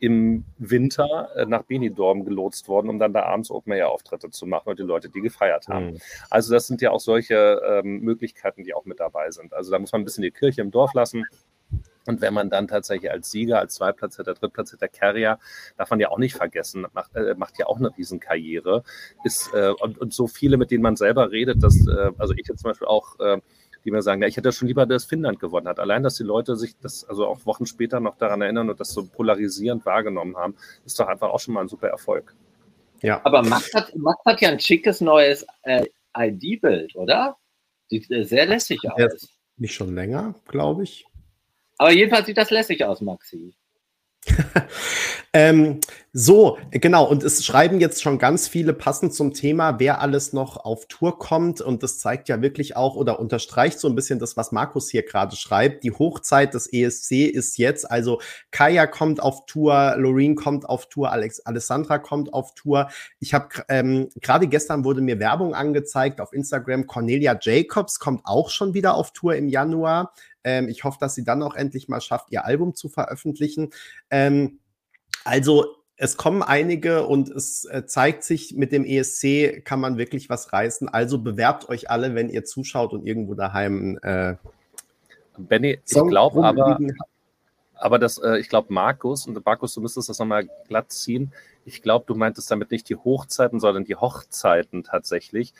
im 0.00 0.44
Winter 0.58 1.30
äh, 1.36 1.46
nach 1.46 1.62
Benidorm 1.62 2.24
gelotst 2.24 2.68
worden, 2.68 2.88
um 2.88 2.98
dann 2.98 3.12
da 3.12 3.24
abends 3.24 3.50
Open-Air-Auftritte 3.50 4.30
zu 4.30 4.46
machen 4.46 4.68
und 4.70 4.78
die 4.78 4.84
Leute, 4.84 5.08
die 5.08 5.20
gefeiert 5.20 5.68
haben. 5.68 5.92
Mhm. 5.92 5.98
Also 6.30 6.52
das 6.52 6.66
sind 6.66 6.80
ja 6.80 6.90
auch 6.90 7.00
solche 7.00 7.60
ähm, 7.64 8.00
Möglichkeiten, 8.00 8.64
die 8.64 8.74
auch 8.74 8.84
mit 8.84 9.00
dabei 9.00 9.30
sind. 9.30 9.52
Also 9.52 9.70
da 9.70 9.78
muss 9.78 9.92
man 9.92 10.02
ein 10.02 10.04
bisschen 10.04 10.22
die 10.22 10.30
Kirche 10.30 10.60
im 10.60 10.70
Dorf 10.70 10.94
lassen. 10.94 11.24
Und 12.06 12.22
wenn 12.22 12.32
man 12.32 12.48
dann 12.48 12.68
tatsächlich 12.68 13.10
als 13.10 13.30
Sieger, 13.30 13.58
als 13.58 13.74
Zweitplatzierter, 13.74 14.32
Drittplatzierter 14.32 14.88
Carrier, 14.88 15.38
darf 15.76 15.90
man 15.90 16.00
ja 16.00 16.08
auch 16.08 16.16
nicht 16.16 16.34
vergessen, 16.34 16.86
macht, 16.94 17.14
äh, 17.14 17.34
macht 17.36 17.58
ja 17.58 17.66
auch 17.66 17.76
eine 17.76 17.94
Riesenkarriere. 17.96 18.82
Ist, 19.24 19.52
äh, 19.52 19.72
und, 19.78 19.98
und 19.98 20.14
so 20.14 20.26
viele, 20.26 20.56
mit 20.56 20.70
denen 20.70 20.82
man 20.82 20.96
selber 20.96 21.30
redet, 21.30 21.62
dass, 21.62 21.86
äh, 21.86 22.10
also 22.16 22.32
ich 22.32 22.48
jetzt 22.48 22.60
zum 22.62 22.70
Beispiel 22.70 22.88
auch 22.88 23.20
äh, 23.20 23.40
die 23.84 23.90
mir 23.90 24.02
sagen, 24.02 24.22
ja, 24.22 24.28
ich 24.28 24.36
hätte 24.36 24.52
schon 24.52 24.68
lieber, 24.68 24.86
dass 24.86 25.04
Finnland 25.04 25.40
gewonnen 25.40 25.68
hat. 25.68 25.78
Allein, 25.78 26.02
dass 26.02 26.16
die 26.16 26.24
Leute 26.24 26.56
sich 26.56 26.76
das 26.78 27.04
also 27.04 27.26
auch 27.26 27.46
Wochen 27.46 27.66
später 27.66 28.00
noch 28.00 28.16
daran 28.16 28.42
erinnern 28.42 28.70
und 28.70 28.80
das 28.80 28.90
so 28.92 29.06
polarisierend 29.06 29.86
wahrgenommen 29.86 30.36
haben, 30.36 30.54
ist 30.84 30.98
doch 30.98 31.08
einfach 31.08 31.28
auch 31.30 31.40
schon 31.40 31.54
mal 31.54 31.62
ein 31.62 31.68
super 31.68 31.88
Erfolg. 31.88 32.34
Ja. 33.02 33.20
Aber 33.24 33.42
Max 33.42 33.72
hat, 33.74 33.94
Max 33.96 34.20
hat 34.24 34.40
ja 34.40 34.50
ein 34.50 34.60
schickes 34.60 35.00
neues 35.00 35.46
äh, 35.62 35.84
ID-Bild, 36.16 36.96
oder? 36.96 37.36
Sieht 37.86 38.10
äh, 38.10 38.24
sehr 38.24 38.46
lässig 38.46 38.80
aus. 38.90 39.28
Nicht 39.56 39.74
schon 39.74 39.94
länger, 39.94 40.34
glaube 40.46 40.84
ich. 40.84 41.06
Aber 41.78 41.92
jedenfalls 41.92 42.26
sieht 42.26 42.38
das 42.38 42.50
lässig 42.50 42.84
aus, 42.84 43.00
Maxi. 43.00 43.54
ähm, 45.32 45.80
so, 46.12 46.58
genau. 46.70 47.04
Und 47.04 47.22
es 47.22 47.44
schreiben 47.44 47.80
jetzt 47.80 48.02
schon 48.02 48.18
ganz 48.18 48.48
viele 48.48 48.72
passend 48.72 49.14
zum 49.14 49.34
Thema, 49.34 49.78
wer 49.78 50.00
alles 50.00 50.32
noch 50.32 50.56
auf 50.56 50.86
Tour 50.86 51.18
kommt. 51.18 51.60
Und 51.60 51.82
das 51.82 51.98
zeigt 51.98 52.28
ja 52.28 52.42
wirklich 52.42 52.76
auch 52.76 52.96
oder 52.96 53.20
unterstreicht 53.20 53.78
so 53.78 53.88
ein 53.88 53.94
bisschen 53.94 54.18
das, 54.18 54.36
was 54.36 54.50
Markus 54.50 54.90
hier 54.90 55.04
gerade 55.04 55.36
schreibt. 55.36 55.84
Die 55.84 55.92
Hochzeit 55.92 56.54
des 56.54 56.72
ESC 56.72 57.26
ist 57.26 57.58
jetzt. 57.58 57.90
Also 57.90 58.20
Kaya 58.50 58.86
kommt 58.86 59.22
auf 59.22 59.46
Tour, 59.46 59.94
Loreen 59.98 60.34
kommt 60.34 60.68
auf 60.68 60.88
Tour, 60.88 61.12
Alex, 61.12 61.40
Alessandra 61.40 61.98
kommt 61.98 62.32
auf 62.32 62.54
Tour. 62.54 62.88
Ich 63.20 63.34
habe 63.34 63.48
ähm, 63.68 64.08
gerade 64.20 64.48
gestern 64.48 64.84
wurde 64.84 65.02
mir 65.02 65.20
Werbung 65.20 65.54
angezeigt 65.54 66.20
auf 66.20 66.32
Instagram. 66.32 66.86
Cornelia 66.86 67.38
Jacobs 67.40 67.98
kommt 67.98 68.22
auch 68.24 68.50
schon 68.50 68.74
wieder 68.74 68.94
auf 68.94 69.12
Tour 69.12 69.36
im 69.36 69.48
Januar. 69.48 70.12
Ähm, 70.48 70.68
ich 70.70 70.82
hoffe, 70.84 70.96
dass 70.98 71.14
sie 71.14 71.24
dann 71.24 71.42
auch 71.42 71.54
endlich 71.54 71.88
mal 71.88 72.00
schafft, 72.00 72.30
ihr 72.30 72.46
Album 72.46 72.74
zu 72.74 72.88
veröffentlichen. 72.88 73.68
Ähm, 74.10 74.60
also 75.24 75.66
es 75.96 76.16
kommen 76.16 76.42
einige 76.42 77.06
und 77.06 77.28
es 77.28 77.66
äh, 77.66 77.84
zeigt 77.84 78.24
sich, 78.24 78.54
mit 78.54 78.72
dem 78.72 78.86
ESC 78.86 79.62
kann 79.62 79.78
man 79.78 79.98
wirklich 79.98 80.30
was 80.30 80.52
reißen. 80.54 80.88
Also 80.88 81.18
bewerbt 81.18 81.68
euch 81.68 81.90
alle, 81.90 82.14
wenn 82.14 82.30
ihr 82.30 82.44
zuschaut 82.44 82.94
und 82.94 83.06
irgendwo 83.06 83.34
daheim. 83.34 83.98
Äh, 84.02 84.36
Benny, 85.36 85.80
ich 85.86 86.02
glaube 86.08 86.42
aber, 86.42 86.78
aber 87.74 87.98
das, 87.98 88.18
äh, 88.18 88.38
ich 88.38 88.48
glaube, 88.48 88.72
Markus, 88.72 89.26
und 89.26 89.44
Markus, 89.44 89.74
du 89.74 89.82
müsstest 89.82 90.08
das 90.08 90.18
nochmal 90.18 90.48
glatt 90.66 90.90
ziehen. 90.90 91.32
Ich 91.64 91.82
glaube, 91.82 92.06
du 92.08 92.14
meintest 92.14 92.50
damit 92.50 92.70
nicht 92.70 92.88
die 92.88 92.96
Hochzeiten, 92.96 93.60
sondern 93.60 93.84
die 93.84 93.96
Hochzeiten 93.96 94.84
tatsächlich. 94.84 95.52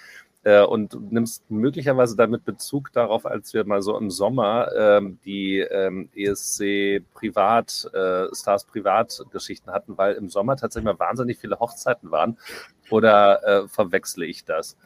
Äh, 0.49 0.65
und 0.65 1.13
nimmst 1.13 1.51
möglicherweise 1.51 2.17
damit 2.17 2.47
Bezug 2.47 2.91
darauf, 2.95 3.27
als 3.27 3.53
wir 3.53 3.67
mal 3.67 3.83
so 3.83 3.99
im 3.99 4.11
Sommer 4.11 4.71
ähm, 4.75 5.19
die 5.27 5.59
ähm, 5.59 6.09
ESC 6.17 7.03
Privat, 7.13 7.87
äh, 7.93 8.35
Stars 8.35 8.65
Privatgeschichten 8.65 9.71
hatten, 9.71 9.99
weil 9.99 10.15
im 10.15 10.31
Sommer 10.31 10.57
tatsächlich 10.57 10.87
mal 10.87 10.99
wahnsinnig 10.99 11.37
viele 11.37 11.61
Hochzeiten 11.61 12.11
waren. 12.11 12.39
Oder 12.89 13.45
äh, 13.45 13.69
verwechsle 13.69 14.25
ich 14.25 14.47
das? 14.47 14.79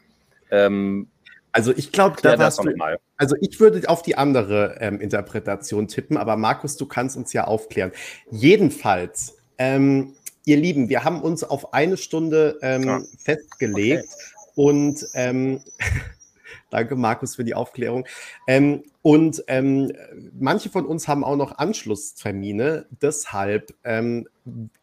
Ähm, 0.51 1.07
also 1.53 1.73
ich 1.77 1.93
glaube, 1.93 2.17
da 2.21 2.35
das 2.35 2.57
du, 2.57 2.75
mal. 2.75 2.99
Also 3.17 3.37
ich 3.41 3.61
würde 3.61 3.89
auf 3.89 4.03
die 4.03 4.17
andere 4.17 4.79
ähm, 4.81 5.01
Interpretation 5.01 5.87
tippen, 5.87 6.17
aber 6.17 6.37
Markus, 6.37 6.77
du 6.77 6.87
kannst 6.87 7.17
uns 7.17 7.33
ja 7.33 7.45
aufklären. 7.45 7.93
Jedenfalls, 8.33 9.37
ähm, 9.59 10.17
ihr 10.45 10.57
Lieben, 10.57 10.89
wir 10.89 11.05
haben 11.05 11.23
uns 11.23 11.45
auf 11.45 11.73
eine 11.73 11.97
Stunde 11.99 12.59
ähm, 12.63 12.83
ja. 12.83 13.01
festgelegt. 13.17 14.09
Okay. 14.09 14.42
Und 14.55 15.07
ähm, 15.15 15.61
danke, 16.71 16.97
Markus, 16.97 17.37
für 17.37 17.45
die 17.45 17.55
Aufklärung. 17.55 18.07
Ähm, 18.47 18.85
und 19.03 19.43
ähm, 19.49 19.93
manche 20.39 20.71
von 20.71 20.87
uns 20.87 21.09
haben 21.09 21.25
auch 21.25 21.37
noch 21.37 21.59
Anschlusstermine. 21.59 22.87
Deshalb 22.91 23.75
ähm, 23.85 24.29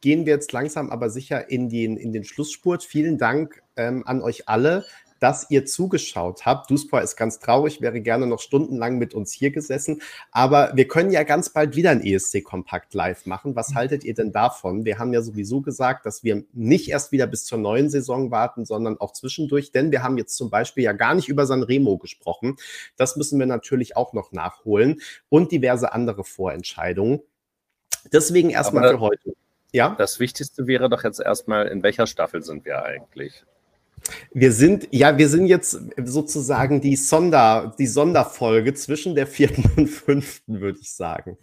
gehen 0.02 0.26
wir 0.26 0.34
jetzt 0.34 0.52
langsam 0.52 0.90
aber 0.90 1.10
sicher 1.10 1.50
in 1.50 1.70
den, 1.70 1.98
in 1.98 2.12
den 2.12 2.24
Schlussspurt. 2.24 2.84
Vielen 2.84 3.18
Dank 3.18 3.62
ähm, 3.78 4.04
an 4.06 4.22
euch 4.22 4.50
alle 4.50 4.86
dass 5.20 5.50
ihr 5.50 5.66
zugeschaut 5.66 6.46
habt. 6.46 6.70
Duspa 6.70 7.00
ist 7.00 7.16
ganz 7.16 7.40
traurig, 7.40 7.82
wäre 7.82 8.02
gerne 8.02 8.28
noch 8.28 8.40
stundenlang 8.40 8.98
mit 8.98 9.14
uns 9.14 9.32
hier 9.32 9.52
gesessen. 9.52 10.02
Aber 10.32 10.72
wir 10.76 10.88
können 10.88 11.12
ja 11.12 11.24
ganz 11.24 11.50
bald 11.50 11.76
wieder 11.76 11.92
ein 11.92 12.02
ESC-Kompakt 12.02 12.94
live 12.94 13.26
machen. 13.26 13.56
Was 13.56 13.76
haltet 13.76 14.04
ihr 14.04 14.14
denn 14.14 14.32
davon? 14.32 14.86
Wir 14.86 15.00
haben 15.00 15.14
ja 15.14 15.22
sowieso 15.22 15.62
gesagt, 15.62 16.06
dass 16.06 16.24
wir 16.24 16.44
nicht 16.54 16.90
erst 16.90 17.12
wieder 17.12 17.28
bis 17.28 17.46
zur 17.46 17.58
neuen 17.58 17.90
Saison 17.90 18.32
warten, 18.32 18.66
sondern 18.66 19.00
auch 19.00 19.14
zwischendurch. 19.14 19.72
Denn 19.72 19.92
wir 19.92 20.04
haben 20.04 20.18
jetzt 20.18 20.36
zum 20.36 20.50
Beispiel 20.50 20.84
ja 20.84 20.94
gar 20.94 21.14
nicht 21.14 21.30
über 21.30 21.46
Sanremo 21.46 21.98
gesprochen. 21.98 22.58
Das 22.98 23.16
müssen 23.16 23.40
wir 23.40 23.46
natürlich 23.46 23.98
auch 23.98 24.14
noch 24.14 24.32
nachholen 24.32 25.02
und 25.30 25.52
diverse 25.52 25.94
andere 25.94 26.24
Vorentscheidungen. 26.24 27.22
Deswegen 28.12 28.50
erstmal 28.50 28.90
für 28.90 29.00
heute. 29.00 29.34
Ja. 29.72 29.96
Das 29.98 30.20
Wichtigste 30.20 30.68
wäre 30.68 30.90
doch 30.90 31.04
jetzt 31.04 31.20
erstmal, 31.20 31.68
in 31.68 31.84
welcher 31.84 32.08
Staffel 32.08 32.42
sind 32.42 32.66
wir 32.66 32.84
eigentlich? 32.84 33.46
Wir 34.32 34.52
sind, 34.52 34.88
ja, 34.92 35.18
wir 35.18 35.30
sind 35.30 35.48
jetzt 35.48 35.80
sozusagen 36.04 36.82
die 36.82 36.96
Sonder, 36.96 37.76
die 37.78 37.88
Sonderfolge 37.88 38.74
zwischen 38.74 39.16
der 39.16 39.28
vierten 39.28 39.70
und 39.78 39.88
fünften, 39.88 40.62
würde 40.62 40.80
ich 40.82 40.94
sagen. 40.94 41.38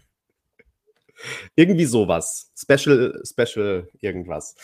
Irgendwie 1.54 1.86
sowas. 1.86 2.50
Special, 2.56 3.22
Special, 3.24 3.88
irgendwas. 4.00 4.54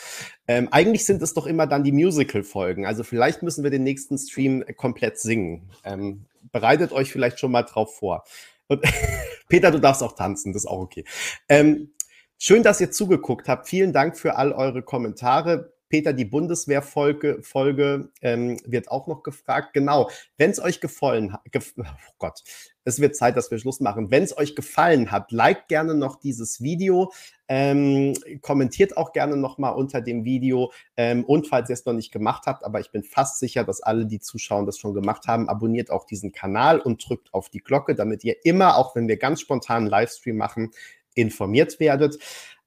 Ähm, 0.46 0.68
eigentlich 0.70 1.04
sind 1.04 1.22
es 1.22 1.34
doch 1.34 1.46
immer 1.46 1.66
dann 1.66 1.84
die 1.84 1.92
Musical-Folgen. 1.92 2.84
Also 2.86 3.04
vielleicht 3.04 3.42
müssen 3.42 3.64
wir 3.64 3.70
den 3.70 3.84
nächsten 3.84 4.18
Stream 4.18 4.64
komplett 4.76 5.18
singen. 5.18 5.70
Ähm, 5.84 6.26
bereitet 6.50 6.92
euch 6.92 7.10
vielleicht 7.10 7.40
schon 7.40 7.52
mal 7.52 7.62
drauf 7.62 7.96
vor. 7.96 8.24
Und 8.68 8.82
Peter, 9.48 9.70
du 9.70 9.78
darfst 9.78 10.02
auch 10.02 10.14
tanzen, 10.14 10.52
das 10.52 10.62
ist 10.62 10.68
auch 10.68 10.80
okay. 10.80 11.04
Ähm, 11.48 11.92
schön, 12.38 12.62
dass 12.62 12.80
ihr 12.80 12.90
zugeguckt 12.90 13.48
habt. 13.48 13.68
Vielen 13.68 13.92
Dank 13.92 14.18
für 14.18 14.36
all 14.36 14.52
eure 14.52 14.82
Kommentare. 14.82 15.71
Peter, 15.92 16.14
die 16.14 16.24
Bundeswehrfolge 16.24 17.42
Folge, 17.42 18.08
ähm, 18.22 18.56
wird 18.64 18.90
auch 18.90 19.08
noch 19.08 19.22
gefragt. 19.22 19.74
Genau, 19.74 20.08
wenn 20.38 20.50
es 20.50 20.58
euch 20.58 20.80
gefallen 20.80 21.34
hat, 21.34 21.42
gef 21.52 21.74
oh 21.76 22.14
Gott, 22.18 22.42
es 22.84 22.98
wird 22.98 23.14
Zeit, 23.14 23.36
dass 23.36 23.50
wir 23.50 23.58
Schluss 23.58 23.78
machen. 23.78 24.10
Wenn 24.10 24.22
es 24.22 24.34
euch 24.38 24.56
gefallen 24.56 25.10
hat, 25.10 25.32
liked 25.32 25.68
gerne 25.68 25.94
noch 25.94 26.18
dieses 26.18 26.62
Video, 26.62 27.12
ähm, 27.46 28.14
kommentiert 28.40 28.96
auch 28.96 29.12
gerne 29.12 29.36
noch 29.36 29.58
mal 29.58 29.68
unter 29.68 30.00
dem 30.00 30.24
Video 30.24 30.72
ähm, 30.96 31.24
und 31.24 31.46
falls 31.46 31.68
ihr 31.68 31.74
es 31.74 31.84
noch 31.84 31.92
nicht 31.92 32.10
gemacht 32.10 32.44
habt, 32.46 32.64
aber 32.64 32.80
ich 32.80 32.90
bin 32.90 33.02
fast 33.02 33.38
sicher, 33.38 33.62
dass 33.62 33.82
alle, 33.82 34.06
die 34.06 34.18
zuschauen, 34.18 34.64
das 34.64 34.78
schon 34.78 34.94
gemacht 34.94 35.26
haben, 35.26 35.50
abonniert 35.50 35.90
auch 35.90 36.06
diesen 36.06 36.32
Kanal 36.32 36.80
und 36.80 37.06
drückt 37.06 37.34
auf 37.34 37.50
die 37.50 37.60
Glocke, 37.60 37.94
damit 37.94 38.24
ihr 38.24 38.36
immer, 38.46 38.78
auch 38.78 38.96
wenn 38.96 39.08
wir 39.08 39.18
ganz 39.18 39.42
spontan 39.42 39.82
einen 39.82 39.88
Livestream 39.88 40.38
machen, 40.38 40.70
informiert 41.14 41.78
werdet. 41.80 42.18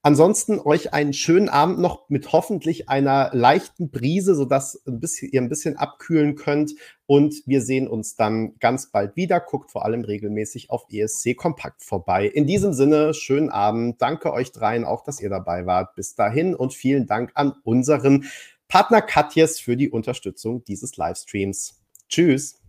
Ansonsten 0.05 0.59
euch 0.59 0.93
einen 0.93 1.13
schönen 1.13 1.49
Abend 1.49 1.79
noch 1.79 2.11
mit 2.11 2.31
hoffentlich 2.31 2.89
einer 2.89 3.31
leichten 3.33 3.89
Brise, 3.89 4.35
sodass 4.35 4.79
ein 4.85 4.99
bisschen, 4.99 5.31
ihr 5.31 5.41
ein 5.41 5.49
bisschen 5.49 5.77
abkühlen 5.77 6.35
könnt. 6.35 6.73
Und 7.07 7.41
wir 7.47 7.59
sehen 7.59 7.87
uns 7.87 8.15
dann 8.15 8.55
ganz 8.59 8.91
bald 8.91 9.15
wieder. 9.15 9.39
Guckt 9.39 9.71
vor 9.71 9.83
allem 9.83 10.03
regelmäßig 10.03 10.69
auf 10.69 10.85
ESC 10.91 11.35
Kompakt 11.35 11.81
vorbei. 11.81 12.27
In 12.27 12.45
diesem 12.45 12.71
Sinne, 12.73 13.15
schönen 13.15 13.49
Abend. 13.49 13.99
Danke 13.99 14.31
euch 14.31 14.51
dreien 14.51 14.85
auch, 14.85 15.03
dass 15.03 15.19
ihr 15.19 15.31
dabei 15.31 15.65
wart. 15.65 15.95
Bis 15.95 16.13
dahin 16.13 16.53
und 16.53 16.75
vielen 16.75 17.07
Dank 17.07 17.31
an 17.33 17.53
unseren 17.63 18.25
Partner 18.67 19.01
Katjes 19.01 19.59
für 19.59 19.75
die 19.75 19.89
Unterstützung 19.89 20.63
dieses 20.65 20.97
Livestreams. 20.97 21.81
Tschüss. 22.09 22.64